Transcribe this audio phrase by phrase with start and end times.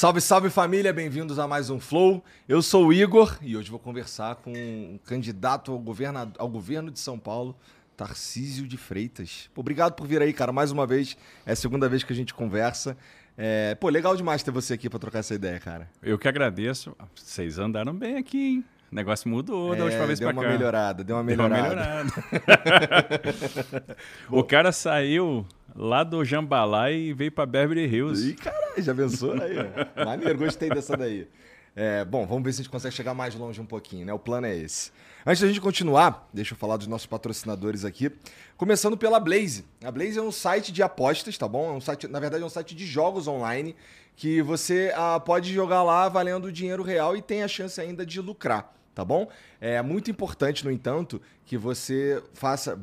[0.00, 2.24] Salve, salve família, bem-vindos a mais um Flow.
[2.48, 6.90] Eu sou o Igor e hoje vou conversar com um candidato ao, governo, ao governo
[6.90, 7.54] de São Paulo,
[7.98, 9.50] Tarcísio de Freitas.
[9.52, 11.18] Pô, obrigado por vir aí, cara, mais uma vez.
[11.44, 12.96] É a segunda vez que a gente conversa.
[13.36, 15.86] É, pô, legal demais ter você aqui para trocar essa ideia, cara.
[16.02, 16.96] Eu que agradeço.
[17.14, 18.64] Vocês andaram bem aqui, hein?
[18.90, 20.40] O negócio mudou é, da última vez pra cá.
[20.40, 21.74] Deu uma melhorada, deu uma melhorada.
[21.74, 23.96] Deu uma melhorada.
[24.32, 28.30] o cara saiu lá do Jambalá e veio pra Beverly Hills.
[28.30, 29.56] Ih, caralho, já pensou aí?
[30.04, 31.28] Maneiro, gostei dessa daí.
[31.74, 34.12] É, bom, vamos ver se a gente consegue chegar mais longe um pouquinho, né?
[34.12, 34.90] O plano é esse.
[35.24, 38.10] Antes da gente continuar, deixa eu falar dos nossos patrocinadores aqui.
[38.56, 39.64] Começando pela Blaze.
[39.84, 41.70] A Blaze é um site de apostas, tá bom?
[41.70, 43.76] É um site, na verdade, é um site de jogos online
[44.16, 48.20] que você ah, pode jogar lá valendo dinheiro real e tem a chance ainda de
[48.20, 49.28] lucrar tá bom?
[49.60, 51.20] É muito importante, no entanto,
[51.50, 52.78] que você faça,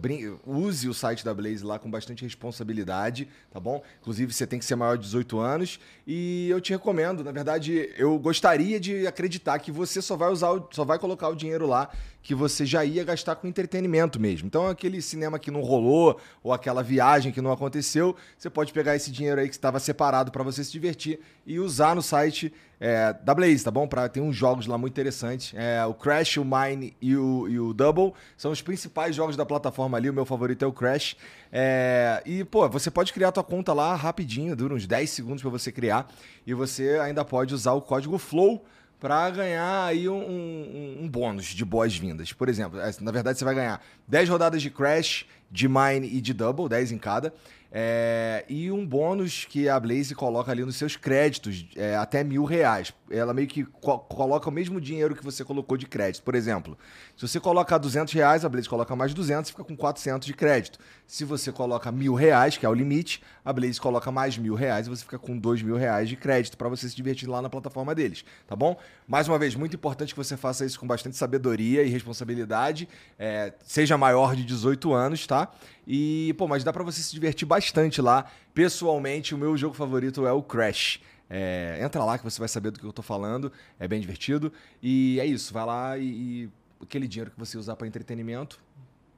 [0.45, 3.81] use o site da Blaze lá com bastante responsabilidade, tá bom?
[4.01, 7.89] Inclusive, você tem que ser maior de 18 anos e eu te recomendo, na verdade,
[7.97, 11.89] eu gostaria de acreditar que você só vai usar, só vai colocar o dinheiro lá
[12.21, 14.47] que você já ia gastar com entretenimento mesmo.
[14.47, 18.97] Então, aquele cinema que não rolou ou aquela viagem que não aconteceu, você pode pegar
[18.97, 23.13] esse dinheiro aí que estava separado para você se divertir e usar no site é,
[23.23, 23.87] da Blaze, tá bom?
[23.87, 25.53] Pra, tem uns jogos lá muito interessantes.
[25.55, 29.45] É, o Crash, o Mine e o, e o Double são os principais jogos da
[29.45, 30.09] plataforma ali.
[30.09, 31.15] O meu favorito é o Crash.
[31.51, 35.51] É, e, pô, você pode criar tua conta lá rapidinho, dura uns 10 segundos para
[35.51, 36.11] você criar.
[36.45, 38.63] E você ainda pode usar o código FLOW
[38.99, 42.33] para ganhar aí um, um, um bônus de boas-vindas.
[42.33, 46.19] Por exemplo, é, na verdade você vai ganhar 10 rodadas de Crash, de Mine e
[46.19, 47.33] de Double, 10 em cada.
[47.71, 52.43] É, e um bônus que a Blaze coloca ali nos seus créditos, é, até mil
[52.43, 52.93] reais.
[53.09, 56.23] Ela meio que co coloca o mesmo dinheiro que você colocou de crédito.
[56.23, 56.77] Por exemplo,
[57.15, 60.33] se você coloca 200 reais, a Blaze coloca mais 200 e fica com 400 de
[60.33, 60.79] crédito.
[61.05, 64.87] Se você coloca mil reais, que é o limite, a Blaze coloca mais mil reais
[64.87, 67.49] e você fica com dois mil reais de crédito para você se divertir lá na
[67.49, 68.77] plataforma deles, tá bom?
[69.07, 72.89] Mais uma vez, muito importante que você faça isso com bastante sabedoria e responsabilidade.
[73.17, 75.49] É, seja maior de 18 anos, tá?
[75.87, 78.25] E, pô, mas dá para você se divertir bastante lá.
[78.53, 80.99] Pessoalmente, o meu jogo favorito é o Crash.
[81.29, 83.51] É, entra lá que você vai saber do que eu tô falando.
[83.79, 84.51] É bem divertido.
[84.81, 86.49] E é isso, vai lá e, e
[86.81, 88.59] aquele dinheiro que você usar para entretenimento,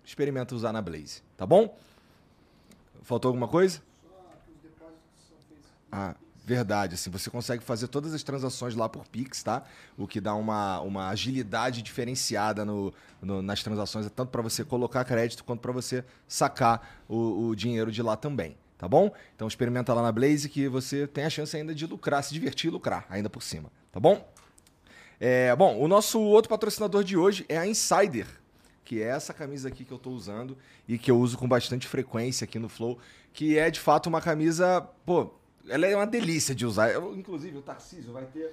[0.03, 1.77] experimenta usar na Blaze, tá bom?
[3.03, 3.81] Faltou alguma coisa?
[5.91, 6.15] Ah,
[6.49, 9.61] Verdade, assim, você consegue fazer todas as transações lá por Pix, tá?
[9.95, 12.91] O que dá uma, uma agilidade diferenciada no,
[13.21, 17.91] no nas transações, tanto para você colocar crédito quanto para você sacar o, o dinheiro
[17.91, 19.13] de lá também, tá bom?
[19.35, 22.69] Então experimenta lá na Blaze que você tem a chance ainda de lucrar, se divertir
[22.69, 24.27] e lucrar ainda por cima, tá bom?
[25.19, 28.25] É, bom, o nosso outro patrocinador de hoje é a Insider,
[28.85, 31.87] que é essa camisa aqui que eu estou usando e que eu uso com bastante
[31.87, 32.97] frequência aqui no Flow,
[33.33, 35.33] que é de fato uma camisa, pô,
[35.67, 36.89] ela é uma delícia de usar.
[36.89, 38.49] Eu, inclusive, o Tarcísio vai ter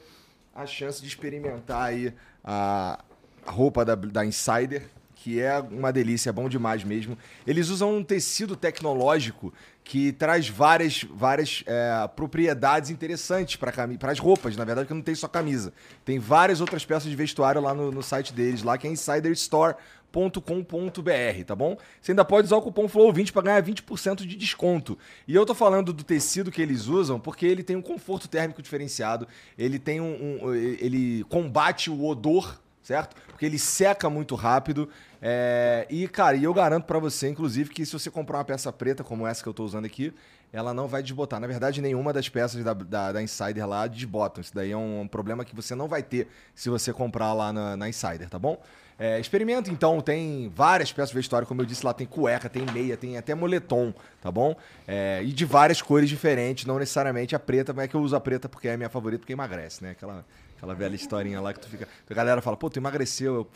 [0.52, 2.12] a chance de experimentar aí
[2.42, 3.04] a,
[3.46, 4.90] roupa da, da Insider,
[5.26, 7.18] que é uma delícia, é bom demais mesmo.
[7.44, 9.52] Eles usam um tecido tecnológico
[9.82, 15.16] que traz várias, várias é, propriedades interessantes para as roupas, na verdade, que não tem
[15.16, 15.72] só camisa.
[16.04, 21.44] Tem várias outras peças de vestuário lá no, no site deles, lá que é insiderstore.com.br,
[21.44, 21.76] tá bom?
[22.00, 24.96] Você ainda pode usar o cupom FLOW20 para ganhar 20% de desconto.
[25.26, 28.62] E eu tô falando do tecido que eles usam porque ele tem um conforto térmico
[28.62, 29.26] diferenciado,
[29.58, 33.16] ele tem um, um ele combate o odor certo?
[33.26, 34.88] Porque ele seca muito rápido.
[35.20, 35.86] É...
[35.90, 39.02] E, cara, e eu garanto para você, inclusive, que se você comprar uma peça preta
[39.04, 40.12] como essa que eu tô usando aqui,
[40.52, 41.40] ela não vai desbotar.
[41.40, 44.40] Na verdade, nenhuma das peças da, da, da Insider lá desbotam.
[44.40, 47.52] Isso daí é um, um, problema que você não vai ter se você comprar lá
[47.52, 48.60] na, na Insider, tá bom?
[48.98, 52.64] É, experimenta então, tem várias peças de vestuário, como eu disse lá, tem cueca, tem
[52.72, 53.92] meia, tem até moletom,
[54.22, 54.56] tá bom?
[54.88, 58.16] É, e de várias cores diferentes, não necessariamente a preta, mas é que eu uso
[58.16, 59.90] a preta porque é a minha favorita, porque emagrece, né?
[59.90, 60.24] Aquela,
[60.56, 61.86] aquela velha historinha lá que tu fica.
[62.08, 63.48] A galera fala, pô, tu emagreceu, eu,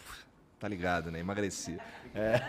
[0.61, 1.19] tá ligado, né?
[1.21, 1.79] Emagreci.
[2.15, 2.41] É.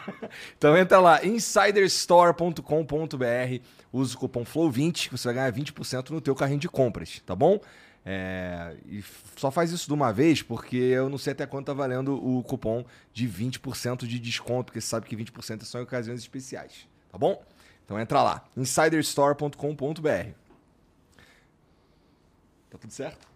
[0.56, 6.60] então entra lá, insiderstore.com.br, usa o cupom FLOW20, você vai ganhar 20% no teu carrinho
[6.60, 7.58] de compras, tá bom?
[8.04, 9.02] É, e
[9.34, 12.42] só faz isso de uma vez, porque eu não sei até quanto tá valendo o
[12.42, 12.84] cupom
[13.14, 17.16] de 20% de desconto, porque você sabe que 20% é só em ocasiões especiais, tá
[17.16, 17.42] bom?
[17.82, 20.32] Então entra lá, insiderstore.com.br.
[22.70, 23.26] Tá tudo certo?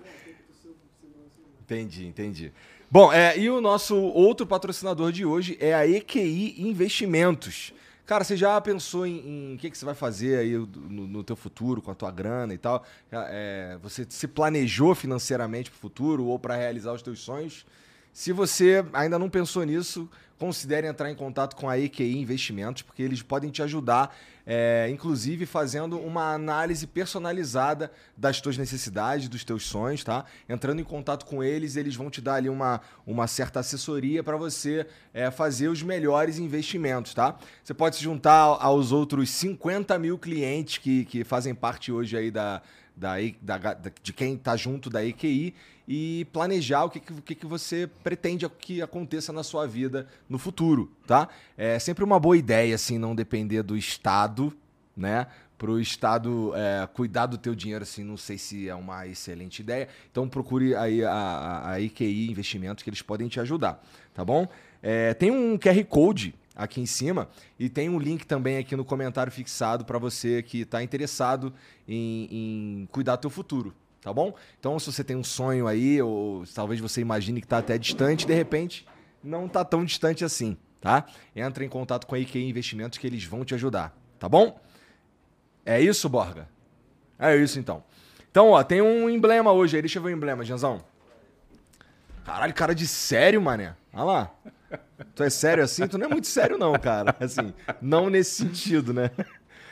[1.60, 2.50] entendi, entendi.
[2.88, 7.74] Bom, é, e o nosso outro patrocinador de hoje é a EQI Investimentos.
[8.06, 11.34] Cara, você já pensou em o que, que você vai fazer aí no, no teu
[11.34, 12.84] futuro, com a tua grana e tal?
[13.10, 17.66] É, você se planejou financeiramente para o futuro ou para realizar os teus sonhos?
[18.16, 20.08] Se você ainda não pensou nisso,
[20.38, 24.16] considere entrar em contato com a EQI Investimentos, porque eles podem te ajudar,
[24.46, 30.24] é, inclusive fazendo uma análise personalizada das tuas necessidades, dos teus sonhos, tá?
[30.48, 34.38] Entrando em contato com eles, eles vão te dar ali uma, uma certa assessoria para
[34.38, 37.36] você é, fazer os melhores investimentos, tá?
[37.62, 42.30] Você pode se juntar aos outros 50 mil clientes que, que fazem parte hoje aí
[42.30, 42.62] da,
[42.96, 45.54] da, da, de quem está junto da EQI
[45.86, 50.90] e planejar o que, que, que você pretende que aconteça na sua vida no futuro,
[51.06, 51.28] tá?
[51.56, 54.52] É sempre uma boa ideia, assim, não depender do Estado,
[54.96, 55.26] né?
[55.58, 59.60] Para o Estado é, cuidar do teu dinheiro, assim, não sei se é uma excelente
[59.60, 59.88] ideia.
[60.10, 63.82] Então procure aí a, a, a IQI Investimentos que eles podem te ajudar,
[64.12, 64.48] tá bom?
[64.82, 68.84] É, tem um QR Code aqui em cima e tem um link também aqui no
[68.84, 71.52] comentário fixado para você que está interessado
[71.86, 74.34] em, em cuidar do teu futuro, tá bom?
[74.58, 78.26] Então, se você tem um sonho aí, ou talvez você imagine que está até distante,
[78.26, 78.86] de repente
[79.22, 81.04] não está tão distante assim, tá?
[81.34, 84.58] Entra em contato com a IKEA Investimentos que eles vão te ajudar, tá bom?
[85.64, 86.48] É isso, Borga?
[87.18, 87.82] É isso então.
[88.30, 89.82] Então, ó, tem um emblema hoje aí.
[89.82, 90.84] Deixa eu ver o emblema, Janzão.
[92.24, 93.74] Caralho, cara de sério, mané.
[93.94, 94.34] Olha lá.
[95.14, 95.86] Tu é sério assim?
[95.86, 97.14] Tu não é muito sério, não, cara.
[97.20, 99.10] Assim, não nesse sentido, né?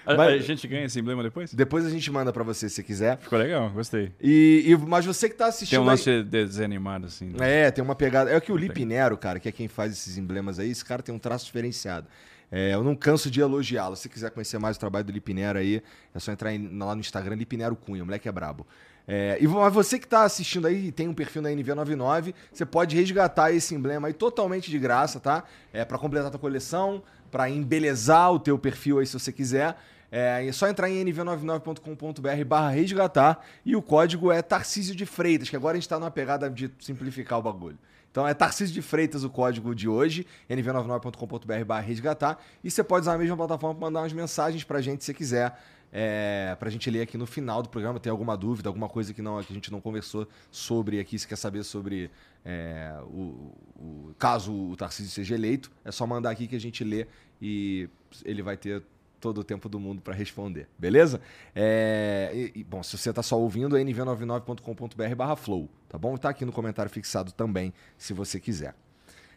[0.07, 1.53] A, mas, a gente ganha esse emblema depois?
[1.55, 3.17] Depois a gente manda para você se quiser.
[3.19, 4.13] Ficou legal, gostei.
[4.21, 5.79] E, e, mas você que tá assistindo.
[5.79, 6.23] Tem um lance aí...
[6.23, 7.31] desanimado, assim.
[7.31, 7.67] Né?
[7.67, 8.31] É, tem uma pegada.
[8.31, 11.15] É que o Lipinero, cara, que é quem faz esses emblemas aí, esse cara tem
[11.15, 12.07] um traço diferenciado.
[12.53, 13.97] É, eu não canso de elogiá-lo.
[13.97, 15.83] Se quiser conhecer mais o trabalho do Lipinero aí,
[16.15, 18.67] é só entrar lá no Instagram, Lipinero Cunha, o moleque é brabo.
[19.07, 22.97] É, e você que está assistindo aí e tem um perfil na NV99, você pode
[22.97, 25.45] resgatar esse emblema aí totalmente de graça, tá?
[25.73, 29.77] É para completar a tua coleção, para embelezar o teu perfil aí se você quiser.
[30.11, 35.51] É, é só entrar em nv99.com.br barra resgatar e o código é Tarcísio de Freitas,
[35.51, 37.79] que agora a gente está numa pegada de simplificar o bagulho.
[38.11, 42.39] Então é Tarcísio de Freitas o código de hoje, nv99.com.br barra resgatar.
[42.63, 45.13] E você pode usar a mesma plataforma para mandar umas mensagens para a gente se
[45.13, 45.59] quiser
[45.97, 48.01] é, para a gente ler aqui no final do programa.
[48.01, 51.29] Tem alguma dúvida, alguma coisa que, não, que a gente não conversou sobre aqui, se
[51.29, 52.11] quer saber sobre
[52.45, 56.83] é, o, o, caso o Tarcísio seja eleito, é só mandar aqui que a gente
[56.83, 57.07] lê
[57.41, 57.89] e
[58.25, 58.83] ele vai ter
[59.21, 61.21] todo o tempo do mundo para responder, beleza?
[61.55, 66.17] É, e, e, bom, se você está só ouvindo, é nv99.com.br barra flow, tá bom?
[66.17, 68.75] Está aqui no comentário fixado também, se você quiser.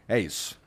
[0.08, 0.60] É isso.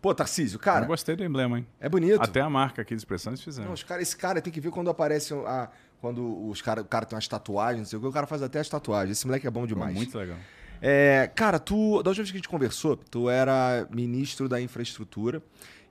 [0.00, 0.84] Pô, Tarcísio, cara.
[0.84, 1.66] Eu gostei do emblema, hein?
[1.78, 2.20] É bonito.
[2.22, 3.68] Até a marca aqui de expressão eles fizeram.
[3.68, 5.68] Não, os cara, esse cara tem que ver quando aparece a.
[6.00, 8.42] Quando os cara, o cara tem umas tatuagens, não sei o que, o cara faz
[8.42, 9.18] até as tatuagens.
[9.18, 9.94] Esse moleque é bom demais.
[9.94, 10.36] muito legal.
[10.80, 12.02] É, cara, tu.
[12.02, 15.40] Da última vez que a gente conversou, tu era ministro da infraestrutura.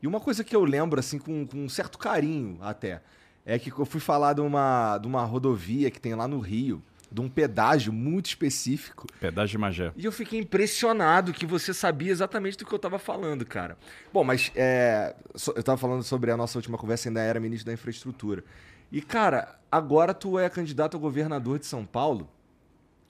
[0.02, 3.02] E uma coisa que eu lembro, assim, com, com um certo carinho até,
[3.46, 6.84] é que eu fui falar de uma, de uma rodovia que tem lá no Rio,
[7.12, 9.06] de um pedágio muito específico.
[9.20, 9.92] Pedágio de Magé.
[9.98, 13.78] E eu fiquei impressionado que você sabia exatamente do que eu estava falando, cara.
[14.14, 15.14] Bom, mas é,
[15.48, 18.44] eu estava falando sobre a nossa última conversa, ainda era ministro da infraestrutura.
[18.90, 22.30] E, cara, agora tu é candidato a governador de São Paulo.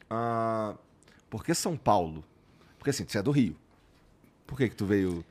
[0.10, 0.75] Ah,
[1.29, 2.24] por que São Paulo?
[2.79, 3.55] Porque assim, você é do Rio.
[4.48, 5.24] Por que que tu veio...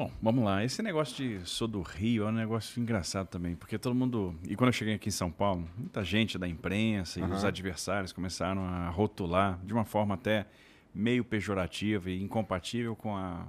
[0.00, 0.64] Bom, vamos lá.
[0.64, 4.34] Esse negócio de sou do Rio é um negócio engraçado também, porque todo mundo.
[4.48, 7.34] E quando eu cheguei aqui em São Paulo, muita gente da imprensa e Aham.
[7.34, 10.46] os adversários começaram a rotular de uma forma até
[10.94, 13.46] meio pejorativa e incompatível com a,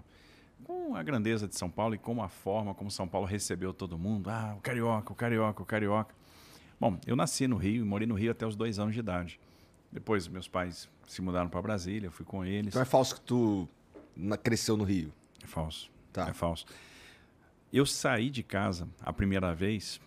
[0.65, 3.97] com a grandeza de São Paulo e com a forma como São Paulo recebeu todo
[3.97, 4.29] mundo.
[4.29, 6.13] Ah, o carioca, o carioca, o carioca.
[6.77, 9.39] Bom, eu nasci no Rio e morei no Rio até os dois anos de idade.
[9.89, 12.73] Depois, meus pais se mudaram para Brasília, eu fui com eles.
[12.73, 13.69] Então é falso que tu
[14.43, 15.13] cresceu no Rio.
[15.41, 15.89] É falso.
[16.11, 16.29] Tá.
[16.29, 16.65] É falso.
[17.71, 19.99] Eu saí de casa a primeira vez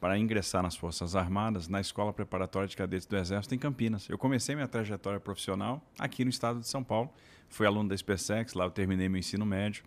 [0.00, 4.08] para ingressar nas Forças Armadas na Escola Preparatória de Cadetes do Exército em Campinas.
[4.08, 7.12] Eu comecei minha trajetória profissional aqui no estado de São Paulo.
[7.48, 9.84] Fui aluno da SpaceX, lá eu terminei meu ensino médio.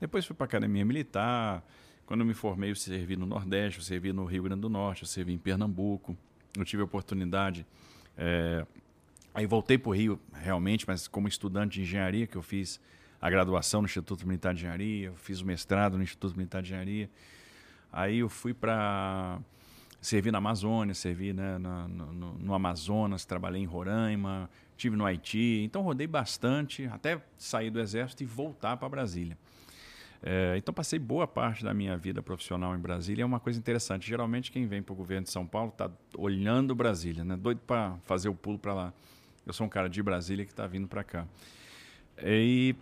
[0.00, 1.62] Depois fui para a Academia Militar.
[2.06, 5.08] Quando me formei, eu servi no Nordeste, eu servi no Rio Grande do Norte, eu
[5.08, 6.16] servi em Pernambuco.
[6.56, 7.66] Eu tive a oportunidade.
[8.16, 8.64] eh,
[9.32, 12.80] Aí voltei para o Rio, realmente, mas como estudante de engenharia, que eu fiz
[13.20, 17.10] a graduação no Instituto Militar de Engenharia, fiz o mestrado no Instituto Militar de Engenharia.
[17.92, 19.38] Aí eu fui para
[20.00, 25.60] servi na Amazônia, servi né, na- no- no Amazonas, trabalhei em Roraima, tive no Haiti,
[25.62, 29.36] então rodei bastante até sair do Exército e voltar para Brasília.
[30.22, 33.22] É, então passei boa parte da minha vida profissional em Brasília.
[33.22, 34.06] É uma coisa interessante.
[34.06, 37.36] Geralmente quem vem para o governo de São Paulo está olhando Brasília, né?
[37.36, 38.92] doido para fazer o pulo para lá.
[39.46, 41.26] Eu sou um cara de Brasília que está vindo para cá.
[42.22, 42.74] E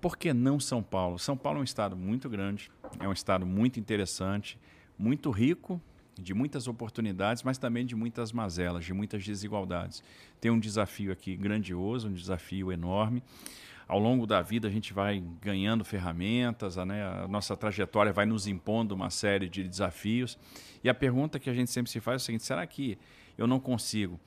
[0.00, 1.18] por que não São Paulo?
[1.18, 4.58] São Paulo é um estado muito grande, é um estado muito interessante,
[4.98, 5.80] muito rico,
[6.18, 10.02] de muitas oportunidades, mas também de muitas mazelas, de muitas desigualdades.
[10.40, 13.22] Tem um desafio aqui grandioso, um desafio enorme.
[13.88, 18.24] Ao longo da vida a gente vai ganhando ferramentas, a, né, a nossa trajetória vai
[18.24, 20.38] nos impondo uma série de desafios.
[20.84, 22.96] E a pergunta que a gente sempre se faz é o seguinte: será que
[23.36, 24.20] eu não consigo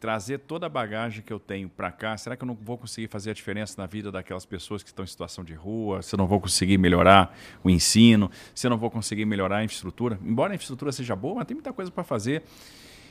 [0.00, 3.08] trazer toda a bagagem que eu tenho para cá, será que eu não vou conseguir
[3.08, 6.02] fazer a diferença na vida daquelas pessoas que estão em situação de rua?
[6.02, 8.30] Se eu não vou conseguir melhorar o ensino?
[8.54, 10.18] Se eu não vou conseguir melhorar a infraestrutura?
[10.24, 12.42] Embora a infraestrutura seja boa, mas tem muita coisa para fazer.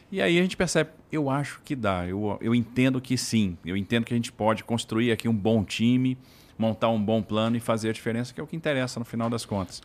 [0.09, 3.75] E aí a gente percebe, eu acho que dá, eu, eu entendo que sim, eu
[3.75, 6.17] entendo que a gente pode construir aqui um bom time,
[6.57, 9.29] montar um bom plano e fazer a diferença, que é o que interessa no final
[9.29, 9.79] das contas.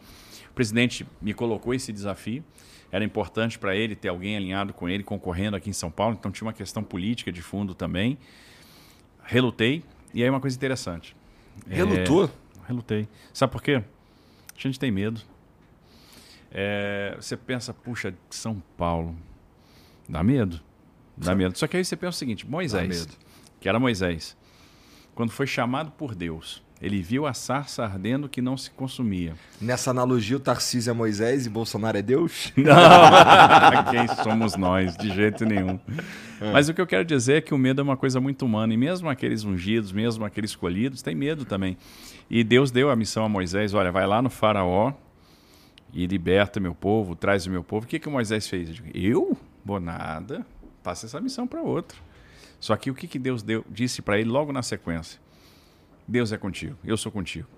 [0.49, 2.45] O presidente me colocou esse desafio,
[2.93, 6.31] era importante para ele ter alguém alinhado com ele, concorrendo aqui em São Paulo, então
[6.31, 8.19] tinha uma questão política de fundo também.
[9.25, 9.83] Relutei,
[10.13, 11.17] e aí uma coisa interessante.
[11.67, 12.27] Relutou?
[12.27, 13.09] É, relutei.
[13.33, 13.83] Sabe por quê?
[14.55, 15.23] A gente tem medo.
[16.51, 19.17] É, você pensa, puxa, São Paulo.
[20.07, 20.61] Dá medo.
[21.17, 21.57] Dá medo.
[21.57, 23.09] Só que aí você pensa o seguinte: Moisés,
[23.59, 24.37] que era Moisés,
[25.15, 29.35] quando foi chamado por Deus, ele viu a sarça ardendo que não se consumia.
[29.61, 32.53] Nessa analogia, o Tarcísio é Moisés e Bolsonaro é Deus?
[32.59, 34.97] Não, quem somos nós?
[34.97, 35.79] De jeito nenhum.
[36.53, 38.75] Mas o que eu quero dizer é que o medo é uma coisa muito humana.
[38.75, 41.77] E mesmo aqueles ungidos, mesmo aqueles escolhidos, têm medo também.
[42.29, 44.93] E Deus deu a missão a Moisés: olha, vai lá no Faraó
[45.93, 47.87] e liberta meu povo, traz o meu povo.
[47.87, 48.69] O que, que o Moisés fez?
[48.69, 49.37] Eu, digo, eu?
[49.65, 50.45] Vou nada.
[50.83, 52.03] Passa essa missão para outro.
[52.59, 55.22] Só que o que, que Deus deu, disse para ele logo na sequência?
[56.07, 57.49] Deus é contigo, eu sou contigo.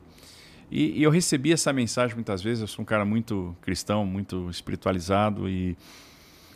[0.70, 2.60] E, e eu recebi essa mensagem muitas vezes.
[2.62, 5.76] Eu sou um cara muito cristão, muito espiritualizado e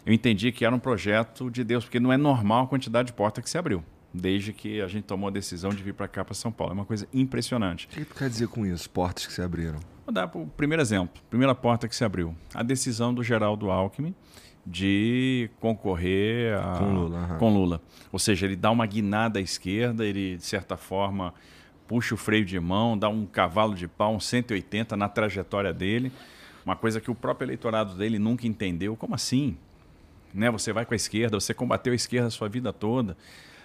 [0.05, 3.13] eu entendi que era um projeto de Deus, porque não é normal a quantidade de
[3.13, 6.25] porta que se abriu, desde que a gente tomou a decisão de vir para cá,
[6.25, 6.73] para São Paulo.
[6.73, 7.87] É uma coisa impressionante.
[7.87, 8.89] O que tu quer dizer com isso?
[8.89, 9.79] Portas que se abriram.
[10.07, 12.35] Vou dar o primeiro exemplo, primeira porta que se abriu.
[12.55, 14.15] A decisão do Geraldo Alckmin
[14.67, 17.83] de concorrer a- Com Lula, com Lula.
[18.11, 21.33] Ou seja, ele dá uma guinada à esquerda, ele, de certa forma,
[21.89, 26.13] puxa o freio de mão, dá um cavalo de pau, um 180 na trajetória dele.
[26.65, 28.95] Uma coisa que o próprio eleitorado dele nunca entendeu.
[28.95, 29.57] Como assim?
[30.35, 30.51] Né?
[30.51, 33.17] Você vai com a esquerda, você combateu a esquerda a sua vida toda.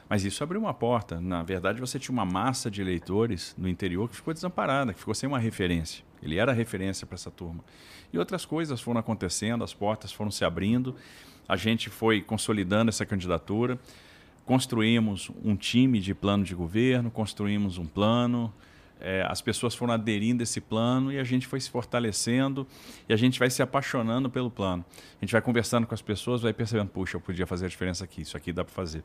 [0.07, 1.19] Mas isso abriu uma porta.
[1.19, 5.13] Na verdade, você tinha uma massa de eleitores no interior que ficou desamparada, que ficou
[5.13, 6.03] sem uma referência.
[6.21, 7.63] Ele era a referência para essa turma.
[8.13, 10.95] E outras coisas foram acontecendo, as portas foram se abrindo,
[11.47, 13.77] a gente foi consolidando essa candidatura,
[14.45, 18.53] construímos um time de plano de governo, construímos um plano,
[18.99, 22.65] eh, as pessoas foram aderindo a esse plano e a gente foi se fortalecendo
[23.07, 24.83] e a gente vai se apaixonando pelo plano.
[25.21, 28.05] A gente vai conversando com as pessoas, vai percebendo, puxa, eu podia fazer a diferença
[28.05, 29.03] aqui, isso aqui dá para fazer.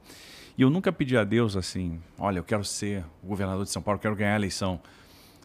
[0.57, 3.97] E eu nunca pedi a Deus assim, olha, eu quero ser governador de São Paulo,
[3.97, 4.81] eu quero ganhar a eleição.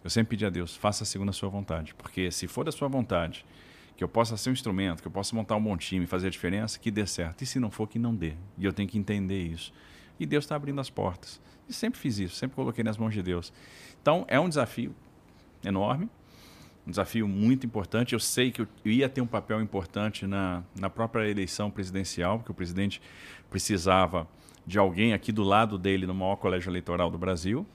[0.04, 2.88] Eu sempre pedi a Deus, faça segundo a sua vontade, porque se for da sua
[2.88, 3.46] vontade,
[3.96, 6.30] que eu possa ser um instrumento, que eu possa montar um bom time, fazer a
[6.30, 7.44] diferença, que dê certo.
[7.44, 8.34] E se não for, que não dê.
[8.58, 9.74] E eu tenho que entender isso.
[10.20, 11.42] E Deus está abrindo as portas.
[11.68, 13.54] E sempre fiz isso, sempre coloquei nas mãos de Deus.
[14.02, 14.94] Então, é um desafio
[15.64, 16.10] enorme,
[16.86, 18.14] um desafio muito importante.
[18.14, 22.52] Eu sei que eu ia ter um papel importante na, na própria eleição presidencial, porque
[22.52, 23.02] o presidente
[23.50, 24.28] precisava
[24.66, 27.66] de alguém aqui do lado dele no maior colégio eleitoral do Brasil.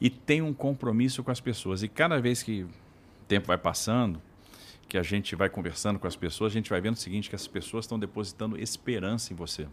[0.00, 1.82] e tem um compromisso com as pessoas.
[1.82, 2.70] E cada vez que o
[3.28, 4.20] tempo vai passando,
[4.90, 7.36] que a gente vai conversando com as pessoas, a gente vai vendo o seguinte, que
[7.36, 9.68] as pessoas estão depositando esperança em você.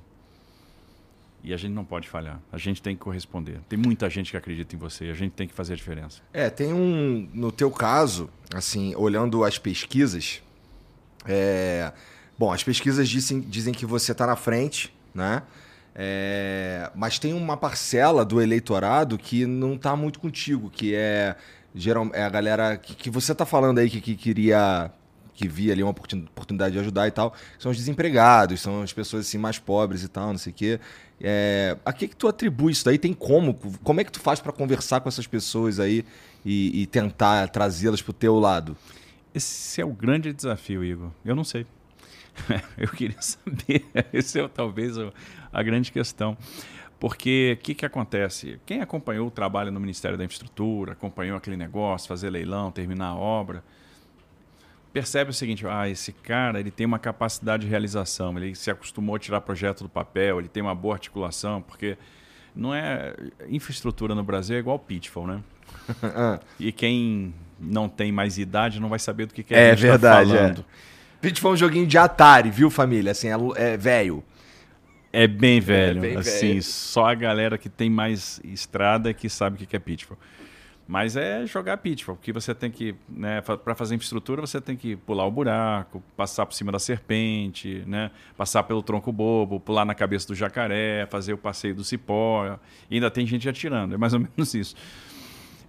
[1.43, 2.39] E a gente não pode falhar.
[2.51, 3.59] A gente tem que corresponder.
[3.67, 5.05] Tem muita gente que acredita em você.
[5.05, 6.21] A gente tem que fazer a diferença.
[6.31, 7.27] É, tem um.
[7.33, 10.43] No teu caso, assim, olhando as pesquisas.
[11.25, 11.91] É,
[12.37, 15.41] bom, as pesquisas dizem, dizem que você está na frente, né?
[15.95, 21.35] É, mas tem uma parcela do eleitorado que não está muito contigo, que é,
[21.73, 24.91] geral, é a galera que, que você está falando aí que, que queria
[25.37, 29.27] que via ali uma oportunidade de ajudar e tal, são os desempregados, são as pessoas
[29.27, 30.79] assim mais pobres e tal, não sei o quê.
[31.21, 32.97] É, a que que tu atribui isso daí?
[32.97, 33.53] Tem como?
[33.83, 36.03] Como é que tu faz para conversar com essas pessoas aí
[36.43, 38.75] e, e tentar trazê-las para o teu lado?
[39.33, 41.11] Esse é o grande desafio, Igor.
[41.23, 41.67] Eu não sei.
[42.75, 43.85] Eu queria saber.
[44.11, 44.95] Esse é talvez
[45.53, 46.35] a grande questão.
[46.99, 48.59] Porque o que, que acontece?
[48.65, 53.15] Quem acompanhou o trabalho no Ministério da Infraestrutura, acompanhou aquele negócio, fazer leilão, terminar a
[53.15, 53.63] obra,
[54.97, 59.15] percebe o seguinte: ah, esse cara ele tem uma capacidade de realização, ele se acostumou
[59.15, 61.97] a tirar projeto do papel, ele tem uma boa articulação, porque
[62.55, 63.13] não é
[63.47, 65.41] infraestrutura no Brasil é igual pitfall, né?
[66.03, 66.39] Ah.
[66.59, 70.31] e quem não tem mais idade não vai saber do que, que é, é verdade,
[70.31, 70.61] tá falando.
[70.61, 71.21] É.
[71.21, 73.11] Pitfall é um joguinho de Atari, viu, família?
[73.11, 74.23] Assim, é, é velho.
[75.13, 76.63] É bem velho, é bem assim, velho.
[76.63, 80.17] só a galera que tem mais estrada que sabe o que é pitfall.
[80.87, 84.95] Mas é jogar pitfall, porque você tem que, né, para fazer infraestrutura, você tem que
[84.95, 89.93] pular o buraco, passar por cima da serpente, né, passar pelo tronco bobo, pular na
[89.93, 92.57] cabeça do jacaré, fazer o passeio do cipó.
[92.89, 94.75] E ainda tem gente atirando, é mais ou menos isso.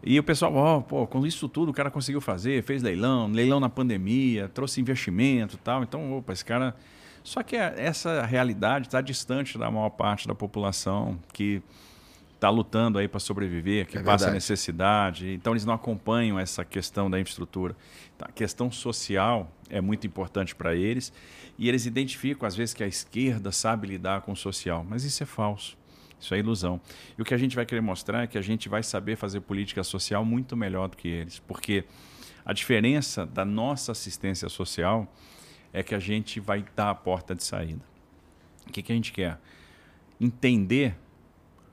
[0.04, 3.26] E o pessoal, ó, oh, pô, com isso tudo o cara conseguiu fazer, fez leilão,
[3.32, 5.82] leilão na pandemia, trouxe investimento e tal.
[5.82, 6.76] Então, opa, esse cara.
[7.24, 11.60] Só que essa realidade está distante da maior parte da população que
[12.38, 14.34] está lutando aí para sobreviver, que é passa verdade.
[14.34, 15.34] necessidade.
[15.34, 17.76] Então eles não acompanham essa questão da infraestrutura.
[18.16, 21.12] Então, a questão social é muito importante para eles
[21.58, 25.22] e eles identificam às vezes que a esquerda sabe lidar com o social, mas isso
[25.22, 25.76] é falso.
[26.20, 26.80] Isso é ilusão.
[27.16, 29.40] E o que a gente vai querer mostrar é que a gente vai saber fazer
[29.40, 31.84] política social muito melhor do que eles, porque
[32.44, 35.12] a diferença da nossa assistência social
[35.72, 37.84] é que a gente vai dar a porta de saída.
[38.66, 39.38] O que, que a gente quer?
[40.20, 40.96] Entender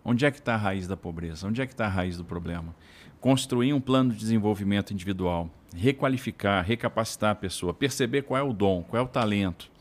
[0.08, 1.48] Onde é que está a raiz da pobreza?
[1.48, 2.76] Onde é que está a raiz do problema?
[3.20, 8.84] Construir um plano de desenvolvimento individual, requalificar, recapacitar a pessoa, perceber qual é o dom,
[8.84, 9.72] qual é o talento.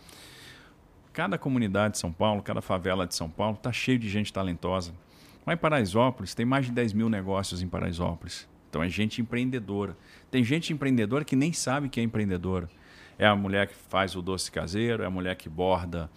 [1.13, 4.95] Cada comunidade de São Paulo, cada favela de São Paulo está cheio de gente talentosa.
[5.47, 8.49] Lá em Paraisópolis, tem mais de 10 mil negócios em Paraisópolis.
[8.71, 9.95] Então é gente empreendedora.
[10.31, 12.71] Tem gente empreendedora que nem sabe que é empreendedora.
[13.19, 16.11] É a mulher que faz o doce caseiro, é a mulher que borda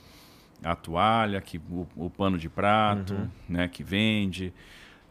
[0.63, 3.29] a toalha, que, o, o pano de prato, uhum.
[3.47, 4.53] né, que vende,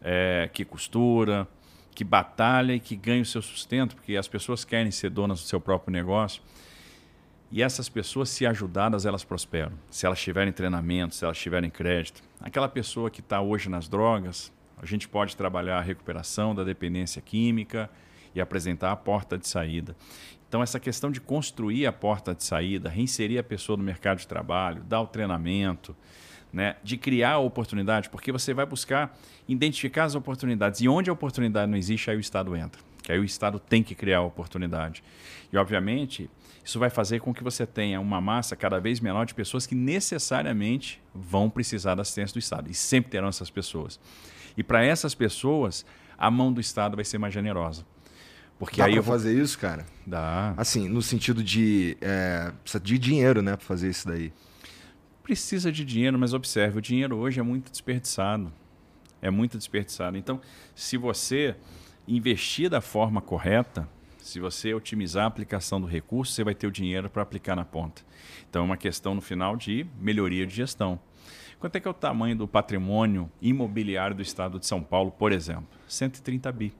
[0.01, 1.47] é, que costura,
[1.93, 5.47] que batalha e que ganha o seu sustento, porque as pessoas querem ser donas do
[5.47, 6.41] seu próprio negócio.
[7.49, 9.73] E essas pessoas, se ajudadas, elas prosperam.
[9.89, 12.21] Se elas tiverem treinamento, se elas tiverem crédito.
[12.41, 17.21] Aquela pessoa que está hoje nas drogas, a gente pode trabalhar a recuperação da dependência
[17.21, 17.89] química
[18.35, 19.95] e apresentar a porta de saída.
[20.47, 24.27] Então, essa questão de construir a porta de saída, reinserir a pessoa no mercado de
[24.27, 25.95] trabalho, dar o treinamento,
[26.51, 30.79] né, de criar a oportunidade, porque você vai buscar identificar as oportunidades.
[30.81, 32.81] E onde a oportunidade não existe, aí o Estado entra.
[33.03, 35.03] Que aí o Estado tem que criar a oportunidade.
[35.51, 36.29] E, obviamente,
[36.63, 39.75] isso vai fazer com que você tenha uma massa cada vez menor de pessoas que
[39.75, 42.71] necessariamente vão precisar da assistência do Estado.
[42.71, 43.99] E sempre terão essas pessoas.
[44.57, 45.85] E para essas pessoas,
[46.17, 47.85] a mão do Estado vai ser mais generosa.
[48.59, 49.13] Porque Dá aí pra eu vou...
[49.13, 49.85] fazer isso, cara?
[50.05, 50.53] Dá.
[50.57, 51.97] Assim, no sentido de.
[52.01, 54.33] É, precisa de dinheiro, né, pra fazer isso daí.
[55.21, 58.51] Precisa de dinheiro, mas observe, o dinheiro hoje é muito desperdiçado.
[59.21, 60.17] É muito desperdiçado.
[60.17, 60.39] Então,
[60.73, 61.55] se você
[62.07, 66.71] investir da forma correta, se você otimizar a aplicação do recurso, você vai ter o
[66.71, 68.01] dinheiro para aplicar na ponta.
[68.49, 70.99] Então, é uma questão no final de melhoria de gestão.
[71.59, 75.31] Quanto é que é o tamanho do patrimônio imobiliário do estado de São Paulo, por
[75.31, 75.67] exemplo?
[75.87, 76.73] 130 bi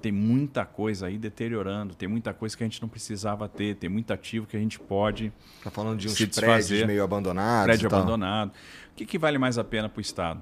[0.00, 3.90] tem muita coisa aí deteriorando, tem muita coisa que a gente não precisava ter, tem
[3.90, 5.32] muito ativo que a gente pode.
[5.58, 7.66] Está falando de uns prédios meio abandonados.
[7.66, 8.50] Prédio abandonado.
[8.92, 10.40] O que, que vale mais a pena para o Estado?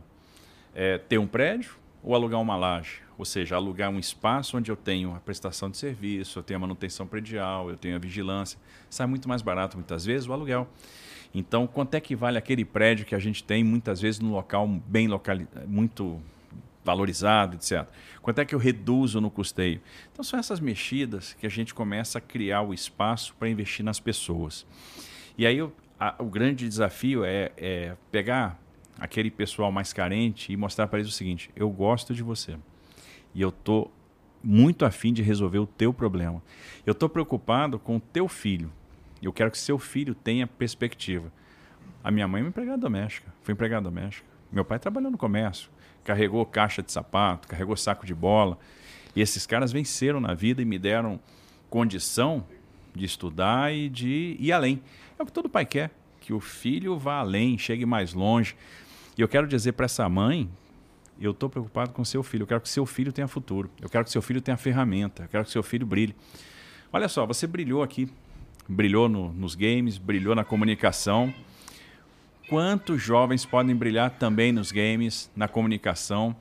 [0.74, 3.00] É ter um prédio ou alugar uma laje?
[3.18, 6.60] Ou seja, alugar um espaço onde eu tenho a prestação de serviço, eu tenho a
[6.60, 8.58] manutenção predial, eu tenho a vigilância.
[8.90, 10.68] Sai muito mais barato, muitas vezes, o aluguel.
[11.34, 14.66] Então, quanto é que vale aquele prédio que a gente tem, muitas vezes, num local
[14.86, 16.20] bem localizado, muito
[16.86, 17.86] valorizado, etc.
[18.22, 19.80] Quanto é que eu reduzo no custeio?
[20.12, 24.00] Então são essas mexidas que a gente começa a criar o espaço para investir nas
[24.00, 24.64] pessoas.
[25.36, 28.58] E aí o, a, o grande desafio é, é pegar
[28.98, 32.56] aquele pessoal mais carente e mostrar para eles o seguinte: eu gosto de você.
[33.34, 33.90] E eu tô
[34.42, 36.40] muito afim de resolver o teu problema.
[36.86, 38.72] Eu estou preocupado com o teu filho.
[39.20, 41.32] Eu quero que seu filho tenha perspectiva.
[42.02, 44.26] A minha mãe é uma empregada doméstica, foi empregada doméstica.
[44.52, 45.68] Meu pai trabalhou no comércio,
[46.06, 48.56] carregou caixa de sapato, carregou saco de bola.
[49.14, 51.18] E esses caras venceram na vida e me deram
[51.68, 52.46] condição
[52.94, 54.80] de estudar e de ir além.
[55.18, 55.90] É o que todo pai quer,
[56.20, 58.54] que o filho vá além, chegue mais longe.
[59.18, 60.48] E eu quero dizer para essa mãe,
[61.20, 64.04] eu estou preocupado com seu filho, eu quero que seu filho tenha futuro, eu quero
[64.04, 66.14] que seu filho tenha ferramenta, eu quero que seu filho brilhe.
[66.92, 68.08] Olha só, você brilhou aqui,
[68.68, 71.34] brilhou no, nos games, brilhou na comunicação.
[72.48, 76.34] Quantos jovens podem brilhar também nos games, na comunicação?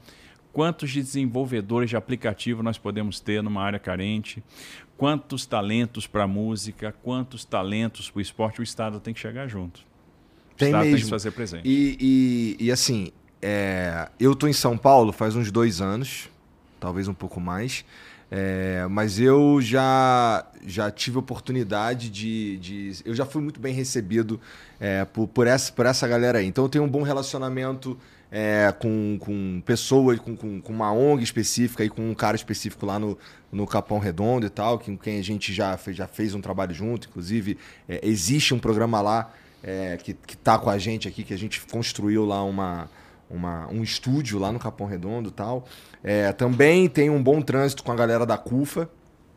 [0.53, 4.43] Quantos desenvolvedores de aplicativo nós podemos ter numa área carente?
[4.97, 6.95] Quantos talentos para a música?
[7.03, 8.61] Quantos talentos para o esporte?
[8.61, 9.79] O Estado tem que chegar junto.
[10.53, 10.95] O Tem Estado mesmo.
[10.97, 11.67] tem que fazer presente.
[11.67, 11.97] E,
[12.59, 16.29] e, e, assim, é, eu tô em São Paulo faz uns dois anos,
[16.79, 17.83] talvez um pouco mais.
[18.37, 22.91] É, mas eu já, já tive oportunidade de, de.
[23.05, 24.41] Eu já fui muito bem recebido
[24.77, 26.45] é, por, por, essa, por essa galera aí.
[26.45, 27.97] Então eu tenho um bom relacionamento
[28.29, 32.85] é, com, com pessoas, com, com, com uma ONG específica e com um cara específico
[32.85, 33.17] lá no,
[33.49, 36.73] no Capão Redondo e tal, com quem a gente já fez, já fez um trabalho
[36.73, 37.07] junto.
[37.07, 41.33] Inclusive, é, existe um programa lá é, que, que tá com a gente aqui, que
[41.33, 42.89] a gente construiu lá uma,
[43.35, 45.65] uma, um estúdio lá no Capão Redondo tal.
[46.03, 48.89] É, também tem um bom trânsito com a galera da CUFA.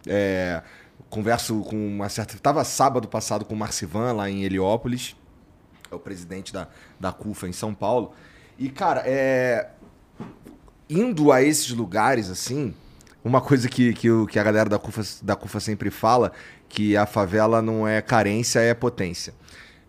[0.06, 0.62] É,
[1.08, 2.38] converso com uma certa.
[2.38, 5.16] Tava sábado passado com o Marcivan lá em Heliópolis,
[5.90, 8.12] é o presidente da, da CUFA em São Paulo.
[8.58, 9.70] E, cara, é,
[10.88, 12.74] indo a esses lugares assim,
[13.24, 16.32] uma coisa que, que, que a galera da CUFA, da CUFA sempre fala,
[16.68, 19.32] que a favela não é carência, é potência.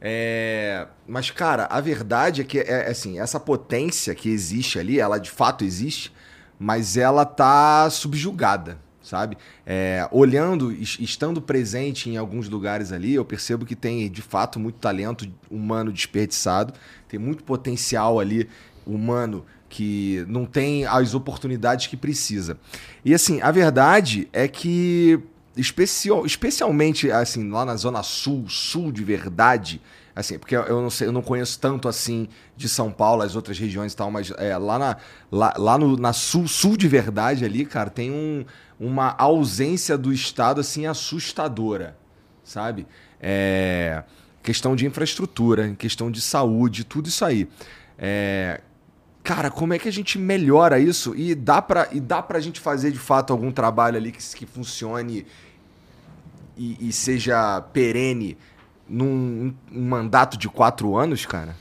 [0.02, 5.00] É, mas, cara, a verdade é que é, é assim, essa potência que existe ali,
[5.00, 6.12] ela de fato existe,
[6.58, 9.38] mas ela tá subjugada, sabe?
[9.66, 14.60] É, olhando, es- estando presente em alguns lugares ali, eu percebo que tem de fato
[14.60, 16.74] muito talento humano desperdiçado,
[17.08, 18.48] tem muito potencial ali
[18.86, 22.58] humano que não tem as oportunidades que precisa.
[23.06, 25.20] E assim, a verdade é que
[25.60, 29.82] especial, especialmente assim lá na zona sul, sul de verdade,
[30.16, 33.58] assim, porque eu não sei, eu não conheço tanto assim de São Paulo, as outras
[33.58, 34.98] regiões e tal, mas é, lá na
[35.32, 38.46] lá, lá no, na sul, sul de verdade ali, cara, tem um,
[38.80, 41.98] uma ausência do estado assim assustadora,
[42.44, 42.88] sabe?
[43.22, 44.04] É,
[44.42, 47.48] questão de infraestrutura, questão de saúde, tudo isso aí.
[47.98, 48.62] É,
[49.30, 52.60] Cara, como é que a gente melhora isso e dá pra, e dá pra gente
[52.60, 55.26] fazer de fato algum trabalho ali que, que funcione
[56.60, 58.38] e, e seja perene
[58.88, 61.56] num um mandato de quatro anos, cara?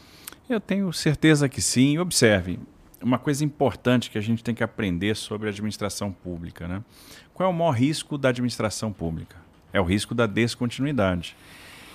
[0.51, 1.95] Eu tenho certeza que sim.
[1.95, 2.59] E Observe,
[3.01, 6.67] uma coisa importante que a gente tem que aprender sobre a administração pública.
[6.67, 6.83] Né?
[7.33, 9.37] Qual é o maior risco da administração pública?
[9.73, 11.37] É o risco da descontinuidade.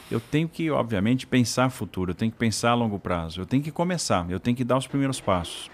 [0.10, 3.64] Eu tenho que, obviamente, pensar futuro, eu tenho que pensar a longo prazo, eu tenho
[3.64, 5.72] que começar, eu tenho que dar os primeiros passos.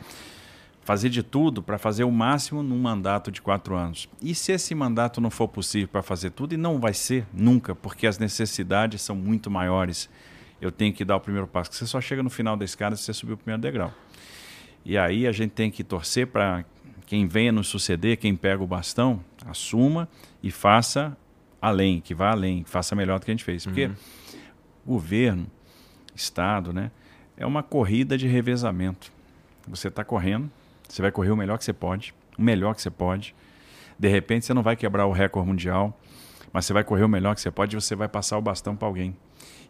[0.89, 4.09] Fazer de tudo para fazer o máximo num mandato de quatro anos.
[4.19, 7.75] E se esse mandato não for possível para fazer tudo, e não vai ser nunca,
[7.75, 10.09] porque as necessidades são muito maiores,
[10.59, 11.71] eu tenho que dar o primeiro passo.
[11.73, 13.93] Você só chega no final da escada se você subir o primeiro degrau.
[14.83, 16.65] E aí a gente tem que torcer para
[17.05, 20.09] quem venha nos suceder, quem pega o bastão, assuma
[20.41, 21.15] e faça
[21.61, 23.63] além, que vá além, que faça melhor do que a gente fez.
[23.63, 23.91] Porque
[24.83, 25.45] governo,
[26.15, 26.89] Estado, né,
[27.37, 29.11] é uma corrida de revezamento.
[29.67, 30.49] Você está correndo,
[30.89, 33.35] você vai correr o melhor que você pode, o melhor que você pode.
[33.97, 35.97] De repente você não vai quebrar o recorde mundial,
[36.51, 38.75] mas você vai correr o melhor que você pode e você vai passar o bastão
[38.75, 39.15] para alguém.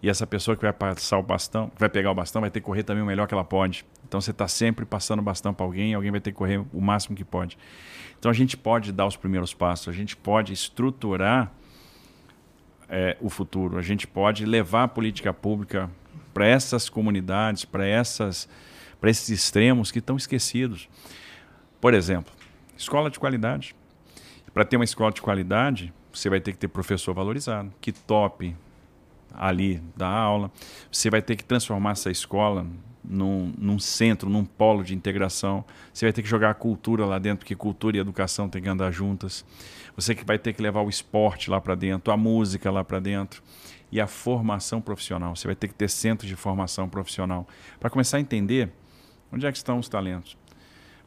[0.01, 2.65] E essa pessoa que vai passar o bastão, vai pegar o bastão, vai ter que
[2.65, 3.86] correr também o melhor que ela pode.
[4.08, 6.82] Então você está sempre passando o bastão para alguém, alguém vai ter que correr o
[6.82, 7.58] máximo que pode.
[8.17, 11.51] Então a gente pode dar os primeiros passos, a gente pode estruturar
[12.88, 15.89] é, o futuro, a gente pode levar a política pública
[16.34, 18.47] para essas comunidades, para essas,
[18.99, 20.89] para esses extremos que estão esquecidos.
[21.79, 22.33] Por exemplo,
[22.77, 23.75] escola de qualidade.
[24.53, 28.55] Para ter uma escola de qualidade, você vai ter que ter professor valorizado, que tope
[29.33, 30.51] ali da aula.
[30.91, 32.65] Você vai ter que transformar essa escola
[33.03, 35.63] num, num, centro, num polo de integração.
[35.93, 38.69] Você vai ter que jogar a cultura lá dentro, porque cultura e educação têm que
[38.69, 39.45] andar juntas.
[39.95, 42.99] Você que vai ter que levar o esporte lá para dentro, a música lá para
[42.99, 43.41] dentro
[43.91, 45.35] e a formação profissional.
[45.35, 47.47] Você vai ter que ter centros de formação profissional
[47.79, 48.71] para começar a entender
[49.32, 50.38] onde é que estão os talentos.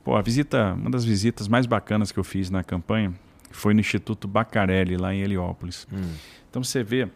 [0.05, 3.15] Pô, a visita, uma das visitas mais bacanas que eu fiz na campanha
[3.51, 5.87] foi no Instituto Bacarelli, lá em Heliópolis.
[5.93, 6.15] Hum.
[6.51, 7.09] Então você vê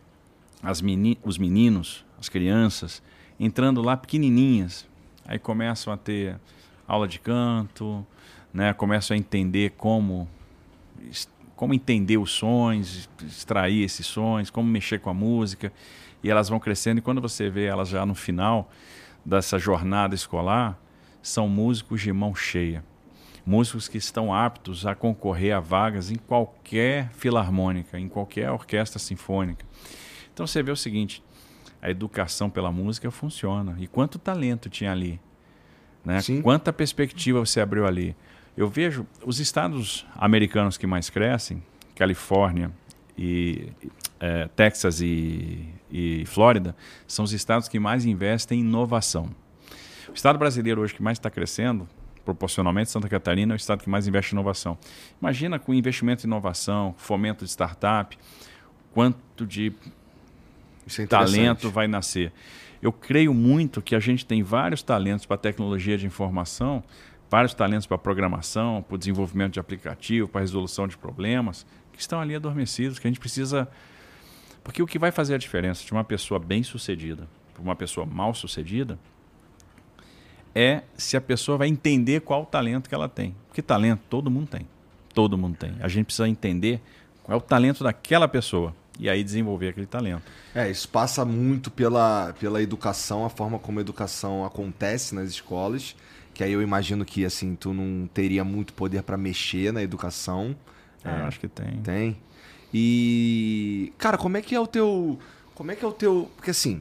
[0.62, 3.02] as meni os meninos, as crianças,
[3.38, 4.86] entrando lá pequenininhas.
[5.24, 6.38] Aí começam a ter
[6.86, 8.06] aula de canto,
[8.52, 8.72] né?
[8.72, 10.28] começam a entender como
[11.56, 15.72] como entender os sons, extrair esses sons, como mexer com a música,
[16.22, 18.70] e elas vão crescendo e quando você vê elas já no final
[19.24, 20.78] dessa jornada escolar,
[21.26, 22.84] são músicos de mão cheia.
[23.44, 29.64] Músicos que estão aptos a concorrer a vagas em qualquer filarmônica, em qualquer orquestra sinfônica.
[30.32, 31.22] Então você vê o seguinte:
[31.82, 33.76] a educação pela música funciona.
[33.78, 35.20] E quanto talento tinha ali?
[36.04, 36.18] Né?
[36.42, 38.16] Quanta perspectiva você abriu ali?
[38.56, 41.62] Eu vejo os estados americanos que mais crescem,
[41.94, 42.70] Califórnia
[43.18, 43.68] e
[44.20, 46.74] é, Texas e, e Flórida,
[47.06, 49.30] são os estados que mais investem em inovação.
[50.08, 51.88] O estado brasileiro hoje que mais está crescendo,
[52.24, 54.78] proporcionalmente, Santa Catarina é o estado que mais investe em inovação.
[55.20, 58.16] Imagina com investimento em inovação, fomento de startup,
[58.92, 59.72] quanto de
[60.98, 62.32] é talento vai nascer.
[62.80, 66.84] Eu creio muito que a gente tem vários talentos para tecnologia de informação,
[67.30, 72.20] vários talentos para programação, para o desenvolvimento de aplicativo, para resolução de problemas, que estão
[72.20, 73.68] ali adormecidos, que a gente precisa.
[74.62, 78.98] Porque o que vai fazer a diferença de uma pessoa bem-sucedida para uma pessoa mal-sucedida
[80.56, 83.36] é se a pessoa vai entender qual o talento que ela tem.
[83.46, 84.66] Porque talento todo mundo tem.
[85.12, 85.74] Todo mundo tem.
[85.80, 86.80] A gente precisa entender
[87.22, 90.22] qual é o talento daquela pessoa e aí desenvolver aquele talento.
[90.54, 95.94] É, isso passa muito pela, pela educação, a forma como a educação acontece nas escolas,
[96.32, 100.56] que aí eu imagino que assim, tu não teria muito poder para mexer na educação.
[101.04, 101.82] É, é, acho que tem.
[101.82, 102.16] Tem.
[102.72, 105.18] E cara, como é que é o teu,
[105.54, 106.80] como é que é o teu, porque assim,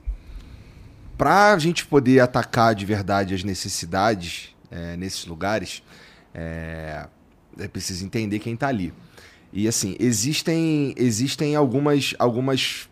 [1.18, 5.82] pra gente poder atacar de verdade as necessidades é, nesses lugares,
[6.34, 7.08] é,
[7.58, 8.94] é preciso entender quem está ali.
[9.52, 12.90] E assim, existem, existem algumas, algumas.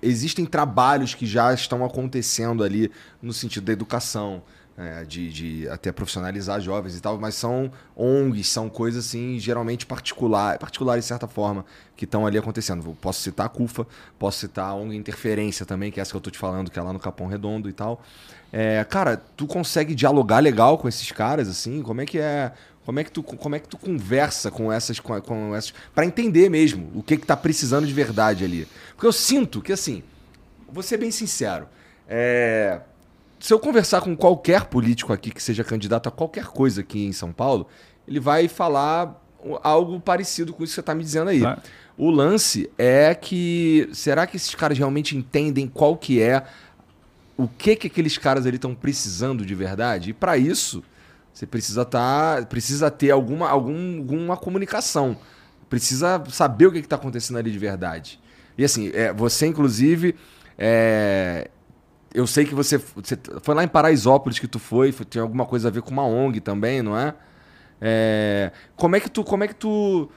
[0.00, 4.42] Existem trabalhos que já estão acontecendo ali no sentido da educação,
[4.76, 9.84] é, de, de até profissionalizar jovens e tal, mas são ONGs, são coisas assim, geralmente
[9.84, 11.64] particular, particulares de certa forma,
[11.96, 12.96] que estão ali acontecendo.
[13.00, 13.86] Posso citar a CUFA,
[14.18, 16.78] posso citar a ONG Interferência também, que é essa que eu estou te falando, que
[16.78, 18.02] é lá no Capão Redondo e tal.
[18.52, 21.82] É, cara, tu consegue dialogar legal com esses caras, assim?
[21.82, 22.52] Como é que é
[22.84, 26.04] como é que tu, como é que tu conversa com essas, com, com essas para
[26.04, 28.66] entender mesmo o que que tá precisando de verdade ali?
[28.94, 30.02] Porque eu sinto que assim,
[30.68, 31.68] vou ser bem sincero,
[32.08, 32.80] é,
[33.42, 37.12] se eu conversar com qualquer político aqui que seja candidato a qualquer coisa aqui em
[37.12, 37.66] São Paulo,
[38.06, 39.20] ele vai falar
[39.64, 41.40] algo parecido com isso que você está me dizendo aí.
[41.40, 41.60] Claro.
[41.98, 46.44] O lance é que será que esses caras realmente entendem qual que é
[47.36, 50.10] o que que aqueles caras ali estão precisando de verdade?
[50.10, 50.80] E para isso
[51.34, 55.16] você precisa tá, precisa ter alguma, algum, alguma comunicação.
[55.68, 58.20] Precisa saber o que está acontecendo ali de verdade.
[58.56, 60.14] E assim, é, você inclusive.
[60.56, 61.50] É,
[62.14, 65.46] eu sei que você, você foi lá em Paraisópolis que tu foi, foi, tem alguma
[65.46, 67.14] coisa a ver com uma ONG também, não é?
[67.80, 68.52] é?
[68.76, 70.10] como é que tu, como é que tu,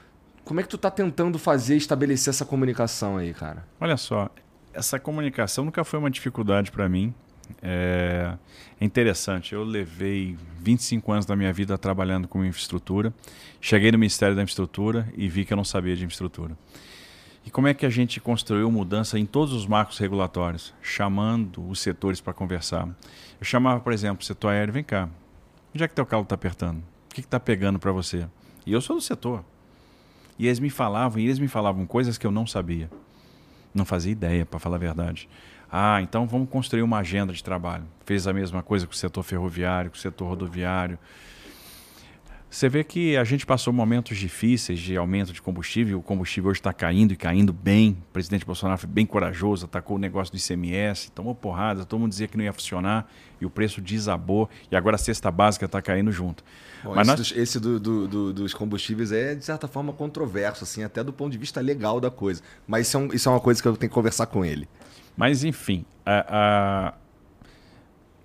[0.44, 3.64] como é que tu tá tentando fazer estabelecer essa comunicação aí, cara?
[3.80, 4.30] Olha só,
[4.72, 7.14] essa comunicação nunca foi uma dificuldade para mim.
[7.62, 8.36] É,
[8.80, 13.12] é interessante, eu levei 25 anos da minha vida trabalhando com infraestrutura.
[13.60, 16.56] Cheguei no Ministério da Infraestrutura e vi que eu não sabia de infraestrutura.
[17.46, 21.78] E como é que a gente construiu mudança em todos os marcos regulatórios, chamando os
[21.78, 22.88] setores para conversar?
[23.38, 25.08] Eu chamava, por exemplo, o setor aéreo, vem cá,
[25.72, 26.78] onde é que teu calo está apertando?
[26.78, 28.26] O que está pegando para você?
[28.66, 29.44] E eu sou do setor.
[30.36, 32.90] E eles me falavam, e eles me falavam coisas que eu não sabia.
[33.72, 35.28] Não fazia ideia, para falar a verdade.
[35.70, 37.84] Ah, então vamos construir uma agenda de trabalho.
[38.04, 40.98] Fez a mesma coisa com o setor ferroviário, com o setor rodoviário.
[42.48, 45.98] Você vê que a gente passou momentos difíceis de aumento de combustível.
[45.98, 47.98] O combustível hoje está caindo e caindo bem.
[48.08, 52.10] O presidente Bolsonaro foi bem corajoso, atacou o negócio do ICMS, tomou porrada, todo mundo
[52.10, 54.48] dizia que não ia funcionar e o preço desabou.
[54.70, 56.44] E agora a cesta básica está caindo junto.
[56.82, 57.32] Bom, Mas esse, nós...
[57.36, 61.32] esse do, do, do, dos combustíveis é, de certa forma, controverso, assim, até do ponto
[61.32, 62.42] de vista legal da coisa.
[62.66, 64.68] Mas isso é, um, isso é uma coisa que eu tenho que conversar com ele.
[65.16, 66.94] Mas, enfim, a, a...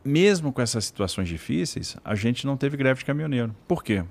[0.03, 3.55] mesmo com essas situações difíceis, a gente não teve greve de caminhoneiro.
[3.67, 4.03] Por quê?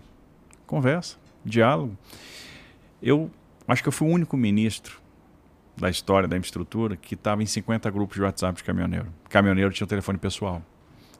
[0.66, 1.96] Conversa, diálogo.
[3.02, 3.30] Eu
[3.66, 5.00] acho que eu fui o único ministro
[5.76, 9.06] da história da infraestrutura que estava em 50 grupos de WhatsApp de caminhoneiro.
[9.28, 10.62] Caminhoneiro tinha um telefone pessoal.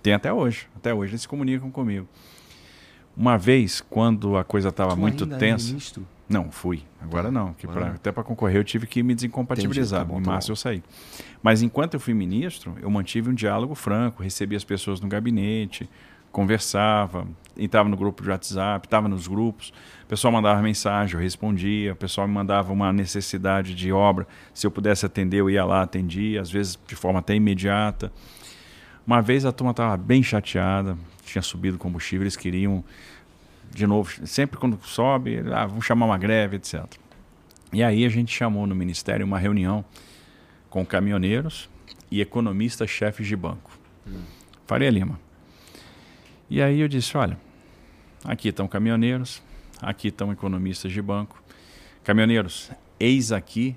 [0.02, 0.68] Tem até hoje.
[0.76, 2.06] Até hoje eles se comunicam comigo.
[3.16, 5.76] Uma vez, quando a coisa estava muito é tensa.
[5.76, 6.02] É?
[6.28, 6.84] Não, fui.
[7.00, 7.52] Agora não.
[7.54, 10.02] Pra, até para concorrer eu tive que me desincompatibilizar.
[10.02, 10.82] Entendi, tá bom, em tá março tá eu saí.
[11.42, 15.88] Mas enquanto eu fui ministro, eu mantive um diálogo franco, recebia as pessoas no gabinete,
[16.30, 17.26] conversava,
[17.56, 19.72] entrava no grupo de WhatsApp, estava nos grupos.
[20.04, 21.92] O pessoal mandava mensagem, eu respondia.
[21.92, 24.26] O pessoal me mandava uma necessidade de obra.
[24.52, 28.12] Se eu pudesse atender, eu ia lá, atendia, às vezes de forma até imediata.
[29.06, 32.84] Uma vez a turma estava bem chateada, tinha subido o combustível, eles queriam
[33.72, 36.84] de novo, sempre quando sobe, ah, vamos chamar uma greve, etc.
[37.72, 39.84] E aí a gente chamou no Ministério uma reunião
[40.70, 41.68] com caminhoneiros
[42.10, 43.70] e economistas-chefes de banco.
[44.06, 44.22] Hum.
[44.66, 45.20] Faria Lima.
[46.48, 47.38] E aí eu disse, olha,
[48.24, 49.42] aqui estão caminhoneiros,
[49.82, 51.42] aqui estão economistas de banco.
[52.02, 53.76] Caminhoneiros, eis aqui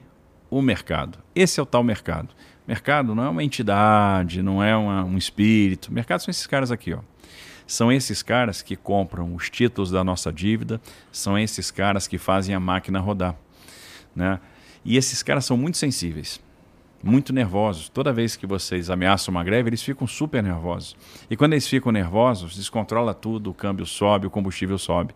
[0.50, 1.18] o mercado.
[1.36, 2.30] Esse é o tal mercado.
[2.68, 5.92] Mercado não é uma entidade, não é uma, um espírito.
[5.92, 7.00] Mercado são esses caras aqui, ó.
[7.66, 12.54] São esses caras que compram os títulos da nossa dívida, são esses caras que fazem
[12.54, 13.36] a máquina rodar.
[14.16, 14.40] Né?
[14.86, 16.42] E esses caras são muito sensíveis,
[17.04, 17.90] muito nervosos.
[17.90, 20.96] Toda vez que vocês ameaçam uma greve, eles ficam super nervosos.
[21.30, 25.14] E quando eles ficam nervosos, descontrola tudo, o câmbio sobe, o combustível sobe.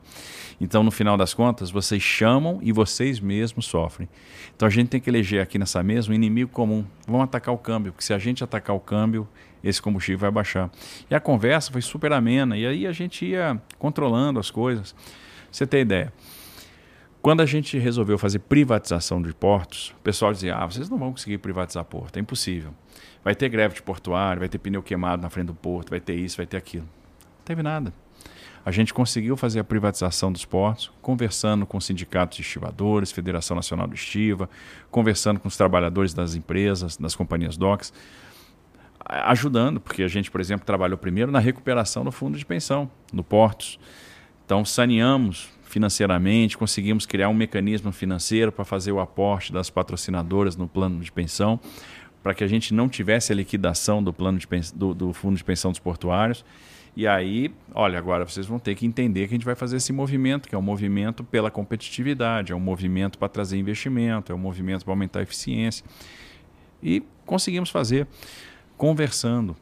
[0.59, 4.09] Então, no final das contas, vocês chamam e vocês mesmos sofrem.
[4.55, 6.83] Então, a gente tem que eleger aqui nessa mesa um inimigo comum.
[7.07, 9.27] Vamos atacar o câmbio, porque se a gente atacar o câmbio,
[9.63, 10.69] esse combustível vai baixar.
[11.09, 14.93] E a conversa foi super amena, e aí a gente ia controlando as coisas.
[15.49, 16.11] você tem ideia.
[17.27, 21.11] Quando a gente resolveu fazer privatização de portos, o pessoal dizia: ah, vocês não vão
[21.11, 22.73] conseguir privatizar porto, é impossível.
[23.21, 26.15] Vai ter greve de portuário, vai ter pneu queimado na frente do porto, vai ter
[26.15, 26.85] isso, vai ter aquilo.
[26.85, 27.93] Não teve nada.
[28.65, 33.87] A gente conseguiu fazer a privatização dos portos, conversando com sindicatos de estivadores, Federação Nacional
[33.87, 34.49] do Estiva,
[34.89, 37.91] conversando com os trabalhadores das empresas, das companhias DOCs,
[39.05, 43.21] ajudando, porque a gente, por exemplo, trabalhou primeiro na recuperação do fundo de pensão, no
[43.21, 43.77] Portos.
[44.45, 50.67] Então, saneamos financeiramente, conseguimos criar um mecanismo financeiro para fazer o aporte das patrocinadoras no
[50.67, 51.59] plano de pensão,
[52.23, 55.43] para que a gente não tivesse a liquidação do plano de do, do fundo de
[55.43, 56.43] pensão dos portuários.
[56.95, 59.93] E aí, olha, agora vocês vão ter que entender que a gente vai fazer esse
[59.93, 64.39] movimento, que é um movimento pela competitividade, é um movimento para trazer investimento, é um
[64.39, 65.85] movimento para aumentar a eficiência.
[66.81, 68.07] E conseguimos fazer
[68.75, 69.55] conversando.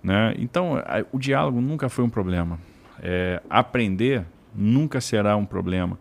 [0.00, 0.36] Né?
[0.38, 0.74] Então,
[1.10, 2.60] o diálogo nunca foi um problema.
[3.02, 4.24] É, aprender
[4.58, 5.98] nunca será um problema.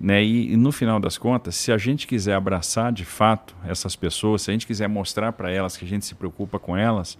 [0.00, 0.24] Né?
[0.24, 4.42] E, e, no final das contas, se a gente quiser abraçar de fato essas pessoas,
[4.42, 7.18] se a gente quiser mostrar para elas que a gente se preocupa com elas,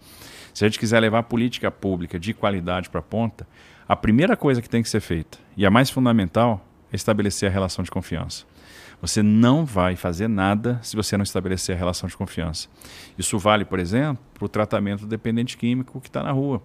[0.54, 3.46] se a gente quiser levar política pública de qualidade para a ponta,
[3.86, 7.52] a primeira coisa que tem que ser feita, e a mais fundamental, é estabelecer a
[7.52, 8.44] relação de confiança.
[9.00, 12.68] Você não vai fazer nada se você não estabelecer a relação de confiança.
[13.18, 16.62] Isso vale, por exemplo, para o tratamento do dependente químico que está na rua.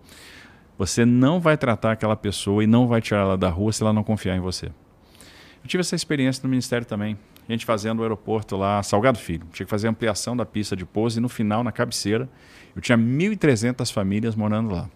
[0.78, 3.94] Você não vai tratar aquela pessoa e não vai tirar ela da rua se ela
[3.94, 4.66] não confiar em você.
[4.66, 7.18] Eu tive essa experiência no Ministério também.
[7.48, 9.48] A gente fazendo o aeroporto lá, Salgado Filho.
[9.54, 12.30] Tinha que fazer ampliação da pista de pouso e no final, na cabeceira,
[12.76, 14.90] eu tinha 1.300 famílias morando lá.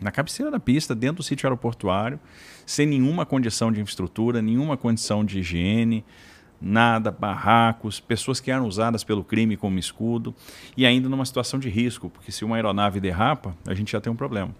[0.00, 2.20] Na cabeceira da pista, dentro do sítio aeroportuário,
[2.66, 6.04] sem nenhuma condição de infraestrutura, nenhuma condição de higiene,
[6.60, 10.34] nada, barracos, pessoas que eram usadas pelo crime como escudo
[10.76, 14.12] e ainda numa situação de risco, porque se uma aeronave derrapa, a gente já tem
[14.12, 14.54] um problema.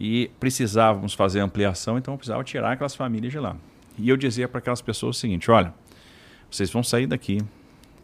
[0.00, 3.56] E precisávamos fazer ampliação, então eu precisava tirar aquelas famílias de lá.
[3.98, 5.74] E eu dizia para aquelas pessoas o seguinte: olha,
[6.50, 7.40] vocês vão sair daqui,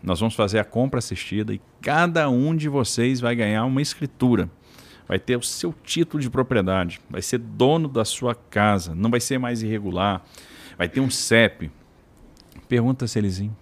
[0.02, 4.50] nós vamos fazer a compra assistida e cada um de vocês vai ganhar uma escritura.
[5.06, 9.20] Vai ter o seu título de propriedade, vai ser dono da sua casa, não vai
[9.20, 10.22] ser mais irregular,
[10.76, 11.70] vai ter um CEP.
[12.74, 13.56] Pergunta se eles iam.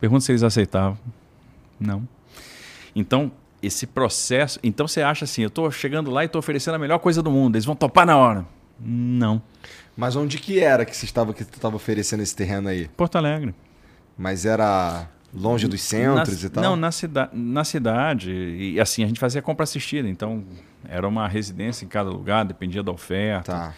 [0.00, 0.98] Pergunta se eles aceitavam.
[1.78, 2.02] Não.
[2.96, 3.30] Então,
[3.62, 4.58] esse processo.
[4.60, 7.30] Então você acha assim, eu estou chegando lá e estou oferecendo a melhor coisa do
[7.30, 8.44] mundo, eles vão topar na hora.
[8.80, 9.40] Não.
[9.96, 12.88] Mas onde que era que você estava que estava oferecendo esse terreno aí?
[12.88, 13.54] Porto Alegre.
[14.18, 16.64] Mas era longe dos centros na, e tal?
[16.64, 18.32] Não, na, cida na cidade.
[18.32, 20.08] E assim, a gente fazia compra assistida.
[20.08, 20.42] Então,
[20.88, 23.52] era uma residência em cada lugar, dependia da oferta.
[23.52, 23.74] Tá.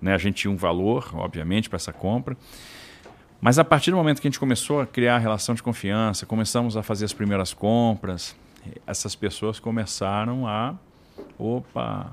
[0.00, 0.14] Né?
[0.14, 2.34] A gente tinha um valor, obviamente, para essa compra.
[3.46, 6.26] Mas a partir do momento que a gente começou a criar a relação de confiança,
[6.26, 8.34] começamos a fazer as primeiras compras,
[8.84, 10.74] essas pessoas começaram a.
[11.38, 12.10] Opa!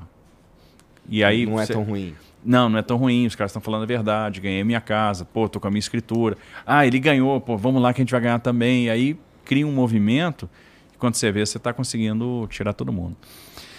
[1.10, 1.48] E aí.
[1.48, 1.72] Não é você...
[1.72, 2.13] é tão ruim.
[2.46, 5.50] Não, não é tão ruim, os caras estão falando a verdade, ganhei minha casa, pô,
[5.50, 6.38] tô com a minha escritura.
[6.67, 8.86] Ah, ele ganhou, pô, vamos lá que a gente vai ganhar também.
[8.86, 10.48] E aí cria um movimento
[10.93, 13.17] e quando você vê, você está conseguindo tirar todo mundo.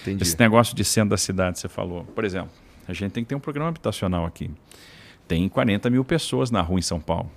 [0.03, 0.25] Entendi.
[0.25, 2.03] Esse negócio de centro da cidade, você falou.
[2.17, 2.51] Por exemplo,
[2.89, 4.51] a gente tem que ter um programa habitacional aqui.
[5.29, 7.31] Tem 40 mil pessoas na rua em São Paulo.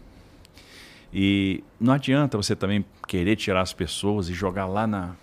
[1.14, 5.16] E não adianta você também querer tirar as pessoas e jogar lá na,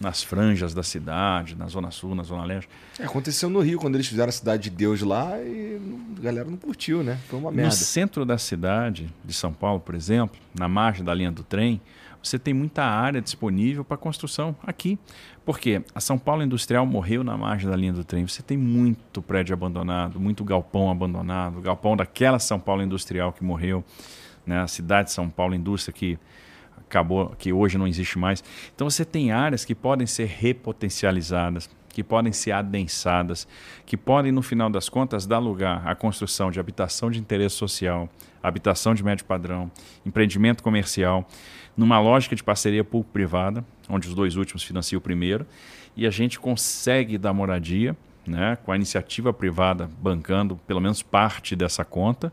[0.00, 2.68] nas franjas da cidade, na Zona Sul, na Zona Leste.
[2.98, 5.80] É, aconteceu no Rio, quando eles fizeram a Cidade de Deus lá e
[6.18, 7.18] a galera não curtiu, né?
[7.28, 7.70] Foi uma merda.
[7.70, 11.80] No centro da cidade de São Paulo, por exemplo, na margem da linha do trem,
[12.22, 14.98] você tem muita área disponível para construção aqui.
[15.44, 18.26] Porque a São Paulo Industrial morreu na margem da linha do trem.
[18.26, 23.82] Você tem muito prédio abandonado, muito galpão abandonado, galpão daquela São Paulo Industrial que morreu,
[24.48, 24.60] né?
[24.60, 26.18] a cidade de São Paulo Indústria que
[26.78, 28.42] acabou, que hoje não existe mais.
[28.74, 33.46] Então você tem áreas que podem ser repotencializadas, que podem ser adensadas,
[33.84, 38.08] que podem, no final das contas, dar lugar à construção de habitação de interesse social,
[38.42, 39.70] habitação de médio padrão,
[40.06, 41.28] empreendimento comercial,
[41.76, 45.46] numa lógica de parceria público-privada, onde os dois últimos financiam o primeiro,
[45.96, 47.96] e a gente consegue dar moradia,
[48.26, 52.32] né, com a iniciativa privada bancando pelo menos parte dessa conta,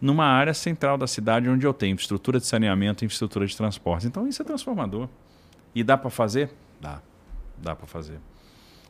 [0.00, 4.06] numa área central da cidade onde eu tenho infraestrutura de saneamento e infraestrutura de transporte.
[4.06, 5.08] Então isso é transformador.
[5.74, 6.50] E dá para fazer?
[6.80, 7.00] Dá.
[7.58, 8.18] Dá para fazer.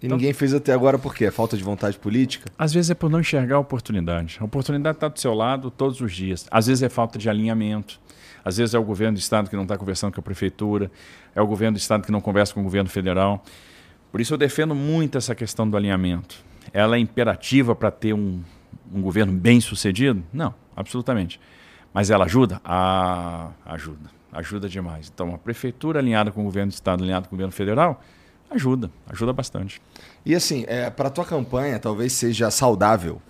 [0.02, 1.30] E então, ninguém fez até agora por quê?
[1.30, 2.50] Falta de vontade política?
[2.58, 4.36] Às vezes é por não enxergar a oportunidade.
[4.40, 6.46] A oportunidade está do seu lado todos os dias.
[6.50, 7.98] Às vezes é falta de alinhamento.
[8.44, 10.90] Às vezes é o governo do estado que não está conversando com a prefeitura.
[11.34, 13.42] É o governo do estado que não conversa com o governo federal.
[14.12, 16.36] Por isso eu defendo muito essa questão do alinhamento.
[16.72, 18.42] Ela é imperativa para ter um,
[18.92, 20.22] um governo bem sucedido?
[20.32, 21.40] Não, absolutamente.
[21.92, 22.60] Mas ela ajuda?
[22.64, 24.10] Ah, ajuda.
[24.32, 25.10] Ajuda demais.
[25.12, 28.02] Então, a prefeitura alinhada com o governo do estado, alinhada com o governo federal,
[28.50, 28.90] ajuda.
[29.08, 29.80] Ajuda bastante.
[30.24, 33.20] E assim, é, para a tua campanha, talvez seja saudável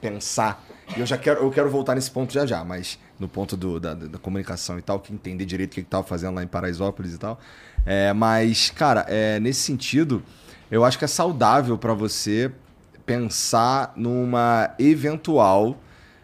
[0.00, 0.64] pensar.
[0.96, 3.78] E eu já quero, eu quero voltar nesse ponto já já, mas no ponto do,
[3.78, 7.14] da, da, comunicação e tal, que entender direito o que estava fazendo lá em Paraisópolis
[7.14, 7.38] e tal.
[7.84, 10.22] É, mas, cara, é, nesse sentido,
[10.70, 12.50] eu acho que é saudável para você
[13.04, 15.76] pensar numa eventual.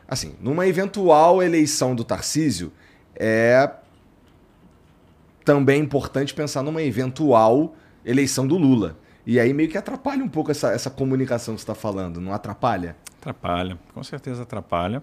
[0.08, 2.72] Assim, numa eventual eleição do Tarcísio,
[3.16, 3.70] é
[5.44, 7.74] também importante pensar numa eventual
[8.04, 8.96] eleição do Lula.
[9.26, 12.32] E aí meio que atrapalha um pouco essa, essa comunicação que você está falando, não
[12.32, 12.96] atrapalha?
[13.20, 15.02] Atrapalha, com certeza atrapalha.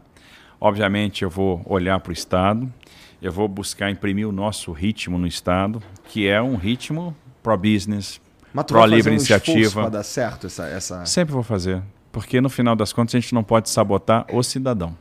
[0.59, 2.71] Obviamente eu vou olhar para o Estado,
[3.19, 8.21] eu vou buscar imprimir o nosso ritmo no Estado, que é um ritmo pro-business,
[8.67, 9.81] pro-livre um iniciativa.
[9.81, 11.05] para dar certo essa, essa...
[11.05, 11.81] Sempre vou fazer,
[12.11, 14.97] porque no final das contas a gente não pode sabotar o cidadão,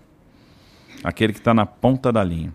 [1.02, 2.54] aquele que está na ponta da linha.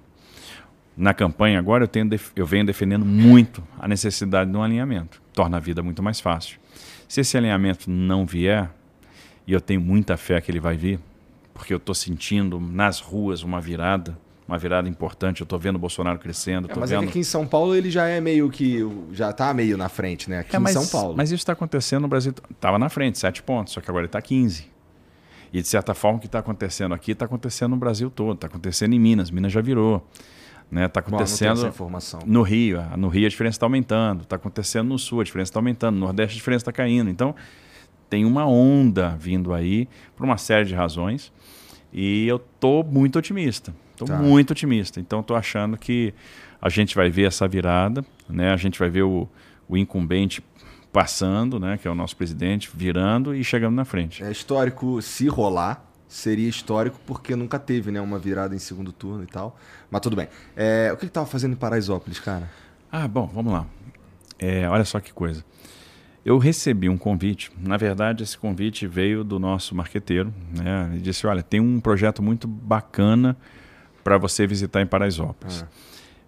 [0.97, 5.58] Na campanha agora eu, tenho, eu venho defendendo muito a necessidade de um alinhamento, torna
[5.58, 6.58] a vida muito mais fácil.
[7.08, 8.70] Se esse alinhamento não vier,
[9.45, 10.99] e eu tenho muita fé que ele vai vir,
[11.53, 14.18] porque eu estou sentindo nas ruas uma virada,
[14.48, 15.41] uma virada importante.
[15.41, 16.70] Eu estou vendo o Bolsonaro crescendo.
[16.70, 17.04] É, mas vendo...
[17.04, 18.80] é aqui em São Paulo ele já é meio que.
[19.12, 20.39] já está meio na frente, né?
[20.39, 21.16] Aqui é, mas, em São Paulo.
[21.18, 22.34] Mas isso está acontecendo no Brasil.
[22.52, 24.68] Estava na frente, sete pontos, só que agora ele está 15.
[25.52, 28.36] E de certa forma o que está acontecendo aqui está acontecendo no Brasil todo.
[28.36, 29.32] Está acontecendo em Minas.
[29.32, 30.06] Minas já virou.
[30.70, 30.88] Né?
[30.88, 31.72] Tá acontecendo
[32.26, 32.82] no Rio.
[32.98, 34.24] No Rio a diferença está aumentando.
[34.24, 35.96] Está acontecendo no Sul, a diferença está aumentando.
[35.96, 37.10] No Nordeste a diferença está caindo.
[37.10, 37.34] Então
[38.10, 41.32] tem uma onda vindo aí por uma série de razões.
[41.93, 43.74] E eu tô muito otimista.
[43.96, 44.18] Estou tá.
[44.18, 45.00] muito otimista.
[45.00, 46.14] Então estou achando que
[46.62, 48.52] a gente vai ver essa virada, né?
[48.52, 49.28] A gente vai ver o,
[49.68, 50.43] o incumbente
[50.91, 51.78] passando, né?
[51.78, 54.24] Que é o nosso presidente, virando e chegando na frente.
[54.24, 55.84] É histórico se rolar.
[56.08, 59.58] Seria histórico porque nunca teve né, uma virada em segundo turno e tal.
[59.89, 60.28] Mas tudo bem.
[60.56, 62.50] É, o que estava fazendo em Paraisópolis, cara?
[62.91, 63.66] Ah, bom, vamos lá.
[64.38, 65.43] É, olha só que coisa.
[66.24, 67.52] Eu recebi um convite.
[67.60, 70.34] Na verdade, esse convite veio do nosso marqueteiro.
[70.56, 70.89] Né?
[70.91, 73.36] Ele disse: Olha, tem um projeto muito bacana
[74.06, 75.68] para você visitar em Paraisópolis, ah.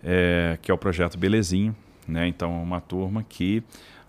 [0.04, 1.76] é, que é o projeto Belezinho.
[2.08, 2.28] Né?
[2.28, 3.62] Então, uma turma que,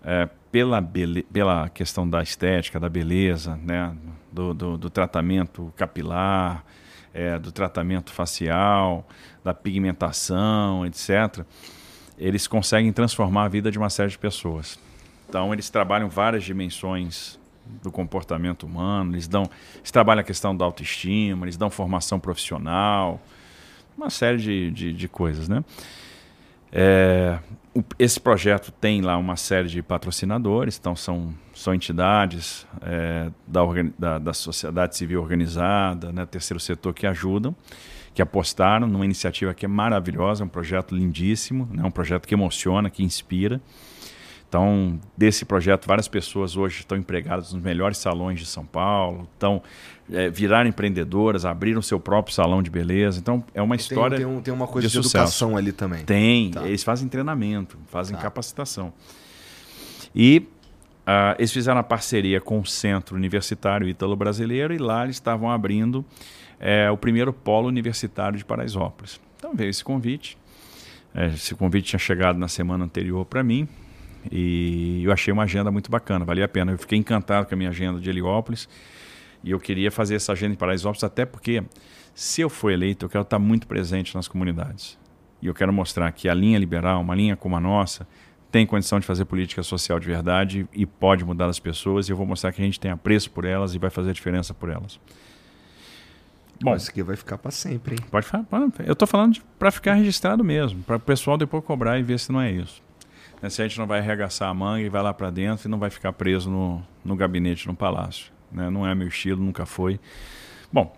[0.03, 1.23] é, pela, bele...
[1.25, 3.95] pela questão da estética, da beleza, né?
[4.33, 6.65] do, do, do tratamento capilar,
[7.13, 9.07] é, do tratamento facial,
[9.45, 11.45] da pigmentação, etc.,
[12.17, 14.79] eles conseguem transformar a vida de uma série de pessoas.
[15.29, 17.39] Então, eles trabalham várias dimensões
[17.83, 19.43] do comportamento humano, eles, dão,
[19.77, 23.21] eles trabalham a questão da autoestima, eles dão formação profissional,
[23.99, 25.65] uma série de, de, de coisas, né?
[26.71, 27.39] É,
[27.75, 33.61] o, esse projeto tem lá uma série de patrocinadores, então são, são entidades é, da,
[33.99, 37.57] da, da, sociedade civil organizada, né, terceiro setor que ajudam,
[38.15, 42.91] que apostaram numa iniciativa que é maravilhosa, um projeto lindíssimo, né, um projeto que emociona,
[42.91, 43.61] que inspira.
[44.49, 49.63] Então, desse projeto, várias pessoas hoje estão empregadas nos melhores salões de São Paulo, estão
[50.11, 53.21] é, viraram empreendedoras, abriram seu próprio salão de beleza.
[53.21, 54.17] Então, é uma história.
[54.17, 56.03] Tem, tem, tem uma coisa de, de educação ali também.
[56.05, 56.67] Tem, tá.
[56.67, 58.23] eles fazem treinamento, fazem tá.
[58.23, 58.91] capacitação.
[60.15, 60.49] E
[61.07, 65.51] uh, eles fizeram a parceria com o Centro Universitário Ítalo Brasileiro e lá eles estavam
[65.51, 66.03] abrindo
[66.59, 69.21] é, o primeiro polo universitário de Paraisópolis.
[69.37, 70.39] Então veio esse convite.
[71.15, 73.69] É, esse convite tinha chegado na semana anterior para mim.
[74.31, 76.73] E eu achei uma agenda muito bacana, valia a pena.
[76.73, 78.69] Eu fiquei encantado com a minha agenda de Heliópolis
[79.43, 81.63] e eu queria fazer essa agenda em Paraisópolis, até porque,
[82.15, 84.99] se eu for eleito, eu quero estar muito presente nas comunidades.
[85.41, 88.07] E eu quero mostrar que a linha liberal, uma linha como a nossa,
[88.51, 92.09] tem condição de fazer política social de verdade e pode mudar as pessoas.
[92.09, 94.13] E eu vou mostrar que a gente tem apreço por elas e vai fazer a
[94.13, 94.99] diferença por elas.
[96.61, 98.01] Bom, isso aqui vai ficar para sempre, hein?
[98.11, 98.45] Pode falar.
[98.85, 102.33] Eu estou falando para ficar registrado mesmo, para o pessoal depois cobrar e ver se
[102.33, 102.83] não é isso.
[103.43, 105.71] Né, se a gente não vai arregaçar a manga e vai lá para dentro e
[105.71, 108.33] não vai ficar preso no, no gabinete, no palácio.
[108.51, 108.71] Né?
[108.71, 110.01] Não é meu estilo, nunca foi.
[110.73, 110.95] Bom,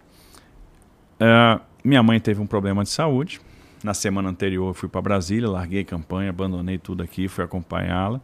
[1.20, 3.40] uh, minha mãe teve um problema de saúde.
[3.82, 8.20] Na semana anterior eu fui para Brasília, larguei campanha, abandonei tudo aqui, fui acompanhá-la.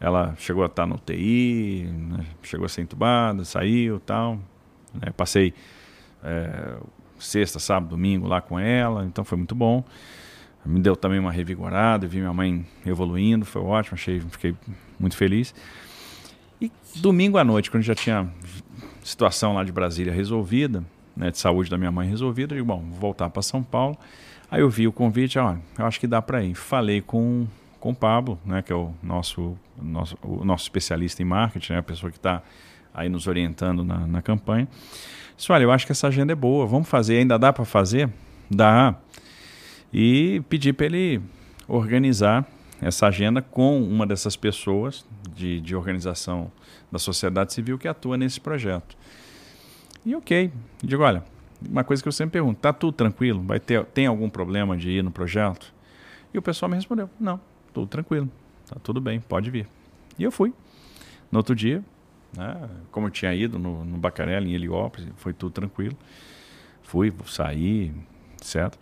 [0.00, 2.26] Ela chegou a estar no TI, né?
[2.42, 4.38] chegou a ser entubada, saiu tal.
[4.92, 5.10] Né?
[5.16, 5.54] Passei
[6.22, 6.76] é,
[7.18, 9.84] sexta, sábado, domingo lá com ela, então foi muito bom.
[10.64, 14.54] Me deu também uma revigorada, vi minha mãe evoluindo, foi ótimo, achei, fiquei
[14.98, 15.54] muito feliz.
[16.60, 18.28] E domingo à noite, quando já tinha
[19.02, 20.82] situação lá de Brasília resolvida,
[21.16, 23.96] né, de saúde da minha mãe resolvida, eu digo, bom, vou voltar para São Paulo.
[24.50, 26.54] Aí eu vi o convite, ó, eu acho que dá para ir.
[26.54, 27.46] Falei com,
[27.78, 31.78] com o Pablo, né, que é o nosso, nosso, o nosso especialista em marketing, né,
[31.80, 32.42] a pessoa que está
[32.94, 34.68] aí nos orientando na, na campanha.
[35.36, 38.08] Disse, olha, eu acho que essa agenda é boa, vamos fazer, ainda dá para fazer?
[38.48, 38.94] Dá.
[39.94, 41.22] E pedi para ele
[41.68, 42.44] organizar
[42.82, 46.50] essa agenda com uma dessas pessoas de, de organização
[46.90, 48.96] da sociedade civil que atua nesse projeto.
[50.04, 50.50] E ok,
[50.82, 51.24] digo, olha,
[51.66, 53.40] uma coisa que eu sempre pergunto, tá tudo tranquilo?
[53.42, 55.72] Vai ter, tem algum problema de ir no projeto?
[56.32, 57.40] E o pessoal me respondeu, não,
[57.72, 58.28] tudo tranquilo,
[58.68, 59.68] tá tudo bem, pode vir.
[60.18, 60.52] E eu fui.
[61.30, 61.82] No outro dia,
[62.36, 62.68] né?
[62.90, 65.96] Como eu tinha ido no, no Bacarela, em Heliópolis, foi tudo tranquilo.
[66.82, 67.92] Fui, saí,
[68.42, 68.78] certo?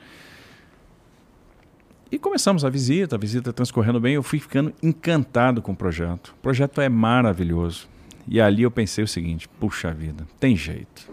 [2.13, 4.13] E começamos a visita, a visita transcorrendo bem.
[4.13, 6.35] Eu fui ficando encantado com o projeto.
[6.39, 7.89] O projeto é maravilhoso.
[8.29, 11.11] E ali eu pensei o seguinte: puxa vida, tem jeito.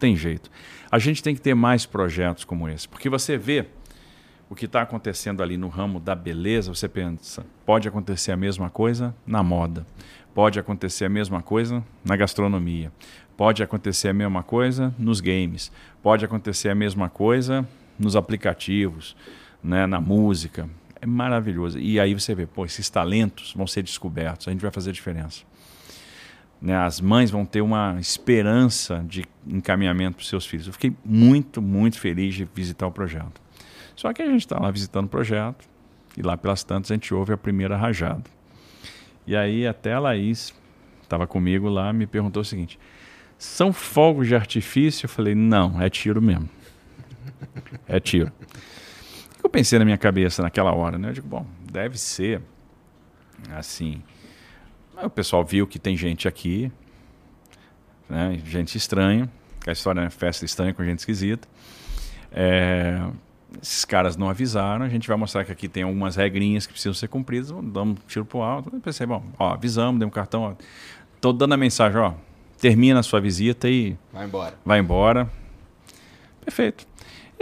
[0.00, 0.50] Tem jeito.
[0.90, 2.88] A gente tem que ter mais projetos como esse.
[2.88, 3.66] Porque você vê
[4.50, 8.68] o que está acontecendo ali no ramo da beleza, você pensa, pode acontecer a mesma
[8.68, 9.86] coisa na moda.
[10.34, 12.90] Pode acontecer a mesma coisa na gastronomia.
[13.36, 15.70] Pode acontecer a mesma coisa nos games.
[16.02, 17.64] Pode acontecer a mesma coisa
[17.96, 19.16] nos aplicativos,
[19.62, 20.68] né, na música.
[21.00, 21.78] É maravilhoso.
[21.78, 24.48] E aí você vê, pô, esses talentos vão ser descobertos.
[24.48, 25.44] A gente vai fazer diferença.
[26.60, 30.66] Né, as mães vão ter uma esperança de encaminhamento para os seus filhos.
[30.66, 33.40] Eu fiquei muito, muito feliz de visitar o projeto.
[33.96, 35.64] Só que a gente está lá visitando o projeto
[36.16, 38.24] e lá pelas tantas a gente ouve a primeira rajada.
[39.26, 40.54] E aí até a Laís,
[41.02, 42.78] estava comigo lá, me perguntou o seguinte:
[43.38, 45.06] são fogos de artifício?
[45.06, 46.48] Eu falei, não, é tiro mesmo.
[47.88, 48.32] É tiro.
[49.42, 51.08] O que eu pensei na minha cabeça naquela hora, né?
[51.08, 52.40] Eu digo, bom, deve ser
[53.50, 54.00] assim.
[55.02, 56.70] o pessoal viu que tem gente aqui,
[58.08, 58.40] né?
[58.44, 59.28] gente estranha,
[59.60, 61.48] que a história é festa estranha com gente esquisita.
[62.30, 63.04] É,
[63.60, 66.94] esses caras não avisaram, a gente vai mostrar que aqui tem algumas regrinhas que precisam
[66.94, 68.70] ser cumpridas, damos um tiro pro alto.
[68.72, 70.54] Eu pensei, bom, ó, avisamos, demos um cartão, ó,
[71.20, 72.14] tô dando a mensagem, ó,
[72.60, 73.96] termina a sua visita e...
[74.12, 74.54] Vai embora.
[74.64, 75.28] Vai embora.
[76.44, 76.86] Perfeito.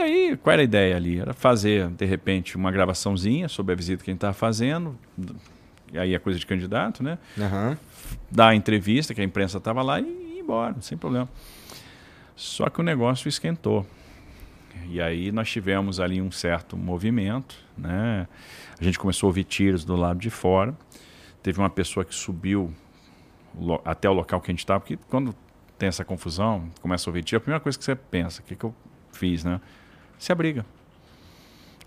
[0.01, 1.21] E aí, qual era a ideia ali?
[1.21, 4.99] Era fazer, de repente, uma gravaçãozinha sobre a visita que a gente estava fazendo,
[5.93, 7.19] e aí é coisa de candidato, né?
[7.37, 7.77] Uhum.
[8.31, 11.29] Dar a entrevista, que a imprensa estava lá, e ir embora, sem problema.
[12.35, 13.87] Só que o negócio esquentou.
[14.89, 18.27] E aí nós tivemos ali um certo movimento, né?
[18.81, 20.75] A gente começou a ouvir tiros do lado de fora.
[21.43, 22.73] Teve uma pessoa que subiu
[23.85, 25.35] até o local que a gente estava, porque quando
[25.77, 28.55] tem essa confusão, começa a ouvir tiro, a primeira coisa que você pensa, o que,
[28.55, 28.75] que eu
[29.13, 29.61] fiz, né?
[30.21, 30.67] Se abriga.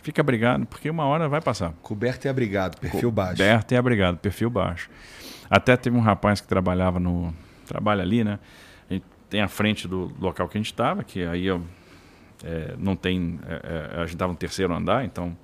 [0.02, 1.72] Fica abrigado, porque uma hora vai passar.
[1.84, 3.38] Coberto e abrigado, perfil baixo.
[3.38, 4.90] Coberto e abrigado, perfil baixo.
[5.48, 7.32] Até teve um rapaz que trabalhava no.
[7.68, 8.40] trabalha ali, né?
[8.90, 11.62] A gente tem a frente do local que a gente estava, que aí eu
[12.44, 13.40] é, não tem.
[13.48, 15.38] É, é, a gente estava no terceiro andar, então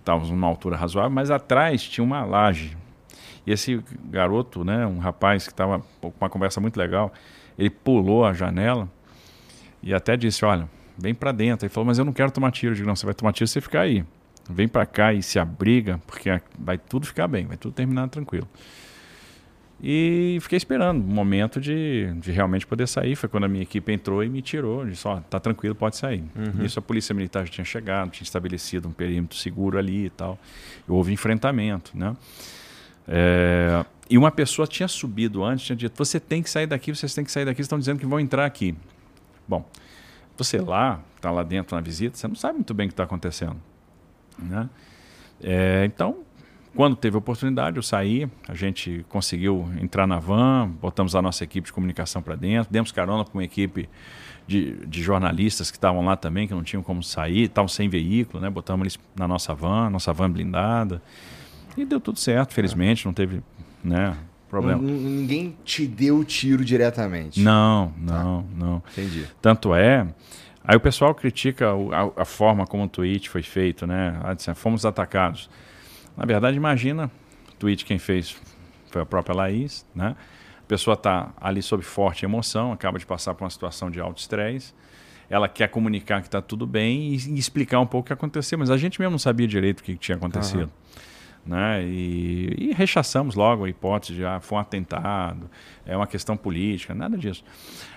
[0.00, 2.76] estávamos numa altura razoável, mas atrás tinha uma laje.
[3.46, 7.12] E esse garoto, né, um rapaz que estava com uma conversa muito legal,
[7.56, 8.88] ele pulou a janela
[9.80, 10.68] e até disse: Olha,
[10.98, 11.66] vem para dentro.
[11.66, 12.72] Ele falou: Mas eu não quero tomar tiro.
[12.72, 14.04] Eu digo: Não, você vai tomar tiro, você ficar aí.
[14.48, 18.48] Vem para cá e se abriga, porque vai tudo ficar bem, vai tudo terminar tranquilo.
[19.82, 23.14] E fiquei esperando o um momento de, de realmente poder sair.
[23.14, 24.86] Foi quando a minha equipe entrou e me tirou.
[24.86, 26.24] Disse: Ó, tá tranquilo, pode sair.
[26.34, 26.64] Uhum.
[26.64, 30.38] Isso a polícia militar já tinha chegado, tinha estabelecido um perímetro seguro ali e tal.
[30.88, 32.16] Houve enfrentamento, né?
[33.08, 37.14] É, e uma pessoa tinha subido antes, tinha dito: Você tem que sair daqui, vocês
[37.14, 38.74] têm que sair daqui, estão dizendo que vão entrar aqui.
[39.46, 39.68] Bom,
[40.38, 43.04] você lá, está lá dentro na visita, você não sabe muito bem o que está
[43.04, 43.56] acontecendo.
[44.38, 44.68] Né?
[45.42, 46.18] É, então,
[46.74, 51.66] quando teve oportunidade, eu saí, a gente conseguiu entrar na van, botamos a nossa equipe
[51.66, 53.88] de comunicação para dentro, demos carona com uma equipe
[54.46, 58.42] de, de jornalistas que estavam lá também, que não tinham como sair, estavam sem veículo,
[58.42, 58.48] né?
[58.50, 61.02] Botamos eles na nossa van, nossa van blindada.
[61.76, 63.42] E deu tudo certo, felizmente, não teve
[63.82, 64.16] né,
[64.48, 64.80] problema.
[64.82, 67.40] Ninguém te deu o tiro diretamente.
[67.40, 68.48] Não, não, tá.
[68.56, 68.82] não.
[68.92, 69.26] Entendi.
[69.40, 70.06] Tanto é.
[70.64, 74.18] Aí o pessoal critica a, a forma como o tweet foi feito, né?
[74.22, 75.48] Ah, fomos atacados.
[76.16, 77.10] Na verdade, imagina,
[77.52, 78.36] o tweet quem fez
[78.90, 80.16] foi a própria Laís, né?
[80.58, 84.18] A pessoa está ali sob forte emoção, acaba de passar por uma situação de alto
[84.18, 84.74] estresse,
[85.30, 88.58] ela quer comunicar que está tudo bem e, e, explicar um pouco o que aconteceu,
[88.58, 90.62] mas a gente mesmo não sabia direito o que, que tinha acontecido.
[90.62, 90.96] Uhum.
[91.46, 91.84] Né?
[91.84, 95.48] E, e, rechaçamos logo a hipótese de ah, foi um atentado,
[95.84, 97.44] é uma questão política, nada disso.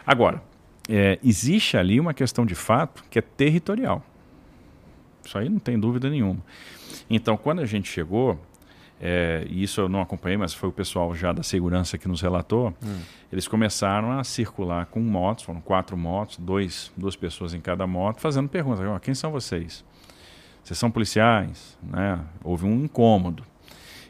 [0.05, 0.41] Agora,
[0.87, 4.03] é, existe ali uma questão de fato que é territorial.
[5.25, 6.39] Isso aí não tem dúvida nenhuma.
[7.09, 8.39] Então, quando a gente chegou,
[9.01, 12.21] é, e isso eu não acompanhei, mas foi o pessoal já da segurança que nos
[12.21, 12.99] relatou, hum.
[13.31, 18.19] eles começaram a circular com motos, foram quatro motos, dois, duas pessoas em cada moto,
[18.19, 18.85] fazendo perguntas.
[19.01, 19.85] Quem são vocês?
[20.63, 21.77] Vocês são policiais?
[21.83, 22.19] Né?
[22.43, 23.43] Houve um incômodo.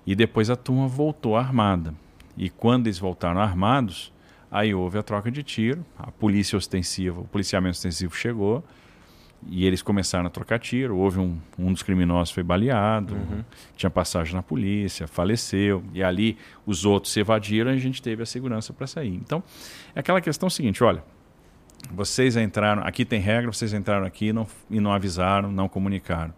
[0.05, 1.93] E depois a turma voltou armada.
[2.37, 4.11] E quando eles voltaram armados,
[4.49, 8.63] aí houve a troca de tiro, a polícia ostensiva, o policiamento ostensivo chegou,
[9.47, 10.97] e eles começaram a trocar tiro.
[10.97, 13.43] Houve um, um dos criminosos foi baleado, uhum.
[13.75, 15.83] tinha passagem na polícia, faleceu.
[15.93, 19.15] E ali os outros se evadiram e a gente teve a segurança para sair.
[19.15, 19.43] Então,
[19.95, 21.03] é aquela questão seguinte: olha,
[21.91, 26.33] vocês entraram, aqui tem regra, vocês entraram aqui e não, e não avisaram, não comunicaram.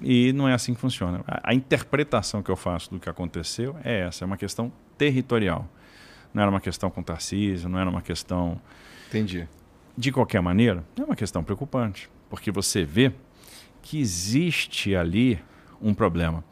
[0.00, 1.24] E não é assim que funciona.
[1.26, 5.68] A, a interpretação que eu faço do que aconteceu é essa: é uma questão territorial.
[6.32, 8.60] Não era uma questão com Tarcísio, não era uma questão.
[9.08, 9.48] Entendi
[9.98, 13.12] de qualquer maneira, é uma questão preocupante, porque você vê
[13.82, 15.40] que existe ali
[15.82, 16.44] um problema.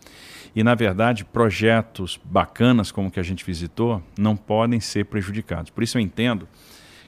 [0.54, 5.70] E, na verdade, projetos bacanas como o que a gente visitou não podem ser prejudicados.
[5.70, 6.48] Por isso eu entendo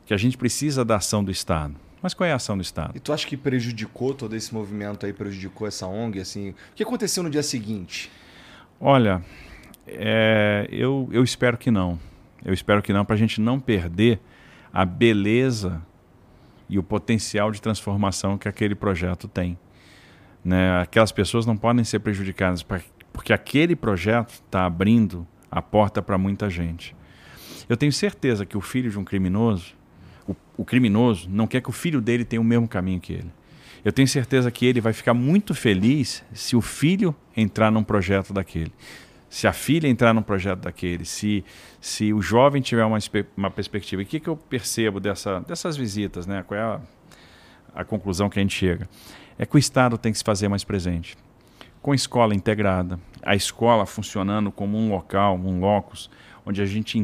[0.09, 1.75] que a gente precisa da ação do Estado.
[2.01, 2.97] Mas qual é a ação do Estado?
[2.97, 6.19] E tu acha que prejudicou todo esse movimento aí, prejudicou essa ONG?
[6.19, 6.51] Assim?
[6.51, 8.11] O que aconteceu no dia seguinte?
[8.81, 9.23] Olha,
[9.87, 11.99] é, eu, eu espero que não.
[12.43, 14.19] Eu espero que não, para a gente não perder
[14.73, 15.83] a beleza
[16.71, 19.59] e o potencial de transformação que aquele projeto tem.
[20.43, 20.81] Né?
[20.81, 22.65] Aquelas pessoas não podem ser prejudicadas
[23.13, 26.97] porque aquele projeto está abrindo a porta para muita gente.
[27.69, 29.77] Eu tenho certeza que o filho de um criminoso,
[30.29, 33.33] o, o, criminoso, não quer que o filho dele tenha o mesmo caminho que ele.
[33.85, 38.33] Eu tenho certeza que ele vai ficar muito feliz se o filho entrar num projeto
[38.33, 38.73] daquele
[39.29, 41.45] se a filha entrar num projeto daquele, se,
[41.81, 42.99] se o jovem tiver uma,
[43.37, 44.03] uma perspectiva.
[44.03, 46.27] E o que, que eu percebo dessa, dessas visitas?
[46.27, 46.43] Né?
[46.43, 46.81] Qual é a,
[47.75, 48.89] a conclusão que a gente chega?
[49.39, 51.17] É que o Estado tem que se fazer mais presente.
[51.83, 56.11] Com a escola integrada, a escola funcionando como um local, um locus,
[56.45, 56.99] onde a gente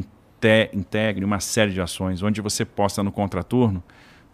[0.73, 3.83] integre uma série de ações, onde você possa, no contraturno,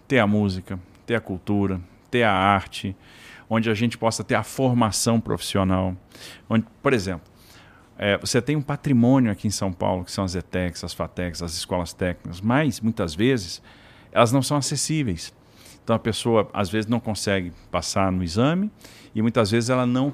[0.07, 2.95] ter a música, ter a cultura, ter a arte,
[3.49, 5.95] onde a gente possa ter a formação profissional.
[6.49, 7.31] Onde, por exemplo,
[7.97, 11.43] é, você tem um patrimônio aqui em São Paulo, que são as ETECs, as FATECs,
[11.43, 13.61] as escolas técnicas, mas muitas vezes
[14.11, 15.33] elas não são acessíveis.
[15.83, 18.71] Então a pessoa às vezes não consegue passar no exame
[19.13, 20.13] e muitas vezes ela não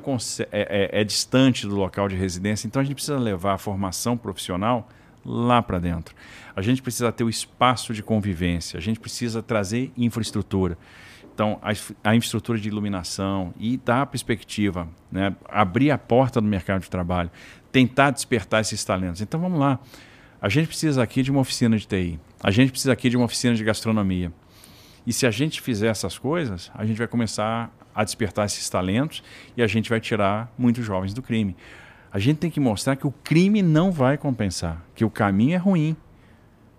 [0.51, 2.67] é, é, é distante do local de residência.
[2.67, 4.87] Então a gente precisa levar a formação profissional
[5.27, 6.15] lá para dentro.
[6.55, 10.77] A gente precisa ter o espaço de convivência, a gente precisa trazer infraestrutura.
[11.33, 11.69] Então, a,
[12.09, 15.35] a, infraestrutura de iluminação e dar a perspectiva, né?
[15.47, 17.29] abrir a porta do mercado de trabalho,
[17.71, 19.21] tentar despertar esses talentos.
[19.21, 19.79] Então vamos lá.
[20.41, 22.19] A gente precisa aqui de uma oficina de TI.
[22.41, 24.31] A gente precisa aqui de uma oficina de gastronomia.
[25.05, 29.23] E se a gente fizer essas coisas, a gente vai começar a despertar esses talentos
[29.55, 31.55] e a gente vai tirar muitos jovens do crime.
[32.11, 35.57] A gente tem que mostrar que o crime não vai compensar, que o caminho é
[35.57, 35.95] ruim.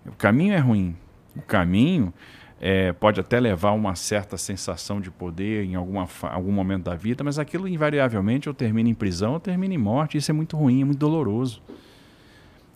[0.05, 0.95] O caminho é ruim.
[1.35, 2.13] O caminho
[2.59, 7.23] é, pode até levar uma certa sensação de poder em alguma, algum momento da vida,
[7.23, 10.17] mas aquilo invariavelmente ou termina em prisão ou termina em morte.
[10.17, 11.61] Isso é muito ruim, é muito doloroso.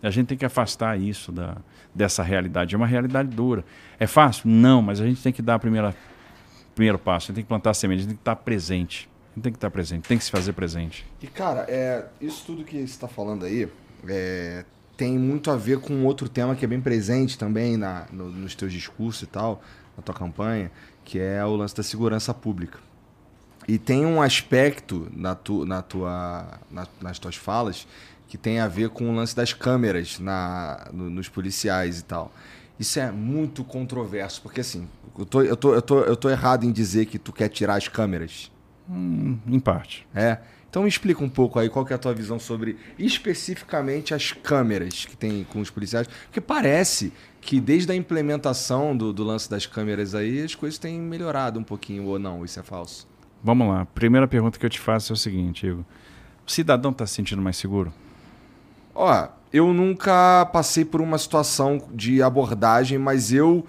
[0.01, 1.57] A gente tem que afastar isso da,
[1.95, 2.75] dessa realidade.
[2.75, 3.63] É uma realidade dura.
[3.99, 4.49] É fácil?
[4.49, 7.25] Não, mas a gente tem que dar o primeiro passo.
[7.25, 9.09] A gente tem que plantar semente, a gente tem que estar presente.
[9.41, 11.05] Tem que estar presente, tem que se fazer presente.
[11.21, 13.67] E, cara, é, isso tudo que você está falando aí
[14.07, 14.63] é,
[14.95, 18.53] tem muito a ver com outro tema que é bem presente também na, no, nos
[18.53, 19.61] teus discursos e tal,
[19.97, 20.71] na tua campanha,
[21.03, 22.79] que é o lance da segurança pública.
[23.67, 27.87] E tem um aspecto na tu, na tua, na, nas tuas falas
[28.27, 32.31] que tem a ver com o lance das câmeras na, no, nos policiais e tal.
[32.79, 36.65] Isso é muito controverso, porque assim, eu tô, eu, tô, eu, tô, eu tô errado
[36.65, 38.51] em dizer que tu quer tirar as câmeras.
[38.89, 40.05] Hum, em parte.
[40.13, 40.39] É.
[40.69, 44.31] Então me explica um pouco aí qual que é a tua visão sobre especificamente as
[44.31, 49.47] câmeras que tem com os policiais, porque parece que desde a implementação do, do lance
[49.47, 53.07] das câmeras aí as coisas têm melhorado um pouquinho ou não, isso é falso?
[53.43, 53.85] Vamos lá.
[53.85, 55.83] Primeira pergunta que eu te faço é o seguinte, Igor.
[56.47, 57.93] O cidadão está se sentindo mais seguro?
[58.95, 63.65] Ó, eu nunca passei por uma situação de abordagem, mas eu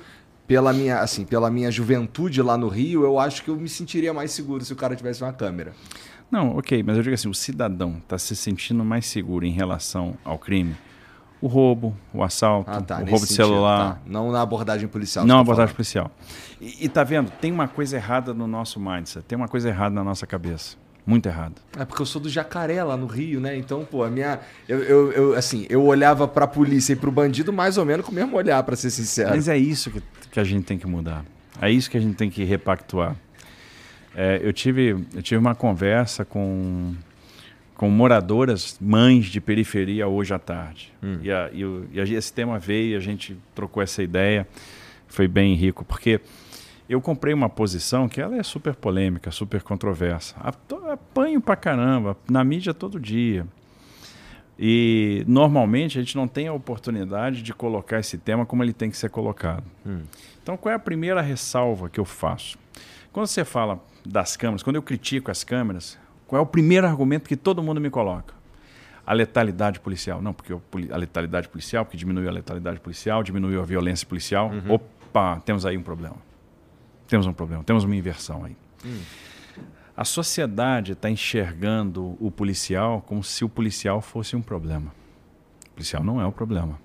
[0.55, 4.15] pela minha, assim, pela minha juventude lá no Rio, eu acho que eu me sentiria
[4.15, 5.73] mais seguro se o cara tivesse uma câmera.
[6.31, 10.17] Não, ok, mas eu digo assim, o cidadão está se sentindo mais seguro em relação
[10.25, 10.77] ao crime.
[11.41, 13.95] O roubo, o assalto, Ah, tá, o roubo de sentido, celular.
[13.97, 14.01] tá.
[14.07, 15.27] Não na abordagem policial.
[15.27, 15.77] Não você tá abordagem falando.
[15.77, 16.11] policial.
[16.61, 17.33] E, e tá vendo?
[17.33, 20.77] Tem uma coisa errada no nosso mindset, tem uma coisa errada na nossa cabeça.
[21.07, 21.57] Muito errada.
[21.79, 23.55] É porque eu sou do Jacaré lá no Rio, né?
[23.59, 24.41] Então, pô, a minha.
[24.67, 28.11] Eu, eu, eu, assim, eu olhava pra polícia e pro bandido mais ou menos com
[28.13, 29.29] o mesmo olhar, pra ser sincero.
[29.29, 30.03] Mas é isso que,
[30.35, 31.25] que a gente tem que mudar.
[31.61, 33.17] É isso que a gente tem que repactuar.
[34.15, 36.95] É, eu, tive, eu tive uma conversa com,
[37.75, 40.93] com moradoras, mães de periferia hoje à tarde.
[41.23, 44.47] E, a- e o- e a- esse tema veio a gente trocou essa ideia.
[45.09, 46.21] Foi bem rico, porque
[46.89, 50.35] eu comprei uma posição que ela é super polêmica, super controversa.
[50.93, 53.47] Apanho pra caramba, na mídia todo dia.
[54.59, 58.89] E normalmente a gente não tem a oportunidade de colocar esse tema como ele tem
[58.89, 59.65] que ser colocado.
[60.43, 62.57] Então, qual é a primeira ressalva que eu faço?
[63.13, 67.29] Quando você fala das câmeras, quando eu critico as câmeras, qual é o primeiro argumento
[67.29, 68.35] que todo mundo me coloca?
[69.07, 70.23] A letalidade policial.
[70.23, 70.53] Não, porque
[70.91, 74.51] a letalidade policial, porque diminuiu a letalidade policial, diminuiu a violência policial.
[74.69, 76.17] Opa, temos aí um problema.
[77.07, 78.57] Temos um problema, temos uma inversão aí.
[79.97, 84.93] A sociedade está enxergando o policial como se o policial fosse um problema.
[85.71, 86.79] O policial não é o problema.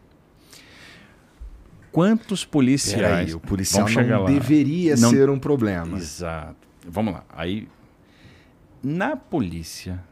[1.92, 3.02] Quantos policiais.
[3.02, 4.30] Peraí, o policial não lá.
[4.30, 5.98] deveria Não- ser um problema.
[5.98, 6.56] Exato.
[6.88, 7.24] Vamos lá.
[7.30, 7.68] Aí,
[8.84, 10.04] na polícia,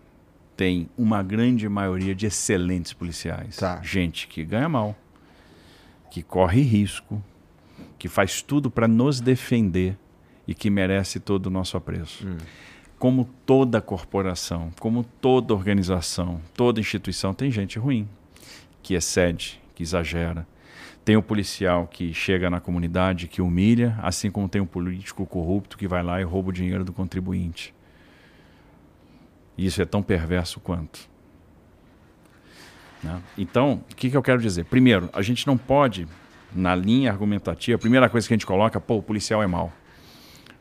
[0.55, 3.57] tem uma grande maioria de excelentes policiais.
[3.57, 3.79] Tá.
[3.83, 4.95] Gente que ganha mal,
[6.09, 7.23] que corre risco,
[7.99, 9.95] que faz tudo para nos defender
[10.47, 12.27] e que merece todo o nosso apreço.
[12.99, 18.07] Como toda corporação, como toda organização, toda instituição, tem gente ruim,
[18.81, 20.47] que excede, que exagera.
[21.05, 25.77] Tem o policial que chega na comunidade, que humilha, assim como tem o político corrupto
[25.77, 27.73] que vai lá e rouba o dinheiro do contribuinte.
[29.57, 31.07] E isso é tão perverso quanto.
[33.01, 33.21] né?
[33.37, 34.65] Então, o que, que eu quero dizer?
[34.65, 36.07] Primeiro, a gente não pode,
[36.53, 39.71] na linha argumentativa, a primeira coisa que a gente coloca, pô, o policial é mau.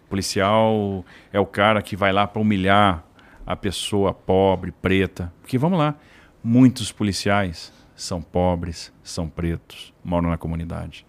[0.09, 3.04] Policial é o cara que vai lá para humilhar
[3.46, 5.32] a pessoa pobre, preta.
[5.40, 5.94] Porque vamos lá,
[6.42, 11.07] muitos policiais são pobres, são pretos, moram na comunidade.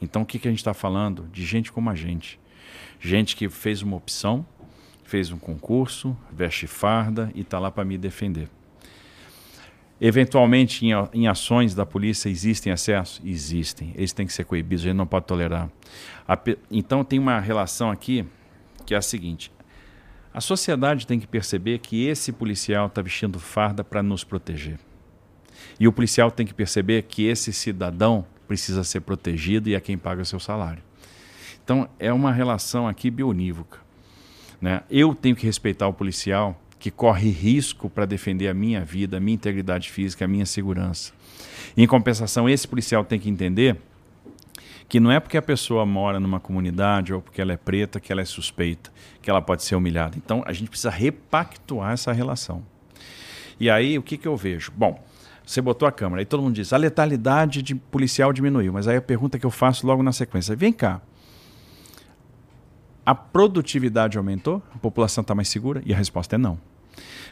[0.00, 1.28] Então o que, que a gente está falando?
[1.32, 2.40] De gente como a gente.
[2.98, 4.46] Gente que fez uma opção,
[5.04, 8.48] fez um concurso, veste farda e está lá para me defender.
[10.00, 13.20] Eventualmente, em, em ações da polícia, existem excessos?
[13.22, 13.92] Existem.
[13.94, 15.68] Eles têm que ser coibidos, a gente não pode tolerar.
[16.26, 16.38] A
[16.70, 18.24] então, tem uma relação aqui
[18.90, 19.52] que é a seguinte:
[20.34, 24.80] a sociedade tem que perceber que esse policial está vestindo farda para nos proteger.
[25.78, 29.96] E o policial tem que perceber que esse cidadão precisa ser protegido e é quem
[29.96, 30.82] paga o seu salário.
[31.62, 33.78] Então, é uma relação aqui bionívoca.
[34.60, 34.82] Né?
[34.90, 39.20] Eu tenho que respeitar o policial que corre risco para defender a minha vida, a
[39.20, 41.12] minha integridade física, a minha segurança.
[41.76, 43.76] Em compensação, esse policial tem que entender
[44.90, 48.10] que não é porque a pessoa mora numa comunidade ou porque ela é preta que
[48.10, 48.90] ela é suspeita,
[49.22, 50.18] que ela pode ser humilhada.
[50.18, 52.64] Então, a gente precisa repactuar essa relação.
[53.60, 54.72] E aí, o que, que eu vejo?
[54.74, 55.00] Bom,
[55.46, 58.72] você botou a câmera, aí todo mundo diz, a letalidade de policial diminuiu.
[58.72, 61.00] Mas aí a pergunta que eu faço logo na sequência, vem cá,
[63.06, 64.60] a produtividade aumentou?
[64.74, 65.80] A população está mais segura?
[65.86, 66.58] E a resposta é não.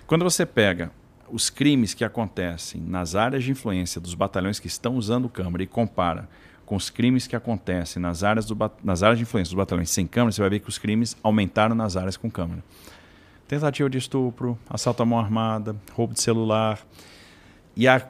[0.06, 0.92] Quando você pega
[1.28, 5.66] os crimes que acontecem nas áreas de influência dos batalhões que estão usando câmera e
[5.66, 6.28] compara
[6.68, 8.54] com os crimes que acontecem nas áreas, do,
[8.84, 11.74] nas áreas de influência dos batalhões sem câmera, você vai ver que os crimes aumentaram
[11.74, 12.62] nas áreas com câmera.
[13.48, 16.78] Tentativa de estupro, assalto à mão armada, roubo de celular.
[17.74, 18.06] E a,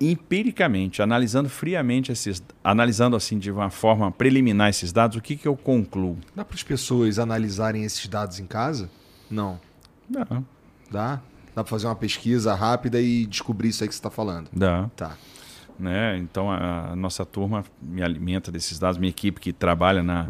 [0.00, 5.46] empiricamente, analisando friamente esses, analisando assim de uma forma preliminar esses dados, o que, que
[5.46, 6.16] eu concluo?
[6.34, 8.88] Dá para as pessoas analisarem esses dados em casa?
[9.30, 9.60] Não.
[10.08, 10.42] Não,
[10.90, 11.20] Dá?
[11.54, 14.48] Dá para fazer uma pesquisa rápida e descobrir isso aí que você está falando.
[14.50, 14.88] dá.
[14.96, 15.18] Tá.
[15.80, 16.18] Né?
[16.18, 20.26] Então a, a nossa turma me alimenta desses dados, minha equipe que trabalha na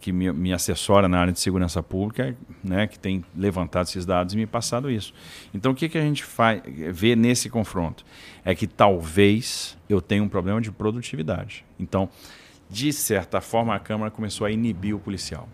[0.00, 4.32] que me, me assessora na área de segurança pública, né, que tem levantado esses dados
[4.32, 5.12] e me passado isso.
[5.52, 6.62] Então o que que a gente faz
[6.92, 8.04] vê nesse confronto
[8.44, 11.64] é que talvez eu tenha um problema de produtividade.
[11.78, 12.08] Então,
[12.70, 15.48] de certa forma a Câmara começou a inibir o policial.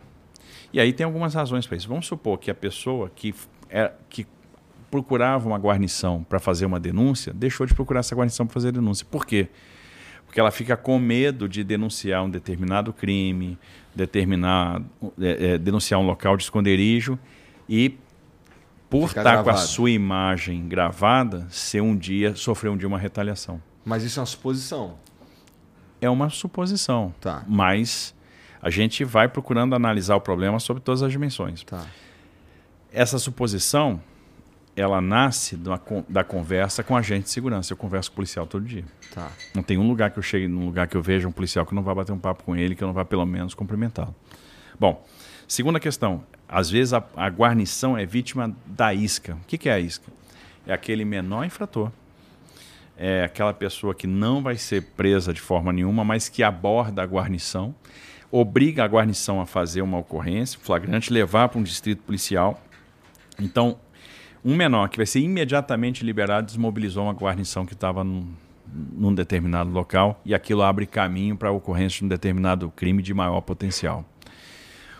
[0.73, 1.89] E aí tem algumas razões para isso.
[1.89, 3.35] Vamos supor que a pessoa que
[3.71, 4.27] é que
[4.95, 8.71] procurava uma guarnição para fazer uma denúncia, deixou de procurar essa guarnição para fazer a
[8.71, 9.05] denúncia.
[9.11, 9.49] Por quê?
[10.25, 13.59] Porque ela fica com medo de denunciar um determinado crime,
[13.93, 14.81] determinar,
[15.21, 17.19] é, é, denunciar um local de esconderijo
[17.69, 17.99] e,
[18.89, 19.67] por Fica estar com a gravado.
[19.67, 23.61] sua imagem gravada, ser um dia, sofrer um dia uma retaliação.
[23.85, 24.95] Mas isso é uma suposição.
[26.01, 27.43] É uma suposição, Tá.
[27.49, 28.15] mas
[28.63, 31.65] a gente vai procurando analisar o problema sobre todas as dimensões.
[31.65, 31.85] Tá.
[32.93, 34.01] essa suposição
[34.77, 37.73] ela nasce da, da conversa com agente de segurança.
[37.73, 38.85] Eu converso com o policial todo dia.
[39.15, 39.31] Tá.
[39.55, 41.75] Não tem um lugar que eu chegue, num lugar que eu veja um policial que
[41.75, 44.15] não vá bater um papo com ele, que eu não vá pelo menos cumprimentá-lo.
[44.79, 45.07] Bom,
[45.47, 46.25] segunda questão.
[46.49, 49.35] Às vezes a, a guarnição é vítima da isca.
[49.35, 50.11] O que, que é a isca?
[50.67, 51.93] É aquele menor infrator.
[52.97, 57.07] É aquela pessoa que não vai ser presa de forma nenhuma, mas que aborda a
[57.07, 57.75] guarnição,
[58.31, 62.61] obriga a guarnição a fazer uma ocorrência, flagrante, levar para um distrito policial.
[63.39, 63.79] Então,
[64.45, 68.27] um menor que vai ser imediatamente liberado desmobilizou uma guarnição que estava num,
[68.67, 73.15] num determinado local e aquilo abre caminho para a ocorrência de um determinado crime de
[73.15, 74.05] maior potencial.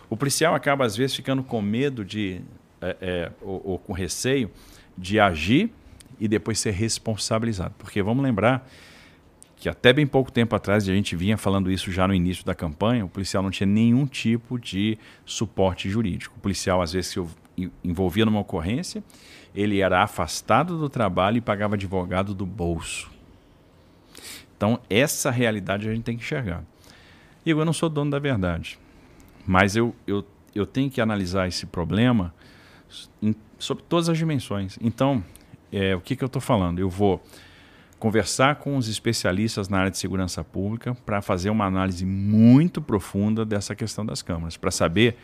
[0.09, 2.41] O policial acaba, às vezes, ficando com medo de,
[2.81, 4.51] é, é, ou, ou com receio
[4.97, 5.71] de agir
[6.19, 7.75] e depois ser responsabilizado.
[7.79, 8.67] Porque vamos lembrar
[9.57, 12.55] que até bem pouco tempo atrás, a gente vinha falando isso já no início da
[12.55, 16.35] campanha, o policial não tinha nenhum tipo de suporte jurídico.
[16.37, 17.19] O policial, às vezes, se
[17.83, 19.03] envolvia numa ocorrência,
[19.55, 23.11] ele era afastado do trabalho e pagava advogado do bolso.
[24.57, 26.65] Então, essa realidade a gente tem que enxergar.
[27.45, 28.79] Igor, eu não sou dono da verdade,
[29.47, 30.25] mas eu, eu,
[30.55, 32.35] eu tenho que analisar esse problema
[33.23, 34.79] em, sobre todas as dimensões.
[34.81, 35.23] Então,
[35.71, 36.79] é, o que, que eu estou falando?
[36.79, 37.23] Eu vou
[37.99, 43.45] conversar com os especialistas na área de segurança pública para fazer uma análise muito profunda
[43.45, 45.17] dessa questão das câmaras, para saber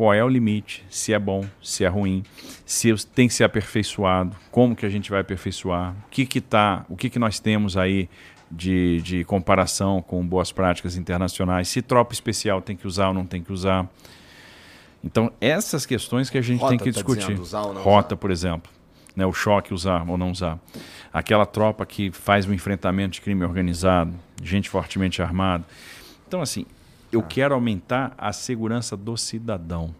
[0.00, 2.22] qual é o limite, se é bom, se é ruim,
[2.64, 6.86] se tem que ser aperfeiçoado, como que a gente vai aperfeiçoar, o que que tá,
[6.88, 8.08] o que que nós temos aí
[8.50, 13.26] de, de comparação com boas práticas internacionais, se tropa especial tem que usar ou não
[13.26, 13.86] tem que usar.
[15.04, 17.34] Então, essas questões que a gente Rota, tem que tá discutir.
[17.34, 18.16] Rota, usar.
[18.16, 18.72] por exemplo.
[19.14, 20.58] Né, o choque usar ou não usar.
[21.12, 25.62] Aquela tropa que faz o enfrentamento de crime organizado, gente fortemente armada.
[26.26, 26.64] Então, assim,
[27.12, 29.94] eu quero aumentar a segurança do cidadão.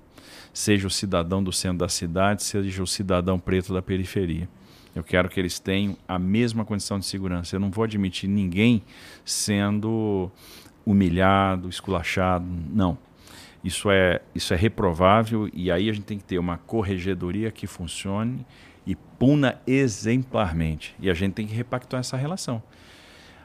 [0.52, 4.48] Seja o cidadão do centro da cidade, seja o cidadão preto da periferia.
[4.94, 7.54] Eu quero que eles tenham a mesma condição de segurança.
[7.54, 8.82] Eu não vou admitir ninguém
[9.24, 10.30] sendo
[10.84, 12.44] humilhado, esculachado.
[12.72, 12.98] Não.
[13.62, 17.66] Isso é, isso é reprovável e aí a gente tem que ter uma corregedoria que
[17.66, 18.44] funcione
[18.86, 20.96] e puna exemplarmente.
[20.98, 22.62] E a gente tem que repactuar essa relação.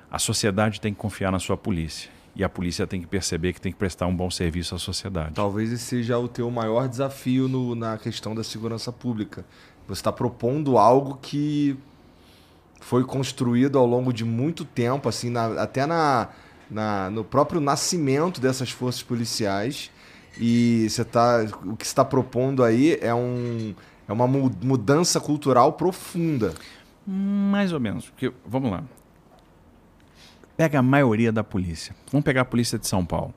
[0.09, 3.61] A sociedade tem que confiar na sua polícia e a polícia tem que perceber que
[3.61, 5.33] tem que prestar um bom serviço à sociedade.
[5.33, 9.45] Talvez esse seja o teu maior desafio no, na questão da segurança pública.
[9.87, 11.77] Você está propondo algo que
[12.81, 16.29] foi construído ao longo de muito tempo, assim, na, até na,
[16.69, 19.89] na, no próprio nascimento dessas forças policiais.
[20.37, 23.73] E você tá, o que está propondo aí é, um,
[24.07, 26.53] é uma mudança cultural profunda.
[27.07, 28.09] Mais ou menos.
[28.09, 28.83] Porque, vamos lá.
[30.57, 31.93] Pega a maioria da polícia.
[32.09, 33.33] Vamos pegar a polícia de São Paulo.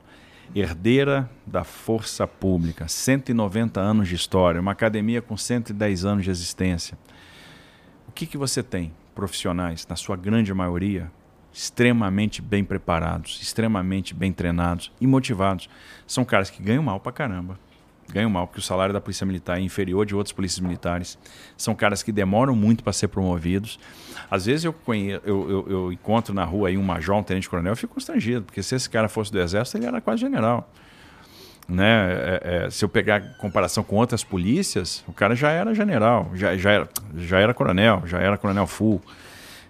[0.55, 6.97] Herdeira da força pública, 190 anos de história, uma academia com 110 anos de existência.
[8.07, 8.93] O que, que você tem?
[9.13, 11.11] Profissionais, na sua grande maioria,
[11.51, 15.69] extremamente bem preparados, extremamente bem treinados e motivados.
[16.07, 17.59] São caras que ganham mal pra caramba
[18.11, 21.17] ganham mal, porque o salário da Polícia Militar é inferior de outras polícias militares.
[21.55, 23.79] São caras que demoram muito para ser promovidos.
[24.29, 27.77] Às vezes eu, eu, eu, eu, encontro na rua aí um major, um tenente-coronel, eu
[27.77, 30.69] fico constrangido, porque se esse cara fosse do Exército, ele era quase general.
[31.67, 31.83] Né?
[31.83, 36.55] É, é, se eu pegar comparação com outras polícias, o cara já era general, já,
[36.57, 39.01] já, era, já era coronel, já era coronel full.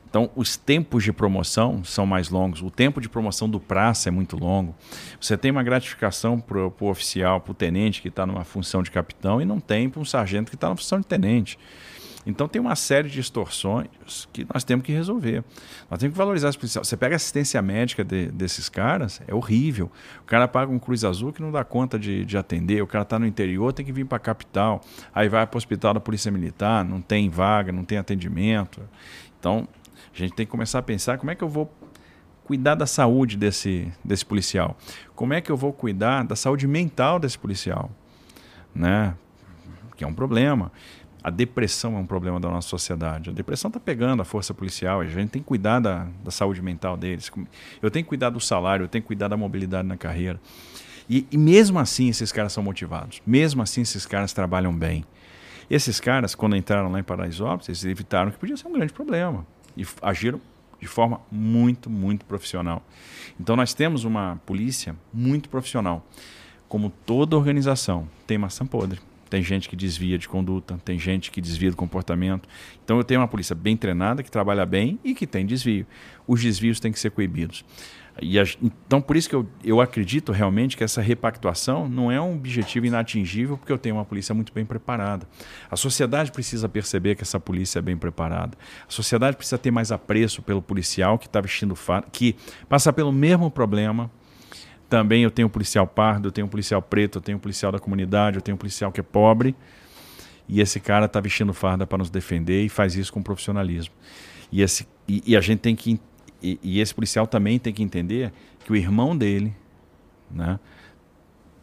[0.09, 4.11] Então, os tempos de promoção são mais longos, o tempo de promoção do praça é
[4.11, 4.75] muito longo.
[5.21, 8.89] Você tem uma gratificação para o oficial, para o tenente que está numa função de
[8.89, 11.59] capitão, e não tem para um sargento que está na função de tenente.
[12.25, 15.43] Então, tem uma série de extorsões que nós temos que resolver.
[15.89, 16.87] Nós temos que valorizar as policiais.
[16.87, 19.89] Você pega a assistência médica de, desses caras, é horrível.
[20.21, 23.03] O cara paga um Cruz Azul que não dá conta de, de atender, o cara
[23.03, 24.81] está no interior, tem que vir para a capital,
[25.13, 28.81] aí vai para o hospital da Polícia Militar, não tem vaga, não tem atendimento.
[29.39, 29.67] Então,
[30.13, 31.71] a gente tem que começar a pensar como é que eu vou
[32.43, 34.75] cuidar da saúde desse, desse policial?
[35.15, 37.91] Como é que eu vou cuidar da saúde mental desse policial?
[38.73, 39.13] Né?
[39.95, 40.71] Que é um problema.
[41.21, 43.29] A depressão é um problema da nossa sociedade.
[43.29, 45.01] A depressão está pegando a força policial.
[45.01, 47.29] A gente tem que cuidar da, da saúde mental deles.
[47.81, 50.39] Eu tenho que cuidar do salário, eu tenho que cuidar da mobilidade na carreira.
[51.09, 53.21] E, e mesmo assim, esses caras são motivados.
[53.25, 55.03] Mesmo assim, esses caras trabalham bem.
[55.69, 59.45] Esses caras, quando entraram lá em Paraisópolis, eles evitaram que podia ser um grande problema
[59.75, 60.39] e agiram
[60.79, 62.81] de forma muito, muito profissional.
[63.39, 66.05] Então nós temos uma polícia muito profissional.
[66.67, 68.99] Como toda organização, tem maçã podre.
[69.29, 72.49] Tem gente que desvia de conduta, tem gente que desvia do comportamento.
[72.83, 75.85] Então eu tenho uma polícia bem treinada, que trabalha bem e que tem desvio.
[76.27, 77.63] Os desvios têm que ser coibidos.
[78.19, 78.21] A,
[78.61, 82.85] então, por isso que eu, eu acredito realmente que essa repactuação não é um objetivo
[82.85, 85.27] inatingível, porque eu tenho uma polícia muito bem preparada.
[85.71, 88.57] A sociedade precisa perceber que essa polícia é bem preparada.
[88.87, 92.35] A sociedade precisa ter mais apreço pelo policial que está vestindo farda, que
[92.67, 94.11] passa pelo mesmo problema.
[94.89, 97.71] Também eu tenho um policial pardo, eu tenho um policial preto, eu tenho um policial
[97.71, 99.55] da comunidade, eu tenho um policial que é pobre.
[100.47, 103.93] E esse cara está vestindo farda para nos defender e faz isso com profissionalismo.
[104.51, 105.99] E, esse, e, e a gente tem que
[106.41, 108.31] e, e, esse policial também tem que entender
[108.63, 109.53] que o irmão dele,
[110.31, 110.59] né,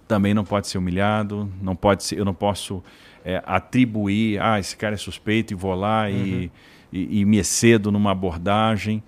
[0.06, 2.82] também não pode ser humilhado, não pode ser, eu não posso
[3.24, 6.10] é, atribuir, ah, esse cara é suspeito e vou lá uhum.
[6.10, 6.52] e,
[6.92, 9.02] e, e, me excedo numa abordagem,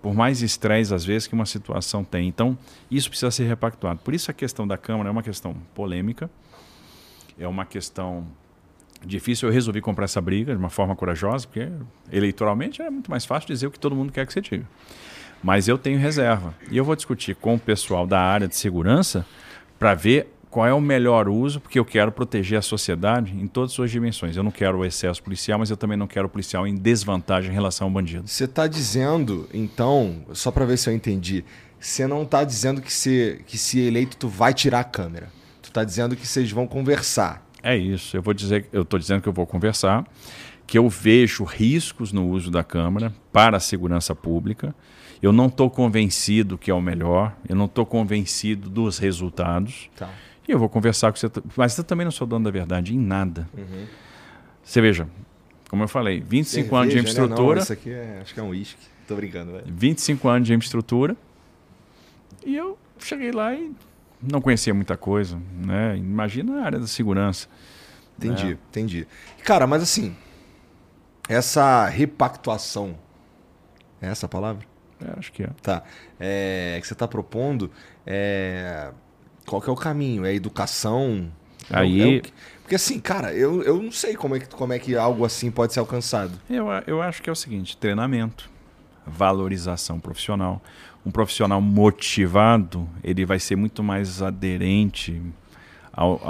[0.00, 2.28] por mais estresse às vezes que uma situação tem.
[2.28, 2.56] Então,
[2.90, 4.00] isso precisa ser repactuado.
[4.00, 6.30] Por isso a questão da Câmara é uma questão polêmica,
[7.38, 8.26] é uma questão
[9.04, 9.48] difícil.
[9.48, 11.68] Eu resolvi comprar essa briga de uma forma corajosa, porque
[12.12, 14.66] eleitoralmente é muito mais fácil dizer o que todo mundo quer que você diga.
[15.42, 16.54] Mas eu tenho reserva.
[16.70, 19.24] E eu vou discutir com o pessoal da área de segurança
[19.78, 23.70] para ver qual é o melhor uso, porque eu quero proteger a sociedade em todas
[23.70, 24.36] as suas dimensões.
[24.36, 27.50] Eu não quero o excesso policial, mas eu também não quero o policial em desvantagem
[27.50, 28.26] em relação ao bandido.
[28.26, 31.44] Você está dizendo, então, só para ver se eu entendi,
[31.78, 35.28] você não está dizendo que se, que se eleito tu vai tirar a câmera.
[35.62, 37.46] Tu está dizendo que vocês vão conversar.
[37.62, 38.16] É isso.
[38.16, 40.06] Eu vou dizer, eu estou dizendo que eu vou conversar,
[40.66, 44.74] que eu vejo riscos no uso da câmera para a segurança pública
[45.20, 49.90] eu não estou convencido que é o melhor, eu não estou convencido dos resultados.
[49.96, 50.08] Tá.
[50.48, 51.30] E eu vou conversar com você.
[51.54, 53.46] Mas eu também não sou dono da verdade em nada.
[53.56, 53.86] Uhum.
[54.64, 55.06] Você veja,
[55.68, 57.48] como eu falei, 25 Cerveja, anos de infraestrutura.
[57.48, 57.54] Né?
[57.54, 58.80] Não, isso aqui é, acho que é um uísque.
[59.06, 59.64] Tô brincando, velho.
[59.66, 61.16] 25 anos de infraestrutura.
[62.44, 63.72] E eu cheguei lá e
[64.22, 65.38] não conhecia muita coisa.
[65.54, 65.96] Né?
[65.98, 67.46] Imagina a área da segurança.
[68.16, 68.58] Entendi, né?
[68.70, 69.06] entendi.
[69.44, 70.16] Cara, mas assim,
[71.28, 72.96] essa repactuação.
[74.00, 74.66] É essa a palavra?
[75.00, 75.50] É, acho que é.
[75.62, 75.82] Tá.
[76.18, 77.70] É, que você está propondo,
[78.06, 78.90] é,
[79.48, 80.24] qual que é o caminho?
[80.24, 81.28] É educação?
[81.70, 82.16] Aí...
[82.16, 82.22] É o,
[82.62, 85.50] porque assim, cara, eu, eu não sei como é, que, como é que algo assim
[85.50, 86.38] pode ser alcançado.
[86.50, 88.50] Eu, eu acho que é o seguinte, treinamento,
[89.06, 90.62] valorização profissional.
[91.04, 95.22] Um profissional motivado, ele vai ser muito mais aderente
[95.90, 96.20] ao,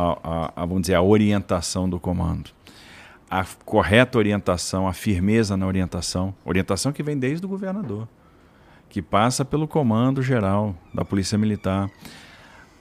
[0.54, 2.50] a, vamos dizer, à orientação do comando
[3.30, 8.08] a correta orientação, a firmeza na orientação, orientação que vem desde o governador
[8.88, 11.90] que passa pelo comando geral da Polícia Militar,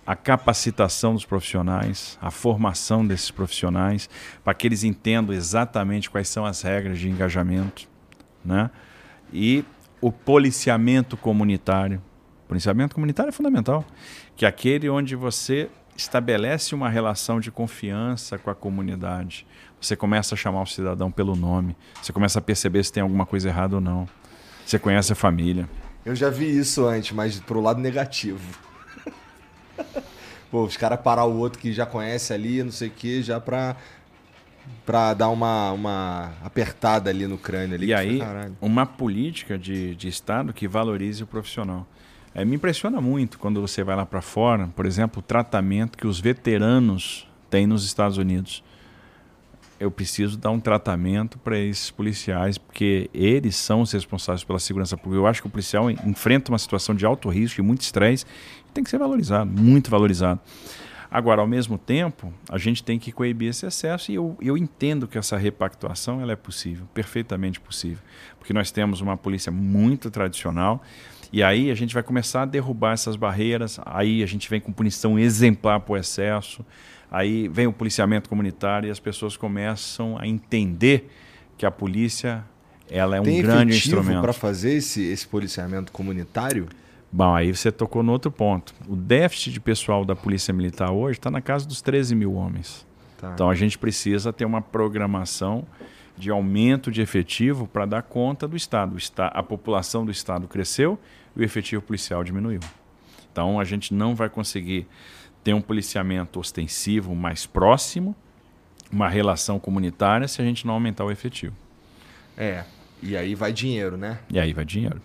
[0.08, 4.10] a capacitação dos profissionais, a formação desses profissionais,
[4.41, 7.89] para que eles entendam exatamente quais são as regras de engajamento,
[8.43, 8.72] né?
[9.34, 9.66] E
[9.99, 12.01] o policiamento comunitário.
[12.47, 13.84] Policiamento comunitário é fundamental,
[14.34, 19.45] que é aquele onde você estabelece uma relação de confiança com a comunidade.
[19.82, 23.26] Você começa a chamar o cidadão pelo nome, você começa a perceber se tem alguma
[23.26, 24.08] coisa errada ou não.
[24.66, 25.68] Você conhece a família.
[26.05, 28.66] Eu já vi isso antes, mas pro lado negativo.
[30.51, 33.39] Pô, os caras parar o outro que já conhece ali, não sei o que, já
[33.39, 33.75] pra,
[34.86, 37.75] pra dar uma, uma apertada ali no crânio.
[37.75, 38.19] Ali, e aí,
[38.61, 41.86] uma política de, de Estado que valorize o profissional.
[42.34, 46.07] É, me impressiona muito quando você vai lá para fora, por exemplo, o tratamento que
[46.07, 48.63] os veteranos têm nos Estados Unidos
[49.80, 54.97] eu preciso dar um tratamento para esses policiais, porque eles são os responsáveis pela segurança
[54.97, 55.21] pública.
[55.21, 58.25] Eu acho que o policial enfrenta uma situação de alto risco e muito estresse,
[58.78, 60.39] tem que ser valorizado, muito valorizado.
[61.09, 65.07] Agora, ao mesmo tempo, a gente tem que coibir esse excesso e eu, eu entendo
[65.07, 68.03] que essa repactuação ela é possível, perfeitamente possível,
[68.38, 70.82] porque nós temos uma polícia muito tradicional
[71.32, 74.71] e aí a gente vai começar a derrubar essas barreiras, aí a gente vem com
[74.71, 76.65] punição exemplar por excesso,
[77.09, 81.09] Aí vem o policiamento comunitário e as pessoas começam a entender
[81.57, 82.43] que a polícia
[82.89, 84.21] ela é um Tem grande instrumento.
[84.21, 86.67] para fazer esse, esse policiamento comunitário?
[87.18, 88.76] Bom, aí você tocou no outro ponto.
[88.88, 92.86] O déficit de pessoal da Polícia Militar hoje está na casa dos 13 mil homens.
[93.18, 93.32] Tá.
[93.34, 95.65] Então a gente precisa ter uma programação
[96.15, 98.95] de aumento de efetivo para dar conta do Estado.
[99.18, 100.99] A população do Estado cresceu
[101.36, 102.59] e o efetivo policial diminuiu.
[103.32, 104.86] Então a gente não vai conseguir
[105.43, 108.15] ter um policiamento ostensivo mais próximo,
[108.91, 111.55] uma relação comunitária, se a gente não aumentar o efetivo.
[112.38, 112.63] É,
[113.01, 114.20] e aí vai dinheiro, né?
[114.30, 115.01] E aí vai dinheiro.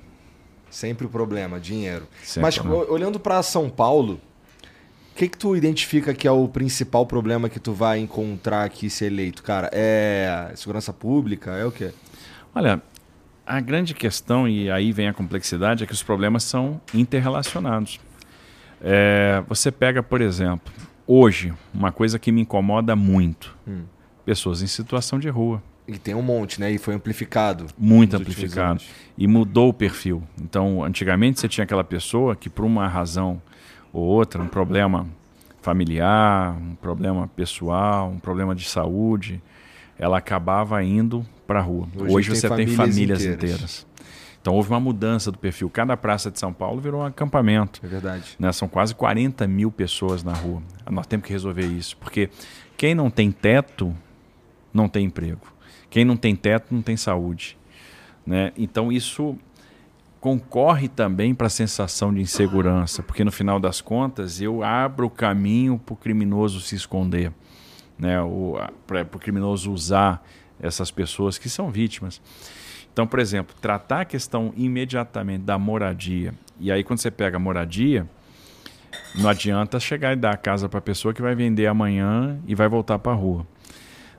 [0.72, 2.08] Sempre o problema, dinheiro.
[2.24, 2.90] Sempre Mas problema.
[2.90, 4.18] olhando para São Paulo,
[5.12, 8.88] o que, que tu identifica que é o principal problema que tu vai encontrar aqui
[8.88, 9.68] se eleito, cara?
[9.70, 11.50] É segurança pública?
[11.50, 11.92] É o quê?
[12.54, 12.80] Olha,
[13.46, 18.00] a grande questão, e aí vem a complexidade, é que os problemas são interrelacionados.
[18.80, 20.72] É, você pega, por exemplo,
[21.06, 23.82] hoje, uma coisa que me incomoda muito: hum.
[24.24, 25.62] pessoas em situação de rua.
[25.86, 26.70] E tem um monte, né?
[26.70, 27.66] E foi amplificado.
[27.76, 28.82] Muito amplificado.
[29.18, 30.22] E mudou o perfil.
[30.40, 33.42] Então, antigamente você tinha aquela pessoa que, por uma razão
[33.92, 35.06] ou outra, um problema
[35.60, 39.42] familiar, um problema pessoal, um problema de saúde,
[39.98, 41.88] ela acabava indo para a rua.
[41.96, 43.44] Hoje, Hoje você famílias tem famílias inteiras.
[43.44, 43.86] inteiras.
[44.40, 45.70] Então houve uma mudança do perfil.
[45.70, 47.80] Cada praça de São Paulo virou um acampamento.
[47.84, 48.34] É verdade.
[48.38, 48.50] Né?
[48.50, 50.60] São quase 40 mil pessoas na rua.
[50.90, 51.96] Nós temos que resolver isso.
[51.98, 52.28] Porque
[52.76, 53.94] quem não tem teto,
[54.74, 55.51] não tem emprego.
[55.92, 57.58] Quem não tem teto, não tem saúde.
[58.26, 58.50] Né?
[58.56, 59.36] Então isso
[60.22, 65.10] concorre também para a sensação de insegurança, porque no final das contas eu abro o
[65.10, 67.30] caminho para o criminoso se esconder,
[67.98, 68.16] né?
[68.86, 70.26] para o criminoso usar
[70.58, 72.22] essas pessoas que são vítimas.
[72.90, 76.32] Então, por exemplo, tratar a questão imediatamente da moradia.
[76.58, 78.08] E aí, quando você pega a moradia,
[79.14, 82.54] não adianta chegar e dar a casa para a pessoa que vai vender amanhã e
[82.54, 83.46] vai voltar para a rua.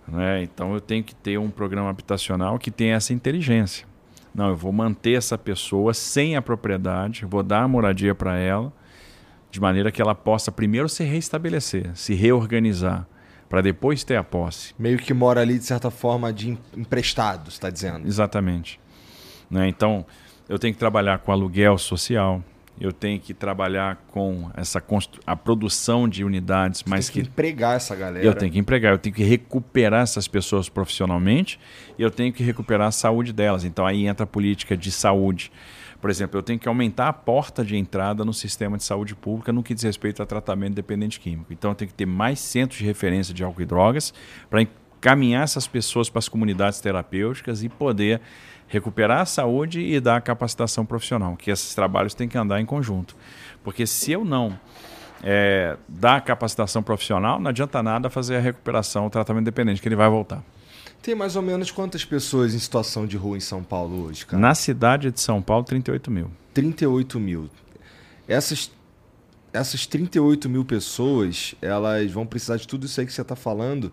[0.08, 0.44] Né?
[0.44, 3.88] Então, eu tenho que ter um programa habitacional que tenha essa inteligência.
[4.34, 8.74] Não, eu vou manter essa pessoa sem a propriedade, vou dar a moradia para ela,
[9.52, 13.08] de maneira que ela possa primeiro se reestabelecer, se reorganizar
[13.48, 14.74] para depois ter a posse.
[14.80, 18.08] Meio que mora ali, de certa forma, de emprestado, está dizendo.
[18.08, 18.80] Exatamente.
[19.48, 19.68] Né?
[19.68, 20.04] Então,
[20.50, 22.44] eu tenho que trabalhar com aluguel social,
[22.80, 24.84] eu tenho que trabalhar com essa
[25.26, 28.26] a produção de unidades, mas que, que empregar essa galera.
[28.26, 31.60] Eu tenho que empregar, eu tenho que recuperar essas pessoas profissionalmente
[31.98, 33.64] e eu tenho que recuperar a saúde delas.
[33.64, 35.52] Então aí entra a política de saúde.
[36.04, 39.54] Por exemplo, eu tenho que aumentar a porta de entrada no sistema de saúde pública
[39.54, 41.54] no que diz respeito a tratamento dependente químico.
[41.54, 44.14] Então, eu tenho que ter mais centros de referência de álcool e drogas
[44.50, 48.20] para encaminhar essas pessoas para as comunidades terapêuticas e poder
[48.74, 52.66] recuperar a saúde e dar a capacitação profissional, que esses trabalhos têm que andar em
[52.66, 53.16] conjunto.
[53.64, 54.60] Porque se eu não
[55.22, 59.88] é, dar a capacitação profissional, não adianta nada fazer a recuperação, o tratamento dependente, que
[59.88, 60.44] ele vai voltar.
[61.04, 64.42] Tem mais ou menos quantas pessoas em situação de rua em São Paulo hoje, cara?
[64.42, 66.32] Na cidade de São Paulo, 38 mil.
[66.54, 67.50] 38 mil.
[68.28, 68.72] Essas,
[69.52, 73.92] essas 38 mil pessoas, elas vão precisar de tudo isso aí que você está falando.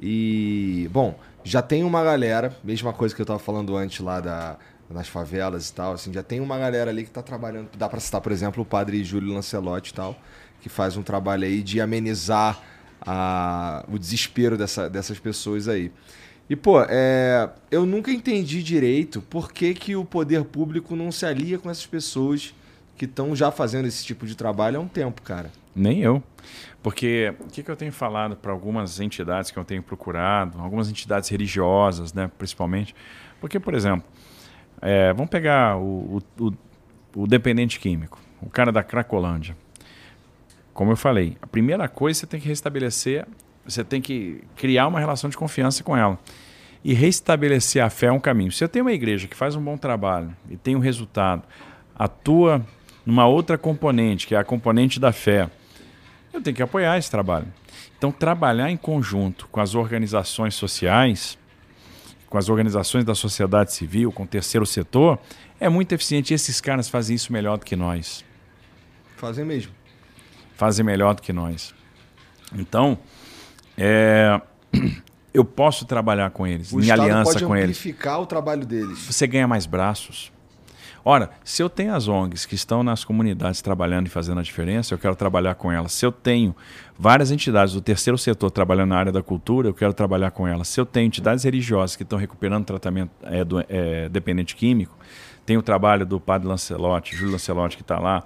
[0.00, 1.18] E, bom,
[1.48, 4.58] já tem uma galera, mesma coisa que eu estava falando antes lá da,
[4.90, 7.68] nas favelas e tal, assim, já tem uma galera ali que está trabalhando.
[7.76, 10.14] Dá para citar, por exemplo, o padre Júlio Lancelotti e tal,
[10.60, 12.60] que faz um trabalho aí de amenizar
[13.00, 15.90] a, o desespero dessa, dessas pessoas aí.
[16.50, 21.24] E, pô, é, eu nunca entendi direito por que, que o poder público não se
[21.24, 22.54] alia com essas pessoas
[22.96, 25.50] que estão já fazendo esse tipo de trabalho há um tempo, cara.
[25.74, 26.22] Nem eu.
[26.82, 30.88] Porque o que, que eu tenho falado para algumas entidades que eu tenho procurado, algumas
[30.88, 32.94] entidades religiosas, né, principalmente.
[33.40, 34.06] Porque, por exemplo,
[34.80, 36.52] é, vamos pegar o, o,
[37.16, 39.56] o, dependente químico, o cara da Cracolândia.
[40.72, 43.26] Como eu falei, a primeira coisa você tem que restabelecer
[43.68, 46.18] você tem que criar uma relação de confiança com ela.
[46.82, 48.50] E restabelecer a fé é um caminho.
[48.50, 51.42] Se eu tenho uma igreja que faz um bom trabalho e tem um resultado,
[51.94, 52.64] atua
[53.04, 55.50] numa outra componente, que é a componente da fé,
[56.38, 57.46] eu tenho que apoiar esse trabalho.
[57.96, 61.38] Então, trabalhar em conjunto com as organizações sociais,
[62.28, 65.18] com as organizações da sociedade civil, com o terceiro setor,
[65.58, 66.32] é muito eficiente.
[66.32, 68.24] E esses caras fazem isso melhor do que nós.
[69.16, 69.72] Fazem mesmo.
[70.54, 71.74] Fazem melhor do que nós.
[72.54, 72.98] Então,
[73.76, 74.40] é,
[75.34, 77.76] eu posso trabalhar com eles, o em Estado aliança pode com eles.
[77.76, 78.98] amplificar o trabalho deles.
[79.06, 80.32] Você ganha mais braços.
[81.04, 84.94] Ora, se eu tenho as ONGs que estão nas comunidades trabalhando e fazendo a diferença,
[84.94, 85.92] eu quero trabalhar com elas.
[85.92, 86.54] Se eu tenho
[86.98, 90.68] várias entidades do terceiro setor trabalhando na área da cultura, eu quero trabalhar com elas.
[90.68, 94.96] Se eu tenho entidades religiosas que estão recuperando tratamento é, do, é, dependente químico,
[95.46, 98.22] tem o trabalho do padre Lancelotti, Júlio Lancelotti, que está lá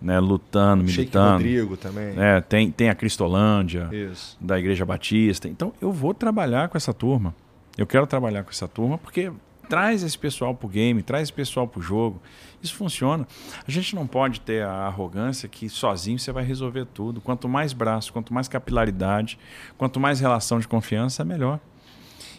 [0.00, 1.34] né, lutando, militando.
[1.34, 2.14] Rodrigo também.
[2.16, 4.36] É, tem, tem a Cristolândia, Isso.
[4.40, 5.48] da Igreja Batista.
[5.48, 7.34] Então, eu vou trabalhar com essa turma.
[7.76, 9.30] Eu quero trabalhar com essa turma porque
[9.68, 12.20] traz esse pessoal para o game, traz esse pessoal para o jogo.
[12.62, 13.26] Isso funciona.
[13.66, 17.20] A gente não pode ter a arrogância que sozinho você vai resolver tudo.
[17.20, 19.38] Quanto mais braço, quanto mais capilaridade,
[19.76, 21.60] quanto mais relação de confiança, melhor.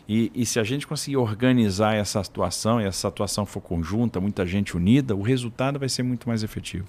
[0.08, 4.45] E, e, se a gente conseguir organizar essa atuação e essa atuação for conjunta, muita
[4.45, 6.88] gente unida, o resultado vai ser muito mais efetivo.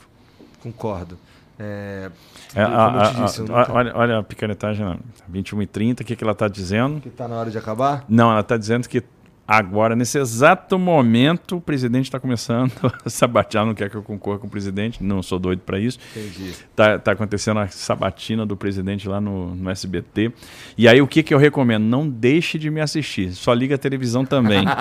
[0.62, 1.18] Concordo.
[1.58, 2.12] É,
[2.54, 3.72] é, a, disse, a, nunca...
[3.72, 7.00] olha, olha a picaretagem, 21 e 30 o que, que ela está dizendo?
[7.00, 8.04] Que está na hora de acabar?
[8.08, 9.02] Não, ela está dizendo que
[9.48, 12.70] agora, nesse exato momento, o presidente está começando
[13.02, 15.98] a sabatear, não quer que eu concorra com o presidente, não sou doido para isso.
[16.14, 16.50] Entendi.
[16.50, 20.30] Está tá acontecendo a sabatina do presidente lá no, no SBT.
[20.76, 21.84] E aí, o que, que eu recomendo?
[21.84, 24.64] Não deixe de me assistir, só liga a televisão também.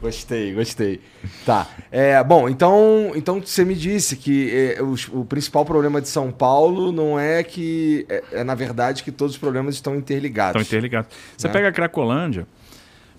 [0.00, 1.00] Gostei, gostei.
[1.44, 1.68] Tá.
[1.90, 6.32] É, bom, então, então você me disse que é, o, o, principal problema de São
[6.32, 8.06] Paulo não é que.
[8.08, 10.60] É, é, na verdade que todos os problemas estão interligados.
[10.62, 11.14] Estão interligados.
[11.36, 11.52] Você né?
[11.52, 12.46] pega a Cracolândia,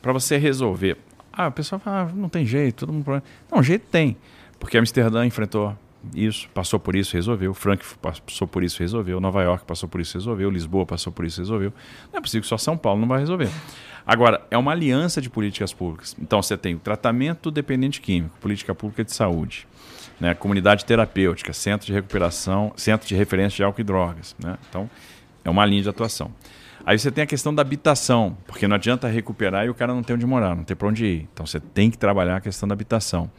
[0.01, 0.97] para você resolver.
[1.31, 3.21] Ah, o pessoal fala, ah, não tem jeito, todo mundo.
[3.51, 4.17] Não, jeito tem.
[4.59, 5.77] Porque Amsterdã enfrentou
[6.15, 7.53] isso, passou por isso, resolveu.
[7.53, 9.19] Frankfurt passou por isso, resolveu.
[9.19, 10.49] Nova York passou por isso, resolveu.
[10.49, 11.71] Lisboa passou por isso, resolveu.
[12.11, 13.49] Não é possível que só São Paulo não vai resolver.
[14.05, 16.15] Agora, é uma aliança de políticas públicas.
[16.19, 19.67] Então, você tem o tratamento dependente químico, política pública de saúde,
[20.19, 20.33] né?
[20.33, 24.35] comunidade terapêutica, centro de recuperação, centro de referência de álcool e drogas.
[24.43, 24.57] Né?
[24.69, 24.89] Então,
[25.45, 26.31] é uma linha de atuação.
[26.83, 30.01] Aí você tem a questão da habitação, porque não adianta recuperar e o cara não
[30.01, 31.29] tem onde morar, não tem para onde ir.
[31.31, 33.29] Então, você tem que trabalhar a questão da habitação.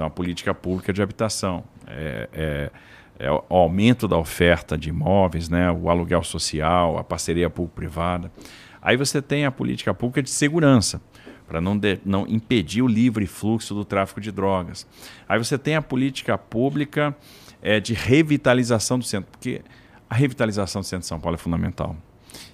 [0.00, 1.62] Então, a política pública de habitação.
[1.86, 2.70] É, é,
[3.18, 5.70] é o aumento da oferta de imóveis, né?
[5.70, 8.32] o aluguel social, a parceria público-privada.
[8.80, 11.02] Aí você tem a política pública de segurança,
[11.46, 14.86] para não, não impedir o livre fluxo do tráfico de drogas.
[15.28, 17.14] Aí você tem a política pública
[17.60, 19.60] é, de revitalização do centro, porque
[20.08, 21.94] a revitalização do centro de São Paulo é fundamental.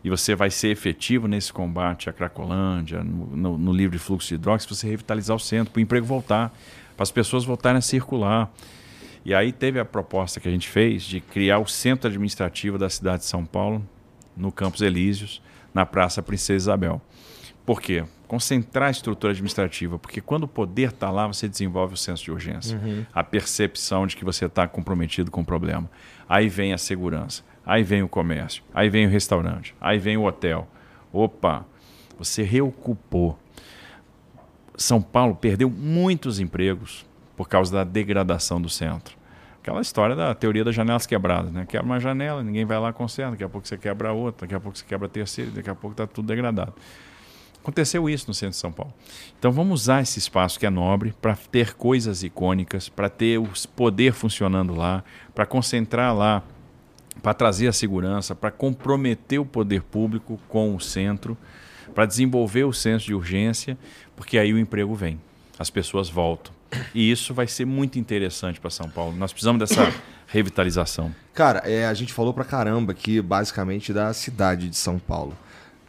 [0.03, 4.39] E você vai ser efetivo nesse combate à Cracolândia, no, no, no livre fluxo de
[4.39, 6.53] drogas, se você revitalizar o centro, para o emprego voltar,
[6.97, 8.51] para as pessoas voltarem a circular.
[9.25, 12.89] E aí teve a proposta que a gente fez de criar o centro administrativo da
[12.89, 13.85] cidade de São Paulo,
[14.37, 15.43] no Campos Elíseos,
[15.75, 17.01] na Praça Princesa Isabel.
[17.65, 18.05] Por quê?
[18.29, 22.31] Concentrar a estrutura administrativa, porque quando o poder está lá, você desenvolve o senso de
[22.31, 23.05] urgência, uhum.
[23.13, 25.91] a percepção de que você está comprometido com o problema.
[26.29, 30.25] Aí vem a segurança, aí vem o comércio, aí vem o restaurante, aí vem o
[30.25, 30.69] hotel.
[31.13, 31.67] Opa,
[32.19, 33.39] você reocupou.
[34.77, 39.17] São Paulo perdeu muitos empregos por causa da degradação do centro
[39.67, 41.67] aquela história da teoria das janelas quebradas, né?
[41.67, 44.61] Quebra uma janela, ninguém vai lá conserta, daqui a pouco você quebra outra, daqui a
[44.61, 46.73] pouco você quebra a terceira, daqui a pouco está tudo degradado.
[47.61, 48.95] Aconteceu isso no centro de São Paulo.
[49.37, 53.49] Então vamos usar esse espaço que é nobre para ter coisas icônicas, para ter o
[53.75, 55.03] poder funcionando lá,
[55.35, 56.45] para concentrar lá,
[57.21, 61.37] para trazer a segurança, para comprometer o poder público com o centro,
[61.93, 63.77] para desenvolver o senso de urgência,
[64.17, 65.21] porque aí o emprego vem,
[65.59, 66.57] as pessoas voltam
[66.95, 69.17] e isso vai ser muito interessante para São Paulo.
[69.17, 69.93] Nós precisamos dessa
[70.27, 71.15] revitalização.
[71.35, 75.37] Cara, é, a gente falou para caramba aqui, basicamente, da cidade de São Paulo.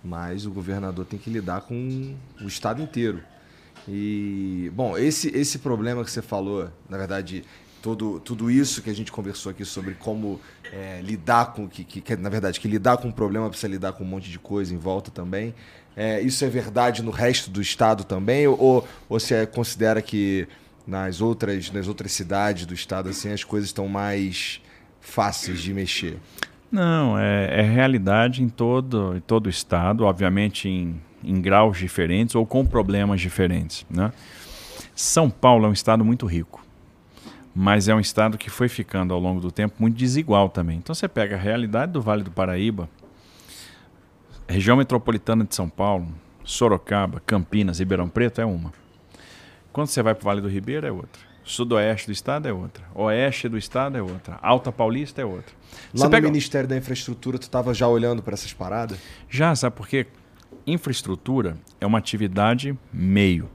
[0.04, 3.22] Mas o governador tem que lidar com o estado inteiro.
[3.88, 7.44] E, bom, esse, esse problema que você falou, na verdade,
[7.82, 10.40] todo, tudo isso que a gente conversou aqui sobre como
[10.72, 14.04] é, lidar com, que, que, na verdade, que lidar com um problema precisa lidar com
[14.04, 15.54] um monte de coisa em volta também.
[15.98, 18.46] É, isso é verdade no resto do estado também?
[18.48, 20.48] Ou, ou você considera que
[20.86, 24.62] nas outras, nas outras cidades do estado, assim, as coisas estão mais
[25.02, 26.18] fáceis de mexer?
[26.72, 32.36] Não, é, é realidade em todo, em todo o estado, obviamente em, em graus diferentes
[32.36, 33.84] ou com problemas diferentes.
[33.90, 34.12] Né?
[34.96, 36.64] São Paulo é um estado muito rico,
[37.56, 40.78] mas é um estado que foi ficando ao longo do tempo muito desigual também.
[40.78, 42.88] Então você pega a realidade do Vale do Paraíba,
[44.48, 46.08] região metropolitana de São Paulo,
[46.44, 48.72] Sorocaba, Campinas, Ribeirão Preto é uma.
[49.72, 51.22] Quando você vai para o Vale do Ribeiro, é outra.
[51.44, 52.84] Sudoeste do estado é outra.
[52.94, 54.38] Oeste do estado é outra.
[54.42, 55.54] Alta Paulista é outra.
[55.94, 56.28] Lá você no pega...
[56.28, 58.98] Ministério da Infraestrutura, tu estava já olhando para essas paradas?
[59.30, 60.08] Já, sabe por quê?
[60.66, 63.50] Infraestrutura é uma atividade meio.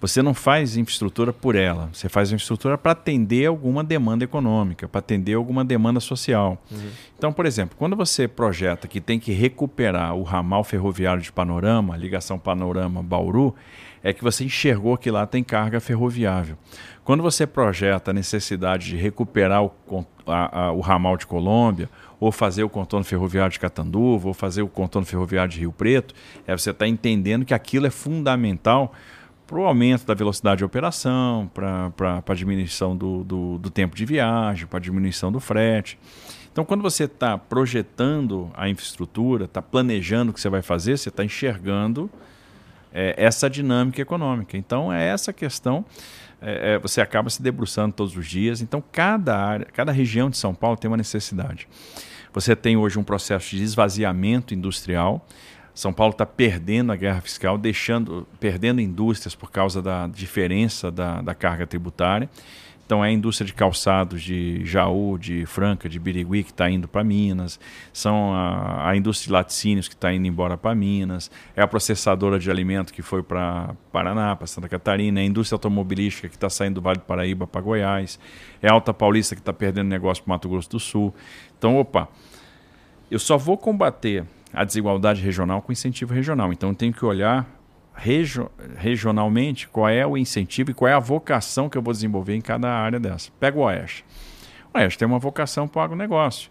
[0.00, 4.98] Você não faz infraestrutura por ela, você faz infraestrutura para atender alguma demanda econômica, para
[4.98, 6.56] atender alguma demanda social.
[6.70, 6.90] Uhum.
[7.18, 11.96] Então, por exemplo, quando você projeta que tem que recuperar o ramal ferroviário de Panorama,
[11.96, 13.54] ligação Panorama-Bauru,
[14.02, 16.56] é que você enxergou que lá tem carga ferroviável.
[17.04, 19.72] Quando você projeta a necessidade de recuperar o,
[20.26, 24.62] a, a, o ramal de Colômbia, ou fazer o contorno ferroviário de Catanduva, ou fazer
[24.62, 26.14] o contorno ferroviário de Rio Preto,
[26.46, 28.94] é você está entendendo que aquilo é fundamental
[29.50, 34.06] para o aumento da velocidade de operação, para a diminuição do, do, do tempo de
[34.06, 35.98] viagem, para a diminuição do frete.
[36.52, 41.08] Então, quando você está projetando a infraestrutura, está planejando o que você vai fazer, você
[41.08, 42.08] está enxergando
[42.92, 44.56] é, essa dinâmica econômica.
[44.56, 45.84] Então, é essa questão.
[46.40, 48.62] É, é, você acaba se debruçando todos os dias.
[48.62, 51.66] Então, cada área, cada região de São Paulo tem uma necessidade.
[52.32, 55.26] Você tem hoje um processo de esvaziamento industrial.
[55.80, 61.22] São Paulo está perdendo a guerra fiscal, deixando, perdendo indústrias por causa da diferença da,
[61.22, 62.28] da carga tributária.
[62.84, 66.86] Então é a indústria de calçados de Jaú, de Franca, de Birigui que está indo
[66.86, 67.58] para Minas,
[67.94, 72.38] são a, a, indústria de laticínios que está indo embora para Minas, é a processadora
[72.38, 76.50] de alimento que foi para Paraná, para Santa Catarina, é a indústria automobilística que está
[76.50, 78.20] saindo do Vale do Paraíba para Goiás,
[78.60, 81.14] é a Alta Paulista que está perdendo negócio para Mato Grosso do Sul.
[81.56, 82.06] Então, opa,
[83.10, 86.52] eu só vou combater a desigualdade regional com incentivo regional.
[86.52, 87.46] Então, tenho que olhar
[87.94, 92.34] regio, regionalmente qual é o incentivo e qual é a vocação que eu vou desenvolver
[92.34, 93.30] em cada área dessa.
[93.38, 94.04] Pega o Oeste.
[94.72, 96.50] O Oeste tem uma vocação para o agronegócio.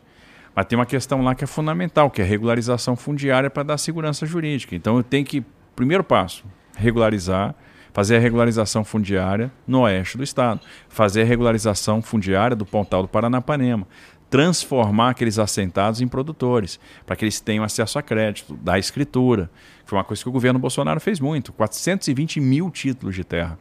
[0.56, 4.26] Mas tem uma questão lá que é fundamental, que é regularização fundiária para dar segurança
[4.26, 4.76] jurídica.
[4.76, 5.44] Então eu tenho que,
[5.76, 6.44] primeiro passo,
[6.76, 7.56] regularizar,
[7.94, 13.08] fazer a regularização fundiária no oeste do estado, fazer a regularização fundiária do Pontal do
[13.08, 13.88] Paranapanema,
[14.30, 19.50] transformar aqueles assentados em produtores, para que eles tenham acesso a crédito, da escritura,
[19.84, 23.58] que foi uma coisa que o governo Bolsonaro fez muito, 420 mil títulos de terra.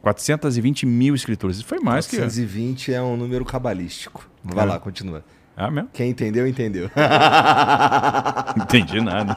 [0.00, 1.56] 420 mil escrituras.
[1.56, 2.92] Isso foi mais 420 que.
[2.92, 4.28] 420 é um número cabalístico.
[4.42, 4.68] Vai é.
[4.68, 5.24] lá, continua.
[5.56, 5.90] Ah, mesmo?
[5.92, 6.90] Quem entendeu, entendeu.
[8.56, 9.36] Entendi nada.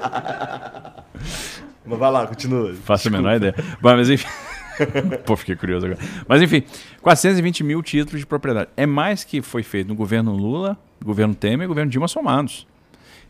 [1.86, 2.74] Mas vai lá, continua.
[2.74, 3.53] Faço a menor ideia.
[3.82, 4.28] Bom, mas enfim.
[5.26, 5.99] Pô, fiquei curioso agora.
[6.27, 6.64] Mas enfim,
[7.02, 8.69] 420 mil títulos de propriedade.
[8.76, 12.68] É mais que foi feito no governo Lula, governo Temer e governo Dilma somados.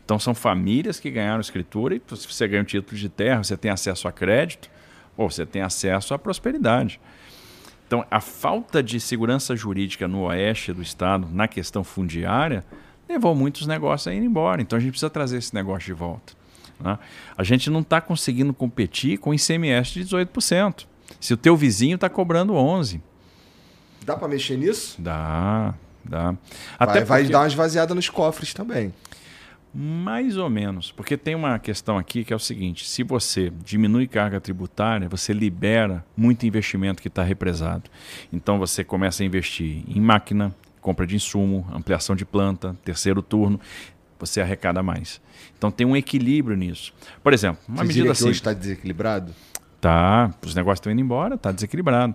[0.04, 3.56] Então são famílias que ganharam escritura e se você ganha um título de terra, você
[3.56, 4.70] tem acesso a crédito
[5.16, 7.00] ou você tem acesso à prosperidade.
[7.86, 12.64] Então, a falta de segurança jurídica no oeste do estado, na questão fundiária,
[13.08, 14.60] levou muitos negócios a ir embora.
[14.60, 16.32] Então, a gente precisa trazer esse negócio de volta.
[16.80, 16.98] Né?
[17.36, 20.86] A gente não está conseguindo competir com ICMS de 18%.
[21.20, 23.00] Se o teu vizinho está cobrando 11%.
[24.04, 24.94] Dá para mexer nisso?
[25.00, 25.74] Dá,
[26.04, 26.34] dá.
[26.78, 27.04] Até vai, porque...
[27.04, 28.94] vai dar uma esvaziada nos cofres também.
[29.78, 34.06] Mais ou menos, porque tem uma questão aqui que é o seguinte: se você diminui
[34.06, 37.90] carga tributária, você libera muito investimento que está represado.
[38.32, 43.60] Então você começa a investir em máquina, compra de insumo, ampliação de planta, terceiro turno,
[44.18, 45.20] você arrecada mais.
[45.58, 46.94] Então tem um equilíbrio nisso.
[47.22, 48.28] Por exemplo, uma você medida assim.
[48.28, 49.34] hoje está desequilibrado?
[49.80, 52.14] Tá, os negócios estão indo embora, está desequilibrado.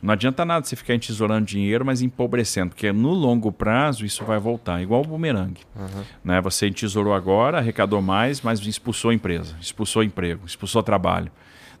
[0.00, 4.38] Não adianta nada você ficar entesourando dinheiro, mas empobrecendo, porque no longo prazo isso vai
[4.38, 5.62] voltar, igual o bumerangue.
[5.74, 6.04] Uhum.
[6.22, 6.40] Né?
[6.40, 11.32] Você entesourou agora, arrecadou mais, mas expulsou a empresa, expulsou emprego, expulsou trabalho.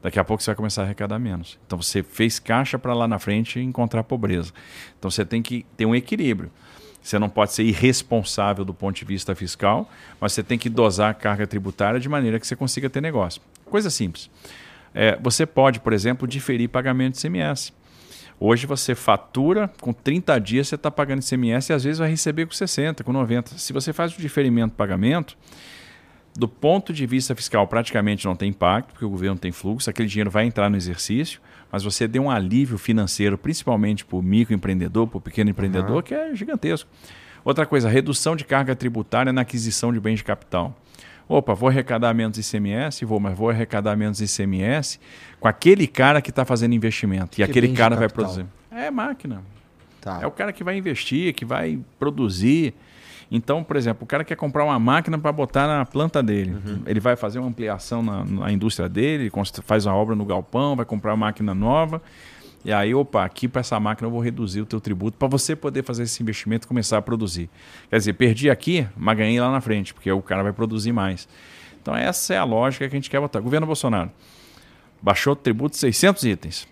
[0.02, 1.58] Daqui a pouco você vai começar a arrecadar menos.
[1.66, 4.52] Então você fez caixa para lá na frente encontrar pobreza.
[4.98, 6.50] Então você tem que ter um equilíbrio.
[7.00, 9.88] Você não pode ser irresponsável do ponto de vista fiscal,
[10.20, 13.40] mas você tem que dosar a carga tributária de maneira que você consiga ter negócio.
[13.64, 14.28] Coisa simples.
[14.94, 17.72] É, você pode, por exemplo, diferir pagamento de CMS.
[18.40, 22.46] Hoje você fatura, com 30 dias você está pagando ICMS e às vezes vai receber
[22.46, 23.58] com 60, com 90.
[23.58, 25.36] Se você faz o diferimento de pagamento,
[26.36, 30.08] do ponto de vista fiscal praticamente não tem impacto, porque o governo tem fluxo, aquele
[30.08, 31.40] dinheiro vai entrar no exercício,
[31.70, 36.02] mas você deu um alívio financeiro, principalmente para o microempreendedor, para o pequeno empreendedor, uhum.
[36.02, 36.88] que é gigantesco.
[37.44, 40.76] Outra coisa, redução de carga tributária na aquisição de bens de capital.
[41.28, 43.04] Opa, vou arrecadar menos ICMS?
[43.04, 44.98] Vou, mas vou arrecadar menos ICMS
[45.38, 47.34] com aquele cara que está fazendo investimento.
[47.34, 48.46] E que aquele cara vai produzir.
[48.70, 49.42] É máquina.
[50.00, 50.20] Tá.
[50.22, 52.72] É o cara que vai investir, que vai produzir.
[53.30, 56.52] Então, por exemplo, o cara quer comprar uma máquina para botar na planta dele.
[56.52, 56.82] Uhum.
[56.86, 59.30] Ele vai fazer uma ampliação na, na indústria dele,
[59.64, 62.00] faz uma obra no galpão, vai comprar uma máquina nova.
[62.64, 65.54] E aí, opa, aqui para essa máquina eu vou reduzir o teu tributo para você
[65.54, 67.48] poder fazer esse investimento e começar a produzir.
[67.88, 71.28] Quer dizer, perdi aqui, mas ganhei lá na frente, porque o cara vai produzir mais.
[71.80, 73.40] Então essa é a lógica que a gente quer botar.
[73.40, 74.10] Governo Bolsonaro
[75.00, 76.68] baixou o tributo 600 itens,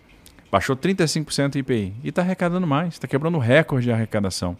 [0.51, 4.57] baixou 35% do IPI e está arrecadando mais, está quebrando recorde de arrecadação.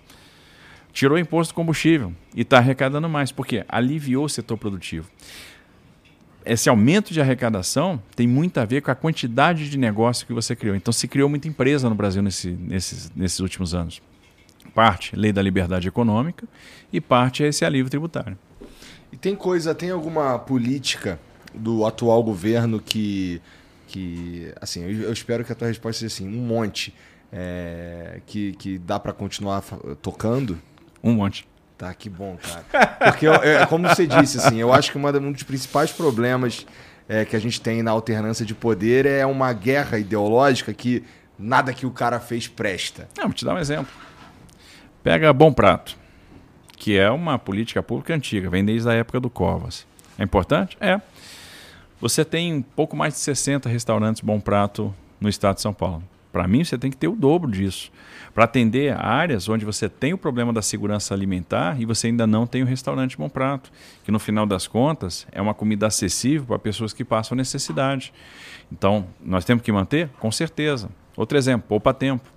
[0.94, 5.08] Tirou o imposto do combustível e está arrecadando mais, porque aliviou o setor produtivo
[6.48, 10.56] esse aumento de arrecadação tem muito a ver com a quantidade de negócio que você
[10.56, 10.76] criou.
[10.76, 14.02] Então, se criou muita empresa no Brasil nesse, nesses, nesses últimos anos.
[14.74, 16.48] Parte, lei da liberdade econômica,
[16.92, 18.38] e parte é esse alívio tributário.
[19.12, 21.20] E tem coisa, tem alguma política
[21.54, 23.42] do atual governo que,
[23.88, 26.94] que assim, eu, espero que a tua resposta seja assim, um monte,
[27.32, 29.64] é, que, que dá para continuar
[30.02, 30.60] tocando?
[31.04, 31.47] Um monte.
[31.78, 32.88] Tá, que bom, cara.
[33.12, 36.66] Porque, é, como você disse, assim, eu acho que uma, um dos principais problemas
[37.08, 41.04] é, que a gente tem na alternância de poder é uma guerra ideológica que
[41.38, 43.08] nada que o cara fez presta.
[43.16, 43.92] Não, vou te dar um exemplo.
[45.04, 45.96] Pega Bom Prato,
[46.76, 49.86] que é uma política pública antiga, vem desde a época do Covas.
[50.18, 50.76] É importante?
[50.82, 51.00] É.
[52.02, 56.04] Você tem um pouco mais de 60 restaurantes Bom Prato no estado de São Paulo.
[56.38, 57.92] Para mim, você tem que ter o dobro disso
[58.32, 62.46] para atender áreas onde você tem o problema da segurança alimentar e você ainda não
[62.46, 63.72] tem o restaurante Bom Prato,
[64.06, 68.14] que no final das contas é uma comida acessível para pessoas que passam necessidade.
[68.72, 70.10] Então, nós temos que manter?
[70.20, 70.92] Com certeza.
[71.16, 72.30] Outro exemplo, poupa tempo.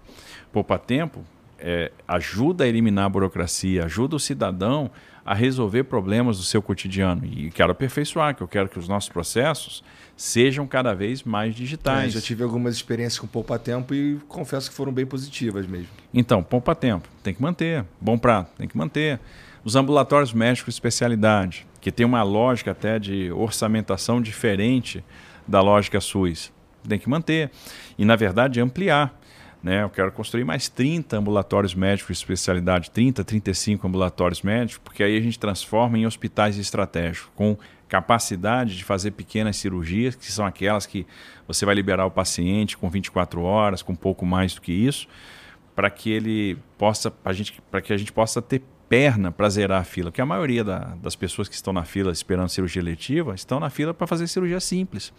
[0.50, 1.22] Poupa tempo
[1.62, 4.90] é, ajuda a eliminar a burocracia, ajuda o cidadão
[5.24, 7.24] a resolver problemas do seu cotidiano.
[7.24, 9.84] E quero aperfeiçoar, que eu quero que os nossos processos
[10.16, 12.08] sejam cada vez mais digitais.
[12.08, 15.88] É, já tive algumas experiências com Poupa Tempo e confesso que foram bem positivas mesmo.
[16.12, 17.84] Então, Poupa Tempo, tem que manter.
[18.00, 19.20] Bom prato, tem que manter.
[19.64, 25.04] Os ambulatórios médicos especialidade, que tem uma lógica até de orçamentação diferente
[25.46, 26.52] da lógica SUS?
[26.88, 27.50] Tem que manter.
[27.98, 29.19] E, na verdade, ampliar.
[29.62, 29.82] Né?
[29.82, 35.16] Eu quero construir mais 30 ambulatórios médicos de especialidade, 30, 35 ambulatórios médicos, porque aí
[35.16, 40.86] a gente transforma em hospitais estratégicos, com capacidade de fazer pequenas cirurgias, que são aquelas
[40.86, 41.06] que
[41.46, 45.06] você vai liberar o paciente com 24 horas, com um pouco mais do que isso,
[45.74, 50.10] para que ele possa, para que a gente possa ter perna para zerar a fila,
[50.10, 53.70] porque a maioria da, das pessoas que estão na fila esperando cirurgia letiva estão na
[53.70, 55.12] fila para fazer cirurgia simples.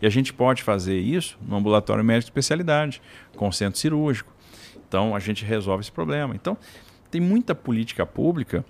[0.00, 3.02] E a gente pode fazer isso no ambulatório médico de especialidade,
[3.34, 4.32] com centro cirúrgico.
[4.88, 6.36] Então a gente resolve esse problema.
[6.36, 6.56] Então
[7.10, 8.64] tem muita política pública,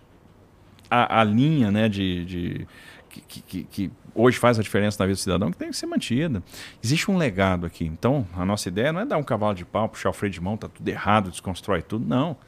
[0.91, 2.69] a, a linha né, de, de
[3.11, 5.85] que, que, que, hoje faz a diferença na vida do cidadão, que tem que ser
[5.85, 6.43] mantida.
[6.83, 7.85] Existe um legado aqui.
[7.85, 10.41] Então, a nossa ideia não é dar um cavalo de pau, puxar o freio de
[10.41, 12.07] mão, tá tudo errado, desconstrói tudo.
[12.07, 12.39] Não.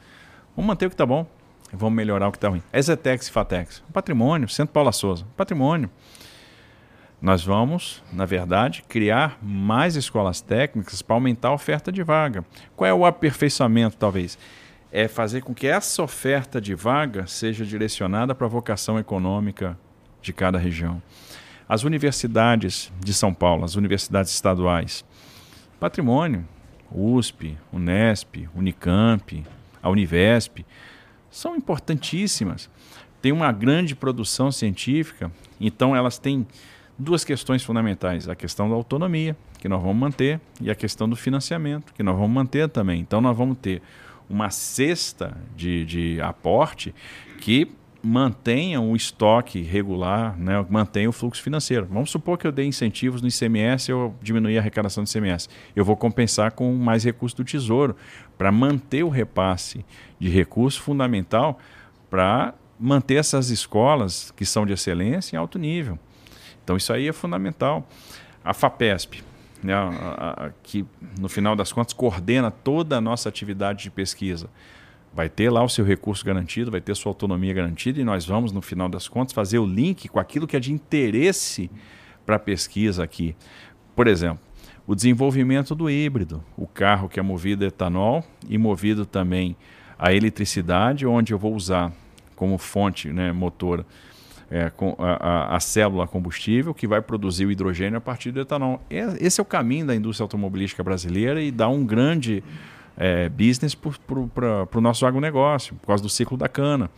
[0.55, 1.27] Vamos manter o que está bom,
[1.71, 2.63] Vamos melhorar o que está ruim.
[2.73, 3.83] Exetex e Fatex.
[3.93, 5.25] Patrimônio, Centro Paula Souza.
[5.37, 5.89] Patrimônio.
[7.21, 12.45] Nós vamos, na verdade, criar mais escolas técnicas para aumentar a oferta de vaga.
[12.77, 14.37] Qual é o aperfeiçoamento, talvez?
[14.91, 19.77] É fazer com que essa oferta de vaga seja direcionada para a vocação econômica
[20.21, 21.01] de cada região.
[21.67, 25.05] As universidades de São Paulo, as universidades estaduais,
[25.79, 26.47] patrimônio,
[26.91, 29.45] USP, Unesp, Unicamp,
[29.83, 30.65] a Univesp,
[31.31, 32.69] são importantíssimas.
[33.21, 36.47] Tem uma grande produção científica, então elas têm
[36.97, 41.15] duas questões fundamentais: a questão da autonomia, que nós vamos manter, e a questão do
[41.15, 43.01] financiamento, que nós vamos manter também.
[43.01, 43.81] Então, nós vamos ter
[44.29, 46.93] uma cesta de, de aporte
[47.39, 47.71] que
[48.01, 51.85] mantenha o estoque regular, né, mantenha o fluxo financeiro.
[51.85, 55.49] Vamos supor que eu dei incentivos no ICMS, eu diminuir a arrecadação do ICMS.
[55.75, 57.95] Eu vou compensar com mais recursos do Tesouro
[58.37, 59.85] para manter o repasse
[60.17, 61.59] de recurso fundamental
[62.09, 65.99] para manter essas escolas que são de excelência em alto nível.
[66.63, 67.87] Então isso aí é fundamental.
[68.43, 69.21] A FAPESP,
[69.61, 70.85] né, a, a, a, que
[71.19, 74.49] no final das contas coordena toda a nossa atividade de pesquisa
[75.19, 78.53] vai ter lá o seu recurso garantido, vai ter sua autonomia garantida e nós vamos,
[78.53, 81.69] no final das contas, fazer o link com aquilo que é de interesse
[82.25, 83.35] para a pesquisa aqui.
[83.93, 84.39] Por exemplo,
[84.87, 89.57] o desenvolvimento do híbrido, o carro que é movido a etanol e movido também
[89.97, 91.91] a eletricidade, onde eu vou usar
[92.33, 93.85] como fonte né, motor
[94.49, 98.81] é, a, a, a, célula combustível que vai produzir o hidrogênio a partir do etanol.
[98.89, 102.41] Esse é o caminho da indústria automobilística brasileira e dá um grande
[102.99, 106.91] é, business para o nosso agronegócio, por causa do ciclo da cana.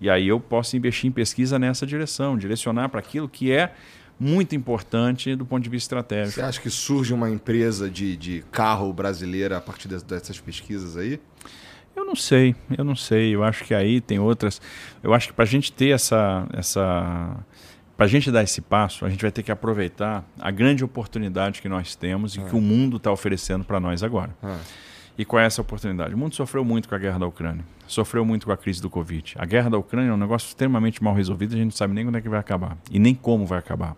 [0.00, 3.72] E aí eu posso investir em pesquisa nessa direção, direcionar para aquilo que é
[4.18, 6.34] muito importante do ponto de vista estratégico.
[6.34, 11.20] Você acha que surge uma empresa de, de carro brasileira a partir dessas pesquisas aí?
[11.96, 13.34] Eu não sei, eu não sei.
[13.34, 14.60] Eu acho que aí tem outras.
[15.02, 17.36] Eu acho que para a gente ter essa, essa
[17.96, 21.62] para a gente dar esse passo, a gente vai ter que aproveitar a grande oportunidade
[21.62, 22.44] que nós temos e é.
[22.44, 24.34] que o mundo está oferecendo para nós agora.
[24.42, 24.56] É.
[25.16, 26.14] E qual é essa oportunidade?
[26.14, 28.90] O mundo sofreu muito com a guerra da Ucrânia, sofreu muito com a crise do
[28.90, 29.34] Covid.
[29.38, 32.04] A guerra da Ucrânia é um negócio extremamente mal resolvido, a gente não sabe nem
[32.04, 33.96] quando é que vai acabar e nem como vai acabar.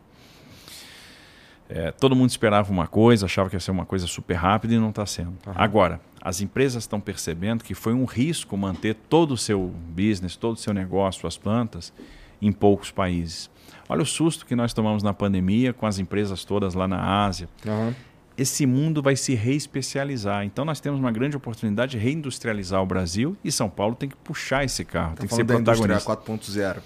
[1.69, 4.79] É, todo mundo esperava uma coisa, achava que ia ser uma coisa super rápida e
[4.79, 5.31] não está sendo.
[5.47, 5.53] Uhum.
[5.55, 10.57] Agora, as empresas estão percebendo que foi um risco manter todo o seu business, todo
[10.57, 11.93] o seu negócio, suas plantas,
[12.41, 13.51] em poucos países.
[13.89, 17.49] Olha o susto que nós tomamos na pandemia com as empresas todas lá na Ásia.
[17.65, 17.95] Uhum
[18.37, 20.45] esse mundo vai se reespecializar.
[20.45, 24.17] Então nós temos uma grande oportunidade de reindustrializar o Brasil e São Paulo tem que
[24.17, 26.17] puxar esse carro, tá tem que ser protagonista.
[26.17, 26.77] 4.0.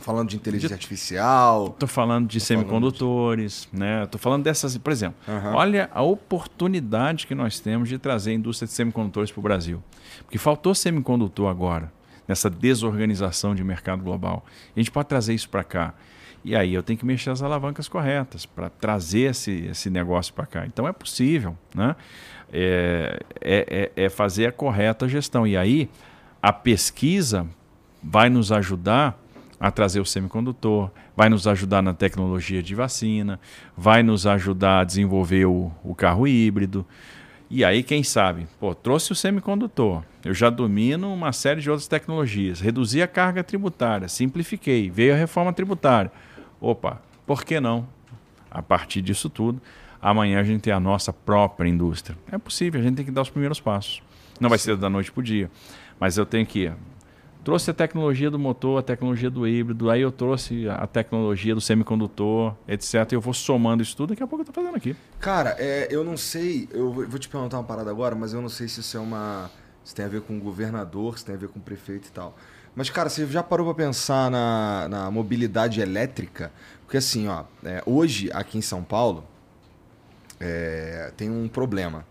[0.00, 1.68] Falando de inteligência de, artificial.
[1.68, 4.04] Estou falando de semicondutores, falando né?
[4.04, 5.16] Estou falando dessas, por exemplo.
[5.28, 5.54] Uhum.
[5.54, 9.82] Olha a oportunidade que nós temos de trazer a indústria de semicondutores para o Brasil.
[10.22, 11.92] Porque faltou semicondutor agora,
[12.26, 14.44] nessa desorganização de mercado global.
[14.74, 15.94] A gente pode trazer isso para cá.
[16.44, 20.46] E aí eu tenho que mexer as alavancas corretas para trazer esse, esse negócio para
[20.46, 20.66] cá.
[20.66, 21.94] Então é possível, né?
[22.52, 25.46] É, é, é, é fazer a correta gestão.
[25.46, 25.88] E aí
[26.42, 27.46] a pesquisa
[28.02, 29.18] vai nos ajudar
[29.58, 33.38] a trazer o semicondutor, vai nos ajudar na tecnologia de vacina,
[33.76, 36.86] vai nos ajudar a desenvolver o, o carro híbrido.
[37.50, 41.88] E aí, quem sabe, pô, trouxe o semicondutor, eu já domino uma série de outras
[41.88, 46.10] tecnologias, reduzi a carga tributária, simplifiquei, veio a reforma tributária
[46.60, 47.86] opa, por que não?
[48.50, 49.60] A partir disso tudo,
[50.00, 52.16] amanhã a gente tem a nossa própria indústria.
[52.30, 54.02] É possível, a gente tem que dar os primeiros passos.
[54.38, 55.50] Não vai ser da noite para o dia,
[55.98, 56.72] mas eu tenho que
[57.44, 61.60] trouxe a tecnologia do motor, a tecnologia do híbrido, aí eu trouxe a tecnologia do
[61.60, 63.12] semicondutor, etc.
[63.12, 64.96] Eu vou somando isso tudo, daqui a pouco eu estou fazendo aqui.
[65.18, 68.48] Cara, é, eu não sei, eu vou te perguntar uma parada agora, mas eu não
[68.48, 69.50] sei se isso é uma.
[69.82, 72.36] Se tem a ver com governador, se tem a ver com prefeito e tal.
[72.80, 76.50] Mas, cara, você já parou para pensar na, na mobilidade elétrica?
[76.80, 79.22] Porque assim, ó, é, hoje aqui em São Paulo,
[80.40, 82.06] é, tem um problema.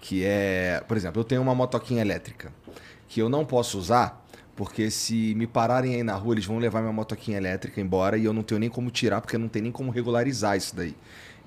[0.00, 2.52] Que é, por exemplo, eu tenho uma motoquinha elétrica
[3.08, 4.24] que eu não posso usar
[4.54, 8.24] porque se me pararem aí na rua, eles vão levar minha motoquinha elétrica embora e
[8.24, 10.94] eu não tenho nem como tirar, porque não tem nem como regularizar isso daí.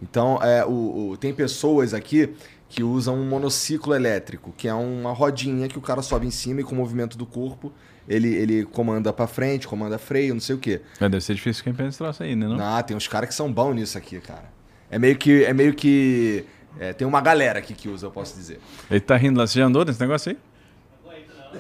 [0.02, 2.36] Então, é, o, o, tem pessoas aqui
[2.68, 6.60] que usam um monociclo elétrico, que é uma rodinha que o cara sobe em cima
[6.60, 7.72] e com o movimento do corpo
[8.08, 10.82] ele, ele comanda para frente, comanda freio, não sei o quê.
[11.00, 12.48] É, deve ser difícil quem pensa esse troço aí, né?
[12.48, 12.60] Não?
[12.60, 14.46] Ah, tem uns caras que são bons nisso aqui, cara.
[14.90, 15.44] É meio que.
[15.44, 16.46] É meio que.
[16.80, 18.60] É, tem uma galera aqui que usa, eu posso dizer.
[18.92, 19.48] Ele tá rindo lá.
[19.48, 20.38] Você já andou nesse negócio aí?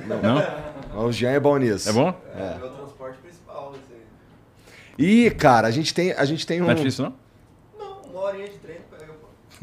[0.08, 0.22] Não.
[0.22, 1.06] não?
[1.06, 1.90] O Jean é bom nisso.
[1.90, 2.14] É bom?
[2.36, 2.42] É.
[2.42, 2.66] é.
[2.66, 3.74] o transporte principal.
[3.74, 5.26] Esse aí.
[5.26, 6.66] E, cara, a gente tem, a gente tem um.
[6.66, 7.14] Não é difícil, não?
[7.80, 8.65] Não, uma horinha de treino pega, pô.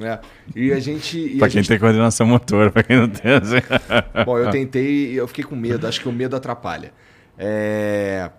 [0.01, 0.20] É.
[0.55, 1.19] E a gente.
[1.19, 1.69] E pra a quem gente...
[1.69, 3.32] tem coordenação motora, pra quem não tem.
[3.32, 3.56] Assim.
[4.24, 5.86] Bom, eu tentei e eu fiquei com medo.
[5.86, 6.93] Acho que o medo atrapalha.
[7.36, 8.31] É...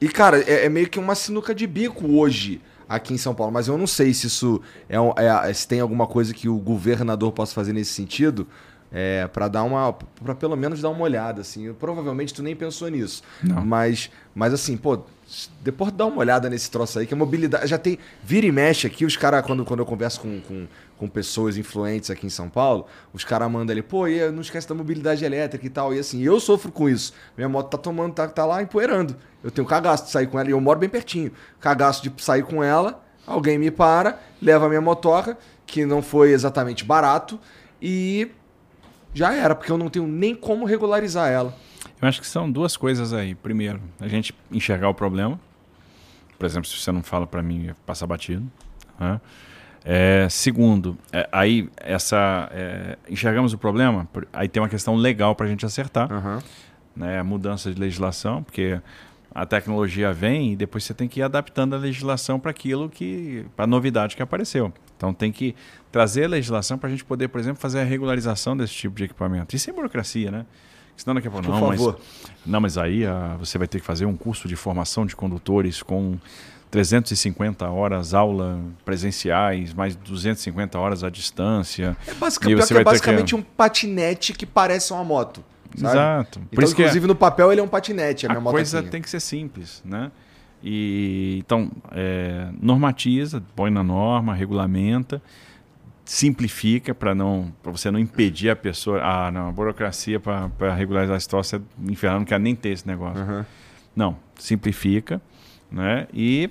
[0.00, 3.52] E, cara, é, é, meio que uma sinuca de bico hoje aqui em São Paulo.
[3.52, 4.96] Mas eu não sei se isso é,
[5.48, 8.46] é se tem alguma coisa que o governador possa fazer nesse sentido.
[8.94, 9.92] É, para dar uma.
[9.92, 11.72] para pelo menos dar uma olhada, assim.
[11.72, 13.22] Provavelmente tu nem pensou nisso.
[13.42, 13.64] Não.
[13.64, 15.02] Mas, mas assim, pô,
[15.60, 17.66] depois dá uma olhada nesse troço aí, que a mobilidade.
[17.66, 17.98] Já tem.
[18.22, 20.66] Vira e mexe aqui, os caras, quando, quando eu converso com, com,
[20.98, 24.68] com, pessoas influentes aqui em São Paulo, os caras mandam ali, pô, e não esquece
[24.68, 25.94] da mobilidade elétrica e tal.
[25.94, 27.14] E assim, eu sofro com isso.
[27.36, 29.16] Minha moto tá tomando, tá, tá lá empoeirando.
[29.42, 31.32] Eu tenho cagaço de sair com ela e eu moro bem pertinho.
[31.60, 36.32] Cagaço de sair com ela, alguém me para, leva a minha motoca, que não foi
[36.32, 37.40] exatamente barato,
[37.80, 38.30] e
[39.14, 41.54] já era, porque eu não tenho nem como regularizar ela.
[42.02, 43.32] Eu acho que são duas coisas aí.
[43.32, 45.38] Primeiro, a gente enxergar o problema.
[46.36, 48.44] Por exemplo, se você não fala para mim, passa batido.
[48.98, 49.20] Né?
[49.84, 55.46] É, segundo, é, aí essa é, enxergamos o problema, aí tem uma questão legal para
[55.46, 56.38] a gente acertar, uhum.
[56.94, 58.80] né, a mudança de legislação, porque
[59.34, 63.44] a tecnologia vem e depois você tem que ir adaptando a legislação para aquilo que,
[63.56, 64.72] para a novidade que apareceu.
[64.96, 65.54] Então tem que
[65.90, 69.04] trazer a legislação para a gente poder, por exemplo, fazer a regularização desse tipo de
[69.04, 69.56] equipamento.
[69.56, 70.46] E sem burocracia, né?
[71.02, 71.94] Senão daqui a pouco, não, por mas,
[72.46, 75.82] não, mas aí uh, você vai ter que fazer um curso de formação de condutores
[75.82, 76.16] com
[76.70, 81.96] 350 horas aula presenciais, mais 250 horas à distância.
[82.06, 83.34] É, basic, é basicamente que...
[83.34, 85.44] um patinete que parece uma moto.
[85.74, 85.92] Sabe?
[85.92, 86.38] Exato.
[86.38, 88.80] Por então, isso inclusive, que no papel ele é um patinete, a, a minha coisa
[88.80, 90.12] tem que ser simples, né?
[90.62, 95.20] E, então, é, normatiza, põe na norma, regulamenta,
[96.04, 99.00] simplifica para não para você não impedir a pessoa.
[99.02, 102.86] Ah, não, a burocracia para regularizar a situação é inferno, não quer nem ter esse
[102.86, 103.22] negócio.
[103.22, 103.44] Uhum.
[103.94, 105.20] Não, simplifica
[105.70, 106.06] né?
[106.12, 106.50] e,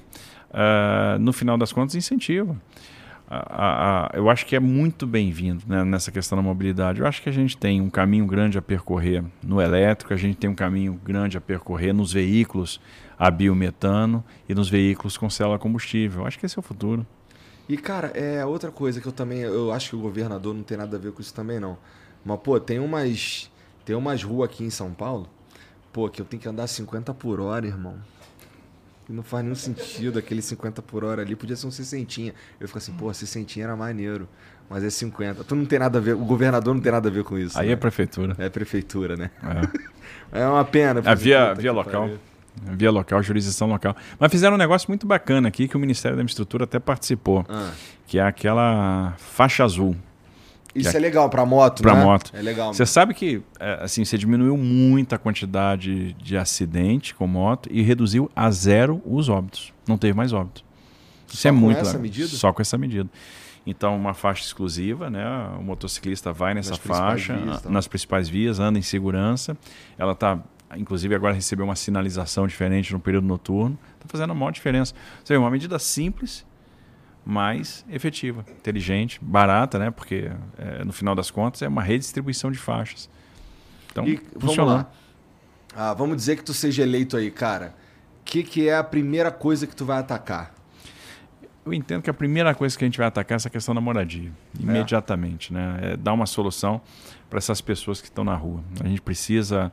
[0.49, 2.55] uh, no final das contas, incentiva.
[3.33, 6.99] A, a, eu acho que é muito bem-vindo né, nessa questão da mobilidade.
[6.99, 10.35] Eu acho que a gente tem um caminho grande a percorrer no elétrico, a gente
[10.35, 12.81] tem um caminho grande a percorrer nos veículos
[13.17, 16.21] a biometano e nos veículos com célula combustível.
[16.21, 17.07] Eu acho que esse é o futuro.
[17.67, 19.39] E, cara, é outra coisa que eu também.
[19.41, 21.77] Eu acho que o governador não tem nada a ver com isso também, não.
[22.25, 23.49] Mas, pô, tem umas.
[23.85, 25.27] Tem umas ruas aqui em São Paulo,
[25.91, 27.95] pô, que eu tenho que andar 50 por hora, irmão.
[29.09, 31.35] E não faz nenhum sentido aquele 50 por hora ali.
[31.35, 32.33] Podia ser um 60.
[32.59, 34.27] Eu fico assim, pô, 60 era maneiro.
[34.69, 35.43] Mas é 50.
[35.43, 36.13] Tu não tem nada a ver.
[36.13, 37.59] O governador não tem nada a ver com isso.
[37.59, 37.73] Aí né?
[37.73, 38.35] é prefeitura.
[38.37, 39.31] É prefeitura, né?
[40.31, 41.01] É, é uma pena.
[41.03, 42.09] A via, via local.
[42.63, 43.95] Via local, jurisdição local.
[44.19, 47.45] Mas fizeram um negócio muito bacana aqui que o Ministério da Infraestrutura até participou.
[47.49, 47.71] Ah.
[48.05, 49.95] Que é aquela faixa azul.
[50.73, 52.03] Isso é, é legal para moto, pra né?
[52.03, 52.31] moto.
[52.33, 52.73] É legal.
[52.73, 57.81] Você sabe que é, assim você diminuiu muito a quantidade de acidente com moto e
[57.81, 59.73] reduziu a zero os óbitos.
[59.87, 60.63] Não teve mais óbito.
[61.27, 62.01] Isso Só é com muito essa legal.
[62.01, 62.27] medida?
[62.27, 63.09] Só com essa medida.
[63.65, 65.23] Então, uma faixa exclusiva, né?
[65.59, 67.69] O motociclista vai nessa Nas principais faixa, vias, tá?
[67.69, 69.55] nas principais vias, anda em segurança.
[69.97, 70.39] Ela está,
[70.77, 73.77] inclusive, agora recebeu uma sinalização diferente no período noturno.
[73.95, 74.93] Está fazendo a maior diferença.
[75.19, 76.45] Ou seja, uma medida simples,
[77.25, 79.91] mais efetiva, inteligente, barata, né?
[79.91, 83.09] Porque é, no final das contas é uma redistribuição de faixas.
[83.91, 84.89] Então, E vamos lá.
[85.75, 87.75] Ah, vamos dizer que tu seja eleito aí, cara.
[88.21, 90.53] O que, que é a primeira coisa que tu vai atacar?
[91.65, 93.81] Eu entendo que a primeira coisa que a gente vai atacar é essa questão da
[93.81, 95.79] moradia, imediatamente, né?
[95.81, 96.81] É dar uma solução
[97.29, 98.63] para essas pessoas que estão na rua.
[98.83, 99.71] A gente precisa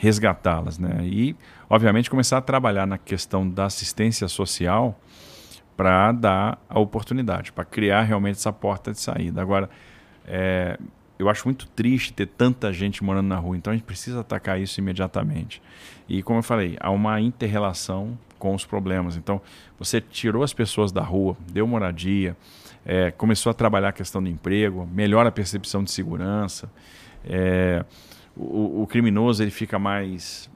[0.00, 1.00] resgatá-las, né?
[1.02, 1.36] E,
[1.68, 4.98] obviamente, começar a trabalhar na questão da assistência social
[5.76, 9.42] para dar a oportunidade, para criar realmente essa porta de saída.
[9.42, 9.68] Agora,
[10.26, 10.78] é,
[11.18, 14.58] eu acho muito triste ter tanta gente morando na rua, então a gente precisa atacar
[14.58, 15.60] isso imediatamente.
[16.08, 19.18] E como eu falei, há uma interrelação com os problemas.
[19.18, 19.38] Então,
[19.78, 22.34] você tirou as pessoas da rua, deu moradia,
[22.86, 26.70] é, começou a trabalhar a questão do emprego, melhora a percepção de segurança.
[27.22, 27.84] É,
[28.40, 30.48] o, o, criminoso ele fica mais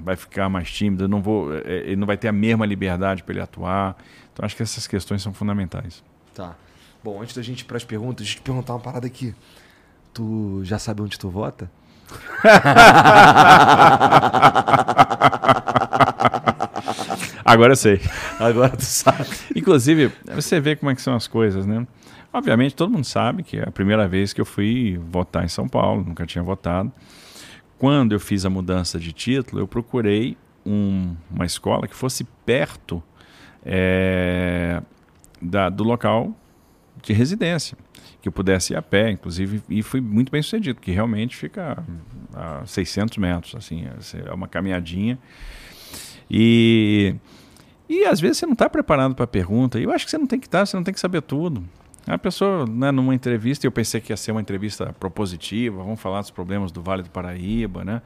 [0.00, 3.32] vai ficar mais tímido, não vou, é, ele não vai ter a mesma liberdade para
[3.32, 3.96] ele atuar.
[4.32, 6.04] Então acho que essas questões são fundamentais.
[6.34, 6.54] Tá.
[7.02, 9.34] Bom, antes da gente ir pras perguntas, deixa eu te perguntar uma parada aqui.
[10.12, 11.70] Tu já sabe onde tu vota?
[17.44, 18.00] Agora eu sei.
[18.38, 19.26] Agora tu sabe.
[19.56, 21.86] Inclusive, você vê como é que são as coisas, né?
[22.32, 25.66] Obviamente, todo mundo sabe que é a primeira vez que eu fui votar em São
[25.66, 26.92] Paulo, nunca tinha votado.
[27.78, 30.36] Quando eu fiz a mudança de título, eu procurei
[30.66, 33.02] um- uma escola que fosse perto
[33.64, 34.80] é,
[35.42, 36.34] da- do local
[37.02, 37.76] de residência,
[38.22, 41.84] que eu pudesse ir a pé, inclusive, e fui muito bem sucedido, porque realmente fica
[42.34, 43.84] a 600 metros, assim,
[44.26, 45.18] é uma caminhadinha.
[46.30, 47.14] E,
[47.88, 50.18] e às vezes você não está preparado para a pergunta, e eu acho que você
[50.18, 51.62] não tem que estar, você não tem que saber tudo.
[52.08, 56.20] A pessoa, né, numa entrevista, eu pensei que ia ser uma entrevista propositiva, vamos falar
[56.20, 58.00] dos problemas do Vale do Paraíba, né?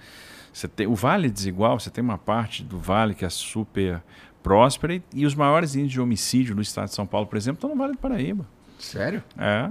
[0.53, 4.03] Você tem, o Vale Desigual, você tem uma parte do Vale que é super
[4.43, 7.59] próspera e, e os maiores índices de homicídio no estado de São Paulo, por exemplo,
[7.59, 8.45] estão no Vale do Paraíba.
[8.79, 9.23] Sério?
[9.39, 9.71] É,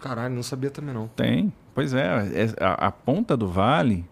[0.00, 1.06] Caralho, não sabia também não.
[1.08, 1.52] tem.
[1.74, 4.04] Pois é, é- a, a ponta do Vale,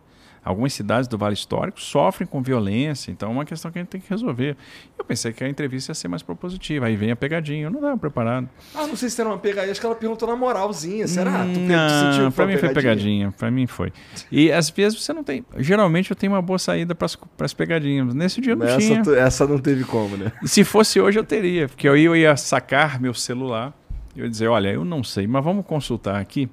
[0.45, 3.89] algumas cidades do Vale Histórico sofrem com violência, então é uma questão que a gente
[3.91, 4.57] tem que resolver.
[4.99, 7.79] Eu pensei que a entrevista ia ser mais propositiva, aí vem a pegadinha, eu não
[7.79, 8.49] estava preparado.
[8.75, 9.71] Ah, não sei se era uma pegadinha.
[9.73, 11.07] Acho que ela perguntou na moralzinha.
[11.07, 11.31] Será?
[11.45, 13.93] Tu, sentiu que Não, pra uma mim foi pegadinha, pra mim foi.
[14.31, 15.45] E às vezes você não tem.
[15.59, 18.15] Geralmente eu tenho uma boa saída pras as pegadinhas.
[18.15, 19.01] Nesse dia eu não tinha.
[19.01, 20.33] Essa, tu- essa não teve como, né?
[20.43, 23.73] E se fosse hoje eu teria, porque eu ia- eu ia sacar meu celular,
[24.17, 26.49] eu ia dizer, olha, eu não sei, mas vamos consultar aqui,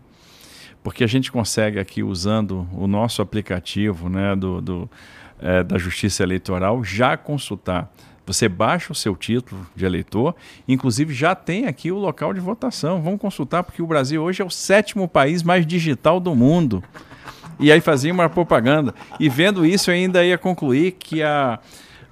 [0.87, 4.89] porque a gente consegue aqui usando o nosso aplicativo, né, do, do,
[5.41, 7.91] eh, da Justiça Eleitoral, já consultar.
[8.25, 10.33] Você baixa o seu título de eleitor,
[10.65, 13.01] inclusive já tem aqui o local de votação.
[13.01, 16.81] Vamos consultar, porque o Brasil hoje é o sétimo país mais digital do mundo.
[17.59, 18.95] E aí fazia uma propaganda.
[19.19, 21.59] E vendo isso, eu ainda ia concluir que a,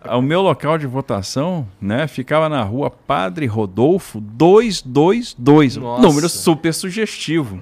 [0.04, 5.78] a- o meu local de votação né, ficava na rua Padre Rodolfo 222.
[5.78, 6.02] Nossa.
[6.02, 7.58] Número super sugestivo.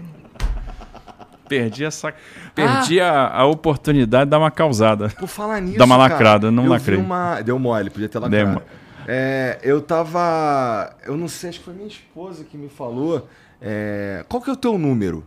[1.60, 2.14] Perdi essa.
[2.56, 5.10] Perdi a, a oportunidade de dar uma causada.
[5.10, 5.78] Por falar nisso.
[5.78, 6.98] Dá uma cara, lacrada, não eu lacrei.
[7.00, 7.42] Uma...
[7.42, 8.50] Deu mole, podia ter lacrado.
[8.50, 8.66] mole.
[9.08, 10.96] É, eu tava.
[11.06, 13.28] Eu não sei, acho que foi minha esposa que me falou.
[13.62, 15.26] é, Qual que é o teu número?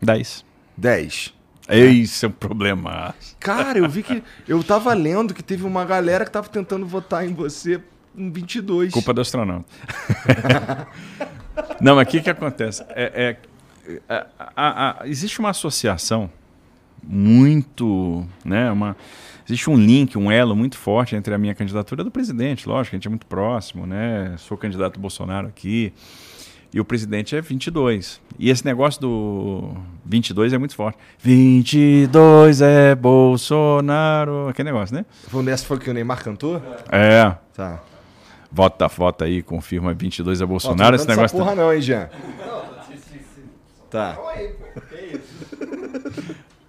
[0.00, 0.44] 10.
[0.76, 1.34] 10.
[1.68, 3.12] Esse é um problema.
[3.40, 4.22] Cara, eu vi que.
[4.46, 7.80] Eu tava lendo que teve uma galera que tava tentando votar em você
[8.16, 8.92] em 22.
[8.92, 9.64] Culpa do astronauta.
[11.80, 12.84] Não, mas o que, que acontece?
[12.90, 13.36] É, é-
[14.08, 16.30] a- a- a- existe uma associação
[17.02, 18.26] muito.
[18.44, 18.96] Né, uma,
[19.46, 22.68] existe um link, um elo muito forte entre a minha candidatura do presidente.
[22.68, 24.34] Lógico, a gente é muito próximo, né?
[24.38, 25.92] Sou candidato Bolsonaro aqui.
[26.74, 28.20] E o presidente é 22.
[28.38, 30.98] E esse negócio do 22 é muito forte.
[31.20, 34.48] 22 é Bolsonaro.
[34.48, 35.06] Aquele negócio, né?
[35.28, 36.60] Foi nessa foi que o Neymar cantou?
[36.90, 37.34] É.
[37.54, 37.80] Tá.
[38.52, 40.96] Vota, vota aí, confirma 22 é Ó, Bolsonaro.
[40.96, 42.08] tô esse negócio essa porra não, hein, Jean?
[43.96, 44.18] Tá.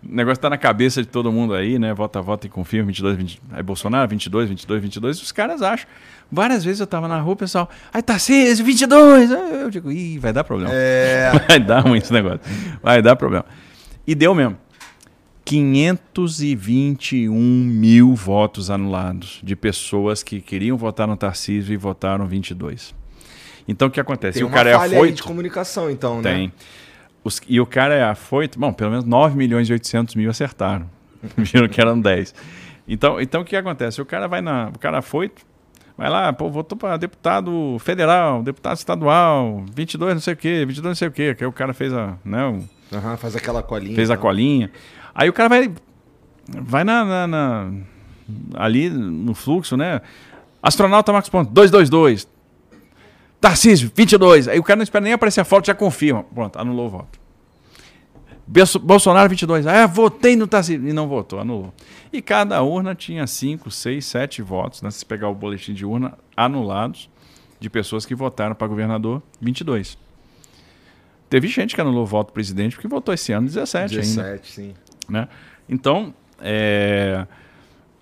[0.01, 1.93] O negócio tá na cabeça de todo mundo aí, né?
[1.93, 5.85] Vota, vota e confirma, 22, 20, aí Bolsonaro, 22, 22, 22, os caras acham.
[6.31, 9.29] Várias vezes eu tava na rua, o pessoal, aí tá 6, 22.
[9.33, 10.71] Aí Eu digo, ih, vai dar problema.
[10.73, 11.31] É.
[11.49, 12.39] Vai dar ruim esse negócio.
[12.81, 13.45] Vai dar problema.
[14.05, 14.57] E deu mesmo.
[15.43, 22.95] 521 mil votos anulados de pessoas que queriam votar no Tarcísio e votaram 22.
[23.67, 24.39] Então o que acontece?
[24.39, 25.15] Tem o cara é afoito.
[25.15, 26.33] de comunicação, então, né?
[26.33, 26.53] Tem.
[27.27, 28.57] Os- e o cara é afoito.
[28.59, 30.89] Bom, pelo menos 9 milhões e 800 mil acertaram.
[31.37, 32.33] Viram que eram 10.
[32.87, 34.01] Então, então o que acontece?
[34.01, 34.69] O cara vai na.
[34.73, 35.41] O cara afoito,
[35.97, 40.83] vai lá, pô, votou para deputado federal, deputado estadual, 22 não sei o quê, 22
[40.91, 41.35] não sei o quê.
[41.35, 42.15] Que aí o cara fez a.
[42.23, 43.93] Né, o- Aham, faz aquela colinha.
[43.95, 44.21] fez a então.
[44.21, 44.71] colinha.
[45.13, 45.69] Aí o cara vai.
[46.49, 47.03] Vai na.
[47.03, 47.71] na- na-
[48.55, 49.99] ali no fluxo, né?
[50.63, 52.27] Astronauta Marcos Pontes, 222.
[53.39, 54.47] Tarcísio, 22.
[54.47, 56.23] Aí o cara não espera nem aparecer a foto, já confirma.
[56.23, 57.16] Pronto, anulou o voto.
[58.81, 59.67] Bolsonaro, 22.
[59.67, 60.87] Ah, votei no Tarcísio.
[60.87, 61.73] E não votou, anulou.
[62.13, 64.89] E cada urna tinha 5, 6, 7 votos, né?
[64.89, 67.09] Se pegar o boletim de urna, anulados,
[67.59, 69.97] de pessoas que votaram para governador, 22.
[71.29, 74.23] Teve gente que anulou o voto presidente porque votou esse ano 17, ainda.
[74.23, 74.73] 17, sim.
[75.09, 75.27] Né?
[75.67, 77.27] Então, é,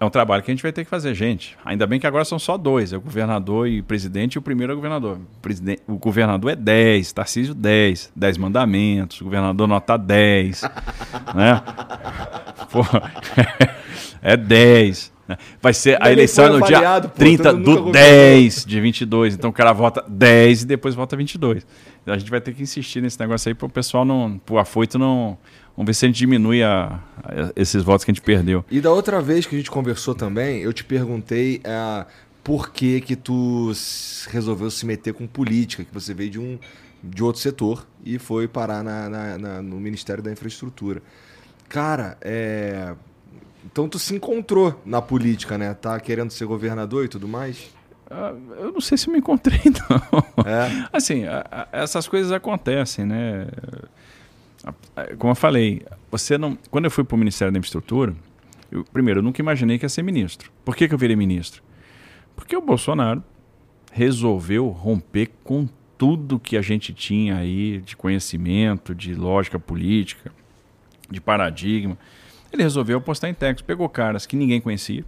[0.05, 1.57] é um trabalho que a gente vai ter que fazer, gente.
[1.65, 4.41] Ainda bem que agora são só dois: é o governador e o presidente, e o
[4.41, 5.19] primeiro é o governador.
[5.87, 10.61] O, o governador é 10, Tarcísio 10, 10 mandamentos, o governador nota 10.
[11.35, 11.61] né?
[12.71, 12.81] Pô,
[14.21, 15.11] é 10.
[15.27, 15.37] né?
[15.61, 17.93] Vai ser a eleição no dia pô, 30 todo mundo do governador.
[17.93, 19.33] 10 de 22.
[19.33, 21.65] Então o cara vota 10 e depois vota 22.
[22.01, 24.59] Então, A gente vai ter que insistir nesse negócio aí para o pessoal não, pro
[24.59, 25.37] afoito não.
[25.75, 28.63] Vamos ver se a gente diminui a- a- esses votos que a gente perdeu.
[28.71, 32.05] E da outra vez que a gente conversou também, eu te perguntei, é,
[32.43, 33.71] por que que tu
[34.29, 36.57] resolveu se meter com política, que você veio de um
[37.03, 41.03] de outro setor e foi parar na, na, na, no Ministério da Infraestrutura.
[41.69, 42.93] Cara, é...
[43.65, 45.73] então tu se encontrou na política, né?
[45.73, 47.69] Tá querendo ser governador e tudo mais?
[48.09, 50.45] Uh, eu não sei se me encontrei, não.
[50.45, 50.87] É.
[50.93, 51.23] Assim,
[51.71, 53.47] essas coisas acontecem, né?
[55.17, 56.57] Como eu falei, você não.
[56.69, 58.15] Quando eu fui para o Ministério da Infraestrutura,
[58.71, 60.51] eu, primeiro, eu nunca imaginei que ia ser ministro.
[60.63, 61.63] Por que, que eu virei ministro?
[62.35, 63.23] Porque o Bolsonaro
[63.91, 65.67] resolveu romper com
[65.97, 70.31] tudo que a gente tinha aí de conhecimento, de lógica política,
[71.09, 71.97] de paradigma.
[72.51, 75.05] Ele resolveu apostar em técnicos, pegou caras que ninguém conhecia,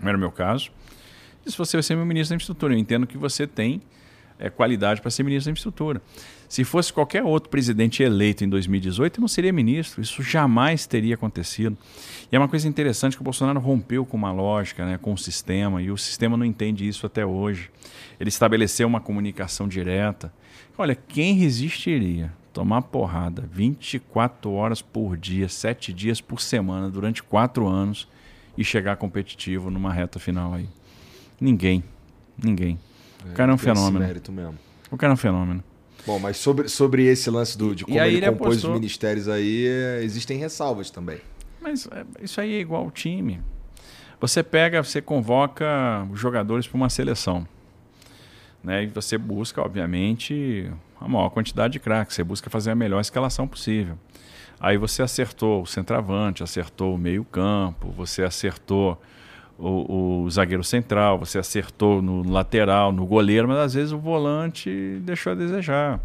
[0.00, 0.70] não era o meu caso,
[1.44, 2.74] disse: Você vai ser meu ministro da infraestrutura.
[2.74, 3.82] Eu entendo que você tem
[4.38, 6.02] é, qualidade para ser ministro da infraestrutura.
[6.50, 10.02] Se fosse qualquer outro presidente eleito em 2018, eu não seria ministro.
[10.02, 11.78] Isso jamais teria acontecido.
[12.30, 15.16] E é uma coisa interessante que o Bolsonaro rompeu com uma lógica, né, com o
[15.16, 17.70] sistema, e o sistema não entende isso até hoje.
[18.18, 20.32] Ele estabeleceu uma comunicação direta.
[20.76, 27.64] Olha, quem resistiria tomar porrada 24 horas por dia, 7 dias por semana, durante 4
[27.68, 28.08] anos
[28.58, 30.68] e chegar competitivo numa reta final aí?
[31.40, 31.84] Ninguém.
[32.36, 32.76] Ninguém.
[33.24, 34.04] É, o cara é um fenômeno.
[34.90, 35.69] O cara é um fenômeno.
[36.10, 38.72] Bom, mas sobre, sobre esse lance do, de como ele, ele compôs apostou...
[38.72, 41.20] os ministérios aí, é, existem ressalvas também.
[41.60, 43.40] Mas é, isso aí é igual ao time.
[44.20, 47.46] Você pega, você convoca os jogadores para uma seleção.
[48.60, 48.82] Né?
[48.82, 50.68] E você busca, obviamente,
[51.00, 52.16] a maior quantidade de craques.
[52.16, 53.96] Você busca fazer a melhor escalação possível.
[54.58, 59.00] Aí você acertou o centroavante, acertou o meio-campo, você acertou
[59.60, 64.98] o, o, zagueiro central, você acertou no lateral, no goleiro, mas às vezes o volante
[65.02, 66.00] deixou a desejar.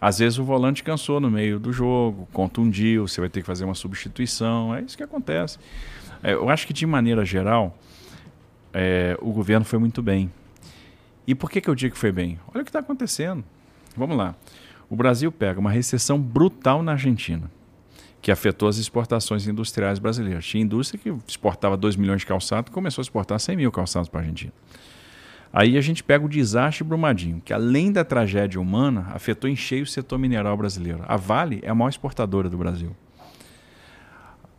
[0.00, 3.64] Às vezes o volante cansou no meio do jogo, contundiu, você vai ter que fazer
[3.64, 4.74] uma substituição.
[4.74, 5.58] É isso que acontece.
[6.22, 7.76] É, eu acho que, de maneira geral,
[8.72, 10.30] é, o governo foi muito bem.
[11.26, 12.38] E por que, que eu digo que foi bem?
[12.48, 13.42] Olha o que está acontecendo.
[13.96, 14.34] Vamos lá.
[14.90, 17.50] O Brasil pega uma recessão brutal na Argentina
[18.24, 20.46] que afetou as exportações industriais brasileiras.
[20.46, 24.08] Tinha indústria que exportava 2 milhões de calçados e começou a exportar 100 mil calçados
[24.08, 24.50] para a Argentina.
[25.52, 29.82] Aí a gente pega o desastre Brumadinho, que além da tragédia humana, afetou em cheio
[29.82, 31.04] o setor mineral brasileiro.
[31.06, 32.96] A Vale é a maior exportadora do Brasil.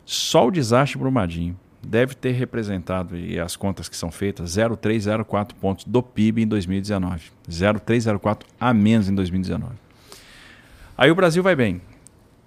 [0.05, 5.85] Só o desastre Brumadinho deve ter representado, e as contas que são feitas, 0,304 pontos
[5.85, 7.31] do PIB em 2019.
[7.49, 9.73] 0,304 a menos em 2019.
[10.95, 11.81] Aí o Brasil vai bem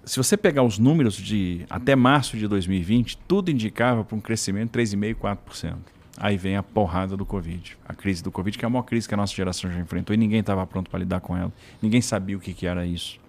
[0.09, 4.71] se você pegar os números de até março de 2020, tudo indicava para um crescimento
[4.71, 5.75] de 3,5%, 4%.
[6.17, 9.07] Aí vem a porrada do Covid, a crise do Covid, que é a maior crise
[9.07, 11.53] que a nossa geração já enfrentou e ninguém estava pronto para lidar com ela.
[11.79, 13.19] Ninguém sabia o que, que era isso.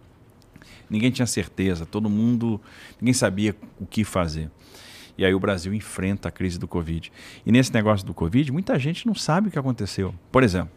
[0.88, 2.58] Ninguém tinha certeza, todo mundo,
[2.98, 4.50] ninguém sabia o que fazer.
[5.18, 7.12] E aí o Brasil enfrenta a crise do Covid.
[7.44, 10.14] E nesse negócio do Covid, muita gente não sabe o que aconteceu.
[10.32, 10.72] Por exemplo,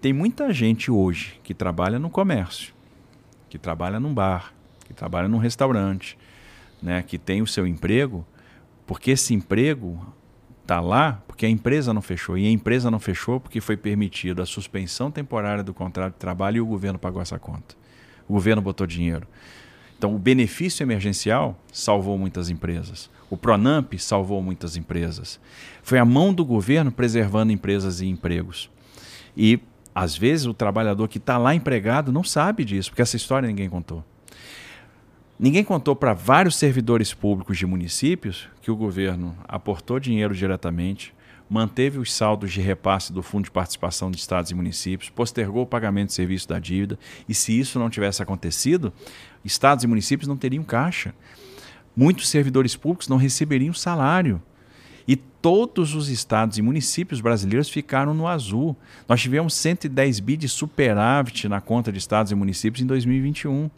[0.00, 2.74] tem muita gente hoje que trabalha no comércio,
[3.48, 4.52] que trabalha num bar,
[4.92, 6.16] que trabalha num restaurante,
[6.82, 8.24] né, que tem o seu emprego,
[8.86, 10.00] porque esse emprego
[10.62, 12.38] está lá porque a empresa não fechou.
[12.38, 16.58] E a empresa não fechou porque foi permitido a suspensão temporária do contrato de trabalho
[16.58, 17.74] e o governo pagou essa conta.
[18.28, 19.26] O governo botou dinheiro.
[19.98, 23.08] Então, o benefício emergencial salvou muitas empresas.
[23.30, 25.38] O Pronamp salvou muitas empresas.
[25.82, 28.68] Foi a mão do governo preservando empresas e empregos.
[29.36, 29.60] E,
[29.94, 33.68] às vezes, o trabalhador que está lá empregado não sabe disso, porque essa história ninguém
[33.68, 34.04] contou.
[35.42, 41.12] Ninguém contou para vários servidores públicos de municípios que o governo aportou dinheiro diretamente,
[41.50, 45.66] manteve os saldos de repasse do Fundo de Participação de Estados e Municípios, postergou o
[45.66, 46.96] pagamento de serviço da dívida,
[47.28, 48.92] e se isso não tivesse acontecido,
[49.44, 51.12] estados e municípios não teriam caixa.
[51.96, 54.40] Muitos servidores públicos não receberiam salário.
[55.08, 58.76] E todos os estados e municípios brasileiros ficaram no azul.
[59.08, 63.68] Nós tivemos 110 bi de superávit na conta de estados e municípios em 2021.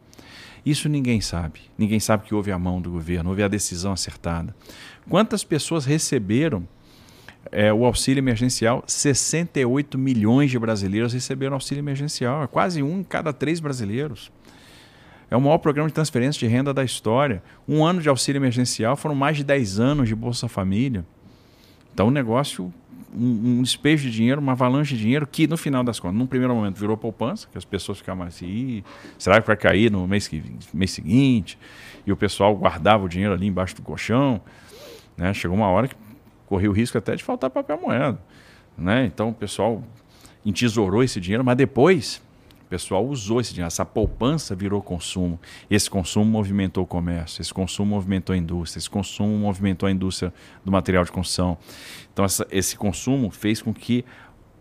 [0.65, 1.61] Isso ninguém sabe.
[1.77, 4.55] Ninguém sabe que houve a mão do governo, houve a decisão acertada.
[5.09, 6.67] Quantas pessoas receberam
[7.53, 8.83] é, o auxílio emergencial?
[8.87, 12.43] 68 milhões de brasileiros receberam auxílio emergencial.
[12.43, 14.33] É quase um em cada três brasileiros.
[15.31, 17.43] É o maior programa de transferência de renda da história.
[17.69, 21.05] Um ano de auxílio emergencial foram mais de 10 anos de Bolsa Família.
[21.93, 22.73] Então o negócio
[23.17, 26.55] um, despejo de dinheiro, uma avalanche de dinheiro que, no final das contas, num primeiro
[26.55, 28.83] momento virou poupança, que as pessoas ficavam assim,
[29.19, 30.43] será que vai cair no mês, que,
[30.73, 31.59] mês seguinte?
[32.07, 34.41] E o pessoal guardava o dinheiro ali embaixo do colchão.
[35.17, 35.33] Né?
[35.33, 35.95] Chegou uma hora que
[36.47, 38.19] corria o risco até de faltar papel moeda.
[38.77, 39.07] Né?
[39.07, 39.83] Então o pessoal
[40.45, 42.23] entesourou esse dinheiro, mas depois
[42.75, 45.39] pessoal usou esse dinheiro, essa poupança virou consumo.
[45.71, 50.35] Esse consumo movimentou o comércio, esse consumo movimentou a indústria, esse consumo movimentou a indústria
[50.65, 51.57] do material de construção.
[52.13, 54.05] Então, essa, esse consumo fez com que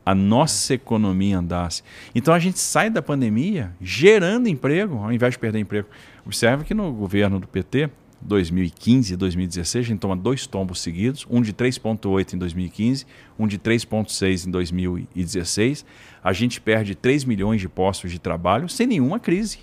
[0.06, 1.82] a nossa economia andasse.
[2.14, 5.88] Então, a gente sai da pandemia gerando emprego, ao invés de perder emprego.
[6.24, 7.90] Observe que no governo do PT,
[8.26, 13.06] 2015 e 2016, a gente toma dois tombos seguidos, um de 3,8 em 2015,
[13.38, 15.86] um de 3,6 em 2016.
[16.24, 19.60] A gente perde 3 milhões de postos de trabalho sem nenhuma crise.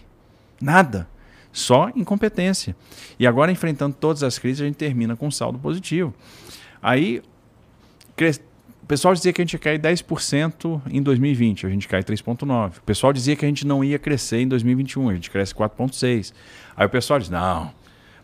[0.61, 1.09] Nada.
[1.53, 2.77] Só incompetência.
[3.19, 6.15] E agora, enfrentando todas as crises, a gente termina com um saldo positivo.
[6.82, 7.23] Aí,
[8.82, 12.78] o pessoal dizia que a gente ia cair 10% em 2020, a gente cai 3,9%.
[12.78, 16.32] O pessoal dizia que a gente não ia crescer em 2021, a gente cresce 4,6%.
[16.77, 17.73] Aí o pessoal diz: não,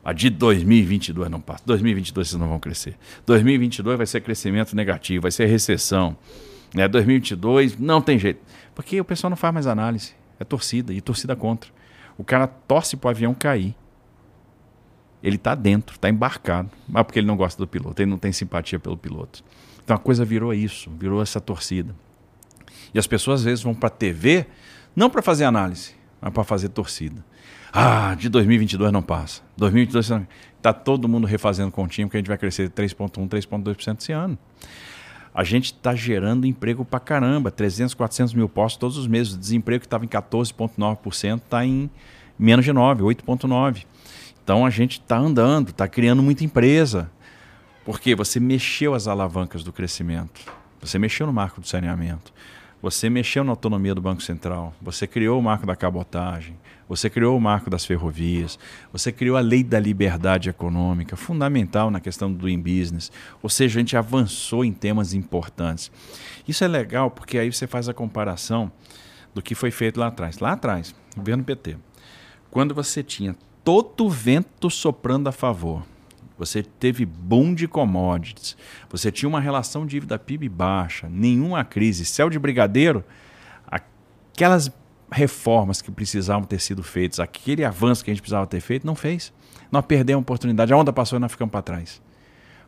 [0.06, 1.64] a de 2022 não passa.
[1.66, 2.96] 2022 vocês não vão crescer.
[3.26, 6.16] 2022 vai ser crescimento negativo, vai ser recessão.
[6.72, 6.86] Né?
[6.86, 8.40] 2022 não tem jeito.
[8.72, 10.14] Porque o pessoal não faz mais análise.
[10.38, 11.72] É torcida e torcida contra.
[12.16, 13.74] O cara torce para o avião cair.
[15.20, 16.70] Ele está dentro, está embarcado.
[16.88, 19.42] Mas porque ele não gosta do piloto, ele não tem simpatia pelo piloto.
[19.82, 21.92] Então a coisa virou isso, virou essa torcida.
[22.94, 24.46] E as pessoas às vezes vão para a TV
[24.94, 27.24] não para fazer análise, mas para fazer torcida.
[27.72, 29.42] Ah, de 2022 não passa.
[29.56, 30.26] 2022
[30.56, 34.38] está todo mundo refazendo continho, porque a gente vai crescer 3,1%, 3,2% esse ano.
[35.34, 39.34] A gente está gerando emprego para caramba, 300, 400 mil postos todos os meses.
[39.34, 41.90] O desemprego que estava em 14,9% está em
[42.38, 43.84] menos de 9, 8,9%.
[44.42, 47.10] Então a gente está andando, está criando muita empresa.
[47.84, 50.40] Porque você mexeu as alavancas do crescimento.
[50.80, 52.32] Você mexeu no marco do saneamento.
[52.82, 54.74] Você mexeu na autonomia do Banco Central.
[54.80, 56.56] Você criou o marco da cabotagem.
[56.88, 58.58] Você criou o marco das ferrovias,
[58.92, 63.10] você criou a lei da liberdade econômica, fundamental na questão do doing business.
[63.42, 65.90] Ou seja, a gente avançou em temas importantes.
[66.46, 68.70] Isso é legal porque aí você faz a comparação
[69.34, 70.38] do que foi feito lá atrás.
[70.38, 71.76] Lá atrás, governo PT,
[72.50, 73.34] quando você tinha
[73.64, 75.84] todo o vento soprando a favor,
[76.38, 78.56] você teve boom de commodities,
[78.88, 83.04] você tinha uma relação dívida PIB baixa, nenhuma crise, céu de brigadeiro,
[83.66, 84.70] aquelas
[85.16, 88.94] reformas que precisavam ter sido feitas, aquele avanço que a gente precisava ter feito, não
[88.94, 89.32] fez.
[89.72, 90.74] Nós perdemos a oportunidade.
[90.74, 92.02] A onda passou e nós ficamos para trás.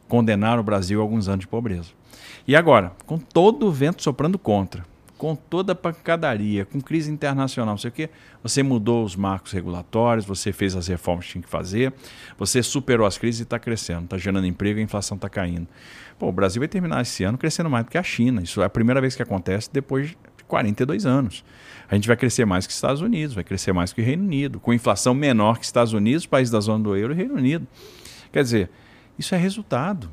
[0.09, 1.91] Condenaram o Brasil a alguns anos de pobreza.
[2.47, 4.83] E agora, com todo o vento soprando contra,
[5.19, 8.09] com toda a pancadaria, com crise internacional, não sei o quê,
[8.43, 11.93] você mudou os marcos regulatórios, você fez as reformas que tinha que fazer,
[12.39, 15.69] você superou as crises e está crescendo, está gerando emprego e a inflação está caindo.
[16.19, 18.43] Pô, o Brasil vai terminar esse ano crescendo mais do que a China.
[18.43, 20.17] Isso é a primeira vez que acontece depois de
[20.49, 21.45] 42 anos
[21.89, 24.23] a gente vai crescer mais que os Estados Unidos, vai crescer mais que o Reino
[24.23, 27.35] Unido, com inflação menor que os Estados Unidos, países da zona do euro e Reino
[27.35, 27.67] Unido.
[28.31, 28.71] Quer dizer,
[29.19, 30.11] isso é resultado.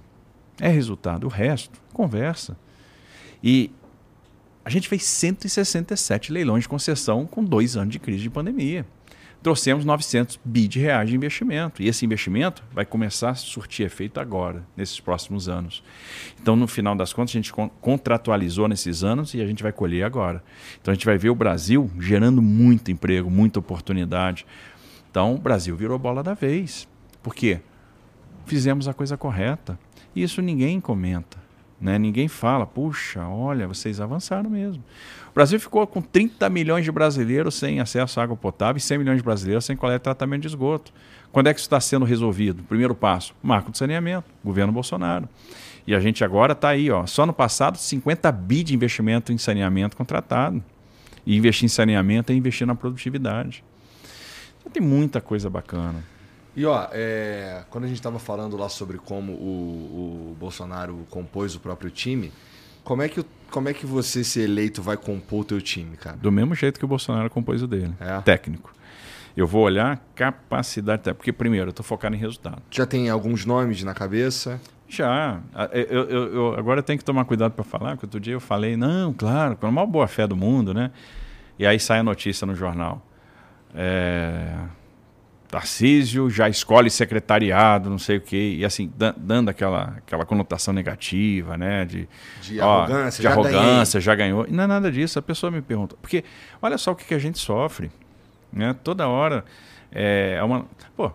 [0.59, 1.25] É resultado.
[1.25, 2.57] O resto, conversa.
[3.43, 3.69] E
[4.63, 8.85] a gente fez 167 leilões de concessão com dois anos de crise de pandemia
[9.45, 11.83] trouxemos 900 bi de reais de investimento.
[11.83, 15.83] E esse investimento vai começar a surtir efeito agora, nesses próximos anos.
[16.41, 20.03] Então, no final das contas, a gente contratualizou nesses anos e a gente vai colher
[20.03, 20.43] agora.
[20.81, 24.47] Então, a gente vai ver o Brasil gerando muito emprego, muita oportunidade.
[25.11, 26.87] Então, o Brasil virou bola da vez.
[27.21, 27.59] Por quê?
[28.47, 29.77] Fizemos a coisa correta.
[30.15, 31.44] E isso ninguém comenta.
[31.85, 31.99] Né?
[31.99, 34.83] Ninguém fala, puxa, olha, vocês avançaram mesmo.
[35.29, 38.97] O Brasil ficou com 30 milhões de brasileiros sem acesso à água potável e 100
[38.97, 40.91] milhões de brasileiros sem coleta e tratamento de esgoto.
[41.31, 42.63] Quando é que isso está sendo resolvido?
[42.63, 45.29] Primeiro passo, marco de saneamento, governo Bolsonaro.
[45.85, 49.37] E a gente agora está aí, ó, só no passado, 50 bi de investimento em
[49.37, 50.63] saneamento contratado.
[51.23, 53.63] E investir em saneamento é investir na produtividade.
[54.59, 56.03] Então, tem muita coisa bacana.
[56.55, 61.53] E ó, é, quando a gente estava falando lá sobre como o, o Bolsonaro compôs
[61.55, 62.31] o próprio time,
[62.83, 65.95] como é que o como é que você, se eleito, vai compor o teu time,
[65.95, 66.17] cara?
[66.17, 67.93] Do mesmo jeito que o Bolsonaro compôs o dele.
[68.01, 68.19] É.
[68.19, 68.73] Técnico.
[69.37, 71.15] Eu vou olhar capacidade técnica.
[71.15, 72.61] Porque, primeiro, eu estou focado em resultado.
[72.69, 74.59] Já tem alguns nomes na cabeça?
[74.89, 75.39] Já.
[75.71, 78.41] Eu, eu, eu agora eu tenho que tomar cuidado para falar, porque outro dia eu
[78.41, 80.91] falei, não, claro, com a maior boa fé do mundo, né?
[81.57, 83.01] E aí sai a notícia no jornal.
[83.73, 84.53] É
[85.55, 91.57] Tarcísio já escolhe secretariado, não sei o quê, e assim, dando aquela, aquela conotação negativa,
[91.57, 91.85] né?
[91.85, 92.09] De,
[92.41, 94.45] de ó, arrogância, de já arrogância, já ganhou.
[94.45, 95.95] E não é nada disso, a pessoa me pergunta.
[96.01, 96.25] Porque
[96.61, 97.89] olha só o que, que a gente sofre.
[98.51, 98.75] Né?
[98.83, 99.45] Toda hora
[99.93, 100.65] é, é uma.
[100.93, 101.09] Pô,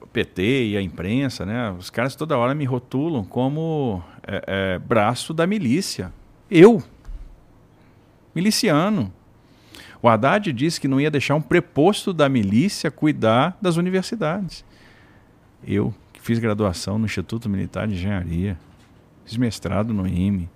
[0.00, 1.74] o PT e a imprensa, né?
[1.76, 6.12] Os caras toda hora me rotulam como é, é, braço da milícia.
[6.48, 6.80] Eu,
[8.32, 9.12] miliciano.
[10.04, 14.62] O Haddad disse que não ia deixar um preposto da milícia cuidar das universidades.
[15.66, 18.58] Eu, que fiz graduação no Instituto Militar de Engenharia,
[19.24, 20.50] fiz mestrado no IME,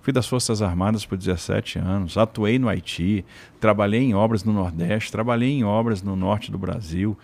[0.00, 3.26] Fui das Forças Armadas por 17 anos, atuei no Haiti,
[3.60, 7.14] trabalhei em obras no Nordeste, trabalhei em obras no Norte do Brasil,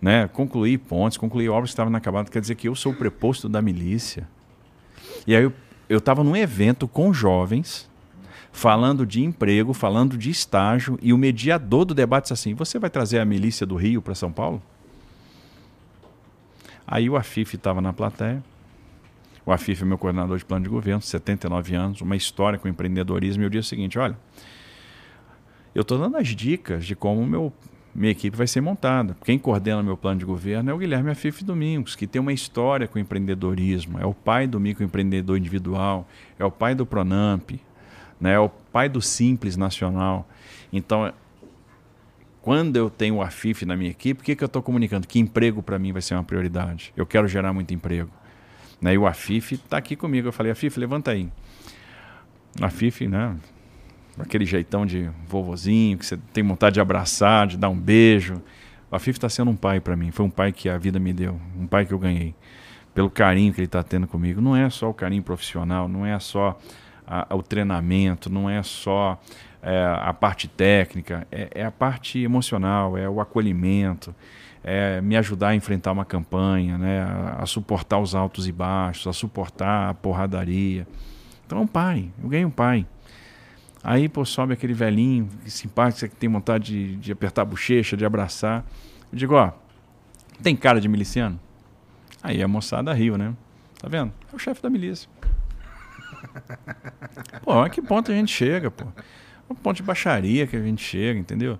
[0.00, 0.26] né?
[0.28, 2.30] concluí pontes, concluí obras que estavam inacabadas.
[2.30, 4.26] Quer dizer que eu sou o preposto da milícia.
[5.26, 5.42] E aí
[5.90, 7.91] eu estava num evento com jovens,
[8.52, 12.90] falando de emprego, falando de estágio, e o mediador do debate disse assim: Você vai
[12.90, 14.62] trazer a milícia do Rio para São Paulo?
[16.86, 18.44] Aí o Afif estava na plateia.
[19.44, 23.42] O Afif é meu coordenador de plano de governo, 79 anos, uma história com empreendedorismo.
[23.42, 24.16] E eu disse o seguinte: olha,
[25.74, 27.52] eu estou dando as dicas de como meu,
[27.94, 29.16] minha equipe vai ser montada.
[29.24, 32.86] Quem coordena meu plano de governo é o Guilherme Afif Domingos, que tem uma história
[32.86, 33.98] com empreendedorismo.
[33.98, 36.06] É o pai do microempreendedor individual,
[36.38, 37.52] é o pai do Pronamp,
[38.22, 38.34] né?
[38.34, 40.28] é o pai do Simples Nacional.
[40.72, 41.12] Então,
[42.40, 45.06] quando eu tenho o AFIF na minha equipe, o que, que eu estou comunicando?
[45.06, 46.92] Que emprego para mim vai ser uma prioridade.
[46.96, 48.10] Eu quero gerar muito emprego.
[48.80, 48.94] Né?
[48.94, 50.28] E o AFIF está aqui comigo.
[50.28, 51.28] Eu falei, AFIF, levanta aí.
[52.60, 53.36] O AFIF, né?
[54.18, 58.40] Aquele jeitão de vovozinho, que você tem vontade de abraçar, de dar um beijo.
[58.90, 60.10] O AFIF está sendo um pai para mim.
[60.10, 61.40] Foi um pai que a vida me deu.
[61.58, 62.34] Um pai que eu ganhei.
[62.94, 64.40] Pelo carinho que ele está tendo comigo.
[64.40, 66.58] Não é só o carinho profissional, não é só
[67.12, 69.20] a, o treinamento, não é só
[69.62, 74.14] é, a parte técnica, é, é, a parte emocional, é o acolhimento,
[74.64, 79.06] é me ajudar a enfrentar uma campanha, né, a, a, suportar os altos e baixos,
[79.06, 80.86] a suportar a porradaria.
[81.44, 82.86] Então, um pai, eu ganhei um pai.
[83.84, 88.06] Aí, pô, sobe aquele velhinho simpático que tem vontade de, de apertar a bochecha, de
[88.06, 88.64] abraçar.
[89.12, 89.50] Eu digo, ó,
[90.42, 91.38] tem cara de miliciano?
[92.22, 93.34] Aí a moçada riu, né?
[93.80, 94.12] Tá vendo?
[94.32, 95.10] É o chefe da milícia.
[97.42, 98.84] pô, a que ponto a gente chega, pô?
[99.52, 101.58] um ponto de baixaria que a gente chega, entendeu?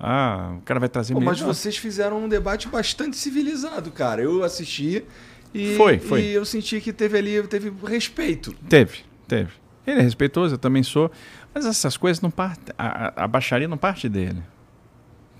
[0.00, 1.14] Ah, o cara vai trazer...
[1.14, 4.22] Pô, mas vocês fizeram um debate bastante civilizado, cara.
[4.22, 5.04] Eu assisti
[5.52, 6.22] e, foi, foi.
[6.22, 8.52] e eu senti que teve ali, teve respeito.
[8.68, 9.52] Teve, teve.
[9.86, 11.10] Ele é respeitoso, eu também sou.
[11.52, 12.74] Mas essas coisas não partem...
[12.78, 14.42] A, a baixaria não parte dele.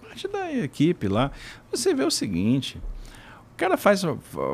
[0.02, 1.30] Parte da equipe lá.
[1.70, 2.80] Você vê o seguinte...
[3.52, 4.02] O cara faz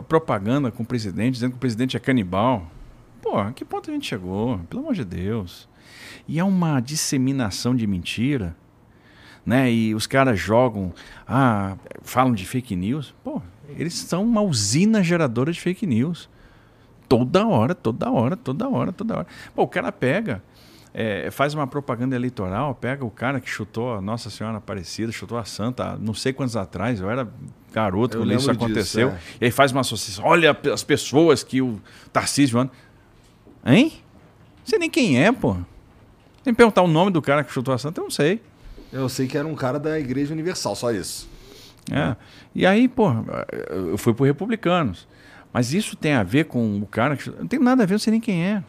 [0.08, 2.72] propaganda com o presidente, dizendo que o presidente é canibal.
[3.24, 4.60] Pô, a que ponto a gente chegou?
[4.68, 5.66] Pelo amor de Deus.
[6.28, 8.54] E é uma disseminação de mentira,
[9.46, 9.72] né?
[9.72, 10.92] E os caras jogam,
[11.26, 13.14] ah, falam de fake news.
[13.24, 13.40] Pô,
[13.78, 16.28] eles são uma usina geradora de fake news.
[17.08, 19.26] Toda hora, toda hora, toda hora, toda hora.
[19.54, 20.42] Pô, o cara pega,
[20.92, 25.38] é, faz uma propaganda eleitoral, pega o cara que chutou a Nossa Senhora Aparecida, chutou
[25.38, 27.26] a Santa, não sei quantos atrás, eu era
[27.72, 29.10] garoto eu quando isso aconteceu.
[29.12, 29.38] Disso, é.
[29.40, 31.80] E aí faz uma associação, olha as pessoas que o
[32.12, 32.70] Tarcísio anda.
[33.64, 33.92] Hein?
[34.58, 35.54] Não sei nem quem é, pô.
[36.42, 38.40] Tem que perguntar o nome do cara que chutou a santa, eu não sei.
[38.92, 41.28] Eu sei que era um cara da Igreja Universal, só isso.
[41.90, 42.14] É.
[42.54, 43.10] E aí, pô,
[43.70, 45.06] eu fui pro Republicanos.
[45.52, 47.30] Mas isso tem a ver com o cara que.
[47.30, 48.62] Não tem nada a ver, eu não sei nem quem é.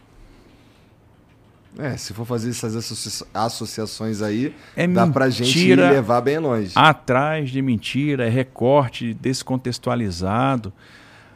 [1.78, 6.72] É, se for fazer essas associa associações aí, é dá pra gente levar bem longe.
[6.74, 10.72] Atrás de mentira, é recorte descontextualizado.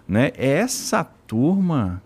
[0.07, 0.31] Né?
[0.37, 2.01] É essa turma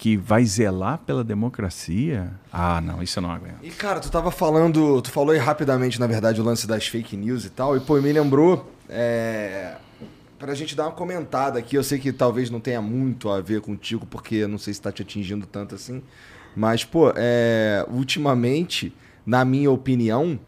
[0.00, 2.32] que vai zelar pela democracia?
[2.50, 3.58] Ah, não, isso eu não aguento.
[3.62, 7.18] E cara, tu tava falando, tu falou aí rapidamente, na verdade, o lance das fake
[7.18, 9.74] news e tal, e pô, me lembrou, é,
[10.38, 13.60] pra gente dar uma comentada aqui, eu sei que talvez não tenha muito a ver
[13.60, 16.02] contigo, porque não sei se tá te atingindo tanto assim,
[16.56, 18.96] mas pô, é, ultimamente,
[19.26, 20.40] na minha opinião,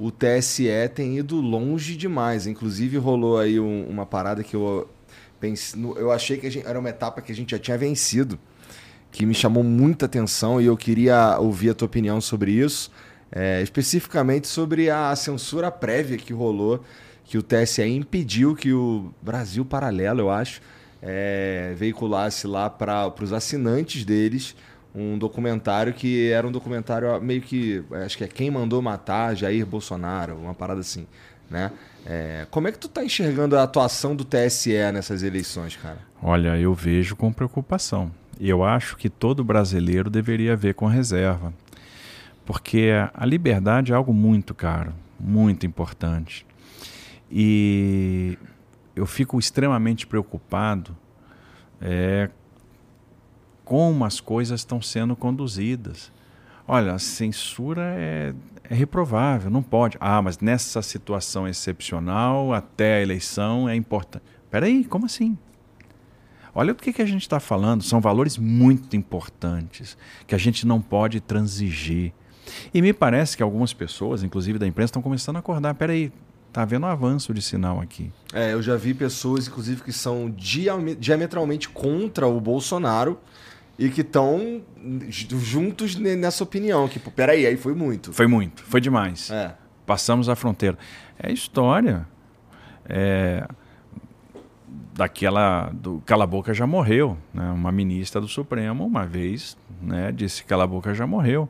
[0.00, 0.66] o TSE
[0.96, 2.44] tem ido longe demais.
[2.48, 4.90] Inclusive rolou aí um, uma parada que eu
[5.38, 8.36] pensei, eu achei que gente, era uma etapa que a gente já tinha vencido
[9.16, 12.90] que me chamou muita atenção e eu queria ouvir a tua opinião sobre isso,
[13.32, 16.84] é, especificamente sobre a censura prévia que rolou,
[17.24, 20.60] que o TSE impediu que o Brasil Paralelo, eu acho,
[21.00, 24.54] é, veiculasse lá para os assinantes deles
[24.94, 29.64] um documentário que era um documentário meio que, acho que é Quem Mandou Matar Jair
[29.64, 31.06] Bolsonaro, uma parada assim,
[31.50, 31.72] né?
[32.04, 36.00] É, como é que tu tá enxergando a atuação do TSE nessas eleições, cara?
[36.22, 38.12] Olha, eu vejo com preocupação.
[38.38, 41.52] Eu acho que todo brasileiro deveria ver com reserva,
[42.44, 46.46] porque a liberdade é algo muito caro, muito importante.
[47.30, 48.38] E
[48.94, 50.96] eu fico extremamente preocupado
[51.80, 52.30] é,
[53.64, 56.12] como as coisas estão sendo conduzidas.
[56.68, 58.34] Olha, a censura é,
[58.64, 59.96] é reprovável, não pode.
[60.00, 64.24] Ah, mas nessa situação excepcional, até a eleição é importante.
[64.50, 65.36] Peraí, como assim?
[66.58, 69.94] Olha o que, que a gente está falando, são valores muito importantes
[70.26, 72.14] que a gente não pode transigir.
[72.72, 75.74] E me parece que algumas pessoas, inclusive da imprensa, estão começando a acordar.
[75.74, 76.10] Peraí,
[76.48, 78.10] está havendo um avanço de sinal aqui.
[78.32, 83.20] É, eu já vi pessoas, inclusive, que são diametralmente contra o Bolsonaro
[83.78, 84.62] e que estão
[85.38, 86.88] juntos nessa opinião.
[86.88, 88.14] Que, peraí, aí foi muito.
[88.14, 89.30] Foi muito, foi demais.
[89.30, 89.54] É.
[89.84, 90.78] Passamos a fronteira.
[91.18, 92.08] É história.
[92.88, 93.46] É,
[94.94, 97.16] daquela do Cala Boca já morreu.
[97.32, 97.50] Né?
[97.50, 101.48] Uma ministra do Supremo, uma vez, né, disse que Cala Boca já morreu.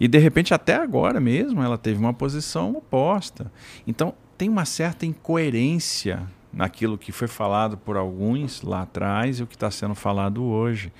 [0.00, 3.50] E de repente, até agora mesmo, ela teve uma posição oposta.
[3.86, 6.22] Então, tem uma certa incoerência
[6.52, 10.92] naquilo que foi falado por alguns lá atrás e o que está sendo falado hoje.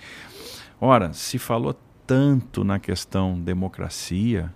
[0.80, 1.76] Ora, se falou
[2.06, 4.52] tanto na questão democracia,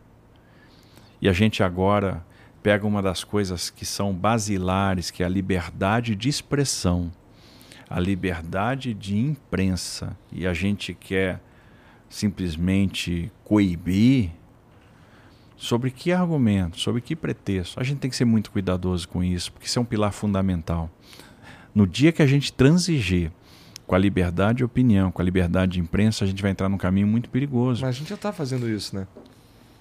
[1.20, 2.24] e a gente agora
[2.62, 7.10] pega uma das coisas que são basilares, que é a liberdade de expressão,
[7.90, 11.40] a liberdade de imprensa, e a gente quer
[12.08, 14.30] simplesmente coibir,
[15.56, 17.78] sobre que argumento, sobre que pretexto?
[17.78, 20.90] A gente tem que ser muito cuidadoso com isso, porque isso é um pilar fundamental.
[21.72, 23.30] No dia que a gente transigir
[23.86, 26.76] com a liberdade de opinião, com a liberdade de imprensa, a gente vai entrar num
[26.76, 27.82] caminho muito perigoso.
[27.82, 29.06] Mas a gente já está fazendo isso, né?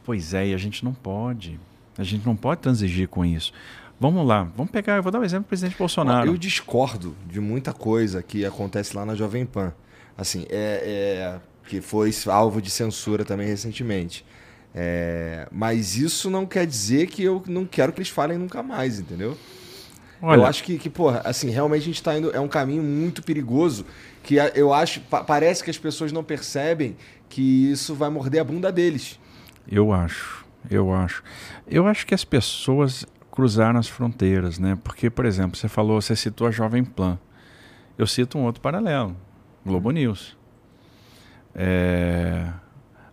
[0.03, 1.59] Pois é, e a gente não pode.
[1.97, 3.51] A gente não pode transigir com isso.
[3.99, 6.27] Vamos lá, vamos pegar, eu vou dar um exemplo do presidente Bolsonaro.
[6.27, 9.73] Eu discordo de muita coisa que acontece lá na Jovem Pan.
[10.17, 14.25] Assim, é, é que foi alvo de censura também recentemente.
[14.73, 18.99] É, mas isso não quer dizer que eu não quero que eles falem nunca mais,
[18.99, 19.37] entendeu?
[20.21, 22.31] Olha, eu acho que, que, porra, assim, realmente a gente está indo.
[22.31, 23.85] É um caminho muito perigoso
[24.21, 25.01] que eu acho.
[25.01, 26.95] Pa parece que as pessoas não percebem
[27.27, 29.19] que isso vai morder a bunda deles.
[29.69, 31.23] Eu acho, eu acho.
[31.67, 34.77] Eu acho que as pessoas cruzaram as fronteiras, né?
[34.83, 37.17] Porque, por exemplo, você falou, você citou a Jovem Plan.
[37.97, 39.15] Eu cito um outro paralelo,
[39.65, 40.37] Globo News.
[41.53, 42.49] É,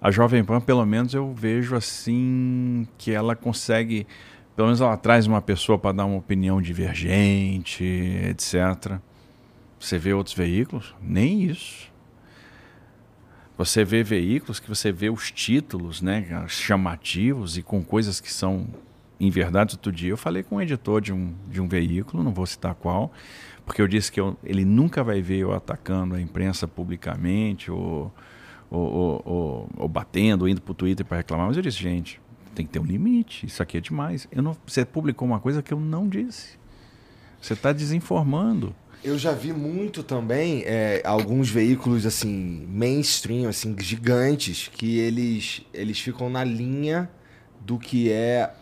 [0.00, 4.06] a Jovem Pan, pelo menos, eu vejo assim que ela consegue,
[4.54, 8.98] pelo menos ela traz uma pessoa para dar uma opinião divergente, etc.
[9.78, 10.94] Você vê outros veículos?
[11.00, 11.87] Nem isso.
[13.58, 18.68] Você vê veículos que você vê os títulos, né, chamativos e com coisas que são
[19.18, 19.74] em verdade.
[19.74, 22.76] Outro dia eu falei com um editor de um, de um veículo, não vou citar
[22.76, 23.12] qual,
[23.66, 28.14] porque eu disse que eu, ele nunca vai ver eu atacando a imprensa publicamente ou,
[28.70, 31.48] ou, ou, ou, batendo, ou indo para o Twitter para reclamar.
[31.48, 32.20] Mas eu disse, gente,
[32.54, 33.44] tem que ter um limite.
[33.44, 34.28] Isso aqui é demais.
[34.30, 36.56] Eu não, você publicou uma coisa que eu não disse.
[37.40, 38.72] Você está desinformando.
[39.02, 46.00] Eu já vi muito também é, alguns veículos assim mainstream, assim gigantes, que eles eles
[46.00, 47.08] ficam na linha
[47.60, 48.52] do que é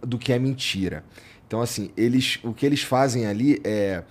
[0.00, 1.04] do que é mentira.
[1.46, 4.02] Então assim, eles o que eles fazem ali é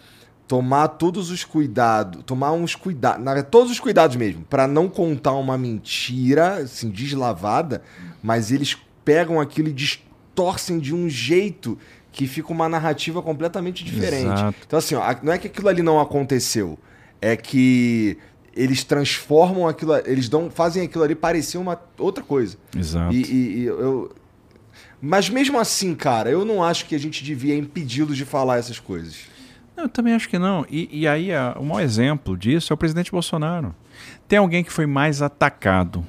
[0.47, 5.57] tomar todos os cuidados, tomar uns cuidados, todos os cuidados mesmo, para não contar uma
[5.57, 7.81] mentira assim deslavada,
[8.23, 11.77] mas eles pegam aquilo e distorcem de um jeito
[12.11, 14.33] que fica uma narrativa completamente diferente.
[14.33, 14.57] Exato.
[14.65, 16.77] Então, assim, ó, não é que aquilo ali não aconteceu,
[17.21, 18.17] é que
[18.53, 22.57] eles transformam aquilo, eles dão, fazem aquilo ali parecer uma outra coisa.
[22.75, 23.13] Exato.
[23.13, 24.13] E, e, e eu,
[25.01, 28.79] mas mesmo assim, cara, eu não acho que a gente devia impedi-los de falar essas
[28.79, 29.31] coisas.
[29.75, 30.63] Eu também acho que não.
[30.69, 33.73] E, e aí, o maior exemplo disso é o presidente Bolsonaro.
[34.27, 36.05] Tem alguém que foi mais atacado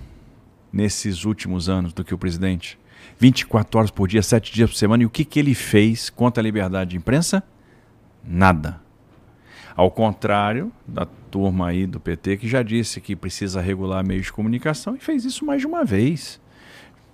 [0.71, 2.79] nesses últimos anos do que o presidente?
[3.23, 5.05] 24 horas por dia, 7 dias por semana.
[5.05, 7.41] E o que, que ele fez contra a liberdade de imprensa?
[8.25, 8.81] Nada.
[9.77, 14.33] Ao contrário da turma aí do PT, que já disse que precisa regular meios de
[14.33, 16.41] comunicação e fez isso mais de uma vez.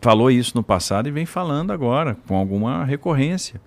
[0.00, 3.60] Falou isso no passado e vem falando agora, com alguma recorrência.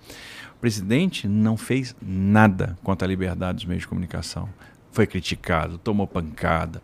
[0.56, 4.50] O presidente não fez nada contra a liberdade dos meios de comunicação.
[4.92, 6.82] Foi criticado, tomou pancada.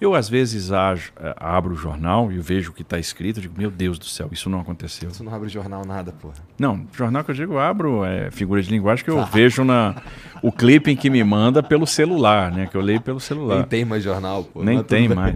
[0.00, 3.54] Eu, às vezes, eh, abro o jornal e vejo o que está escrito e digo,
[3.58, 5.10] meu Deus do céu, isso não aconteceu.
[5.10, 6.34] Você não abre jornal nada, porra.
[6.56, 9.96] Não, jornal que eu digo, eu abro é, figura de linguagem que eu vejo na
[10.40, 12.68] o clipe em que me manda pelo celular, né?
[12.68, 13.56] Que eu leio pelo celular.
[13.56, 14.62] Nem tem mais jornal, pô.
[14.62, 15.34] Nem tem mais.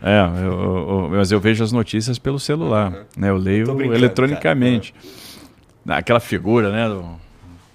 [0.00, 2.92] É, eu, eu, mas eu vejo as notícias pelo celular.
[2.92, 3.04] Uhum.
[3.16, 3.30] Né?
[3.30, 4.94] Eu leio eletronicamente.
[5.86, 5.98] Cara.
[5.98, 6.88] Aquela figura, né?
[6.88, 7.04] Do,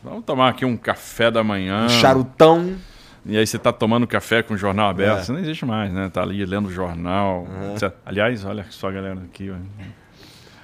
[0.02, 1.86] vamos tomar aqui um café da manhã.
[1.86, 2.76] Um charutão.
[3.26, 5.22] E aí você está tomando café com o jornal aberto, é.
[5.22, 6.10] isso não existe mais, né?
[6.12, 7.42] Tá ali lendo o jornal.
[7.42, 7.92] Uhum.
[8.06, 9.54] Aliás, olha só a galera aqui.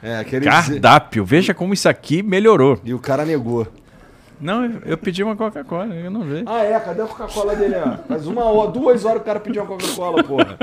[0.02, 1.36] É, Cardápio, dizer...
[1.36, 2.80] veja como isso aqui melhorou.
[2.84, 3.68] E o cara negou.
[4.40, 6.46] Não, eu pedi uma Coca-Cola, eu não vejo.
[6.48, 6.80] Ah, é?
[6.80, 7.76] Cadê a Coca-Cola dele?
[7.76, 7.98] Ó?
[8.08, 10.58] Faz uma hora, duas horas o cara pediu uma Coca-Cola, porra.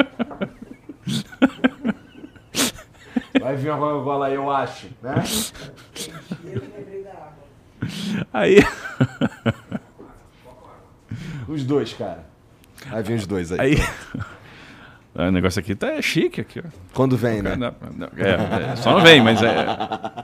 [3.41, 5.15] Vai vir uma Coca-Cola aí, eu acho, né?
[8.33, 8.59] Aí.
[11.49, 12.25] Os dois, cara.
[12.91, 13.61] Aí vem os dois aí.
[13.61, 13.77] Aí.
[15.15, 16.63] O negócio aqui tá chique aqui, ó.
[16.95, 17.51] Quando vem, né?
[18.17, 19.67] É, é, só não vem, mas é.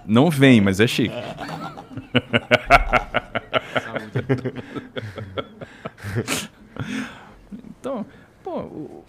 [0.06, 1.14] Não vem, mas é chique.
[7.78, 8.06] então,
[8.42, 9.04] pô,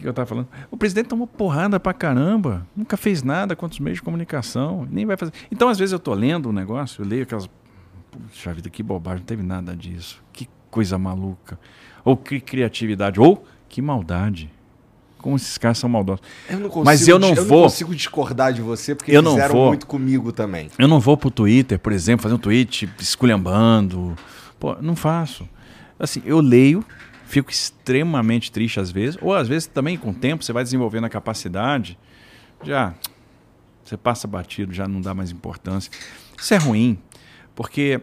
[0.00, 0.48] que eu estava falando?
[0.70, 5.06] O presidente tomou porrada pra caramba, nunca fez nada contra os meios de comunicação, nem
[5.06, 5.32] vai fazer.
[5.52, 7.48] Então, às vezes, eu estou lendo um negócio, eu leio aquelas.
[8.10, 10.22] Puxa vida, que bobagem, não teve nada disso.
[10.32, 11.58] Que coisa maluca.
[12.04, 14.50] Ou que criatividade, ou que maldade.
[15.18, 16.24] Como esses caras são maldosos.
[16.48, 17.58] Eu não consigo, Mas eu não eu vou.
[17.58, 19.68] não consigo discordar de você porque Eu não fizeram vou.
[19.68, 20.70] muito comigo também.
[20.78, 24.16] Eu não vou pro Twitter, por exemplo, fazer um tweet esculhambando.
[24.58, 25.46] Pô, não faço.
[25.98, 26.82] Assim, eu leio,
[27.26, 31.04] fico extremamente triste às vezes, ou às vezes também com o tempo você vai desenvolvendo
[31.04, 31.98] a capacidade,
[32.62, 32.94] já
[33.84, 35.90] você passa batido, já não dá mais importância.
[36.40, 36.98] Isso é ruim,
[37.54, 38.00] porque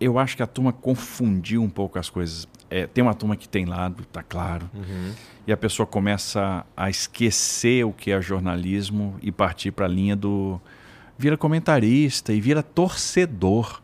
[0.00, 2.46] eu acho que a turma confundiu um pouco as coisas.
[2.68, 4.68] É, tem uma turma que tem lado, tá claro,
[5.46, 10.16] e a pessoa começa a esquecer o que é jornalismo e partir para a linha
[10.16, 10.60] do
[11.16, 13.80] vira comentarista e vira torcedor.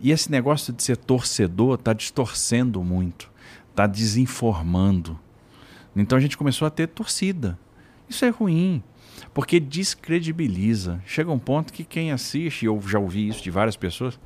[0.00, 3.30] E esse negócio de ser torcedor está distorcendo muito,
[3.70, 5.18] está desinformando.
[5.94, 7.58] Então a gente começou a ter torcida.
[8.08, 8.82] Isso é ruim,
[9.34, 11.02] porque descredibiliza.
[11.04, 14.18] Chega um ponto que quem assiste, e eu já ouvi isso de várias pessoas,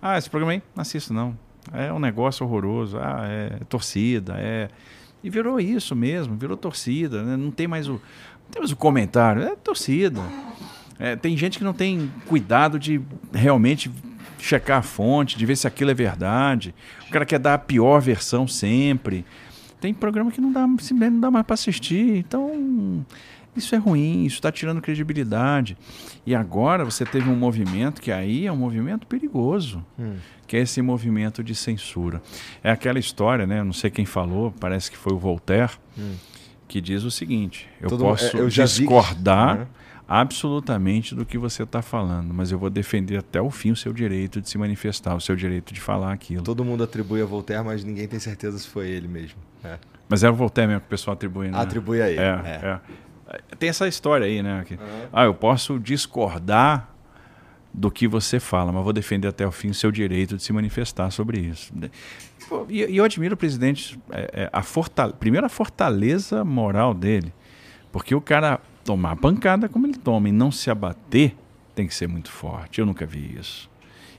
[0.00, 1.36] ah, esse programa aí, não assisto não.
[1.72, 4.68] É um negócio horroroso, ah, é torcida, é...
[5.24, 7.36] E virou isso mesmo, virou torcida, né?
[7.36, 10.20] não tem mais o, não tem mais o comentário, é torcida.
[10.98, 13.00] É, tem gente que não tem cuidado de
[13.32, 13.90] realmente
[14.38, 16.74] checar a fonte, de ver se aquilo é verdade.
[17.08, 19.24] O cara quer dar a pior versão sempre.
[19.80, 22.18] Tem programa que não dá, não dá mais para assistir.
[22.18, 23.04] Então,
[23.56, 25.76] isso é ruim, isso está tirando credibilidade.
[26.24, 29.84] E agora você teve um movimento que aí é um movimento perigoso,
[30.46, 32.22] que é esse movimento de censura.
[32.62, 33.62] É aquela história, né?
[33.62, 35.72] Não sei quem falou, parece que foi o Voltaire,
[36.68, 39.68] que diz o seguinte: eu Todo- posso é, eu vi discordar
[40.08, 43.92] absolutamente do que você está falando, mas eu vou defender até o fim o seu
[43.92, 46.42] direito de se manifestar, o seu direito de falar aquilo.
[46.42, 49.38] Todo mundo atribui a Voltaire, mas ninguém tem certeza se foi ele mesmo.
[49.64, 49.78] É.
[50.08, 51.58] Mas era o Voltaire mesmo que o pessoal atribui, né?
[51.58, 52.20] Atribui a ele.
[52.20, 52.66] É, é.
[52.68, 52.80] é.
[53.58, 54.64] Tem essa história aí, né?
[54.66, 54.78] que,
[55.12, 56.90] Ah, eu posso discordar
[57.72, 60.52] do que você fala, mas vou defender até o fim o seu direito de se
[60.52, 61.72] manifestar sobre isso.
[62.68, 65.12] E e eu admiro o presidente, é, é, a fortale...
[65.12, 67.34] primeiro a fortaleza moral dele,
[67.92, 71.36] porque o cara tomar a pancada como ele toma e não se abater
[71.74, 72.80] tem que ser muito forte.
[72.80, 73.68] Eu nunca vi isso.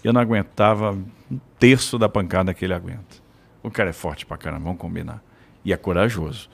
[0.03, 0.91] Eu não aguentava
[1.31, 3.17] um terço da pancada que ele aguenta.
[3.63, 5.23] O cara é forte pra caramba, vamos combinar.
[5.65, 6.49] E é corajoso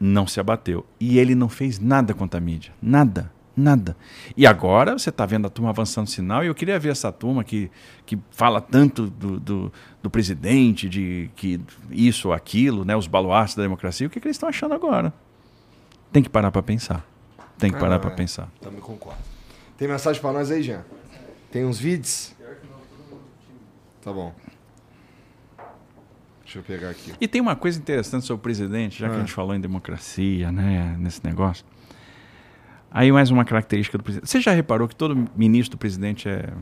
[0.00, 0.84] não se abateu.
[0.98, 2.72] E ele não fez nada contra a mídia.
[2.82, 3.30] Nada.
[3.56, 3.94] Nada.
[4.36, 7.44] E agora você está vendo a turma avançando sinal, e eu queria ver essa turma
[7.44, 7.70] que,
[8.06, 9.72] que fala tanto do, do,
[10.02, 11.60] do presidente, de que
[11.90, 15.12] isso ou aquilo, né, os baluartes da democracia, o que, que eles estão achando agora?
[16.10, 17.04] Tem que parar para pensar.
[17.58, 18.14] Tem que parar Ah, para é.
[18.14, 18.48] pensar.
[18.62, 19.18] Também concordo.
[19.76, 20.82] Tem mensagem pra nós aí, Jean?
[21.52, 22.32] Tem uns vídeos?
[24.02, 24.32] Tá bom.
[26.52, 27.14] Deixa eu pegar aqui.
[27.20, 29.18] E tem uma coisa interessante sobre o presidente, já que Ah.
[29.18, 31.64] a gente falou em democracia, né, nesse negócio.
[32.90, 34.28] Aí mais uma característica do presidente.
[34.28, 36.52] Você já reparou que todo ministro do presidente é,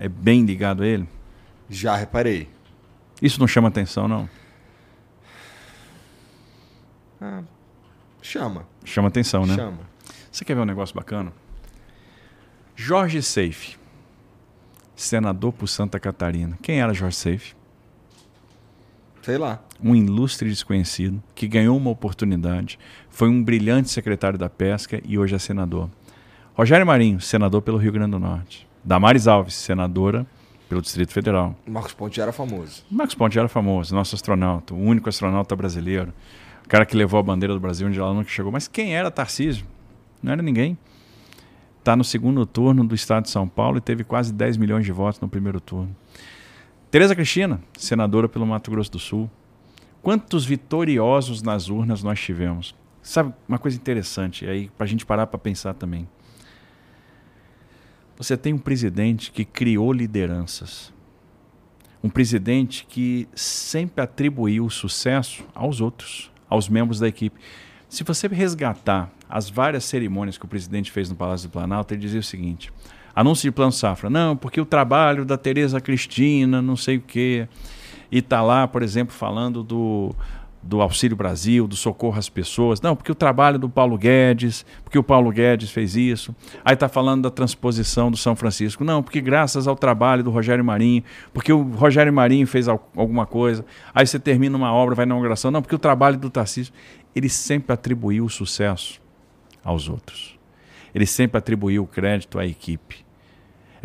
[0.00, 1.08] é bem ligado a ele?
[1.70, 2.48] Já reparei.
[3.22, 4.28] Isso não chama atenção, não?
[7.20, 7.44] Ah,
[8.20, 8.66] chama.
[8.84, 9.54] Chama atenção, né?
[9.54, 9.78] Chama.
[10.28, 11.32] Você quer ver um negócio bacana?
[12.74, 13.78] Jorge Seife,
[14.96, 16.58] senador por Santa Catarina.
[16.60, 17.55] Quem era Jorge Seife?
[19.26, 19.60] Sei lá.
[19.82, 22.78] Um ilustre desconhecido que ganhou uma oportunidade,
[23.10, 25.90] foi um brilhante secretário da Pesca e hoje é senador.
[26.54, 28.68] Rogério Marinho, senador pelo Rio Grande do Norte.
[28.84, 30.24] Damares Alves, senadora
[30.68, 31.56] pelo Distrito Federal.
[31.66, 32.84] Marcos Ponte era famoso.
[32.88, 36.12] Marcos Ponte era famoso, nosso astronauta, o único astronauta brasileiro.
[36.64, 38.52] O cara que levou a bandeira do Brasil onde ela nunca chegou.
[38.52, 39.66] Mas quem era Tarcísio?
[40.22, 40.78] Não era ninguém.
[41.80, 44.92] Está no segundo turno do estado de São Paulo e teve quase 10 milhões de
[44.92, 45.96] votos no primeiro turno.
[46.90, 49.30] Tereza Cristina, senadora pelo Mato Grosso do Sul.
[50.02, 52.74] Quantos vitoriosos nas urnas nós tivemos?
[53.02, 56.08] Sabe uma coisa interessante aí para a gente parar para pensar também.
[58.16, 60.94] Você tem um presidente que criou lideranças
[62.06, 67.38] um presidente que sempre atribuiu o sucesso aos outros, aos membros da equipe.
[67.88, 72.00] Se você resgatar as várias cerimônias que o presidente fez no Palácio do Planalto, ele
[72.00, 72.72] dizia o seguinte:
[73.16, 77.48] anúncio de plano safra, não, porque o trabalho da Tereza Cristina, não sei o quê,
[78.12, 80.14] e tá lá, por exemplo, falando do
[80.66, 82.80] do Auxílio Brasil, do socorro às pessoas.
[82.80, 86.34] Não, porque o trabalho do Paulo Guedes, porque o Paulo Guedes fez isso.
[86.64, 88.84] Aí está falando da transposição do São Francisco.
[88.84, 93.26] Não, porque graças ao trabalho do Rogério Marinho, porque o Rogério Marinho fez al alguma
[93.26, 93.64] coisa.
[93.94, 95.50] Aí você termina uma obra, vai na inauguração.
[95.50, 96.72] Não, porque o trabalho do Tarcísio.
[97.14, 99.00] Ele sempre atribuiu o sucesso
[99.64, 100.38] aos outros.
[100.94, 103.05] Ele sempre atribuiu o crédito à equipe.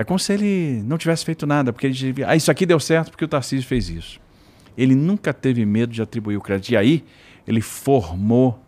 [0.02, 2.80] É como se ele não tivesse feito nada, porque ele dizia, ah, isso aqui deu
[2.80, 4.19] certo porque o Tarcísio fez isso.
[4.76, 6.72] Ele nunca teve medo de atribuir o crédito.
[6.72, 7.06] E aí
[7.48, 8.60] ele formou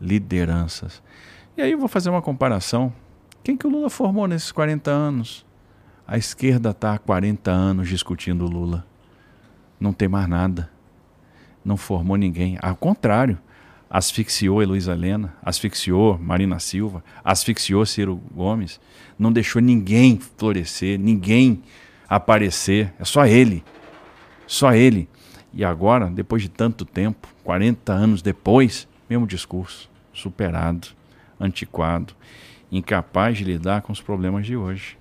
[0.00, 1.02] lideranças.
[1.56, 2.90] E aí eu vou fazer uma comparação.
[3.44, 5.44] Quem que o Lula formou nesses 40 anos?
[6.06, 8.86] A esquerda está há 40 anos discutindo o Lula.
[9.78, 10.70] Não tem mais nada.
[11.62, 12.56] Não formou ninguém.
[12.62, 13.38] Ao contrário,
[13.90, 18.80] asfixiou Heloísa Helena, asfixiou Marina Silva, asfixiou Ciro Gomes.
[19.18, 21.62] Não deixou ninguém florescer, ninguém
[22.08, 22.92] aparecer.
[22.98, 23.64] É só ele.
[24.46, 25.08] Só ele.
[25.52, 30.88] E agora, depois de tanto tempo, 40 anos depois, mesmo discurso, superado,
[31.40, 32.14] antiquado,
[32.70, 34.98] incapaz de lidar com os problemas de hoje.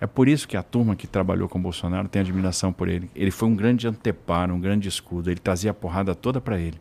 [0.00, 3.10] É por isso que a turma que trabalhou com Bolsonaro tem admiração por ele.
[3.14, 5.30] Ele foi um grande anteparo, um grande escudo.
[5.30, 6.80] Ele trazia a porrada toda para ele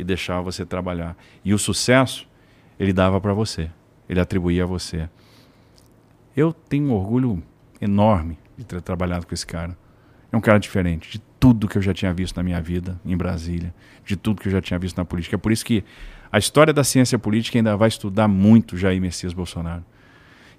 [0.00, 1.16] e deixava você trabalhar.
[1.44, 2.26] E o sucesso
[2.78, 3.70] ele dava para você,
[4.08, 5.08] ele atribuía a você.
[6.34, 7.42] Eu tenho um orgulho
[7.80, 9.76] enorme de ter trabalhado com esse cara.
[10.32, 13.16] É um cara diferente de tudo que eu já tinha visto na minha vida em
[13.16, 13.74] Brasília,
[14.04, 15.36] de tudo que eu já tinha visto na política.
[15.36, 15.84] É por isso que
[16.32, 19.84] a história da ciência política ainda vai estudar muito Jair Messias Bolsonaro.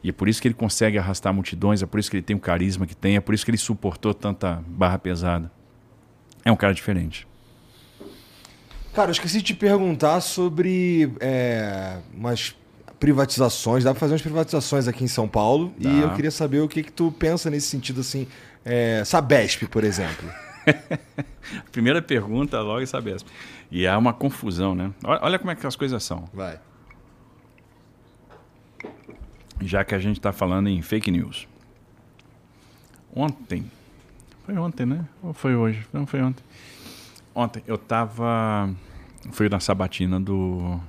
[0.04, 2.36] E é por isso que ele consegue arrastar multidões, é por isso que ele tem
[2.36, 5.52] o carisma que tem, é por isso que ele suportou tanta barra pesada.
[6.44, 7.28] É um cara diferente.
[8.94, 12.56] Cara, eu esqueci de te perguntar sobre é, umas
[13.00, 13.84] privatizações.
[13.84, 15.74] Dá pra fazer umas privatizações aqui em São Paulo.
[15.80, 18.28] E eu queria saber o que, que tu pensa nesse sentido, assim.
[18.66, 20.30] É, Sabesp, por exemplo.
[21.72, 23.28] Primeira pergunta, logo Sabesp.
[23.72, 24.92] E há uma confusão, né?
[25.04, 26.30] Olha como é que as coisas são.
[26.34, 26.60] Vai
[29.62, 31.48] já que a gente está falando em fake news.
[33.14, 33.70] Ontem,
[34.46, 35.06] foi ontem, né?
[35.22, 35.86] Ou foi hoje?
[35.92, 36.44] Não, foi ontem.
[37.34, 38.70] Ontem eu estava,
[39.32, 40.80] fui na sabatina do,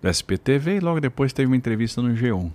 [0.00, 2.50] do SPTV e logo depois teve uma entrevista no G1.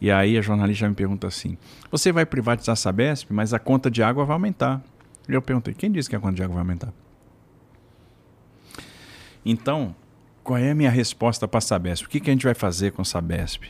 [0.00, 1.58] E aí a jornalista me pergunta assim:
[1.90, 4.82] Você vai privatizar a Sabesp, mas a conta de água vai aumentar.
[5.28, 6.92] E eu perguntei: Quem disse que a conta de água vai aumentar?
[9.44, 9.94] Então,
[10.42, 12.06] qual é a minha resposta para a Sabesp?
[12.06, 13.64] O que, que a gente vai fazer com a Sabesp?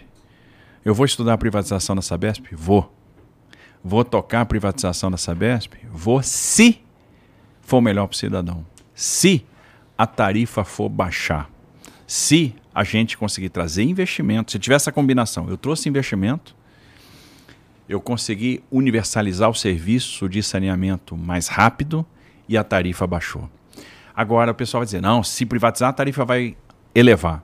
[0.84, 2.46] Eu vou estudar a privatização da Sabesp?
[2.52, 2.92] Vou.
[3.82, 5.74] Vou tocar a privatização da Sabesp?
[5.92, 6.80] Vou, se
[7.60, 8.66] for melhor para o cidadão.
[9.00, 9.46] Se
[9.96, 11.50] a tarifa for baixar.
[12.06, 16.54] Se a gente conseguir trazer investimento, se tiver essa combinação, eu trouxe investimento,
[17.88, 22.04] eu consegui universalizar o serviço de saneamento mais rápido
[22.46, 23.48] e a tarifa baixou.
[24.14, 26.54] Agora o pessoal vai dizer: não, se privatizar, a tarifa vai
[26.94, 27.42] elevar.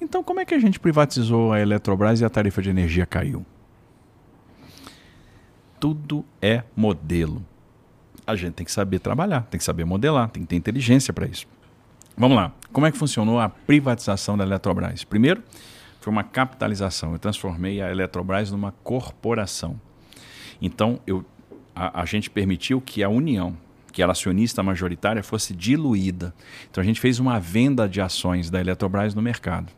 [0.00, 3.46] Então, como é que a gente privatizou a Eletrobras e a tarifa de energia caiu?
[5.78, 7.46] Tudo é modelo.
[8.30, 11.26] A gente tem que saber trabalhar, tem que saber modelar, tem que ter inteligência para
[11.26, 11.46] isso.
[12.16, 12.52] Vamos lá.
[12.72, 15.04] Como é que funcionou a privatização da Eletrobras?
[15.04, 15.42] Primeiro,
[16.00, 17.12] foi uma capitalização.
[17.12, 19.80] Eu transformei a Eletrobras numa corporação.
[20.60, 21.24] Então, eu,
[21.74, 23.56] a, a gente permitiu que a União,
[23.92, 26.34] que era acionista majoritária, fosse diluída.
[26.70, 29.72] Então, a gente fez uma venda de ações da Eletrobras no mercado.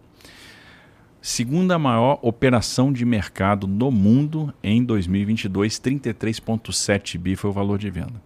[1.25, 7.89] Segunda maior operação de mercado no mundo em 2022, 33,7 bi foi o valor de
[7.91, 8.21] venda.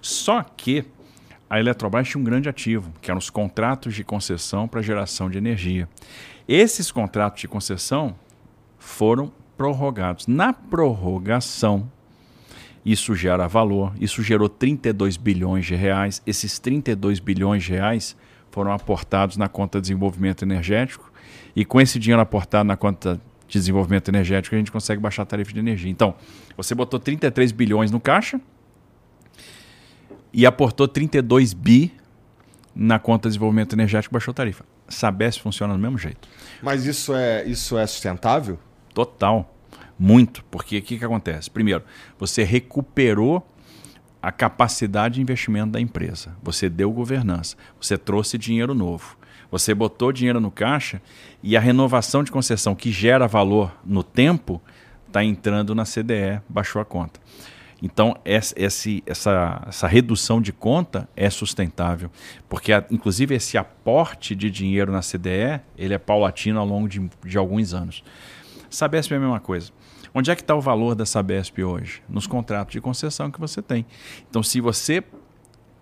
[0.00, 0.84] Só que
[1.50, 5.36] a Eletrobras tinha um grande ativo, que eram os contratos de concessão para geração de
[5.36, 5.88] energia.
[6.46, 8.14] Esses contratos de concessão
[8.78, 10.28] foram prorrogados.
[10.28, 11.90] Na prorrogação,
[12.84, 16.22] isso gera valor, isso gerou 32 bilhões de reais.
[16.24, 18.16] Esses 32 bilhões de reais
[18.52, 21.10] foram aportados na conta de desenvolvimento energético
[21.56, 23.18] e com esse dinheiro aportado na conta
[23.48, 25.90] de desenvolvimento energético, a gente consegue baixar a tarifa de energia.
[25.90, 26.14] Então,
[26.54, 28.38] você botou 33 bilhões no caixa
[30.32, 31.94] e aportou 32 bi
[32.74, 34.66] na conta de desenvolvimento energético, baixou a tarifa.
[34.86, 36.28] Sabesp funciona do mesmo jeito.
[36.62, 38.58] Mas isso é, isso é sustentável?
[38.92, 39.50] Total.
[39.98, 40.44] Muito.
[40.50, 41.50] Porque o que, que acontece?
[41.50, 41.82] Primeiro,
[42.18, 43.46] você recuperou
[44.20, 46.36] a capacidade de investimento da empresa.
[46.42, 47.56] Você deu governança.
[47.80, 49.16] Você trouxe dinheiro novo.
[49.50, 51.00] Você botou dinheiro no caixa
[51.42, 54.60] e a renovação de concessão que gera valor no tempo
[55.06, 57.20] está entrando na CDE, baixou a conta.
[57.82, 62.10] Então, essa, essa, essa redução de conta é sustentável,
[62.48, 67.36] porque, inclusive, esse aporte de dinheiro na CDE ele é paulatino ao longo de, de
[67.36, 68.02] alguns anos.
[68.70, 69.70] Sabesp é a mesma coisa.
[70.14, 72.02] Onde é que está o valor da Sabesp hoje?
[72.08, 73.84] Nos contratos de concessão que você tem.
[74.28, 75.04] Então, se você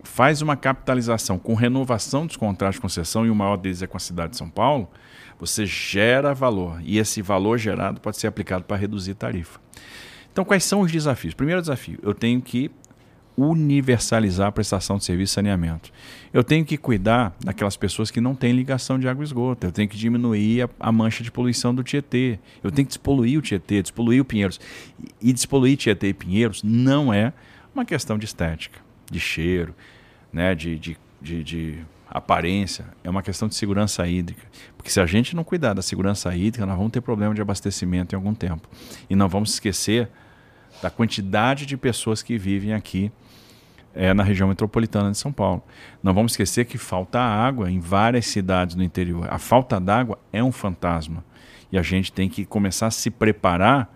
[0.05, 3.97] faz uma capitalização com renovação dos contratos de concessão, e o maior deles é com
[3.97, 4.89] a cidade de São Paulo,
[5.39, 6.81] você gera valor.
[6.85, 9.59] E esse valor gerado pode ser aplicado para reduzir tarifa.
[10.32, 11.35] Então, quais são os desafios?
[11.35, 12.70] Primeiro desafio, eu tenho que
[13.36, 15.90] universalizar a prestação de serviço e saneamento.
[16.32, 19.66] Eu tenho que cuidar daquelas pessoas que não têm ligação de água e esgoto.
[19.66, 22.39] Eu tenho que diminuir a, a mancha de poluição do Tietê.
[22.62, 24.60] Eu tenho que despoluir o Tietê, despoluir o Pinheiros.
[25.20, 27.32] E, e despoluir Tietê e Pinheiros não é
[27.74, 28.78] uma questão de estética,
[29.10, 29.74] de cheiro,
[30.32, 31.78] né, de, de, de, de
[32.09, 34.43] aparência, é uma questão de segurança hídrica.
[34.76, 38.14] Porque se a gente não cuidar da segurança hídrica, nós vamos ter problema de abastecimento
[38.14, 38.68] em algum tempo.
[39.09, 40.09] E não vamos esquecer
[40.82, 43.10] da quantidade de pessoas que vivem aqui
[43.94, 45.62] é, na região metropolitana de São Paulo.
[46.02, 49.28] Não vamos esquecer que falta água em várias cidades no interior.
[49.31, 51.24] A falta d'água é um fantasma.
[51.70, 53.93] E a gente tem que começar a se preparar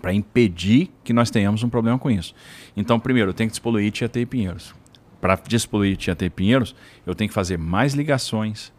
[0.00, 2.34] para impedir que nós tenhamos um problema com isso.
[2.76, 4.74] Então, primeiro, eu tenho que despoluir Tietê e Pinheiros.
[5.20, 6.74] Para despoluir Tietê e Pinheiros,
[7.06, 8.72] eu tenho que fazer mais ligações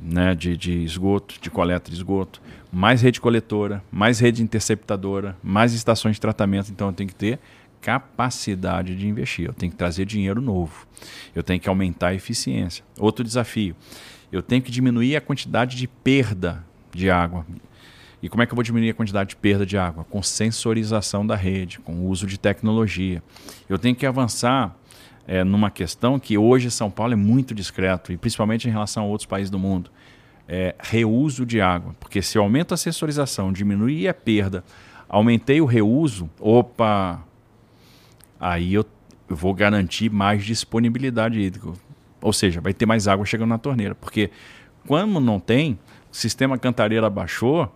[0.00, 2.40] né, de, de esgoto, de coleta de esgoto,
[2.72, 6.70] mais rede coletora, mais rede interceptadora, mais estações de tratamento.
[6.70, 7.38] Então, eu tenho que ter
[7.80, 9.46] capacidade de investir.
[9.46, 10.86] Eu tenho que trazer dinheiro novo.
[11.34, 12.84] Eu tenho que aumentar a eficiência.
[12.98, 13.74] Outro desafio,
[14.30, 16.64] eu tenho que diminuir a quantidade de perda
[16.94, 17.44] de água.
[18.22, 20.04] E como é que eu vou diminuir a quantidade de perda de água?
[20.04, 23.20] Com sensorização da rede, com o uso de tecnologia.
[23.68, 24.76] Eu tenho que avançar
[25.26, 29.06] é, numa questão que hoje São Paulo é muito discreto, e principalmente em relação a
[29.06, 29.90] outros países do mundo.
[30.48, 31.94] É reuso de água.
[31.98, 34.62] Porque se eu aumento a sensorização, diminui a perda,
[35.08, 37.24] aumentei o reuso, opa,
[38.38, 38.86] aí eu
[39.28, 41.72] vou garantir mais disponibilidade hídrica.
[42.20, 43.96] Ou seja, vai ter mais água chegando na torneira.
[43.96, 44.30] Porque
[44.86, 45.78] quando não tem,
[46.10, 47.72] o sistema cantareira baixou,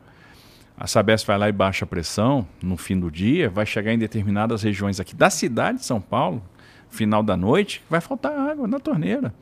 [0.76, 3.98] a Sabesp vai lá e baixa a pressão no fim do dia, vai chegar em
[3.98, 6.42] determinadas regiões aqui da cidade de São Paulo,
[6.90, 9.34] final da noite, vai faltar água na torneira.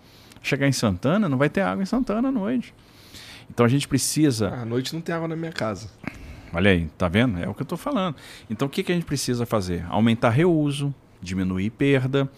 [0.42, 2.72] Chegar em Santana, não vai ter água em Santana à noite.
[3.50, 4.48] Então a gente precisa.
[4.48, 5.88] Ah, à noite não tem água na minha casa.
[6.52, 7.38] Olha aí, tá vendo?
[7.38, 8.14] É o que eu estou falando.
[8.48, 9.84] Então o que, que a gente precisa fazer?
[9.88, 12.30] Aumentar reuso, diminuir perda,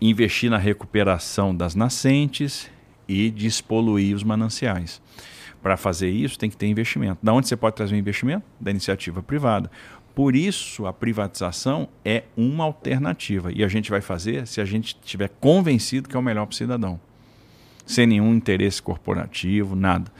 [0.00, 2.70] investir na recuperação das nascentes
[3.08, 5.00] e despoluir os mananciais.
[5.64, 7.20] Para fazer isso, tem que ter investimento.
[7.22, 8.44] Da onde você pode trazer o investimento?
[8.60, 9.70] Da iniciativa privada.
[10.14, 13.50] Por isso, a privatização é uma alternativa.
[13.50, 16.52] E a gente vai fazer se a gente estiver convencido que é o melhor para
[16.52, 17.00] o cidadão.
[17.86, 20.12] Sem nenhum interesse corporativo, nada.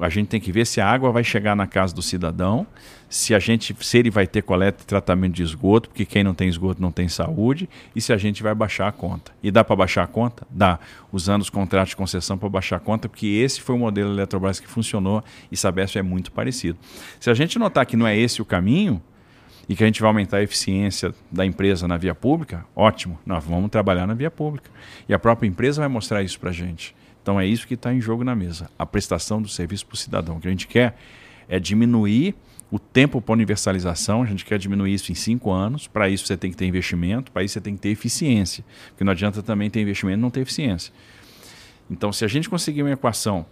[0.00, 2.66] A gente tem que ver se a água vai chegar na casa do cidadão,
[3.10, 6.32] se a gente, se ele vai ter coleta e tratamento de esgoto, porque quem não
[6.32, 9.32] tem esgoto não tem saúde, e se a gente vai baixar a conta.
[9.42, 10.46] E dá para baixar a conta?
[10.48, 10.78] Dá,
[11.10, 14.60] usando os contratos de concessão para baixar a conta, porque esse foi o modelo Eletrobras
[14.60, 16.78] que funcionou e Sabesp é muito parecido.
[17.18, 19.02] Se a gente notar que não é esse o caminho,
[19.68, 23.44] e que a gente vai aumentar a eficiência da empresa na via pública, ótimo, nós
[23.44, 24.68] vamos trabalhar na via pública.
[25.08, 26.94] E a própria empresa vai mostrar isso para a gente.
[27.22, 29.96] Então é isso que está em jogo na mesa, a prestação do serviço para o
[29.96, 30.36] cidadão.
[30.36, 30.96] O que a gente quer
[31.48, 32.34] é diminuir
[32.70, 35.88] o tempo para universalização, a gente quer diminuir isso em cinco anos.
[35.88, 38.64] Para isso você tem que ter investimento, para isso você tem que ter eficiência.
[38.90, 40.92] Porque não adianta também ter investimento e não ter eficiência.
[41.90, 43.44] Então, se a gente conseguir uma equação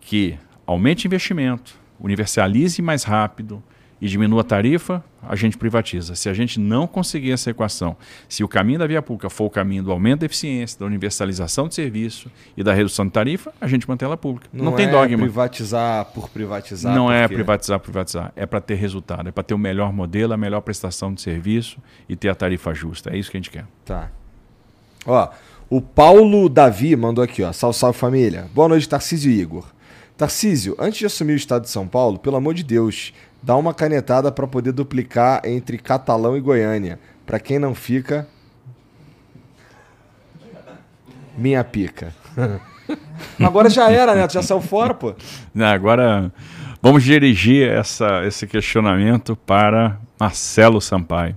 [0.00, 3.62] que aumente investimento, universalize mais rápido,
[4.00, 6.14] e diminua a tarifa, a gente privatiza.
[6.14, 7.96] Se a gente não conseguir essa equação,
[8.28, 11.66] se o caminho da via pública for o caminho do aumento da eficiência, da universalização
[11.68, 14.48] de serviço e da redução de tarifa, a gente mantém ela pública.
[14.52, 15.18] Não, não tem é dogma.
[15.18, 16.94] privatizar por privatizar.
[16.94, 17.34] Não é porque...
[17.34, 18.32] é privatizar por privatizar.
[18.36, 21.78] É para ter resultado, é para ter o melhor modelo, a melhor prestação de serviço
[22.08, 23.10] e ter a tarifa justa.
[23.10, 23.64] É isso que a gente quer.
[23.84, 24.10] Tá.
[25.06, 25.30] Ó,
[25.68, 27.52] o Paulo Davi mandou aqui, ó.
[27.52, 28.48] Salve, salve família.
[28.54, 29.66] Boa noite, Tarcísio e Igor.
[30.16, 33.74] Tarcísio, antes de assumir o estado de São Paulo, pelo amor de Deus, dá uma
[33.74, 36.98] canetada para poder duplicar entre Catalão e Goiânia.
[37.24, 38.26] Para quem não fica,
[41.36, 42.12] minha pica.
[43.40, 44.26] agora já era, né?
[44.26, 45.14] Tu já saiu fora, pô.
[45.54, 46.32] Não, agora
[46.80, 51.36] vamos dirigir essa, esse questionamento para Marcelo Sampaio.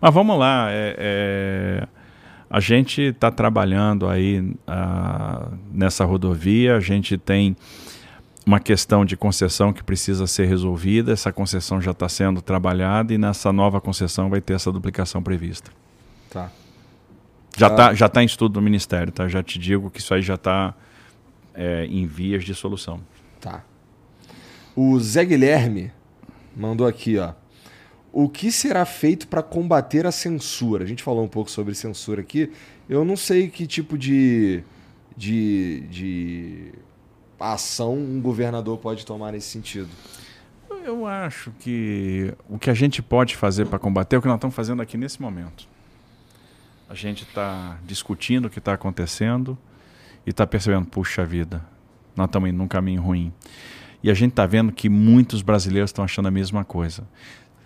[0.00, 1.88] Mas vamos lá, é, é,
[2.50, 7.56] a gente está trabalhando aí a, ah, nessa rodovia, a gente tem
[8.46, 11.12] uma questão de concessão que precisa ser resolvida.
[11.12, 15.70] Essa concessão já está sendo trabalhada e nessa nova concessão vai ter essa duplicação prevista.
[16.30, 16.50] Tá.
[17.56, 17.94] Já está ah.
[17.94, 19.28] já tá em estudo do Ministério, tá?
[19.28, 20.74] Já te digo que isso aí já está
[21.54, 23.00] é, em vias de solução.
[23.40, 23.62] Tá.
[24.74, 25.92] O Zé Guilherme
[26.56, 27.34] mandou aqui, ó.
[28.12, 30.84] O que será feito para combater a censura?
[30.84, 32.52] A gente falou um pouco sobre censura aqui.
[32.88, 34.62] Eu não sei que tipo de,
[35.16, 36.72] de, de
[37.50, 39.88] ação um governador pode tomar nesse sentido?
[40.84, 44.36] Eu acho que o que a gente pode fazer para combater é o que nós
[44.36, 45.66] estamos fazendo aqui nesse momento.
[46.88, 49.56] A gente está discutindo o que está acontecendo
[50.26, 51.64] e está percebendo, puxa vida,
[52.16, 53.32] nós estamos indo num caminho ruim.
[54.02, 57.06] E a gente está vendo que muitos brasileiros estão achando a mesma coisa.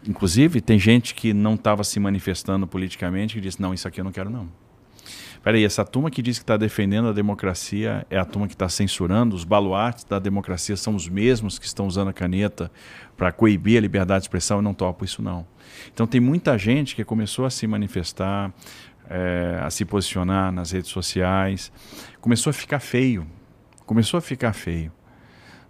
[0.06, 4.04] Inclusive, tem gente que não estava se manifestando politicamente que disse: não, isso aqui eu
[4.04, 4.48] não quero, não.
[5.46, 8.68] Peraí, essa turma que diz que está defendendo a democracia é a turma que está
[8.68, 9.36] censurando?
[9.36, 12.68] Os baluartes da democracia são os mesmos que estão usando a caneta
[13.16, 14.56] para coibir a liberdade de expressão?
[14.56, 15.46] Eu não topo isso, não.
[15.94, 18.52] Então, tem muita gente que começou a se manifestar.
[19.08, 21.70] é, a se posicionar nas redes sociais.
[22.20, 23.24] Começou a ficar feio.
[23.84, 24.92] Começou a ficar feio.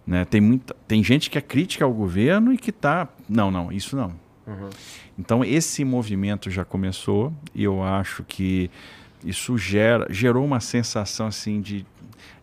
[0.07, 0.25] Né?
[0.25, 3.07] Tem, muita, tem gente que é crítica ao governo e que está.
[3.29, 4.15] Não, não, isso não.
[4.47, 4.69] Uhum.
[5.19, 8.71] Então, esse movimento já começou e eu acho que
[9.23, 11.85] isso gera, gerou uma sensação assim de.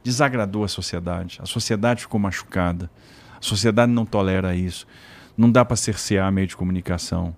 [0.03, 1.39] desagradou a sociedade.
[1.43, 2.91] A sociedade ficou machucada.
[3.39, 4.87] A sociedade não tolera isso.
[5.37, 7.35] Não dá para cercear meio de comunicação.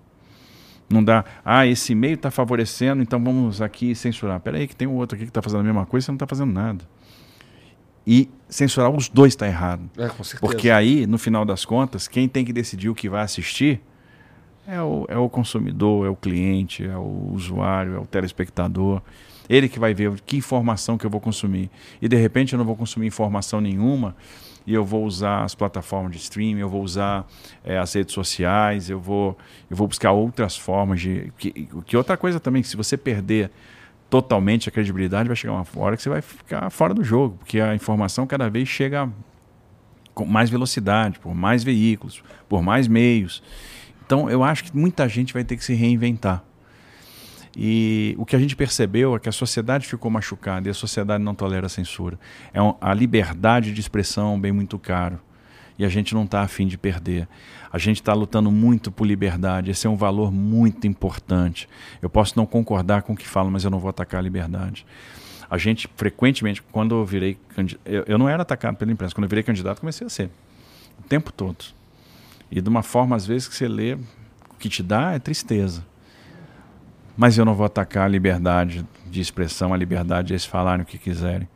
[0.88, 4.36] Não dá, ah, esse meio está favorecendo, então vamos aqui censurar.
[4.36, 6.12] Espera aí que tem um outro aqui que está fazendo a mesma coisa e você
[6.12, 6.84] não está fazendo nada.
[8.06, 9.90] E censurar os dois está errado.
[9.98, 10.40] É, com certeza.
[10.40, 13.80] Porque aí, no final das contas, quem tem que decidir o que vai assistir
[14.66, 19.00] é o, é o consumidor, é o cliente, é o usuário, é o telespectador.
[19.48, 21.70] Ele que vai ver que informação que eu vou consumir.
[22.02, 24.16] E de repente eu não vou consumir informação nenhuma
[24.66, 27.24] e eu vou usar as plataformas de streaming, eu vou usar
[27.64, 29.38] é, as redes sociais, eu vou,
[29.70, 31.32] eu vou buscar outras formas de.
[31.38, 33.50] Que, que outra coisa também, que se você perder
[34.10, 37.60] totalmente a credibilidade, vai chegar uma hora que você vai ficar fora do jogo, porque
[37.60, 39.08] a informação cada vez chega
[40.12, 43.42] com mais velocidade, por mais veículos, por mais meios.
[44.06, 46.42] Então, eu acho que muita gente vai ter que se reinventar.
[47.56, 51.24] E o que a gente percebeu é que a sociedade ficou machucada e a sociedade
[51.24, 52.18] não tolera a censura.
[52.52, 55.18] É um, a liberdade de expressão é um bem muito caro
[55.78, 57.26] e a gente não está afim de perder.
[57.72, 61.68] A gente está lutando muito por liberdade, esse é um valor muito importante.
[62.00, 64.86] Eu posso não concordar com o que falam, mas eu não vou atacar a liberdade.
[65.48, 67.38] A gente, frequentemente, quando eu virei
[67.84, 70.30] eu, eu não era atacado pela imprensa, quando eu virei candidato, comecei a ser.
[70.98, 71.75] O tempo todo.
[72.50, 75.84] E de uma forma, às vezes, que você lê, o que te dá é tristeza
[77.16, 80.86] mas eu não vou atacar a liberdade de expressão, a liberdade de eles falarem o
[80.86, 81.48] que quiserem.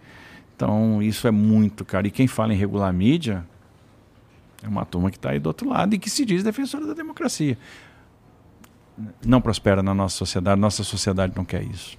[0.57, 2.07] Então, isso é muito, cara.
[2.07, 3.45] E quem fala em regular mídia
[4.63, 6.95] é uma turma que está aí do outro lado e que se diz defensora da
[6.95, 7.59] democracia.
[9.25, 11.99] Não prospera na nossa sociedade, nossa sociedade não quer isso.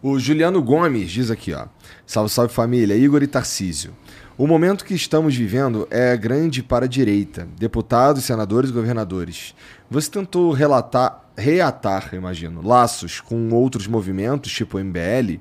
[0.00, 1.66] O Juliano Gomes diz aqui, ó.
[2.06, 3.92] Salve, salve família, Igor e Tarcísio.
[4.38, 9.52] O momento que estamos vivendo é grande para a direita, deputados, senadores e governadores.
[9.90, 15.40] Você tentou relatar, reatar, imagino, laços com outros movimentos, tipo o MBL?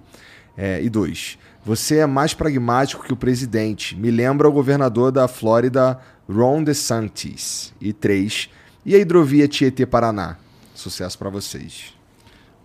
[0.57, 3.95] É, e dois, você é mais pragmático que o presidente.
[3.95, 7.75] Me lembra o governador da Flórida, Ron DeSantis.
[7.79, 8.49] E três,
[8.83, 10.37] e a hidrovia Tietê-Paraná?
[10.73, 11.93] Sucesso para vocês.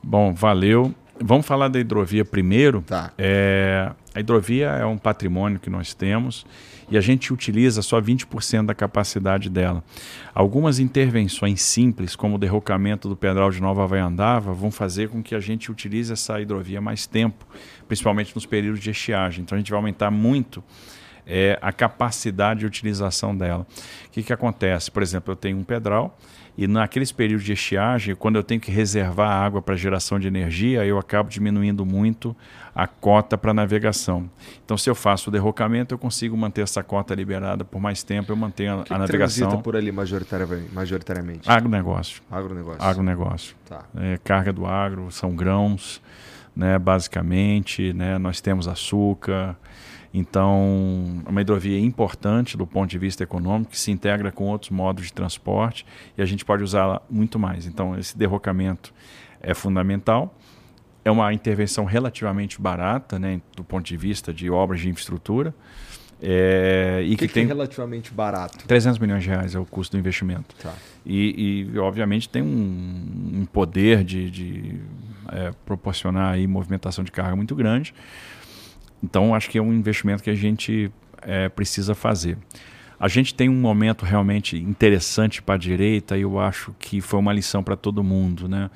[0.02, 0.94] Bom, valeu.
[1.20, 2.82] Vamos falar da hidrovia primeiro.
[2.86, 3.12] Tá.
[3.18, 6.44] É, a hidrovia é um patrimônio que nós temos
[6.90, 9.82] e a gente utiliza só 20% da capacidade dela.
[10.34, 15.34] Algumas intervenções simples, como o derrocamento do Pedral de Nova Havaiandava, vão fazer com que
[15.34, 17.46] a gente utilize essa hidrovia mais tempo,
[17.88, 19.42] principalmente nos períodos de estiagem.
[19.42, 20.62] Então a gente vai aumentar muito
[21.26, 23.66] é, a capacidade de utilização dela.
[24.06, 24.90] O que, que acontece?
[24.90, 26.18] Por exemplo, eu tenho um pedral
[26.56, 30.84] e naqueles períodos de estiagem, quando eu tenho que reservar água para geração de energia,
[30.84, 32.36] eu acabo diminuindo muito
[32.74, 34.30] a cota para navegação.
[34.64, 38.32] Então, se eu faço o derrocamento, eu consigo manter essa cota liberada por mais tempo,
[38.32, 39.62] eu mantenho que a navegação.
[39.62, 40.74] por ali majoritariamente?
[40.74, 41.50] majoritariamente?
[41.50, 42.22] Agronegócio.
[42.30, 42.82] Agronegócio.
[42.82, 43.56] Agronegócio.
[43.68, 43.84] Tá.
[43.96, 46.02] É, carga do agro, são grãos,
[46.54, 47.94] né, basicamente.
[47.94, 49.56] Né, nós temos açúcar,
[50.14, 54.70] então, é uma hidrovia importante do ponto de vista econômico, que se integra com outros
[54.70, 55.86] modos de transporte
[56.16, 57.66] e a gente pode usá-la muito mais.
[57.66, 58.92] Então, esse derrocamento
[59.40, 60.34] é fundamental.
[61.04, 65.54] É uma intervenção relativamente barata, né, do ponto de vista de obras de infraestrutura.
[66.24, 68.64] É, e que, que, que tem é relativamente barato?
[68.68, 70.54] 300 milhões de reais é o custo do investimento.
[70.62, 70.72] Tá.
[71.04, 74.80] E, e, obviamente, tem um, um poder de, de
[75.32, 77.92] é, proporcionar aí movimentação de carga muito grande.
[79.02, 80.90] Então, acho que é um investimento que a gente
[81.22, 82.38] é, precisa fazer.
[82.98, 87.18] A gente tem um momento realmente interessante para a direita e eu acho que foi
[87.18, 88.70] uma lição para todo mundo, né?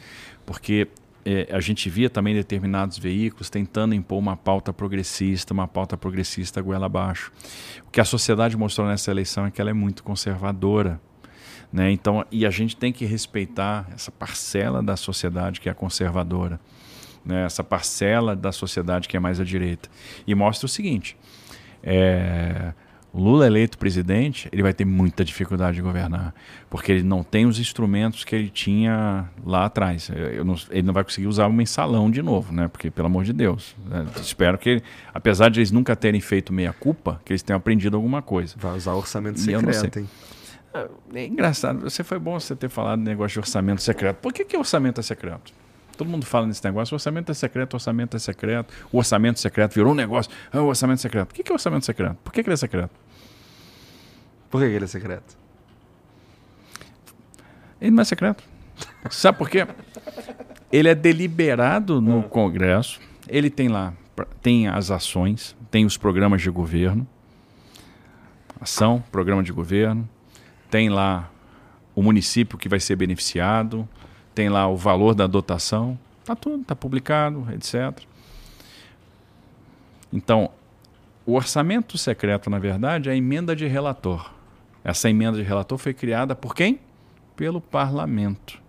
[0.44, 0.88] Porque
[1.24, 6.60] é, a gente via também determinados veículos tentando impor uma pauta progressista, uma pauta progressista
[6.60, 7.30] goela abaixo.
[7.86, 11.00] O que a sociedade mostrou nessa eleição é que ela é muito conservadora.
[11.72, 11.92] Né?
[11.92, 16.58] Então, e a gente tem que respeitar essa parcela da sociedade que é conservadora
[17.26, 19.88] né, essa parcela da sociedade que é mais à direita.
[20.26, 21.16] E mostra o seguinte:
[21.82, 22.72] é,
[23.16, 26.34] Lula eleito presidente, ele vai ter muita dificuldade de governar,
[26.68, 30.10] porque ele não tem os instrumentos que ele tinha lá atrás.
[30.44, 32.68] Não, ele não vai conseguir usar um mensalão de novo, né?
[32.68, 34.06] Porque, pelo amor de Deus, né?
[34.20, 34.82] espero que, ele,
[35.14, 38.54] apesar de eles nunca terem feito meia culpa, que eles tenham aprendido alguma coisa.
[38.58, 40.08] Vai usar orçamento secreto, hein?
[40.74, 41.80] É, é engraçado.
[41.80, 44.16] Você foi bom você ter falado do negócio de orçamento secreto.
[44.16, 45.54] Por que, que orçamento é secreto?
[45.96, 49.74] Todo mundo fala nesse negócio, o orçamento é secreto, orçamento é secreto, o orçamento secreto
[49.74, 51.32] virou um negócio, ah, o orçamento secreto.
[51.32, 52.16] O que é orçamento secreto?
[52.22, 52.90] Por que, ele é secreto?
[54.50, 55.36] Por que, ele é secreto?
[57.80, 58.42] Ele não é secreto.
[59.10, 59.66] Sabe por quê?
[60.70, 63.94] ele é deliberado no Congresso, ele tem lá,
[64.42, 67.06] tem as ações, tem os programas de governo,
[68.60, 70.08] ação, programa de governo,
[70.70, 71.30] tem lá
[71.94, 73.88] o município que vai ser beneficiado,
[74.36, 77.98] tem lá o valor da dotação, tá tudo, tá publicado, etc.
[80.12, 80.50] Então,
[81.24, 84.30] o orçamento secreto, na verdade, é a emenda de relator.
[84.84, 86.78] Essa emenda de relator foi criada por quem?
[87.34, 88.60] Pelo parlamento.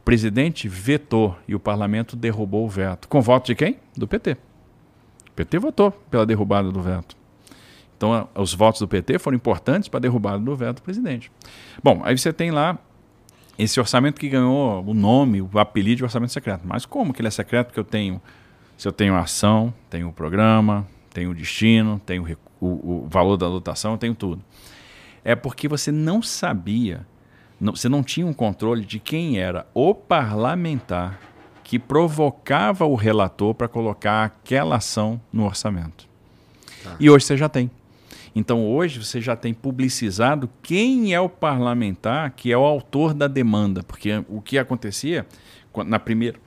[0.00, 3.06] O presidente vetou e o parlamento derrubou o veto.
[3.06, 3.78] Com voto de quem?
[3.96, 4.32] Do PT.
[4.32, 7.16] O PT votou pela derrubada do veto.
[7.96, 11.30] Então, os votos do PT foram importantes para a derrubada do veto do presidente.
[11.80, 12.76] Bom, aí você tem lá
[13.58, 16.62] esse orçamento que ganhou o nome, o apelido de orçamento secreto.
[16.64, 17.68] Mas como que ele é secreto?
[17.68, 18.20] Porque eu tenho,
[18.76, 23.36] se eu tenho a ação, tenho o programa, tenho o destino, tenho o, o valor
[23.36, 24.42] da dotação, tenho tudo.
[25.24, 27.06] É porque você não sabia,
[27.58, 31.18] não, você não tinha um controle de quem era o parlamentar
[31.64, 36.06] que provocava o relator para colocar aquela ação no orçamento.
[36.84, 36.94] Tá.
[37.00, 37.70] E hoje você já tem.
[38.36, 43.26] Então hoje você já tem publicizado quem é o parlamentar que é o autor da
[43.26, 45.26] demanda, porque o que acontecia
[45.86, 46.38] na primeira,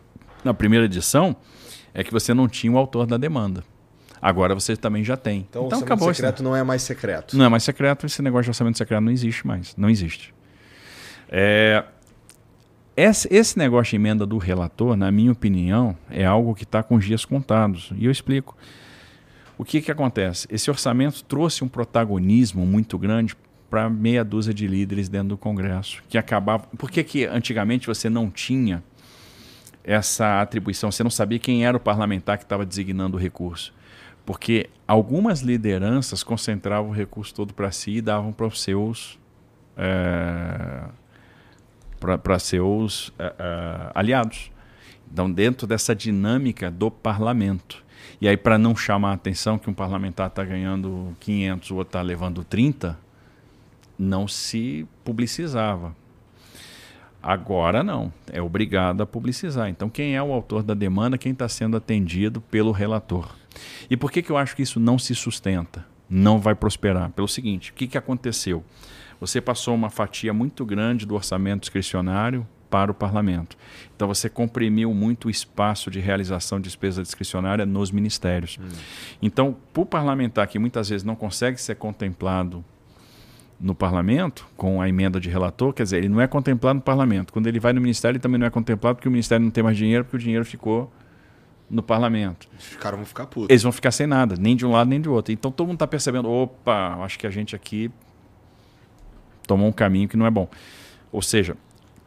[0.44, 1.36] na primeira edição
[1.91, 3.64] é que você não tinha o autor da demanda.
[4.22, 5.48] Agora você também já tem.
[5.49, 7.36] Então, então o orçamento secreto não é mais secreto.
[7.36, 9.76] Não é mais secreto, esse negócio de orçamento secreto não existe mais.
[9.76, 10.32] Não existe.
[11.28, 11.84] É,
[12.95, 16.99] esse, esse negócio de emenda do relator, na minha opinião, é algo que está com
[16.99, 17.91] dias contados.
[17.98, 18.56] E eu explico.
[19.60, 20.48] O que, que acontece?
[20.49, 23.36] Esse orçamento trouxe um protagonismo muito grande
[23.69, 26.64] para meia dúzia de líderes dentro do Congresso, que acabava.
[26.77, 28.81] Por que, que antigamente você não tinha
[29.84, 30.90] essa atribuição?
[30.90, 33.73] Você não sabia quem era o parlamentar que estava designando o recurso.
[34.26, 39.19] Porque algumas lideranças concentravam o recurso todo para si e davam para os seus.
[39.76, 40.86] É,
[41.99, 44.53] para seus é, é, aliados.
[45.11, 47.89] Então, dentro dessa dinâmica do parlamento.
[48.19, 51.90] E aí, para não chamar a atenção que um parlamentar está ganhando 500, o outro
[51.90, 52.98] está levando 30,
[53.98, 55.95] não se publicizava.
[57.22, 59.68] Agora não, é obrigado a publicizar.
[59.69, 63.36] Então, quem é o autor da demanda, quem está sendo atendido pelo relator.
[63.90, 65.86] E por que, que eu acho que isso não se sustenta?
[66.10, 67.11] Não vai prosperar?
[67.11, 68.64] Pelo seguinte: o que, que aconteceu?
[69.19, 73.58] Você passou uma fatia muito grande do orçamento discricionário para o parlamento.
[73.96, 78.58] Então você comprimiu muito o espaço de realização de despesa discricionária nos ministérios.
[78.62, 78.68] Hum.
[79.22, 82.64] Então, para o parlamentar que muitas vezes não consegue ser contemplado
[83.60, 87.34] no parlamento, com a emenda de relator, quer dizer, ele não é contemplado no parlamento.
[87.34, 89.62] Quando ele vai no ministério, ele também não é contemplado porque o ministério não tem
[89.62, 90.90] mais dinheiro, porque o dinheiro ficou
[91.70, 92.48] no parlamento.
[92.58, 93.50] Os caras vão ficar putos.
[93.50, 95.34] Eles vão ficar sem nada, nem de um lado nem de outro.
[95.34, 97.91] Então todo mundo está percebendo, opa, acho que a gente aqui
[99.46, 100.48] tomou um caminho que não é bom.
[101.12, 101.58] Ou seja,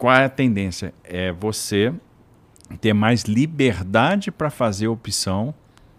[0.03, 0.93] qual é a tendência?
[1.05, 1.95] É você
[2.81, 5.55] ter mais liberdade para fazer opção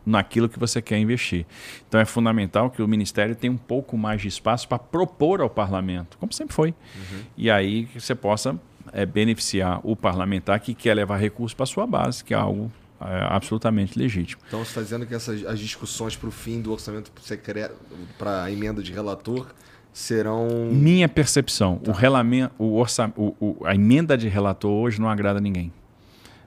[0.06, 1.46] naquilo que você quer investir.
[1.88, 5.50] Então é fundamental que o Ministério tenha um pouco mais de espaço para propor ao
[5.50, 6.72] parlamento, como sempre foi.
[6.72, 7.22] Uhum.
[7.38, 8.60] E aí que você possa
[8.92, 12.70] é, beneficiar o parlamentar que quer levar recursos para a sua base, que é algo
[13.00, 14.42] é, absolutamente legítimo.
[14.46, 17.78] Então você está dizendo que essas, as discussões para o fim do orçamento secreto,
[18.18, 19.48] para a emenda de relator,
[19.94, 20.48] serão.
[20.72, 21.92] Minha percepção, tá.
[21.92, 25.72] o relamento, o orça, o, o, a emenda de relator hoje não agrada ninguém.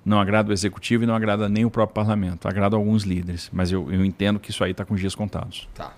[0.05, 2.47] Não agrada o executivo e não agrada nem o próprio parlamento.
[2.47, 3.51] Agrada alguns líderes.
[3.53, 5.69] Mas eu, eu entendo que isso aí está com dias contados.
[5.75, 5.93] Tá.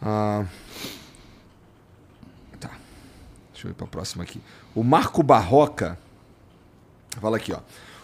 [0.00, 0.44] Ah,
[2.60, 2.70] tá.
[3.52, 4.40] Deixa eu ir para a próxima aqui.
[4.72, 5.98] O Marco Barroca
[7.20, 7.58] fala aqui, ó.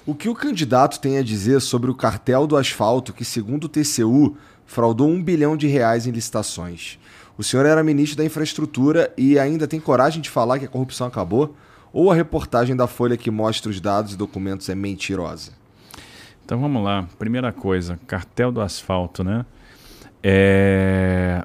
[0.05, 3.69] O que o candidato tem a dizer sobre o cartel do asfalto que, segundo o
[3.69, 4.37] TCU,
[4.67, 6.99] fraudou um bilhão de reais em licitações?
[7.37, 11.07] O senhor era ministro da Infraestrutura e ainda tem coragem de falar que a corrupção
[11.07, 11.57] acabou?
[11.93, 15.53] Ou a reportagem da Folha que mostra os dados e documentos é mentirosa?
[16.45, 17.09] Então vamos lá.
[17.19, 19.45] Primeira coisa, cartel do asfalto, né?
[20.23, 21.45] É...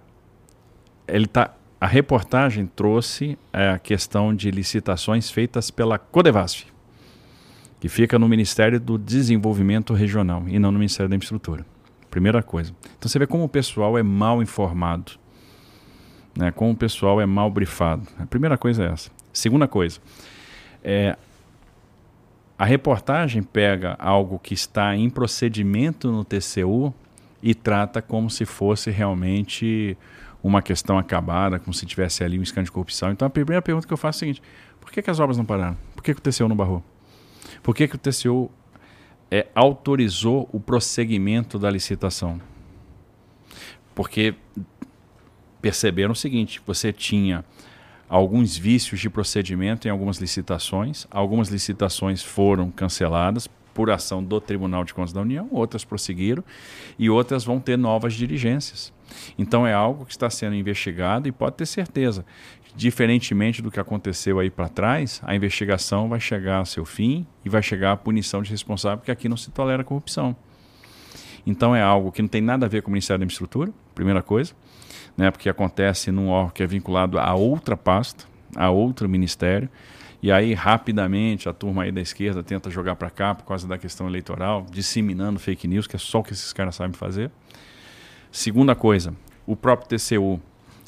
[1.07, 1.55] Ele tá...
[1.81, 6.65] A reportagem trouxe é, a questão de licitações feitas pela Codevasf,
[7.79, 11.65] que fica no Ministério do Desenvolvimento Regional e não no Ministério da Infraestrutura.
[12.11, 12.73] Primeira coisa.
[12.97, 15.13] Então você vê como o pessoal é mal informado
[16.39, 18.07] né, como o pessoal é mal brifado.
[18.17, 19.11] A primeira coisa é essa.
[19.33, 19.99] Segunda coisa,
[20.81, 21.17] é,
[22.57, 26.93] a reportagem pega algo que está em procedimento no TCU
[27.43, 29.97] e trata como se fosse realmente
[30.41, 33.11] uma questão acabada, como se tivesse ali um escândalo de corrupção.
[33.11, 34.41] Então a primeira pergunta que eu faço é a seguinte:
[34.79, 35.77] por que, que as obras não pararam?
[35.93, 36.81] Por que, que o TCU não barrou?
[37.61, 38.49] Por que, que o TCU
[39.29, 42.39] é, autorizou o prosseguimento da licitação?
[43.93, 44.35] Porque
[45.61, 47.43] perceberam o seguinte: você tinha
[48.09, 51.07] alguns vícios de procedimento em algumas licitações.
[51.11, 56.43] Algumas licitações foram canceladas por ação do Tribunal de Contas da União, outras prosseguiram
[56.97, 58.91] e outras vão ter novas diligências.
[59.37, 62.25] Então é algo que está sendo investigado e pode ter certeza,
[62.75, 67.49] diferentemente do que aconteceu aí para trás, a investigação vai chegar ao seu fim e
[67.49, 70.35] vai chegar à punição de responsável, porque aqui não se tolera corrupção.
[71.45, 74.21] Então é algo que não tem nada a ver com o Ministério da Infraestrutura, primeira
[74.21, 74.53] coisa
[75.17, 79.69] né, porque acontece num órgão que é vinculado a outra pasta, a outro ministério,
[80.21, 83.77] e aí rapidamente a turma aí da esquerda tenta jogar para cá por causa da
[83.77, 87.31] questão eleitoral, disseminando fake news, que é só o que esses caras sabem fazer.
[88.31, 89.13] Segunda coisa,
[89.47, 90.39] o próprio TCU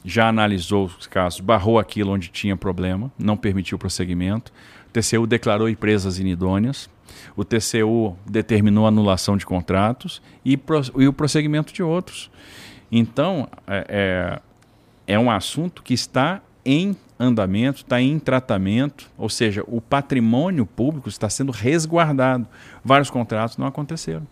[0.03, 4.51] já analisou os casos, barrou aquilo onde tinha problema, não permitiu o prosseguimento.
[4.87, 6.89] O TCU declarou empresas inidôneas.
[7.35, 10.59] O TCU determinou anulação de contratos e,
[10.97, 12.31] e o prosseguimento de outros.
[12.91, 13.85] Então, é,
[15.07, 20.65] é, é um assunto que está em andamento, está em tratamento, ou seja, o patrimônio
[20.65, 22.47] público está sendo resguardado.
[22.83, 24.27] Vários contratos não aconteceram,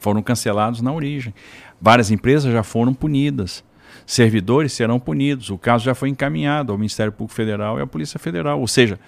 [0.00, 1.34] foram cancelados na origem.
[1.80, 3.64] Várias empresas já foram punidas,
[4.06, 5.50] servidores serão punidos.
[5.50, 8.98] O caso já foi encaminhado ao Ministério Público Federal e à Polícia Federal, ou seja,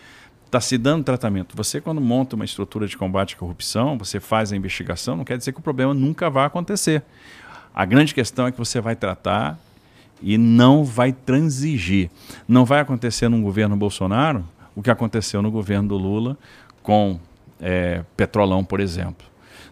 [0.46, 1.56] está se dando tratamento.
[1.56, 5.38] Você, quando monta uma estrutura de combate à corrupção, você faz a investigação, não quer
[5.38, 7.04] dizer que o problema nunca vai acontecer.
[7.74, 9.58] A grande questão é que você vai tratar
[10.22, 12.10] e não vai transigir.
[12.46, 16.36] Não vai acontecer no governo Bolsonaro o que aconteceu no governo do Lula
[16.82, 17.18] com
[17.60, 19.26] é, Petrolão, por exemplo,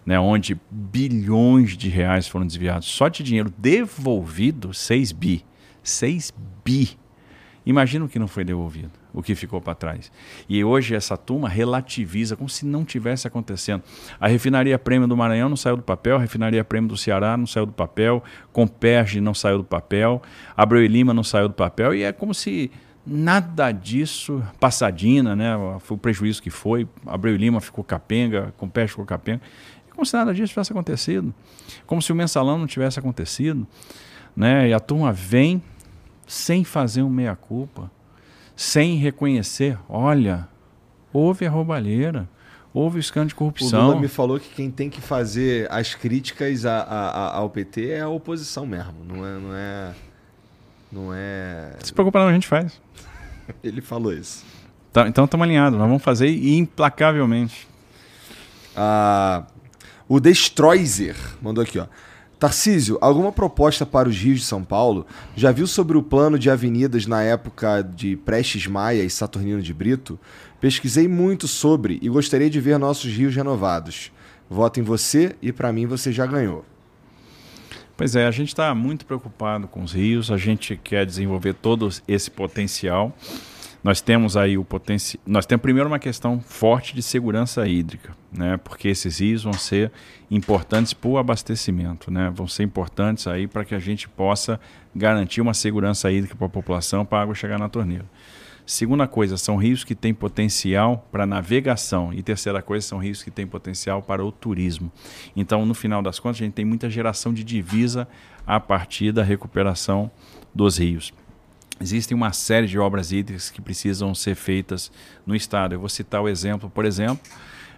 [0.05, 2.89] né, onde bilhões de reais foram desviados.
[2.89, 5.45] Só de dinheiro devolvido, 6 bi.
[5.83, 6.33] 6
[6.65, 6.99] bi.
[7.65, 10.13] Imagina o que não foi devolvido o que ficou para trás.
[10.49, 13.83] E hoje essa turma relativiza como se não tivesse acontecendo.
[14.21, 17.47] A refinaria Prêmio do Maranhão não saiu do papel, a refinaria Prêmio do Ceará não
[17.47, 18.23] saiu do papel,
[18.53, 20.23] Comperge não saiu do papel,
[20.57, 22.71] Abreu e Lima não saiu do papel, e é como se
[23.07, 28.91] nada disso, Passadina, né, foi o prejuízo que foi, Abreu e Lima ficou capenga, Comperge
[28.91, 29.41] ficou capenga,
[29.89, 31.35] é como se nada disso tivesse acontecido,
[31.87, 33.67] como se o mensalão não tivesse acontecido,
[34.37, 35.63] né, e a turma vem
[36.27, 37.91] sem fazer um meia-culpa,
[38.59, 40.49] sem reconhecer, olha,
[41.13, 42.29] houve a roubalheira,
[42.75, 43.83] houve o escândalo de corrupção.
[43.83, 47.91] O Lula me falou que quem tem que fazer as críticas a, a, ao PT
[47.91, 49.95] é a oposição mesmo, não é, não é,
[50.91, 51.77] não é.
[51.85, 52.81] Se preocupa não, a gente faz.
[53.63, 54.45] Ele falou isso.
[54.93, 57.69] Tá, então estamos alinhados, nós vamos fazer implacavelmente.
[58.75, 59.45] Ah,
[60.09, 61.87] o Destroyer mandou aqui, ó.
[62.39, 65.05] Tarcísio, alguma proposta para os rios de São Paulo?
[65.35, 69.75] Já viu sobre o plano de avenidas na época de Prestes Maia e Saturnino de
[69.75, 70.17] Brito?
[70.61, 74.13] Pesquisei muito sobre e gostaria de ver nossos rios renovados.
[74.49, 76.65] Voto em você e para mim você já ganhou.
[77.97, 81.89] Pois é, a gente está muito preocupado com os rios, a gente quer desenvolver todo
[82.07, 83.13] esse potencial.
[83.83, 85.23] Nós temos aí o potencial.
[85.27, 88.57] Nós temos primeiro uma questão forte de segurança hídrica, né?
[88.57, 89.93] Porque esses rios vão ser
[90.31, 92.31] importantes para o abastecimento, né?
[92.35, 94.61] Vão ser importantes aí para que a gente possa
[94.95, 98.05] garantir uma segurança hídrica para a população, para a água chegar na torneira.
[98.67, 102.13] Segunda coisa, são rios que têm potencial para navegação.
[102.13, 104.93] E terceira coisa, são rios que têm potencial para o turismo.
[105.35, 108.07] Então, no final das contas, a gente tem muita geração de divisa
[108.47, 110.11] a partir da recuperação
[110.55, 111.15] dos rios.
[111.81, 114.91] Existem uma série de obras hídricas que precisam ser feitas
[115.27, 115.75] no estado.
[115.75, 117.21] Eu vou citar o exemplo, por exemplo,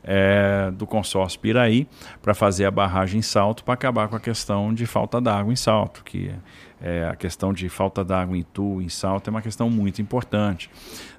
[0.03, 1.87] é, do consórcio Piraí
[2.23, 5.57] para fazer a barragem em Salto para acabar com a questão de falta d'água em
[5.57, 6.33] Salto, que
[6.81, 10.71] é, a questão de falta d'água em Tu, em Salto, é uma questão muito importante.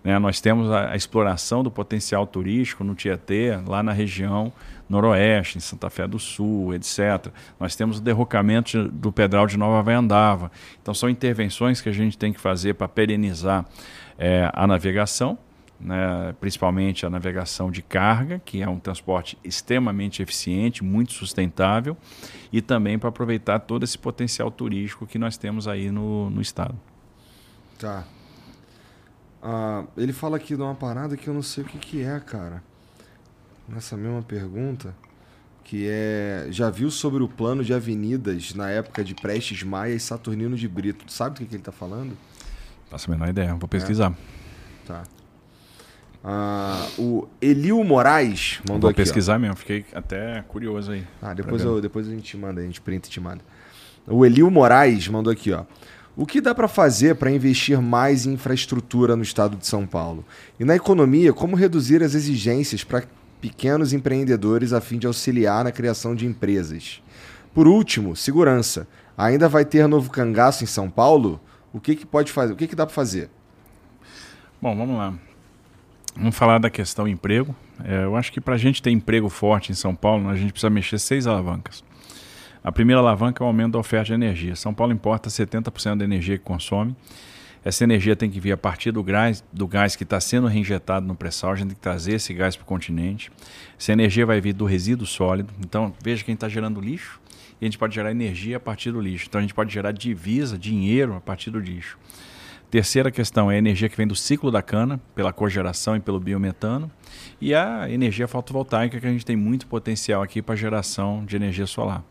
[0.03, 0.17] Né?
[0.17, 4.51] Nós temos a, a, exploração do potencial turístico no Tietê, lá na região
[4.91, 7.27] noroeste, em Santa Fé do Sul, etc.
[7.59, 10.51] Nós temos o derrocamento do Pedral de Nova Vaiandava.
[10.81, 13.65] Então, são intervenções que a gente tem que fazer para perenizar
[14.19, 15.37] é, a navegação,
[15.79, 21.97] né, principalmente a navegação de carga, que é um transporte extremamente eficiente, muito sustentável,
[22.51, 26.75] e também para aproveitar todo esse potencial turístico que nós temos aí no, no estado.
[27.79, 28.03] Tá.
[29.41, 32.19] Ah, ele fala aqui de uma parada que eu não sei o que, que é,
[32.19, 32.61] cara.
[33.73, 34.93] Nessa mesma pergunta,
[35.63, 36.47] que é.
[36.49, 40.67] Já viu sobre o plano de avenidas na época de Prestes Maia e Saturnino de
[40.67, 41.11] Brito?
[41.11, 42.17] Sabe do que, que ele está falando?
[42.89, 44.11] Faço a menor ideia, vou pesquisar.
[44.11, 44.87] É.
[44.87, 45.03] Tá.
[46.23, 48.97] Ah, o Elio Moraes mandou Vou aqui.
[48.97, 49.39] pesquisar ó.
[49.39, 51.07] mesmo, fiquei até curioso aí.
[51.21, 53.41] Ah, depois, eu, depois a gente manda, a gente printa e te manda.
[54.05, 55.63] O Elio Moraes mandou aqui, ó.
[56.15, 60.25] O que dá para fazer para investir mais em infraestrutura no estado de São Paulo?
[60.59, 63.03] E na economia, como reduzir as exigências para
[63.41, 67.01] pequenos empreendedores a fim de auxiliar na criação de empresas?
[67.53, 68.87] Por último, segurança.
[69.17, 71.41] Ainda vai ter novo cangaço em São Paulo?
[71.73, 72.53] O que, que pode fazer?
[72.53, 73.29] O que, que dá para fazer?
[74.61, 75.13] Bom, vamos lá.
[76.15, 77.55] Vamos falar da questão emprego.
[77.83, 80.51] É, eu acho que para a gente ter emprego forte em São Paulo, a gente
[80.51, 81.83] precisa mexer seis alavancas.
[82.63, 84.55] A primeira alavanca é o aumento da oferta de energia.
[84.55, 86.95] São Paulo importa 70% da energia que consome.
[87.63, 91.05] Essa energia tem que vir a partir do gás, do gás que está sendo reinjetado
[91.05, 91.51] no pré-sal.
[91.51, 93.31] A gente tem que trazer esse gás para o continente.
[93.79, 95.53] Essa energia vai vir do resíduo sólido.
[95.59, 97.21] Então, veja quem está gerando lixo.
[97.59, 99.27] E a gente pode gerar energia a partir do lixo.
[99.29, 101.99] Então, a gente pode gerar divisa, dinheiro a partir do lixo.
[102.71, 106.19] Terceira questão é a energia que vem do ciclo da cana, pela cogeração e pelo
[106.19, 106.89] biometano.
[107.39, 111.67] E a energia fotovoltaica, que a gente tem muito potencial aqui para geração de energia
[111.67, 112.01] solar.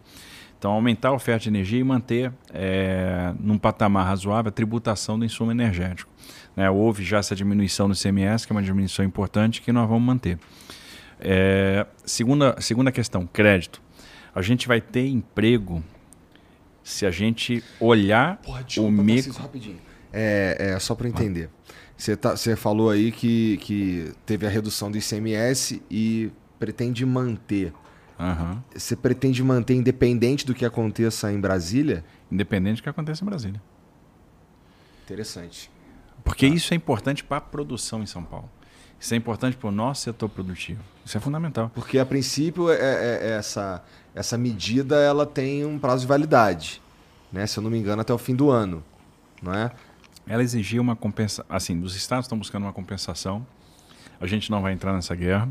[0.60, 5.24] Então, aumentar a oferta de energia e manter é, num patamar razoável a tributação do
[5.24, 6.12] insumo energético.
[6.54, 6.68] Né?
[6.68, 10.38] Houve já essa diminuição no CMS, que é uma diminuição importante que nós vamos manter.
[11.18, 13.80] É, segunda, segunda questão, crédito.
[14.34, 15.82] A gente vai ter emprego
[16.84, 19.32] se a gente olhar Porra, o micro...
[19.32, 19.78] rapidinho.
[20.12, 21.48] É, é só para entender.
[21.96, 27.72] Você tá, falou aí que, que teve a redução do ICMS e pretende manter.
[28.20, 28.60] Uhum.
[28.74, 32.04] Você pretende manter independente do que aconteça em Brasília?
[32.30, 33.62] Independente do que aconteça em Brasília.
[35.04, 35.70] Interessante.
[36.22, 36.54] Porque tá.
[36.54, 38.50] isso é importante para a produção em São Paulo.
[39.00, 40.82] Isso é importante para o nosso setor produtivo.
[41.04, 41.70] Isso é fundamental.
[41.74, 42.78] Porque, a princípio, é, é,
[43.22, 43.82] é, essa,
[44.14, 46.82] essa medida ela tem um prazo de validade.
[47.32, 47.46] Né?
[47.46, 48.84] Se eu não me engano, até o fim do ano.
[49.42, 49.72] Não é?
[50.26, 51.46] Ela exigia uma compensação.
[51.48, 53.46] Assim, os estados estão buscando uma compensação.
[54.20, 55.48] A gente não vai entrar nessa guerra.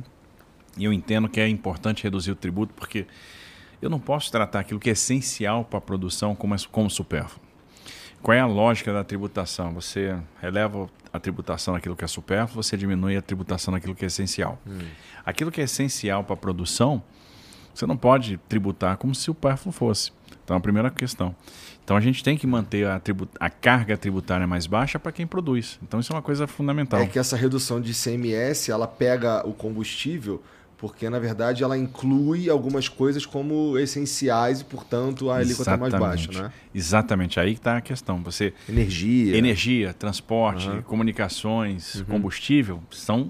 [0.80, 3.06] E eu entendo que é importante reduzir o tributo, porque
[3.82, 7.42] eu não posso tratar aquilo que é essencial para a produção como, como supérfluo.
[8.22, 9.74] Qual é a lógica da tributação?
[9.74, 14.08] Você eleva a tributação naquilo que é supérfluo, você diminui a tributação naquilo que é
[14.08, 14.60] essencial.
[14.66, 14.80] Hum.
[15.26, 17.04] Aquilo que é essencial para a produção,
[17.74, 20.12] você não pode tributar como se o supérfluo fosse.
[20.44, 21.36] Então, a primeira questão.
[21.84, 23.02] Então, a gente tem que manter a,
[23.40, 25.80] a carga tributária mais baixa para quem produz.
[25.82, 27.02] Então, isso é uma coisa fundamental.
[27.02, 30.44] É que essa redução de ICMS, ela pega o combustível
[30.80, 35.94] porque na verdade ela inclui algumas coisas como essenciais e portanto a alíquota é mais
[35.94, 36.54] baixa, né?
[36.74, 38.24] Exatamente, aí está a questão.
[38.24, 40.82] Você energia, energia, transporte, uhum.
[40.82, 42.06] comunicações, uhum.
[42.06, 43.30] combustível são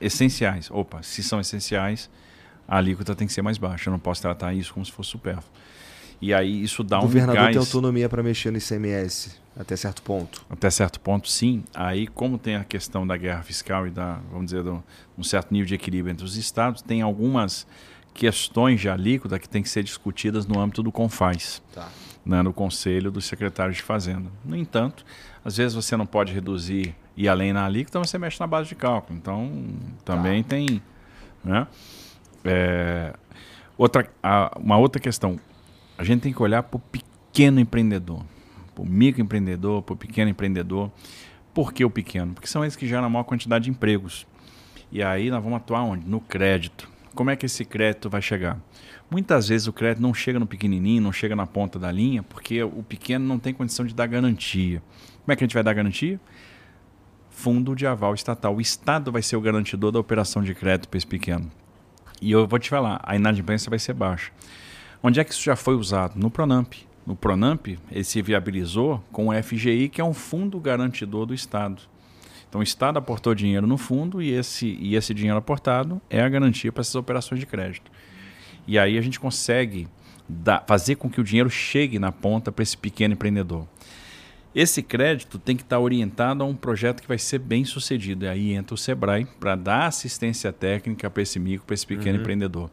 [0.00, 0.68] essenciais.
[0.72, 2.10] Opa, se são essenciais,
[2.66, 3.88] a alíquota tem que ser mais baixa.
[3.88, 5.52] Eu não posso tratar isso como se fosse supérfluo.
[6.20, 7.50] E aí isso dá o um governador gás...
[7.50, 10.44] tem autonomia para mexer no ICMS até certo ponto.
[10.48, 11.64] Até certo ponto, sim.
[11.74, 15.52] Aí, como tem a questão da guerra fiscal e da, vamos dizer, de um certo
[15.52, 17.66] nível de equilíbrio entre os estados, tem algumas
[18.14, 21.88] questões de alíquota que têm que ser discutidas no âmbito do CONFAS, tá.
[22.24, 24.30] né, no Conselho dos Secretários de Fazenda.
[24.44, 25.04] No entanto,
[25.44, 28.76] às vezes você não pode reduzir e além na alíquota, você mexe na base de
[28.76, 29.18] cálculo.
[29.18, 29.66] Então,
[30.04, 30.50] também tá.
[30.50, 30.80] tem...
[31.42, 31.66] Né?
[32.44, 33.12] É,
[33.76, 35.38] outra, a, uma outra questão,
[35.98, 38.24] a gente tem que olhar para o pequeno empreendedor,
[38.72, 40.92] para o microempreendedor, para o pequeno empreendedor.
[41.52, 42.34] Por que o pequeno?
[42.34, 44.24] Porque são eles que geram a maior quantidade de empregos.
[44.92, 46.06] E aí nós vamos atuar onde?
[46.06, 46.88] No crédito.
[47.16, 48.60] Como é que esse crédito vai chegar?
[49.10, 52.62] Muitas vezes o crédito não chega no pequenininho, não chega na ponta da linha, porque
[52.62, 54.80] o pequeno não tem condição de dar garantia.
[55.24, 56.20] Como é que a gente vai dar garantia?
[57.28, 58.54] Fundo de aval estatal.
[58.54, 61.50] O Estado vai ser o garantidor da operação de crédito para esse pequeno.
[62.22, 64.30] E eu vou te falar, a inadimplência vai ser baixa.
[65.02, 66.18] Onde é que isso já foi usado?
[66.18, 66.74] No Pronamp.
[67.06, 71.82] No Pronamp, ele se viabilizou com o FGI, que é um fundo garantidor do Estado.
[72.48, 76.28] Então, o Estado aportou dinheiro no fundo e esse, e esse dinheiro aportado é a
[76.28, 77.90] garantia para essas operações de crédito.
[78.66, 79.88] E aí a gente consegue
[80.28, 83.66] dar, fazer com que o dinheiro chegue na ponta para esse pequeno empreendedor.
[84.54, 88.24] Esse crédito tem que estar orientado a um projeto que vai ser bem sucedido.
[88.24, 92.16] E aí entra o Sebrae para dar assistência técnica para esse micro, para esse pequeno
[92.16, 92.20] uhum.
[92.20, 92.70] empreendedor.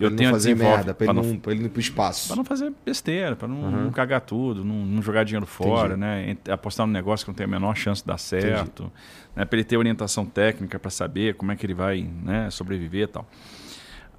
[0.00, 1.80] Eu ele tenho não fazer merda, para ele, não, pra ele não ir para o
[1.80, 2.28] espaço.
[2.28, 3.84] Para não fazer besteira, para não, uhum.
[3.84, 6.38] não, cagar tudo, não, não jogar dinheiro fora, né?
[6.48, 8.90] apostar num negócio que não tem a menor chance de dar certo.
[9.36, 9.44] Né?
[9.44, 13.06] Para ele ter orientação técnica para saber como é que ele vai né, sobreviver e
[13.08, 13.28] tal.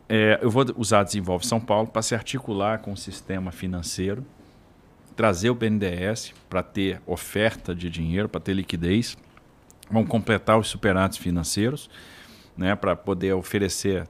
[0.07, 4.23] É, eu vou usar Desenvolve São Paulo para se articular com o sistema financeiro,
[5.15, 9.17] trazer o BNDES para ter oferta de dinheiro, para ter liquidez.
[9.89, 11.89] Vamos completar os superatos financeiros
[12.55, 14.07] né, para poder oferecer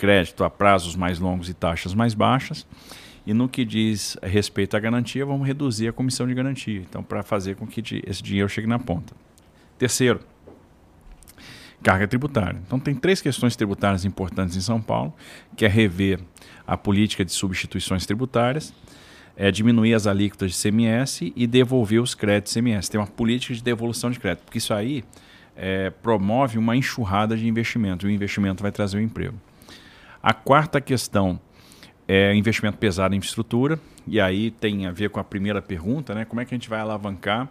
[0.00, 2.66] crédito a prazos mais longos e taxas mais baixas.
[3.26, 6.80] E no que diz respeito à garantia, vamos reduzir a comissão de garantia.
[6.80, 9.14] Então, para fazer com que esse dinheiro chegue na ponta.
[9.78, 10.20] Terceiro,
[11.82, 12.58] carga tributária.
[12.66, 15.12] Então, tem três questões tributárias importantes em São Paulo,
[15.54, 16.18] que é rever
[16.66, 18.72] a política de substituições tributárias,
[19.36, 22.88] é diminuir as alíquotas de CMS e devolver os créditos CMS.
[22.88, 25.04] Tem uma política de devolução de crédito, porque isso aí
[25.54, 29.38] é, promove uma enxurrada de investimento, e o investimento vai trazer o emprego.
[30.22, 31.40] A quarta questão
[32.06, 33.78] é investimento pesado em infraestrutura.
[34.06, 36.24] E aí tem a ver com a primeira pergunta, né?
[36.24, 37.48] Como é que a gente vai alavancar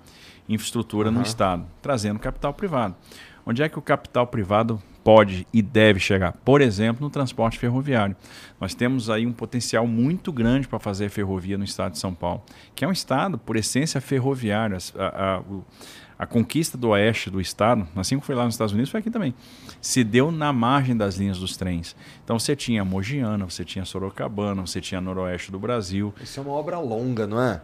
[0.48, 1.16] infraestrutura uhum.
[1.16, 1.66] no Estado?
[1.82, 2.96] Trazendo capital privado.
[3.46, 6.34] Onde é que o capital privado pode e deve chegar?
[6.44, 8.16] Por exemplo, no transporte ferroviário.
[8.60, 12.44] Nós temos aí um potencial muito grande para fazer ferrovia no estado de São Paulo,
[12.76, 14.78] que é um estado, por essência, ferroviário.
[14.98, 15.44] A, a, a
[16.26, 19.34] conquista do oeste do estado, assim como foi lá nos Estados Unidos, foi aqui também,
[19.82, 21.96] se deu na margem das linhas dos trens.
[22.24, 26.14] Então você tinha Mogiana, você tinha Sorocabana, você tinha Noroeste do Brasil.
[26.22, 27.62] Isso é uma obra longa, não é?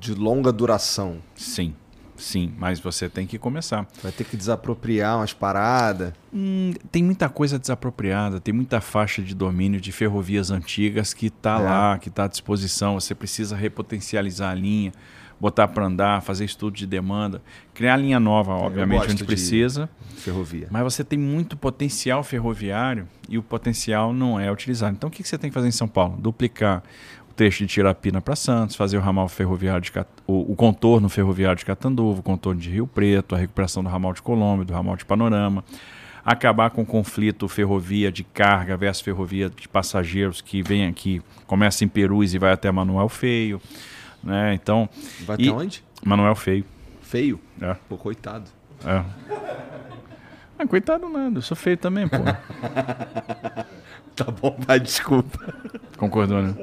[0.00, 1.18] De longa duração.
[1.36, 1.74] Sim.
[2.16, 3.86] Sim, mas você tem que começar.
[4.02, 6.12] Vai ter que desapropriar umas paradas.
[6.32, 11.58] Hum, tem muita coisa desapropriada, tem muita faixa de domínio de ferrovias antigas que está
[11.58, 11.62] é.
[11.62, 12.94] lá, que está à disposição.
[12.94, 14.92] Você precisa repotencializar a linha,
[15.40, 19.88] botar para andar, fazer estudo de demanda, criar linha nova, obviamente, onde precisa.
[20.16, 20.68] Ferrovia.
[20.70, 24.94] Mas você tem muito potencial ferroviário e o potencial não é utilizado.
[24.96, 26.16] Então o que você tem que fazer em São Paulo?
[26.18, 26.82] Duplicar
[27.34, 29.92] trecho de Tirapina para Santos, fazer o ramal ferroviário de
[30.26, 34.12] o, o, contorno ferroviário de Catanduva, o contorno de Rio Preto, a recuperação do ramal
[34.12, 35.64] de Colômbia, do ramal de Panorama,
[36.24, 41.84] acabar com o conflito ferrovia de carga versus ferrovia de passageiros que vem aqui, começa
[41.84, 43.60] em Perus e vai até Manuel Feio,
[44.24, 44.54] né?
[44.54, 44.88] Então,
[45.20, 45.84] vai até onde?
[46.04, 46.64] Manuel Feio.
[47.02, 47.40] Feio?
[47.60, 47.76] É.
[47.88, 48.50] Pô, coitado.
[48.84, 49.04] É.
[50.58, 52.16] Ah, coitado nada, eu sou feio também, pô.
[54.14, 55.38] tá bom, vai, desculpa.
[55.96, 56.54] Concordou, né?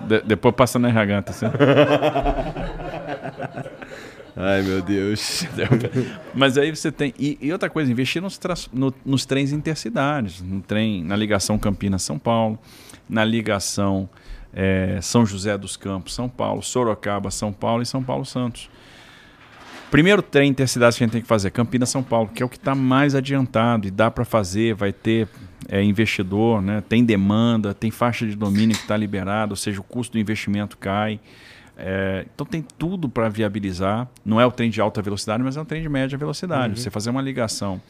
[0.00, 1.58] De, depois passa na RH, tá certo?
[4.40, 5.44] Ai, meu Deus.
[6.32, 7.12] Mas aí você tem.
[7.18, 8.38] E, e outra coisa, investir nos,
[8.72, 12.56] no, nos trens intercidades, no trem, na ligação Campinas-São Paulo,
[13.08, 14.08] na ligação
[14.52, 18.70] é, São José dos Campos, São Paulo, Sorocaba, São Paulo e São Paulo Santos.
[19.90, 22.56] Primeiro trem intercidades que a gente tem que fazer, Campinas-São Paulo, que é o que
[22.58, 25.26] está mais adiantado e dá para fazer, vai ter
[25.68, 26.82] é, investidor, né?
[26.86, 30.76] tem demanda, tem faixa de domínio que está liberada, ou seja, o custo do investimento
[30.76, 31.18] cai.
[31.80, 34.08] É, então tem tudo para viabilizar.
[34.24, 36.74] Não é o trem de alta velocidade, mas é um trem de média velocidade.
[36.74, 36.76] Uhum.
[36.76, 37.80] Você fazer uma ligação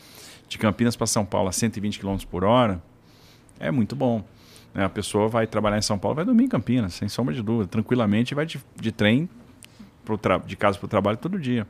[0.48, 2.80] de Campinas para São Paulo a 120 km por hora
[3.58, 4.24] é muito bom.
[4.78, 4.84] Né?
[4.84, 7.66] A pessoa vai trabalhar em São Paulo, vai dormir em Campinas, sem sombra de dúvida,
[7.66, 9.28] tranquilamente, vai de, de trem
[10.47, 11.66] de casa para o trabalho todo dia.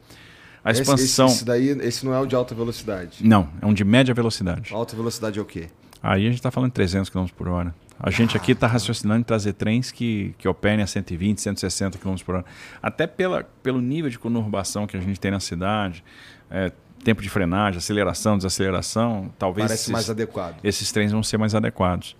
[0.62, 1.26] A expansão.
[1.26, 3.26] Esse, esse, daí, esse não é o de alta velocidade.
[3.26, 4.74] Não, é um de média velocidade.
[4.74, 5.70] Alta velocidade é o quê?
[6.02, 7.74] Aí a gente está falando de 300 km por hora.
[7.98, 12.14] A gente aqui está raciocinando em trazer trens que, que operem a 120, 160 km
[12.24, 12.44] por hora.
[12.82, 16.04] Até pela, pelo nível de conurbação que a gente tem na cidade,
[16.50, 16.70] é,
[17.02, 19.66] tempo de frenagem, aceleração, desaceleração, talvez.
[19.66, 20.56] Parece esses, mais adequado.
[20.62, 22.14] Esses trens vão ser mais adequados.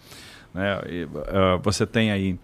[0.58, 0.80] Né?
[0.88, 2.38] E, uh, você tem aí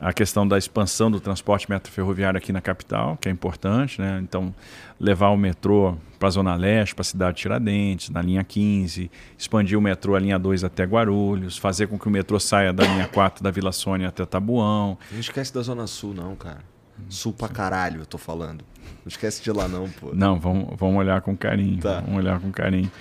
[0.00, 4.20] a questão da expansão do transporte metroferroviário aqui na capital, que é importante, né?
[4.22, 4.54] Então,
[4.98, 9.10] levar o metrô para a Zona Leste, para a cidade de Tiradentes, na linha 15,
[9.36, 12.84] expandir o metrô a linha 2 até Guarulhos, fazer com que o metrô saia da
[12.86, 14.96] linha 4 da Vila Sônia até Tabuão.
[15.10, 16.62] Não esquece da Zona Sul, não, cara.
[17.08, 18.64] Sul pra caralho, eu tô falando.
[19.08, 20.10] Não esquece de ir lá, não, pô.
[20.12, 21.80] Não, vamos, vamos olhar com carinho.
[21.80, 22.00] Tá.
[22.00, 22.92] Vamos olhar com carinho.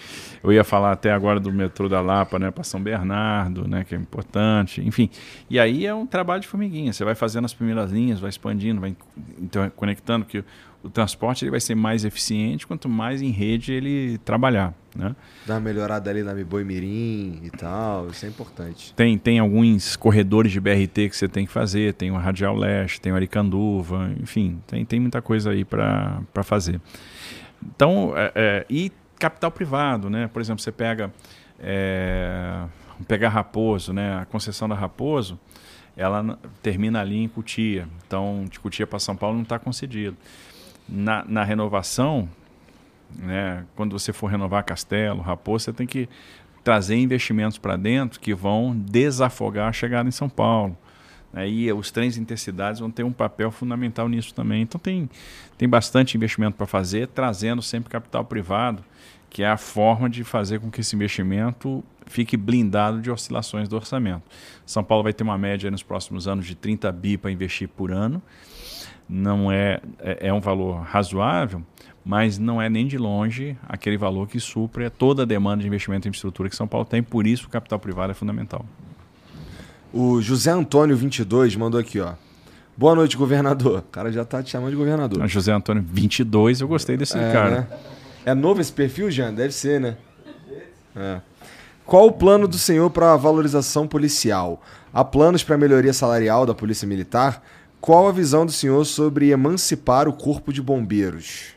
[0.41, 3.93] Eu ia falar até agora do metrô da Lapa, né, para São Bernardo, né, que
[3.93, 4.79] é importante.
[4.79, 5.09] Enfim,
[5.49, 6.93] e aí é um trabalho de formiguinha.
[6.93, 8.95] Você vai fazendo as primeiras linhas, vai expandindo, vai
[9.37, 10.45] então, conectando que
[10.81, 14.73] o transporte ele vai ser mais eficiente quanto mais em rede ele trabalhar.
[14.95, 15.15] Né?
[15.45, 18.93] Dar uma melhorada ali na Boi Mirim e tal, isso é importante.
[18.95, 22.99] Tem, tem alguns corredores de BRT que você tem que fazer, tem o Radial Leste,
[22.99, 25.96] tem o Aricanduva, enfim, tem, tem muita coisa aí para
[26.43, 26.81] fazer.
[27.65, 30.27] Então, é, é, e capital privado, né?
[30.27, 31.11] Por exemplo, você pega,
[31.59, 32.63] é,
[33.07, 34.19] pegar Raposo, né?
[34.21, 35.39] A concessão da Raposo,
[35.95, 37.87] ela termina ali em Cutia.
[38.05, 40.15] Então, de Cutia para São Paulo não está concedido
[40.87, 42.29] na, na renovação,
[43.15, 46.07] né, quando você for renovar Castelo, Raposo, você tem que
[46.63, 50.77] trazer investimentos para dentro que vão desafogar a chegada em São Paulo.
[51.45, 54.61] E os trens intercidades vão ter um papel fundamental nisso também.
[54.61, 55.09] Então tem,
[55.57, 58.81] tem bastante investimento para fazer, trazendo sempre capital privado,
[59.29, 63.75] que é a forma de fazer com que esse investimento fique blindado de oscilações do
[63.75, 64.23] orçamento.
[64.65, 67.91] São Paulo vai ter uma média nos próximos anos de 30 bi para investir por
[67.91, 68.21] ano
[69.09, 71.63] não é, é, é um valor razoável,
[72.03, 76.07] mas não é nem de longe aquele valor que supre toda a demanda de investimento
[76.07, 78.65] em infraestrutura que São Paulo tem, por isso o capital privado é fundamental.
[79.93, 82.13] O José Antônio 22 mandou aqui, ó.
[82.75, 83.79] Boa noite, governador.
[83.79, 85.23] O cara já tá te chamando de governador.
[85.23, 87.49] O José Antônio 22, eu gostei desse é, cara.
[87.49, 87.67] Né?
[88.25, 89.33] É novo esse perfil, Jean?
[89.33, 89.97] Deve ser, né?
[90.95, 91.21] É.
[91.85, 94.61] Qual o plano do senhor para a valorização policial?
[94.93, 97.41] Há planos para a melhoria salarial da Polícia Militar?
[97.79, 101.56] Qual a visão do senhor sobre emancipar o corpo de bombeiros?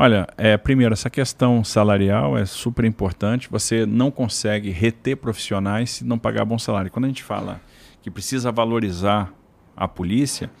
[0.00, 3.48] Olha, é, primeiro, essa questão salarial é super importante.
[3.50, 6.88] Você não consegue reter profissionais se não pagar bom salário.
[6.88, 7.60] Quando a gente fala
[8.00, 9.34] que precisa valorizar
[9.76, 10.52] a polícia,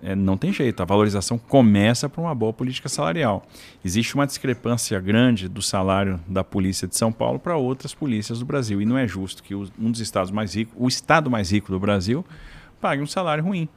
[0.00, 0.80] é, não tem jeito.
[0.80, 3.44] A valorização começa por uma boa política salarial.
[3.84, 8.44] Existe uma discrepância grande do salário da polícia de São Paulo para outras polícias do
[8.44, 8.80] Brasil.
[8.80, 11.80] E não é justo que um dos estados mais ricos, o estado mais rico do
[11.80, 12.24] Brasil,
[12.80, 13.68] pague um salário ruim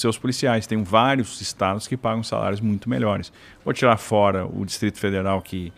[0.00, 0.66] seus policiais.
[0.66, 3.32] Tem vários estados que pagam salários muito melhores.
[3.64, 5.72] Vou tirar fora o Distrito Federal que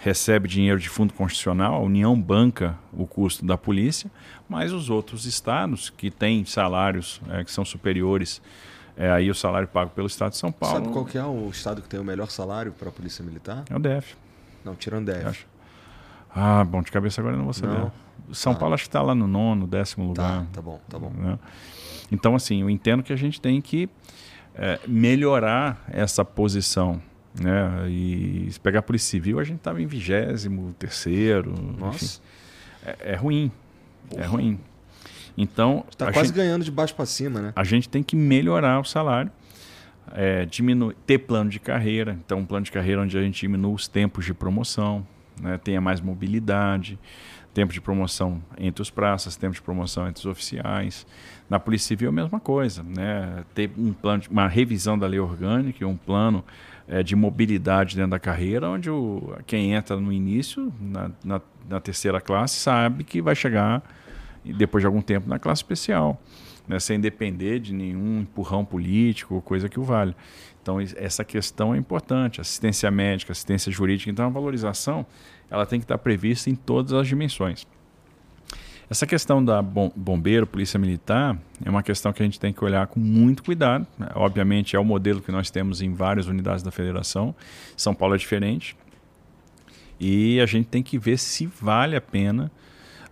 [0.00, 4.10] recebe dinheiro de fundo constitucional, a União banca o custo da polícia,
[4.48, 8.40] mas os outros estados que têm salários é, que são superiores
[8.96, 10.76] é, aí o salário pago pelo Estado de São Paulo.
[10.76, 13.64] Sabe qual que é o estado que tem o melhor salário para a Polícia Militar?
[13.70, 14.16] É o DF.
[14.64, 15.46] Não, tirando DF.
[16.34, 17.78] Ah, bom, de cabeça agora eu não vou saber.
[17.78, 17.92] Não.
[18.32, 18.60] São tá.
[18.60, 20.40] Paulo acho que está lá no nono, décimo tá, lugar.
[20.46, 21.10] Tá, tá bom, tá bom.
[21.10, 21.38] Né?
[22.10, 23.88] Então, assim, eu entendo que a gente tem que
[24.54, 27.00] é, melhorar essa posição.
[27.40, 27.88] Né?
[27.88, 31.54] E se pegar a Polícia Civil, a gente estava em vigésimo, terceiro.
[32.84, 33.50] É, é, ruim.
[34.08, 34.22] Porra.
[34.22, 34.60] É ruim.
[35.36, 35.84] Então.
[35.88, 37.52] Está quase gente, ganhando de baixo para cima, né?
[37.54, 39.30] A gente tem que melhorar o salário.
[40.12, 42.18] É, diminuir, ter plano de carreira.
[42.24, 45.06] Então, um plano de carreira onde a gente diminua os tempos de promoção,
[45.40, 45.56] né?
[45.56, 46.98] tenha mais mobilidade,
[47.54, 51.06] tempo de promoção entre os praças, tempo de promoção entre os oficiais.
[51.50, 53.44] Na Polícia Civil a mesma coisa, né?
[53.52, 56.44] Ter um plano, uma revisão da lei orgânica, um plano
[56.86, 61.80] é, de mobilidade dentro da carreira, onde o, quem entra no início, na, na, na,
[61.80, 63.82] terceira classe, sabe que vai chegar
[64.44, 66.20] depois de algum tempo na classe especial,
[66.66, 66.78] né?
[66.78, 70.14] sem depender de nenhum empurrão político ou coisa que o valha.
[70.62, 75.06] Então essa questão é importante, assistência médica, assistência jurídica, então a valorização
[75.50, 77.66] ela tem que estar prevista em todas as dimensões.
[78.90, 82.88] Essa questão da bombeiro, polícia militar, é uma questão que a gente tem que olhar
[82.88, 83.86] com muito cuidado.
[83.96, 84.08] Né?
[84.16, 87.32] Obviamente, é o modelo que nós temos em várias unidades da federação.
[87.76, 88.76] São Paulo é diferente.
[90.00, 92.50] E a gente tem que ver se vale a pena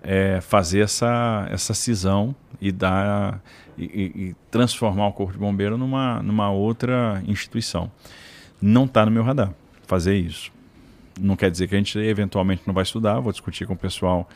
[0.03, 3.41] é, fazer essa, essa cisão e, dar,
[3.77, 7.89] e, e, transformar o Corpo de Bombeiro numa, numa outra instituição.
[8.61, 9.55] Não está no meu radar
[9.87, 10.51] fazer isso.
[11.21, 14.29] Não quer dizer que a gente eventualmente não vai estudar, vou discutir com o pessoal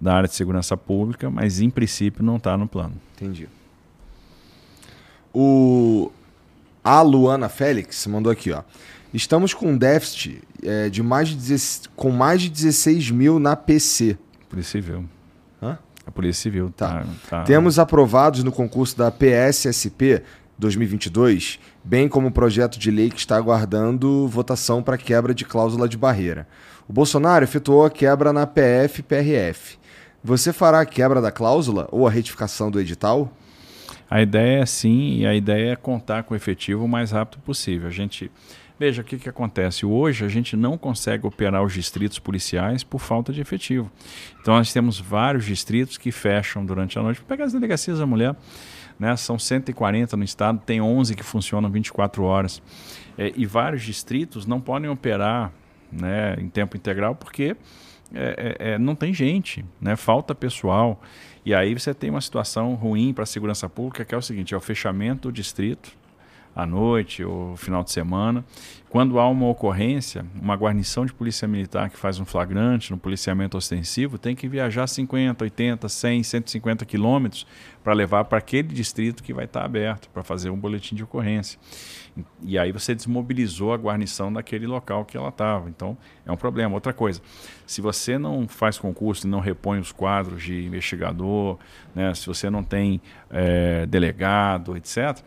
[0.00, 2.94] da área de segurança pública, mas em princípio não está no plano.
[3.16, 3.48] Entendi.
[5.32, 6.10] O
[6.86, 8.62] a Luana Félix mandou aqui, ó.
[9.12, 13.56] Estamos com um déficit é, de mais de 10, com mais de 16 mil na
[13.56, 14.16] PC.
[14.48, 15.04] Polícia Civil.
[15.60, 15.78] Hã?
[16.06, 16.70] A Polícia Civil.
[16.76, 17.00] Tá.
[17.00, 17.42] tá, tá.
[17.42, 20.22] Temos aprovados no concurso da PSSP
[20.58, 25.88] 2022, bem como o projeto de lei que está aguardando votação para quebra de cláusula
[25.88, 26.46] de barreira.
[26.88, 29.76] O Bolsonaro efetuou a quebra na PF-PRF.
[30.26, 33.30] Você fará a quebra da cláusula ou a retificação do edital?
[34.10, 37.40] A ideia é sim, e a ideia é contar com o efetivo o mais rápido
[37.42, 37.86] possível.
[37.86, 38.28] A gente
[38.76, 39.86] Veja o que, que acontece.
[39.86, 43.88] Hoje a gente não consegue operar os distritos policiais por falta de efetivo.
[44.42, 47.22] Então nós temos vários distritos que fecham durante a noite.
[47.22, 48.34] Pega as delegacias da mulher,
[48.98, 49.16] né?
[49.16, 52.60] são 140 no estado, tem 11 que funcionam 24 horas.
[53.16, 55.52] É, e vários distritos não podem operar
[55.90, 57.56] né, em tempo integral porque
[58.14, 59.96] é, é, é, não tem gente, né?
[59.96, 61.00] falta pessoal.
[61.44, 64.54] E aí você tem uma situação ruim para a segurança pública, que é o seguinte:
[64.54, 65.92] é o fechamento do distrito
[66.56, 68.42] à noite ou final de semana.
[68.88, 73.58] Quando há uma ocorrência, uma guarnição de polícia militar que faz um flagrante no policiamento
[73.58, 77.46] ostensivo tem que viajar 50, 80, 100, 150 quilômetros
[77.84, 81.58] para levar para aquele distrito que vai estar aberto para fazer um boletim de ocorrência.
[82.42, 85.68] E aí você desmobilizou a guarnição daquele local que ela estava.
[85.68, 86.74] Então, é um problema.
[86.74, 87.20] Outra coisa,
[87.66, 91.58] se você não faz concurso e não repõe os quadros de investigador,
[91.94, 95.20] né, se você não tem é, delegado, etc.,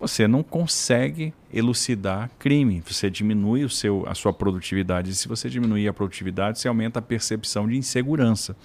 [0.00, 2.82] você não consegue elucidar crime.
[2.86, 5.10] Você diminui o seu, a sua produtividade.
[5.10, 8.56] E se você diminuir a produtividade, você aumenta a percepção de insegurança.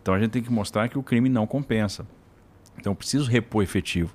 [0.00, 2.06] Então a gente tem que mostrar que o crime não compensa.
[2.78, 4.14] Então preciso repor efetivo.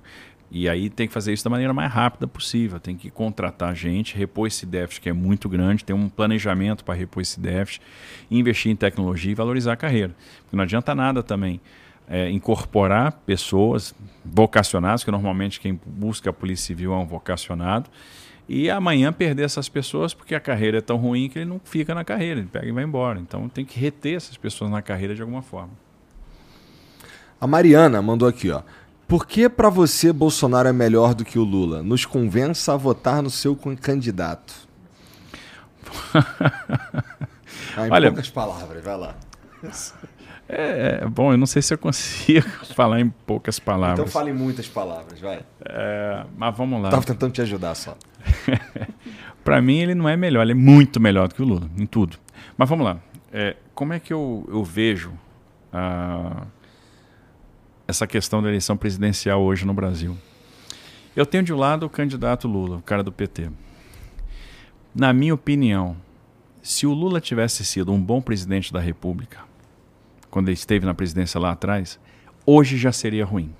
[0.54, 2.78] E aí tem que fazer isso da maneira mais rápida possível.
[2.78, 6.94] Tem que contratar gente, repor esse déficit que é muito grande, ter um planejamento para
[6.94, 7.82] repor esse déficit,
[8.30, 10.14] investir em tecnologia e valorizar a carreira.
[10.42, 11.60] Porque não adianta nada também
[12.08, 13.92] é, incorporar pessoas
[14.24, 17.90] vocacionadas, que normalmente quem busca a Polícia Civil é um vocacionado,
[18.48, 21.96] e amanhã perder essas pessoas porque a carreira é tão ruim que ele não fica
[21.96, 23.18] na carreira, ele pega e vai embora.
[23.18, 25.70] Então tem que reter essas pessoas na carreira de alguma forma.
[27.40, 28.62] A Mariana mandou aqui, ó.
[29.06, 31.82] Por que para você Bolsonaro é melhor do que o Lula?
[31.82, 34.54] Nos convença a votar no seu candidato.
[36.14, 39.14] ah, em Olha, poucas palavras, vai lá.
[40.48, 44.00] É, é, bom, eu não sei se eu consigo falar em poucas palavras.
[44.00, 45.40] Então fale em muitas palavras, vai.
[45.64, 46.90] É, mas vamos lá.
[46.90, 47.96] Tava tentando te ajudar só.
[49.44, 51.86] Para mim, ele não é melhor, ele é muito melhor do que o Lula, em
[51.86, 52.16] tudo.
[52.56, 52.98] Mas vamos lá.
[53.32, 55.12] É, como é que eu, eu vejo
[55.72, 56.46] ah,
[57.86, 60.16] essa questão da eleição presidencial hoje no Brasil?
[61.14, 63.50] Eu tenho de um lado o candidato Lula, o cara do PT.
[64.94, 65.96] Na minha opinião,
[66.62, 69.40] se o Lula tivesse sido um bom presidente da República,
[70.30, 72.00] quando ele esteve na presidência lá atrás,
[72.44, 73.54] hoje já seria ruim.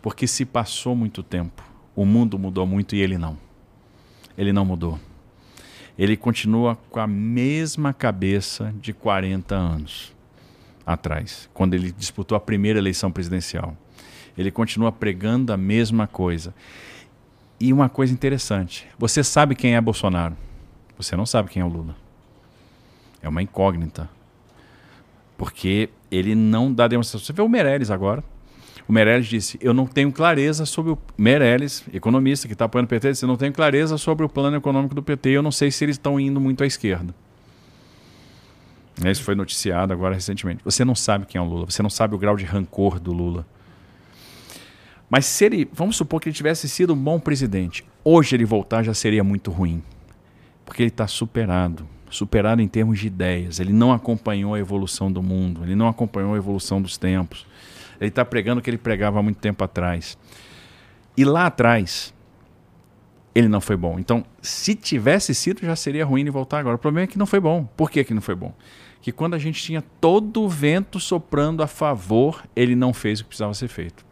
[0.00, 1.62] Porque se passou muito tempo,
[1.94, 3.36] o mundo mudou muito e ele não.
[4.36, 5.00] Ele não mudou.
[5.98, 10.15] Ele continua com a mesma cabeça de 40 anos
[10.86, 13.76] atrás, quando ele disputou a primeira eleição presidencial.
[14.38, 16.54] Ele continua pregando a mesma coisa.
[17.58, 20.36] E uma coisa interessante: você sabe quem é Bolsonaro,
[20.96, 21.96] você não sabe quem é o Lula.
[23.22, 24.08] É uma incógnita.
[25.36, 27.26] Porque ele não dá demonstração.
[27.26, 28.22] Você vê o Meirelles agora.
[28.88, 30.98] O Meirelles disse: Eu não tenho clareza sobre o.
[31.18, 34.56] Meirelles, economista que está apoiando o PT, disse: Eu não tenho clareza sobre o plano
[34.56, 35.30] econômico do PT.
[35.30, 37.14] Eu não sei se eles estão indo muito à esquerda.
[39.04, 40.62] Isso foi noticiado agora recentemente.
[40.64, 43.12] Você não sabe quem é o Lula, você não sabe o grau de rancor do
[43.12, 43.46] Lula.
[45.08, 48.82] Mas se ele, vamos supor que ele tivesse sido um bom presidente, hoje ele voltar
[48.82, 49.82] já seria muito ruim,
[50.64, 53.60] porque ele está superado, superado em termos de ideias.
[53.60, 57.46] Ele não acompanhou a evolução do mundo, ele não acompanhou a evolução dos tempos.
[58.00, 60.18] Ele está pregando o que ele pregava há muito tempo atrás.
[61.16, 62.12] E lá atrás,
[63.34, 63.98] ele não foi bom.
[63.98, 66.76] Então, se tivesse sido, já seria ruim ele voltar agora.
[66.76, 67.64] O problema é que não foi bom.
[67.76, 68.52] Por que, que não foi bom?
[69.06, 73.22] Que quando a gente tinha todo o vento soprando a favor, ele não fez o
[73.22, 74.04] que precisava ser feito.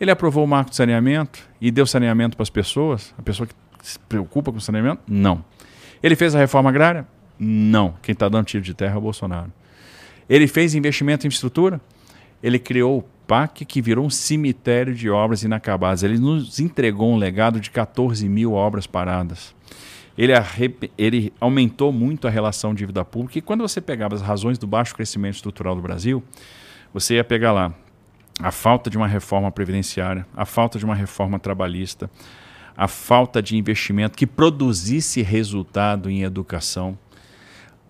[0.00, 3.14] Ele aprovou o marco de saneamento e deu saneamento para as pessoas?
[3.18, 5.02] A pessoa que se preocupa com saneamento?
[5.06, 5.44] Não.
[6.02, 7.06] Ele fez a reforma agrária?
[7.38, 7.92] Não.
[8.00, 9.52] Quem está dando tiro de terra é o Bolsonaro.
[10.26, 11.78] Ele fez investimento em infraestrutura?
[12.42, 16.02] Ele criou o PAC, que virou um cemitério de obras inacabadas.
[16.02, 19.54] Ele nos entregou um legado de 14 mil obras paradas.
[20.20, 20.34] Ele,
[20.98, 23.38] ele aumentou muito a relação dívida pública.
[23.38, 26.22] E quando você pegava as razões do baixo crescimento estrutural do Brasil,
[26.92, 27.72] você ia pegar lá
[28.38, 32.10] a falta de uma reforma previdenciária, a falta de uma reforma trabalhista,
[32.76, 36.98] a falta de investimento que produzisse resultado em educação,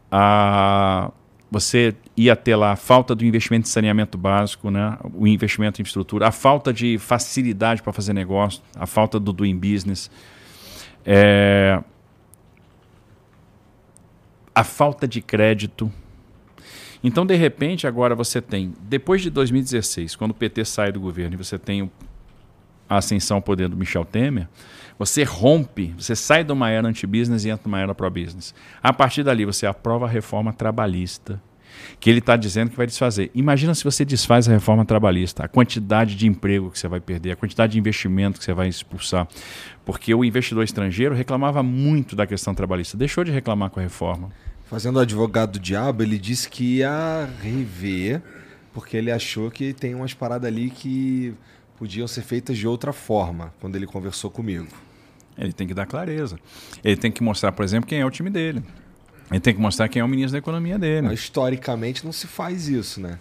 [0.09, 1.10] a,
[1.50, 4.97] você ia ter lá a falta do investimento em saneamento básico, né?
[5.15, 9.57] o investimento em infraestrutura, a falta de facilidade para fazer negócio, a falta do doing
[9.57, 10.09] business,
[11.05, 11.83] é,
[14.60, 15.90] a falta de crédito,
[17.02, 21.34] então, de repente, agora você tem, depois de 2016, quando o PT sai do governo
[21.34, 21.90] e você tem
[22.89, 24.48] a ascensão ao poder do Michel Temer,
[24.98, 28.55] você rompe, você sai de uma era anti-business e entra numa era pro-business.
[28.82, 31.40] A partir dali, você aprova a reforma trabalhista,
[31.98, 33.30] que ele está dizendo que vai desfazer.
[33.34, 37.30] Imagina se você desfaz a reforma trabalhista, a quantidade de emprego que você vai perder,
[37.30, 39.26] a quantidade de investimento que você vai expulsar.
[39.86, 44.28] Porque o investidor estrangeiro reclamava muito da questão trabalhista, deixou de reclamar com a reforma.
[44.70, 48.23] Fazendo o advogado do diabo, ele disse que ia rever,
[48.73, 51.34] porque ele achou que tem umas paradas ali que
[51.76, 54.68] podiam ser feitas de outra forma, quando ele conversou comigo.
[55.36, 56.39] Ele tem que dar clareza.
[56.84, 58.62] Ele tem que mostrar, por exemplo, quem é o time dele.
[59.28, 61.08] Ele tem que mostrar quem é o ministro da economia dele.
[61.08, 63.18] Mas, historicamente não se faz isso, né?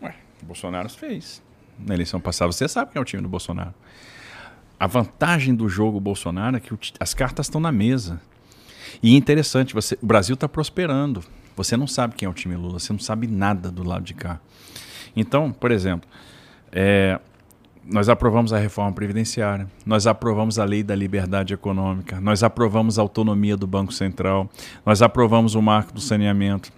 [0.00, 1.42] Ué, o Bolsonaro fez.
[1.78, 3.74] Na eleição passada, você sabe quem é o time do Bolsonaro.
[4.80, 8.18] A vantagem do jogo Bolsonaro é que as cartas estão na mesa.
[9.02, 11.24] E interessante, você, o Brasil está prosperando.
[11.56, 14.14] Você não sabe quem é o time Lula, você não sabe nada do lado de
[14.14, 14.40] cá.
[15.14, 16.08] Então, por exemplo,
[16.70, 17.20] é,
[17.84, 23.02] nós aprovamos a reforma previdenciária, nós aprovamos a lei da liberdade econômica, nós aprovamos a
[23.02, 24.48] autonomia do Banco Central,
[24.86, 26.72] nós aprovamos o marco do saneamento,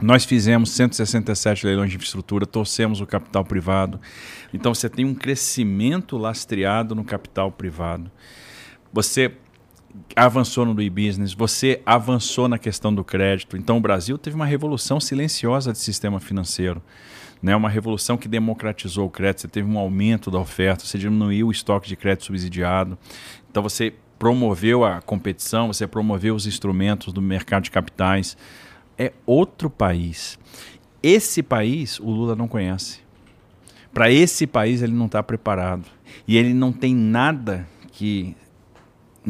[0.00, 4.00] nós fizemos 167 leilões de infraestrutura, torcemos o capital privado.
[4.52, 8.10] Então você tem um crescimento lastreado no capital privado.
[8.92, 9.36] Você
[10.14, 13.56] avançou no e-business, você avançou na questão do crédito.
[13.56, 16.82] Então o Brasil teve uma revolução silenciosa de sistema financeiro.
[17.42, 21.48] Né, uma revolução que democratizou o crédito, você teve um aumento da oferta, você diminuiu
[21.48, 22.98] o estoque de crédito subsidiado.
[23.50, 28.36] Então você promoveu a competição, você promoveu os instrumentos do mercado de capitais.
[28.98, 30.38] É outro país.
[31.02, 33.00] Esse país o Lula não conhece.
[33.94, 35.86] Para esse país ele não está preparado.
[36.28, 38.36] E ele não tem nada que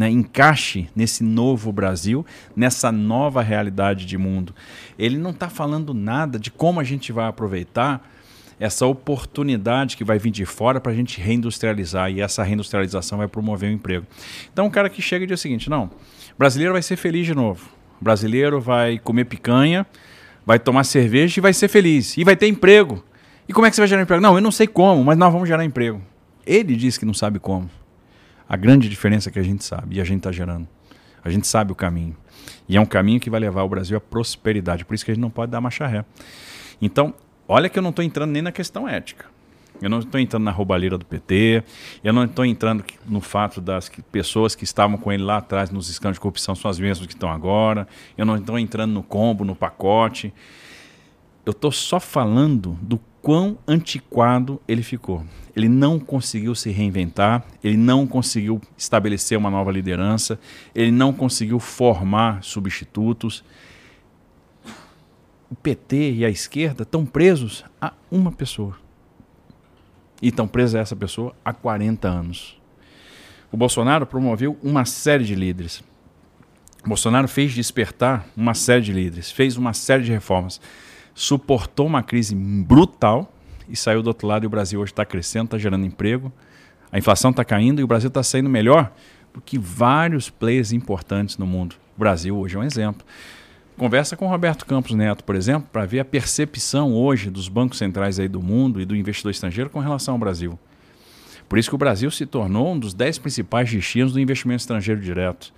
[0.01, 2.25] né, encaixe nesse novo Brasil,
[2.57, 4.55] nessa nova realidade de mundo.
[4.99, 8.11] Ele não está falando nada de como a gente vai aproveitar
[8.59, 13.29] essa oportunidade que vai vir de fora para a gente reindustrializar e essa reindustrialização vai
[13.29, 14.07] promover o emprego.
[14.51, 15.91] Então, o cara que chega e diz o seguinte: não,
[16.39, 17.69] brasileiro vai ser feliz de novo,
[18.01, 19.87] brasileiro vai comer picanha,
[20.47, 22.17] vai tomar cerveja e vai ser feliz.
[22.17, 23.05] E vai ter emprego.
[23.47, 24.23] E como é que você vai gerar emprego?
[24.23, 26.01] Não, eu não sei como, mas nós vamos gerar emprego.
[26.47, 27.69] Ele diz que não sabe como.
[28.51, 30.67] A grande diferença é que a gente sabe e a gente está gerando.
[31.23, 32.17] A gente sabe o caminho.
[32.69, 34.85] E é um caminho que vai levar o Brasil à prosperidade.
[34.85, 36.05] Por isso que a gente não pode dar marcha ré.
[36.83, 37.15] Então,
[37.47, 39.27] olha que eu não estou entrando nem na questão ética.
[39.81, 41.63] Eu não estou entrando na roubalheira do PT,
[42.03, 45.71] eu não estou entrando no fato das que, pessoas que estavam com ele lá atrás
[45.71, 47.87] nos escândalos de corrupção são as mesmas que estão agora,
[48.19, 50.35] eu não estou entrando no combo, no pacote.
[51.47, 55.25] Eu estou só falando do quão antiquado ele ficou.
[55.55, 60.39] Ele não conseguiu se reinventar, ele não conseguiu estabelecer uma nova liderança,
[60.75, 63.45] ele não conseguiu formar substitutos.
[65.51, 68.77] O PT e a esquerda estão presos a uma pessoa
[70.23, 72.61] e estão presos a essa pessoa há 40 anos.
[73.51, 75.83] O Bolsonaro promoveu uma série de líderes.
[76.85, 80.61] O Bolsonaro fez despertar uma série de líderes, fez uma série de reformas,
[81.15, 83.33] suportou uma crise brutal
[83.69, 84.45] e saiu do outro lado.
[84.45, 86.33] E o Brasil hoje está crescendo, está gerando emprego,
[86.91, 88.93] a inflação está caindo e o Brasil está saindo melhor
[89.33, 91.77] do que vários players importantes no mundo.
[91.97, 93.07] O Brasil hoje é um exemplo.
[93.77, 97.79] Conversa com o Roberto Campos Neto, por exemplo, para ver a percepção hoje dos bancos
[97.79, 100.59] centrais aí do mundo e do investidor estrangeiro com relação ao Brasil.
[101.49, 105.01] Por isso que o Brasil se tornou um dos dez principais destinos do investimento estrangeiro
[105.01, 105.53] direto.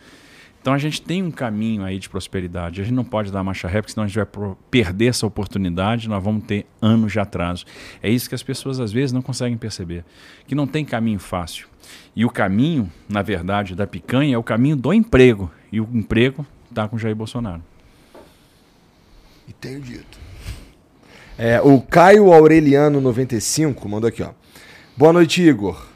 [0.62, 2.81] Então a gente tem um caminho aí de prosperidade.
[2.81, 6.08] A gente não pode dar marcha ré, porque senão a gente vai perder essa oportunidade,
[6.08, 7.65] nós vamos ter anos de atraso.
[8.00, 10.05] É isso que as pessoas às vezes não conseguem perceber,
[10.47, 11.66] que não tem caminho fácil.
[12.15, 15.50] E o caminho, na verdade, da picanha é o caminho do emprego.
[15.73, 17.62] E o emprego está com Jair Bolsonaro.
[19.49, 20.18] E tenho dito.
[21.36, 24.31] É, o Caio Aureliano 95 mandou aqui, ó.
[24.97, 25.89] Boa noite, Igor.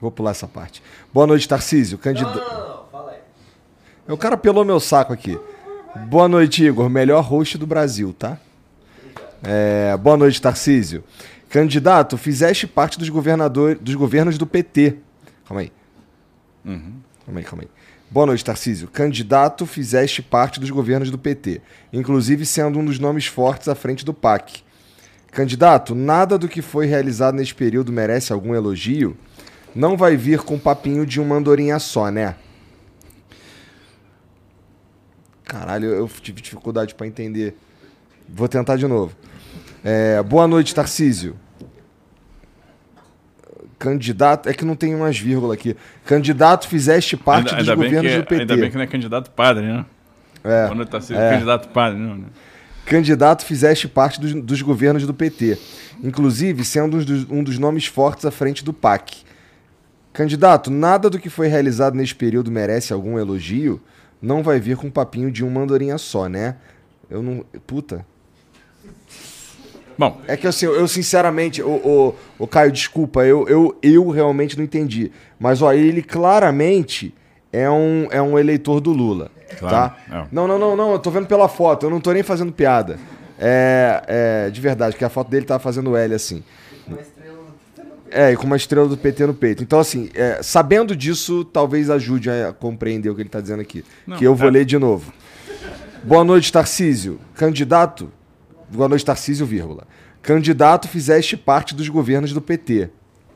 [0.00, 0.82] Vou pular essa parte.
[1.12, 1.98] Boa noite, Tarcísio.
[1.98, 2.38] Candidato.
[2.38, 3.18] Não, não, não, fala aí.
[4.08, 5.38] O cara pelou meu saco aqui.
[6.08, 6.88] Boa noite, Igor.
[6.88, 8.38] Melhor host do Brasil, tá?
[9.42, 11.04] É, boa noite, Tarcísio.
[11.50, 14.96] Candidato, fizeste parte dos, governadores, dos governos do PT.
[15.46, 15.72] Calma aí.
[16.64, 16.94] Uhum.
[17.26, 17.68] Calma aí, calma aí.
[18.10, 18.88] Boa noite, Tarcísio.
[18.88, 21.60] Candidato, fizeste parte dos governos do PT,
[21.92, 24.62] inclusive sendo um dos nomes fortes à frente do PAC.
[25.30, 29.14] Candidato, nada do que foi realizado neste período merece algum elogio?
[29.74, 32.36] Não vai vir com papinho de uma andorinha só, né?
[35.48, 37.56] Caralho, eu tive dificuldade para entender.
[38.28, 39.16] Vou tentar de novo.
[39.82, 41.36] É, boa noite, Tarcísio
[43.78, 44.48] candidato.
[44.48, 45.76] É que não tem umas vírgulas aqui.
[46.04, 48.40] Candidato fizeste parte ainda, dos ainda governos é, do PT.
[48.40, 49.86] Ainda bem que não é candidato padre, né?
[50.44, 50.66] É.
[50.68, 51.30] Quando está sendo é.
[51.30, 52.26] candidato padre, não, né?
[52.84, 55.58] Candidato fizeste parte dos, dos, governos do PT,
[56.02, 59.18] inclusive sendo um dos, um dos nomes fortes à frente do PAC.
[60.10, 63.80] Candidato, nada do que foi realizado neste período merece algum elogio.
[64.20, 66.56] Não vai vir com um papinho de uma andorinha só, né?
[67.08, 67.44] Eu não.
[67.66, 68.04] Puta.
[69.98, 70.20] Bom.
[70.28, 74.64] É que assim, eu sinceramente, o, o, o Caio, desculpa, eu, eu, eu realmente não
[74.64, 75.10] entendi.
[75.40, 77.12] Mas ó, ele claramente
[77.52, 79.30] é um, é um eleitor do Lula.
[79.58, 79.96] Claro, tá?
[80.08, 80.26] É.
[80.30, 82.98] Não, não, não, não, eu tô vendo pela foto, eu não tô nem fazendo piada.
[83.40, 86.44] É, é de verdade, que a foto dele tá fazendo L assim.
[88.10, 89.62] É, e com uma estrela do PT no peito.
[89.62, 93.84] Então, assim, é, sabendo disso, talvez ajude a compreender o que ele está dizendo aqui.
[94.06, 94.50] Não, que eu vou é...
[94.50, 95.12] ler de novo.
[96.02, 97.18] Boa noite, Tarcísio.
[97.34, 98.10] Candidato
[98.70, 99.86] Boa noite, Tarcísio, vírgula.
[100.20, 102.90] Candidato fizeste parte dos governos do PT,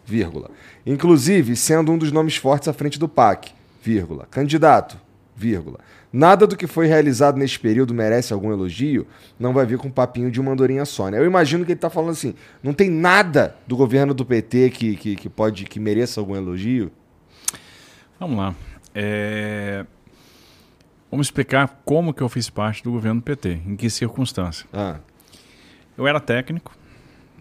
[0.04, 0.50] vírgula.
[0.84, 3.50] Inclusive, sendo um dos nomes fortes à frente do PAC,
[3.82, 4.26] vírgula.
[4.30, 4.98] Candidato,
[5.34, 5.78] vírgula.
[6.12, 9.06] Nada do que foi realizado neste período merece algum elogio,
[9.38, 11.18] não vai vir com um papinho de uma andorinha só, né?
[11.18, 14.96] Eu imagino que ele está falando assim, não tem nada do governo do PT que,
[14.96, 16.92] que, que pode, que mereça algum elogio?
[18.20, 18.54] Vamos lá.
[18.94, 19.86] É...
[21.10, 24.66] Vamos explicar como que eu fiz parte do governo do PT, em que circunstância.
[24.72, 24.98] Ah.
[25.96, 26.74] Eu era técnico.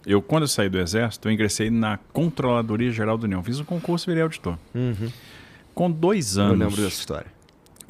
[0.05, 3.43] Eu, quando eu saí do Exército, eu ingressei na Controladoria Geral da União.
[3.43, 4.57] Fiz um concurso e virei auditor.
[4.73, 5.09] Uhum.
[5.73, 6.53] Com dois anos.
[6.53, 7.40] Eu lembro dessa história.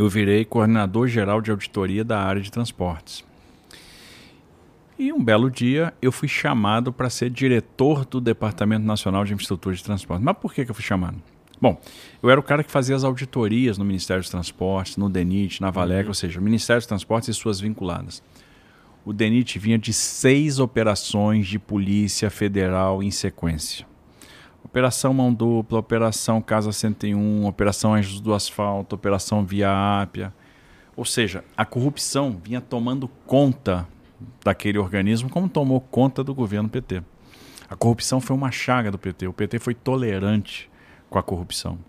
[0.02, 3.24] Eu virei coordenador geral de auditoria da área de transportes.
[4.98, 9.76] E um belo dia eu fui chamado para ser diretor do Departamento Nacional de Infraestrutura
[9.76, 10.26] de Transportes.
[10.26, 11.22] Mas por que, que eu fui chamado?
[11.62, 11.80] Bom,
[12.24, 15.70] eu era o cara que fazia as auditorias no Ministério dos Transportes, no DENIT, na
[15.70, 16.08] Valega, uhum.
[16.10, 18.24] ou seja, Ministério dos Transportes e suas vinculadas
[19.04, 23.86] o DENIT vinha de seis operações de polícia federal em sequência.
[24.64, 30.34] Operação Mão Dupla, Operação Casa 101, Operação Anjos do Asfalto, Operação Via Ápia.
[30.96, 33.88] Ou seja, a corrupção vinha tomando conta
[34.44, 37.04] daquele organismo como tomou conta do governo PT.
[37.70, 39.28] A corrupção foi uma chaga do PT.
[39.28, 40.70] O PT foi tolerante
[41.10, 41.80] com a corrupção.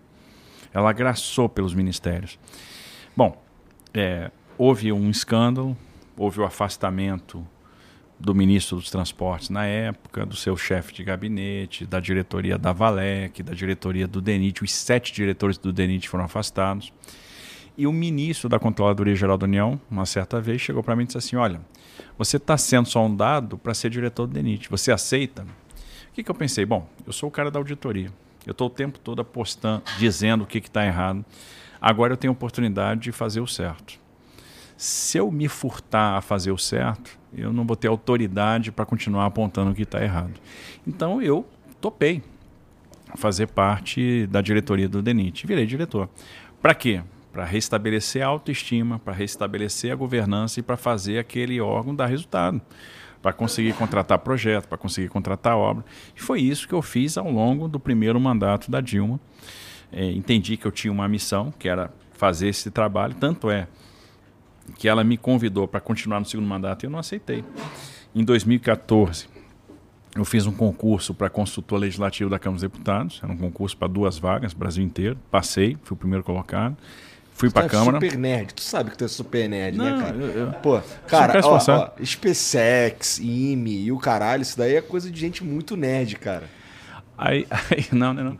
[0.73, 2.39] Ela agraçou pelos ministérios.
[3.15, 3.39] Bom,
[3.93, 5.77] é, houve um escândalo,
[6.17, 7.45] houve o afastamento
[8.23, 13.43] do ministro dos Transportes na época, do seu chefe de gabinete, da diretoria da Valec,
[13.43, 14.63] da diretoria do DENIT.
[14.63, 16.93] Os sete diretores do DENIT foram afastados.
[17.77, 21.05] E o ministro da Controladoria Geral da União, uma certa vez, chegou para mim e
[21.07, 21.59] disse assim: Olha,
[22.17, 24.69] você está sendo sondado para ser diretor do DENIT.
[24.69, 25.43] Você aceita?
[25.43, 26.65] O que, que eu pensei?
[26.65, 28.09] Bom, eu sou o cara da auditoria.
[28.45, 31.25] Eu estou o tempo todo apostando, dizendo o que está errado.
[31.81, 33.99] Agora eu tenho a oportunidade de fazer o certo.
[34.77, 39.25] Se eu me furtar a fazer o certo, eu não vou ter autoridade para continuar
[39.25, 40.33] apontando o que está errado.
[40.85, 41.45] Então eu
[41.81, 42.21] topei
[43.15, 45.45] fazer parte da diretoria do DENIT.
[45.45, 46.09] Virei diretor.
[46.61, 47.01] Para quê?
[47.31, 52.61] Para restabelecer a autoestima, para restabelecer a governança e para fazer aquele órgão dar resultado.
[53.21, 55.85] Para conseguir contratar projeto, para conseguir contratar obra.
[56.15, 59.19] E foi isso que eu fiz ao longo do primeiro mandato da Dilma.
[59.91, 63.15] É, entendi que eu tinha uma missão, que era fazer esse trabalho.
[63.19, 63.67] Tanto é
[64.77, 67.43] que ela me convidou para continuar no segundo mandato e eu não aceitei.
[68.15, 69.27] Em 2014,
[70.15, 73.19] eu fiz um concurso para consultor legislativo da Câmara dos Deputados.
[73.23, 75.17] Era um concurso para duas vagas, Brasil inteiro.
[75.31, 76.77] Passei, fui o primeiro colocado.
[77.33, 77.99] Fui para a é Câmara.
[77.99, 78.53] super nerd.
[78.53, 80.15] Tu sabe que tu é super nerd, né, Não, né, cara?
[80.17, 80.53] Eu, eu...
[80.53, 85.43] Pô, cara, ó, ó, SpaceX, IME e o caralho, isso daí é coisa de gente
[85.43, 86.47] muito nerd, cara.
[87.17, 88.37] Aí, aí não, não, não.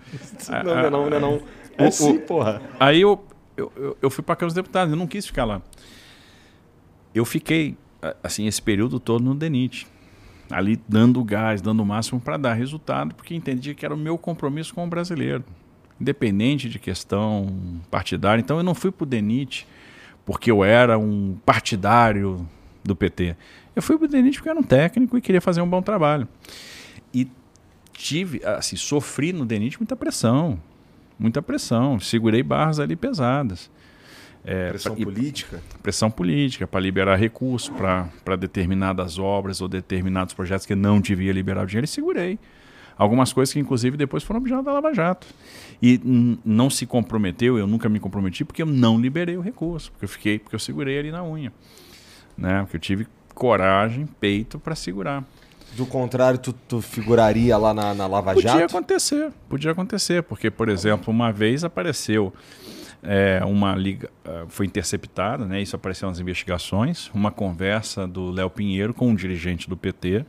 [0.63, 1.41] não, não, não, não, não.
[1.75, 2.61] É sim, porra.
[2.79, 3.25] Aí eu,
[3.57, 5.61] eu, eu fui para a Câmara dos Deputados, eu não quis ficar lá.
[7.13, 7.77] Eu fiquei,
[8.23, 9.87] assim, esse período todo no DENIT.
[10.49, 14.17] Ali dando gás, dando o máximo para dar resultado, porque entendi que era o meu
[14.17, 15.43] compromisso com o brasileiro.
[15.99, 18.41] Independente de questão partidária.
[18.41, 19.65] Então eu não fui para o DENIT
[20.25, 22.47] porque eu era um partidário
[22.83, 23.35] do PT.
[23.75, 25.81] Eu fui para o DENIT porque eu era um técnico e queria fazer um bom
[25.81, 26.27] trabalho.
[27.13, 27.27] E
[27.93, 30.59] tive, assim, sofri no DENIT muita pressão.
[31.17, 31.99] Muita pressão.
[31.99, 33.71] Segurei barras ali pesadas.
[34.45, 35.61] É, pressão pra, política?
[35.81, 41.63] Pressão política, para liberar recursos para determinadas obras ou determinados projetos que não devia liberar
[41.63, 42.37] o dinheiro e segurei.
[42.97, 45.25] Algumas coisas que, inclusive, depois foram objeto da Lava Jato.
[45.81, 45.99] E
[46.45, 50.09] não se comprometeu, eu nunca me comprometi, porque eu não liberei o recurso, porque eu
[50.09, 51.51] fiquei, porque eu segurei ali na unha.
[52.37, 52.61] Né?
[52.61, 55.23] Porque eu tive coragem, peito para segurar.
[55.75, 58.61] Do contrário, tu, tu figuraria lá na, na Lava podia Jato?
[58.61, 62.31] Podia acontecer, podia acontecer, porque, por exemplo, uma vez apareceu
[63.03, 65.61] é, uma liga uh, foi interceptada, né?
[65.61, 70.25] Isso apareceu nas investigações, uma conversa do Léo Pinheiro com um dirigente do PT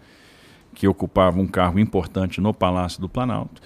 [0.75, 3.63] que ocupava um cargo importante no Palácio do Planalto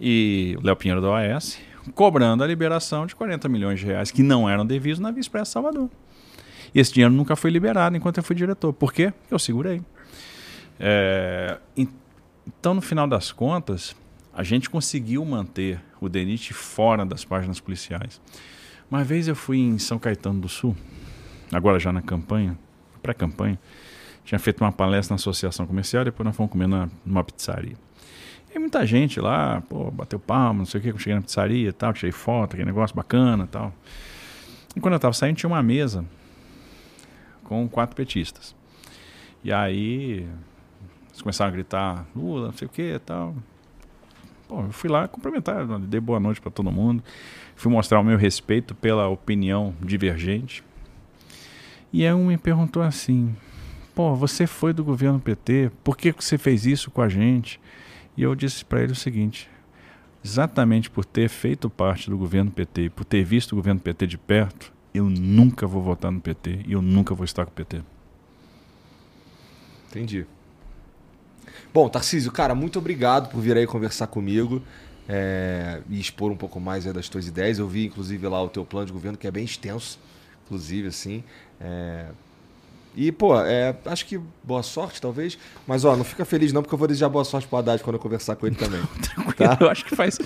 [0.00, 1.58] e Léo Pinheiro da OAS
[1.94, 5.52] cobrando a liberação de 40 milhões de reais que não eram devidos na Via Expressa
[5.52, 5.88] Salvador.
[6.74, 8.72] E esse dinheiro nunca foi liberado enquanto eu fui diretor.
[8.72, 9.12] Por quê?
[9.30, 9.82] Eu segurei.
[10.80, 13.94] É, então, no final das contas,
[14.32, 18.20] a gente conseguiu manter o DENIT fora das páginas policiais.
[18.90, 20.76] Uma vez eu fui em São Caetano do Sul,
[21.52, 22.58] agora já na campanha,
[23.02, 23.58] pré-campanha,
[24.24, 27.76] tinha feito uma palestra na associação comercial, depois nós fomos comer na, numa pizzaria.
[28.54, 31.70] E muita gente lá, pô, bateu palma, não sei o que, eu cheguei na pizzaria
[31.70, 33.72] e tal, tirei foto, aquele negócio bacana e tal.
[34.76, 36.04] E quando eu estava saindo, tinha uma mesa
[37.44, 38.54] com quatro petistas.
[39.42, 40.28] E aí,
[41.08, 43.34] eles começaram a gritar, Lula, não sei o que e tal.
[44.52, 47.02] Bom, eu fui lá cumprimentar, dei boa noite para todo mundo,
[47.56, 50.62] fui mostrar o meu respeito pela opinião divergente.
[51.90, 53.34] E aí um me perguntou assim:
[53.94, 57.58] pô, você foi do governo PT, por que você fez isso com a gente?
[58.14, 59.48] E eu disse para ele o seguinte:
[60.22, 64.18] exatamente por ter feito parte do governo PT, por ter visto o governo PT de
[64.18, 67.80] perto, eu nunca vou votar no PT e eu nunca vou estar com o PT.
[69.88, 70.26] Entendi.
[71.72, 74.62] Bom, Tarcísio, cara, muito obrigado por vir aí conversar comigo
[75.08, 77.58] é, e expor um pouco mais das tuas ideias.
[77.58, 79.98] Eu vi, inclusive, lá o teu plano de governo, que é bem extenso,
[80.44, 81.24] inclusive, assim.
[81.60, 82.06] É,
[82.94, 85.38] e, pô, é, acho que boa sorte, talvez.
[85.66, 87.94] Mas, ó, não fica feliz não, porque eu vou desejar boa sorte pro Haddad quando
[87.94, 88.82] eu conversar com ele também.
[89.36, 89.56] tá?
[89.58, 90.18] Eu acho que faz.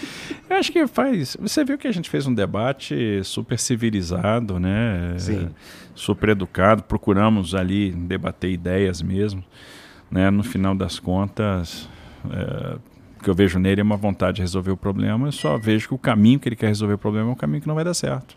[0.50, 1.36] Eu acho que faz.
[1.41, 5.15] Você viu que a gente fez um debate super civilizado, né?
[5.18, 5.49] Sim.
[5.94, 6.83] Super educado.
[6.83, 9.44] Procuramos ali debater ideias mesmo.
[10.10, 10.31] Né?
[10.31, 11.89] No final das contas,
[12.31, 12.76] é,
[13.18, 15.28] o que eu vejo nele é uma vontade de resolver o problema.
[15.28, 17.60] Eu só vejo que o caminho que ele quer resolver o problema é um caminho
[17.60, 18.36] que não vai dar certo.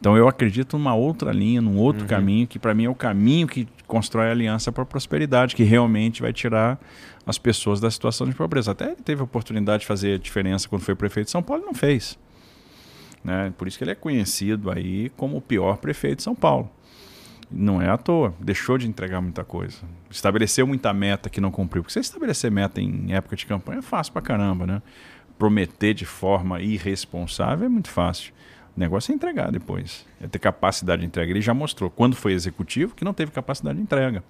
[0.00, 2.08] Então eu acredito numa outra linha, num outro uhum.
[2.08, 5.62] caminho, que para mim é o caminho que constrói a aliança para a prosperidade, que
[5.62, 6.80] realmente vai tirar
[7.26, 8.70] as pessoas da situação de pobreza.
[8.70, 11.62] Até ele teve a oportunidade de fazer a diferença quando foi prefeito de São Paulo
[11.64, 12.18] e não fez.
[13.22, 13.52] Né?
[13.58, 16.70] Por isso que ele é conhecido aí como o pior prefeito de São Paulo.
[17.50, 19.78] Não é à toa, deixou de entregar muita coisa.
[20.08, 21.82] Estabeleceu muita meta que não cumpriu.
[21.82, 24.82] Porque você estabelecer meta em época de campanha é fácil pra caramba, né?
[25.36, 28.32] Prometer de forma irresponsável é muito fácil.
[28.76, 30.06] O negócio é entregar depois.
[30.20, 31.32] É ter capacidade de entrega.
[31.32, 34.22] Ele já mostrou, quando foi executivo, que não teve capacidade de entrega.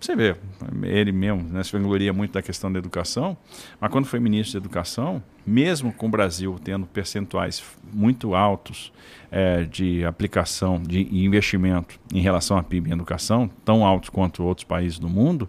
[0.00, 0.36] Você vê,
[0.84, 3.36] ele mesmo né, se vangloria muito da questão da educação,
[3.80, 7.62] mas quando foi ministro da Educação, mesmo com o Brasil tendo percentuais
[7.92, 8.92] muito altos
[9.28, 14.64] é, de aplicação, de investimento em relação à PIB em educação, tão altos quanto outros
[14.64, 15.48] países do mundo,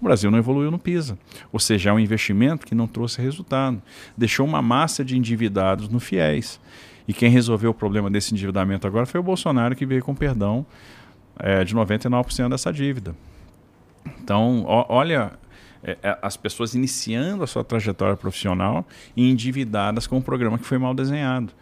[0.00, 1.18] o Brasil não evoluiu no PISA.
[1.52, 3.82] Ou seja, é um investimento que não trouxe resultado.
[4.16, 6.60] Deixou uma massa de endividados no FIES.
[7.08, 10.64] E quem resolveu o problema desse endividamento agora foi o Bolsonaro, que veio com perdão
[11.36, 13.14] é, de 99% dessa dívida.
[14.22, 15.32] Então, ó, olha
[15.82, 20.64] é, é, as pessoas iniciando a sua trajetória profissional e endividadas com um programa que
[20.64, 21.52] foi mal desenhado.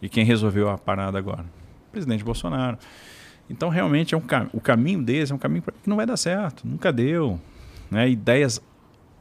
[0.00, 1.44] E quem resolveu a parada agora?
[1.88, 2.78] O presidente Bolsonaro.
[3.48, 6.66] Então, realmente, é um, o caminho deles é um caminho que não vai dar certo.
[6.66, 7.40] Nunca deu.
[7.90, 8.08] Né?
[8.08, 8.60] Ideias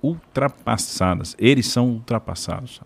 [0.02, 1.36] ultrapassadas.
[1.40, 2.80] Eles são ultrapassados.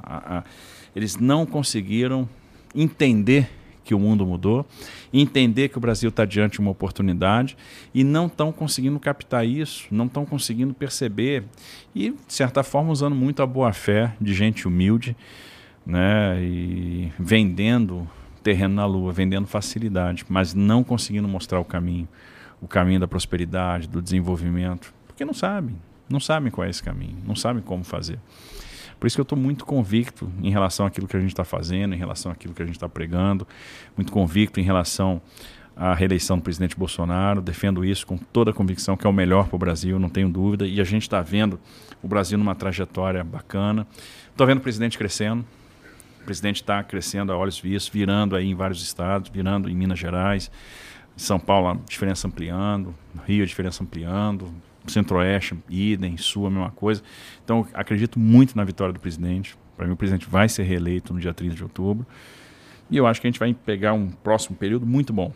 [0.96, 2.28] Eles não conseguiram
[2.74, 3.50] entender
[3.88, 4.66] que o mundo mudou,
[5.14, 7.56] entender que o Brasil está diante de uma oportunidade
[7.94, 11.46] e não estão conseguindo captar isso, não estão conseguindo perceber
[11.96, 15.16] e, de certa forma, usando muito a boa fé de gente humilde
[15.86, 18.06] né, e vendendo
[18.44, 22.08] terreno na lua, vendendo facilidade, mas não conseguindo mostrar o caminho,
[22.62, 25.78] o caminho da prosperidade, do desenvolvimento, porque não sabem,
[26.10, 28.20] não sabem qual é esse caminho, não sabem como fazer.
[29.00, 31.94] Por isso que eu estou muito convicto em relação àquilo que a gente está fazendo,
[31.94, 33.48] em relação àquilo que a gente está pregando,
[33.96, 35.22] muito convicto em relação
[35.76, 37.42] à reeleição do presidente Bolsonaro.
[37.42, 40.30] Defendo isso com toda a convicção que é o melhor para o Brasil, não tenho
[40.30, 40.66] dúvida.
[40.66, 41.60] E a gente está vendo
[42.02, 43.86] o Brasil numa trajetória bacana.
[44.32, 45.46] Estou vendo o presidente crescendo.
[46.22, 49.98] O presidente está crescendo a olhos vistos, virando aí em vários estados, virando em Minas
[49.98, 50.52] Gerais.
[51.16, 52.94] São Paulo, a diferença ampliando,
[53.26, 54.54] Rio, a diferença ampliando,
[54.92, 57.02] Centro-Oeste, idem, Sul, a mesma coisa.
[57.44, 59.58] Então, acredito muito na vitória do presidente.
[59.76, 62.06] Para mim, o presidente vai ser reeleito no dia 30 de outubro.
[62.90, 65.34] E eu acho que a gente vai pegar um próximo período muito bom.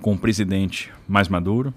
[0.00, 1.72] Com um presidente mais maduro,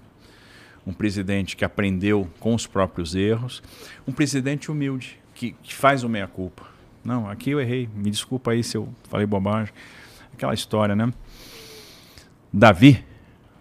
[0.85, 3.61] um presidente que aprendeu com os próprios erros,
[4.07, 6.63] um presidente humilde, que, que faz o meia-culpa.
[7.03, 9.73] Não, aqui eu errei, me desculpa aí se eu falei bobagem.
[10.33, 11.11] Aquela história, né?
[12.51, 13.03] Davi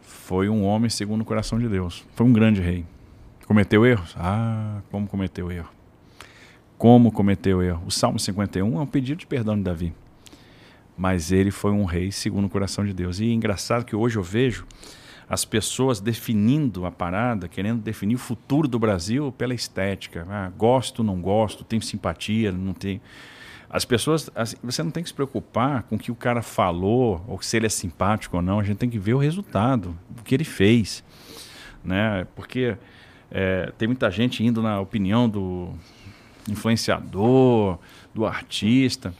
[0.00, 2.04] foi um homem segundo o coração de Deus.
[2.14, 2.84] Foi um grande rei.
[3.46, 4.12] Cometeu erros?
[4.18, 5.70] Ah, como cometeu erro.
[6.76, 7.80] Como cometeu erro.
[7.86, 9.94] O Salmo 51 é um pedido de perdão de Davi.
[10.98, 13.20] Mas ele foi um rei segundo o coração de Deus.
[13.20, 14.66] E é engraçado que hoje eu vejo
[15.28, 20.26] as pessoas definindo a parada, querendo definir o futuro do Brasil pela estética.
[20.28, 23.00] Ah, gosto, não gosto, tenho simpatia, não tenho.
[23.70, 27.24] As pessoas, assim, você não tem que se preocupar com o que o cara falou,
[27.28, 30.22] ou se ele é simpático ou não, a gente tem que ver o resultado, o
[30.24, 31.04] que ele fez.
[31.84, 32.26] Né?
[32.34, 32.76] Porque
[33.30, 35.70] é, tem muita gente indo na opinião do
[36.48, 37.78] influenciador,
[38.14, 39.12] do artista.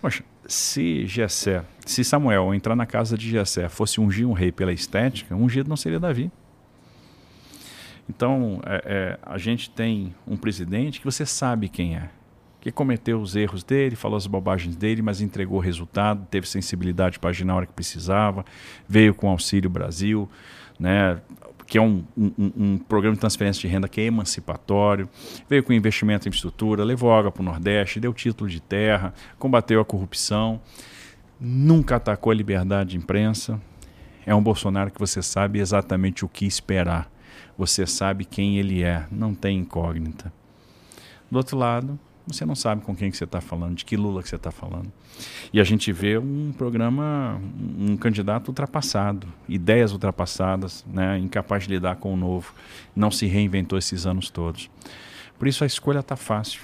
[0.00, 4.72] Poxa, se Jessé, se Samuel entrar na casa de Jessé fosse ungir um rei pela
[4.72, 6.30] estética, ungido não seria Davi.
[8.08, 12.10] Então, é, é, a gente tem um presidente que você sabe quem é,
[12.60, 17.20] que cometeu os erros dele, falou as bobagens dele, mas entregou o resultado, teve sensibilidade
[17.20, 18.44] para agir na hora que precisava,
[18.88, 20.28] veio com Auxílio Brasil,
[20.78, 21.20] né,
[21.70, 25.08] que é um, um, um, programa de transferência de renda que é emancipatório,
[25.48, 29.80] veio com investimento em infraestrutura, levou água para o Nordeste, deu título de terra, combateu
[29.80, 30.60] a corrupção,
[31.40, 33.62] nunca atacou a liberdade de imprensa.
[34.26, 37.08] É um Bolsonaro que você sabe exatamente o que esperar.
[37.56, 40.32] Você sabe quem ele é, não tem incógnita.
[41.30, 41.96] Do outro lado,
[42.32, 44.50] você não sabe com quem que você está falando, de que Lula que você está
[44.50, 44.92] falando.
[45.52, 47.40] E a gente vê um programa,
[47.78, 52.54] um candidato ultrapassado, ideias ultrapassadas, né, incapaz de lidar com o novo,
[52.94, 54.70] não se reinventou esses anos todos.
[55.38, 56.62] Por isso a escolha está fácil.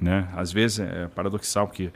[0.00, 0.28] Né?
[0.36, 1.90] Às vezes é paradoxal, porque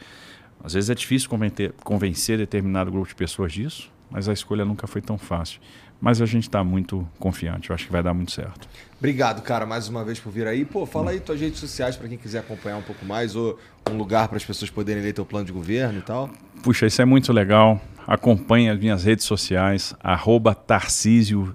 [0.63, 4.87] às vezes é difícil convencer, convencer determinado grupo de pessoas disso, mas a escolha nunca
[4.87, 5.61] foi tão fácil.
[6.01, 8.69] Mas a gente está muito confiante, eu acho que vai dar muito certo.
[9.03, 10.65] Obrigado, cara, mais uma vez por vir aí.
[10.65, 13.59] Pô, fala aí tuas redes sociais para quem quiser acompanhar um pouco mais, ou
[13.91, 16.31] um lugar para as pessoas poderem ler teu plano de governo e tal.
[16.63, 17.83] Puxa, isso é muito legal.
[18.07, 21.53] Acompanhe as minhas redes sociais, arroba Tarcísio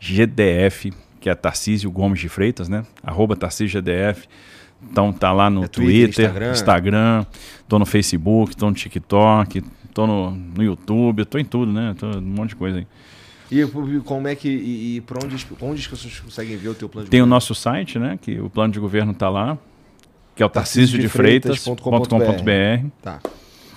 [0.00, 2.86] GDF, que é Tarcísio Gomes de Freitas, né?
[3.02, 4.26] Arroba Tarcísio GDF.
[4.82, 7.26] Então tá lá no é Twitter, Twitter, Instagram,
[7.68, 11.94] tô no Facebook, tô no TikTok, tô no, no YouTube, tô em tudo, né?
[11.98, 12.86] Tô um monte de coisa aí.
[13.52, 13.64] E
[14.00, 17.04] como é que e, e para onde, onde as pessoas conseguem ver o teu plano
[17.04, 17.32] de Tem governo?
[17.32, 18.18] o nosso site, né?
[18.20, 19.58] Que o plano de governo está lá,
[20.34, 22.86] que é o tarcisiodefreitas.com.br.
[23.02, 23.20] Tá.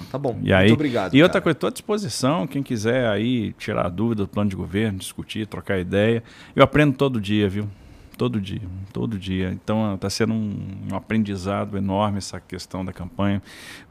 [0.09, 0.39] Tá bom.
[0.41, 1.13] E aí, Muito obrigado.
[1.13, 1.25] E cara.
[1.25, 5.45] outra coisa, estou à disposição, quem quiser aí tirar dúvida do plano de governo, discutir,
[5.45, 6.23] trocar ideia.
[6.55, 7.67] Eu aprendo todo dia, viu?
[8.15, 8.61] todo dia,
[8.93, 9.51] todo dia.
[9.51, 13.41] Então está sendo um, um, aprendizado enorme essa questão da campanha,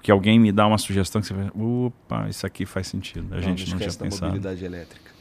[0.03, 3.33] que alguém me dá uma sugestão que você vai, opa, isso aqui faz sentido.
[3.33, 4.27] A não, gente não, não tinha pensado.
[4.27, 5.14] mobilidade elétrica.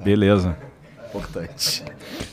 [0.00, 0.56] Beleza.
[1.08, 1.84] Importante.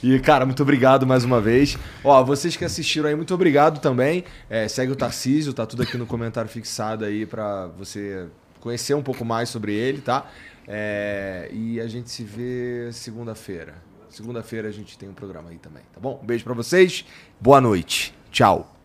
[0.01, 1.77] E, cara, muito obrigado mais uma vez.
[2.03, 4.23] Ó, vocês que assistiram aí, muito obrigado também.
[4.49, 8.27] É, segue o Tarcísio, tá tudo aqui no comentário fixado aí para você
[8.61, 10.29] conhecer um pouco mais sobre ele, tá?
[10.67, 13.75] É, e a gente se vê segunda-feira.
[14.09, 16.19] Segunda-feira a gente tem um programa aí também, tá bom?
[16.23, 17.05] Um beijo para vocês.
[17.39, 18.13] Boa noite.
[18.31, 18.78] Tchau.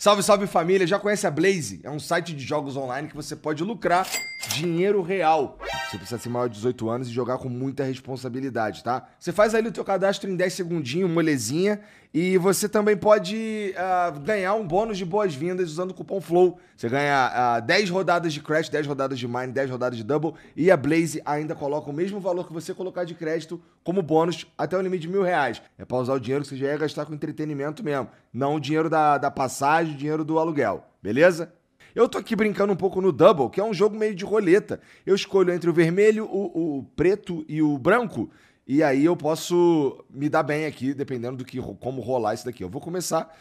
[0.00, 0.86] Salve, salve família!
[0.86, 1.78] Já conhece a Blaze?
[1.84, 4.08] É um site de jogos online que você pode lucrar
[4.54, 5.58] dinheiro real.
[5.90, 9.10] Você precisa ser maior de 18 anos e jogar com muita responsabilidade, tá?
[9.18, 11.82] Você faz ali o teu cadastro em 10 segundinhos, molezinha,
[12.12, 16.58] e você também pode uh, ganhar um bônus de boas-vindas usando o cupom FLOW.
[16.76, 20.34] Você ganha uh, 10 rodadas de Crash, 10 rodadas de Mine, 10 rodadas de Double.
[20.56, 24.44] E a Blaze ainda coloca o mesmo valor que você colocar de crédito como bônus
[24.58, 25.62] até o limite de mil reais.
[25.78, 28.08] É para usar o dinheiro que você já ia gastar com entretenimento mesmo.
[28.32, 30.84] Não o dinheiro da, da passagem, o dinheiro do aluguel.
[31.00, 31.52] Beleza?
[31.94, 34.80] Eu tô aqui brincando um pouco no Double, que é um jogo meio de roleta.
[35.06, 38.30] Eu escolho entre o vermelho, o, o preto e o branco.
[38.72, 42.62] E aí eu posso me dar bem aqui, dependendo do que como rolar isso daqui.
[42.62, 43.36] Eu vou começar.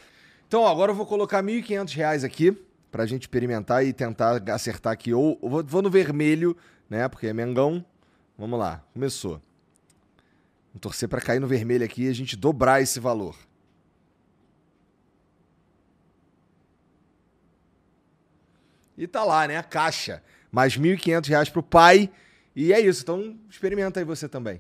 [0.47, 2.51] Então, agora eu vou colocar R$ 1.500 aqui
[2.89, 5.13] pra gente experimentar e tentar acertar aqui.
[5.13, 6.57] Ou vou, vou no vermelho,
[6.89, 7.07] né?
[7.07, 7.85] Porque é Mengão.
[8.35, 9.39] Vamos lá, começou.
[10.73, 13.35] Vou torcer para cair no vermelho aqui e a gente dobrar esse valor.
[18.97, 19.57] E tá lá, né?
[19.57, 20.23] A caixa.
[20.51, 22.09] Mais R$ 1.500 pro pai.
[22.55, 23.03] E é isso.
[23.03, 24.59] Então experimenta aí você também.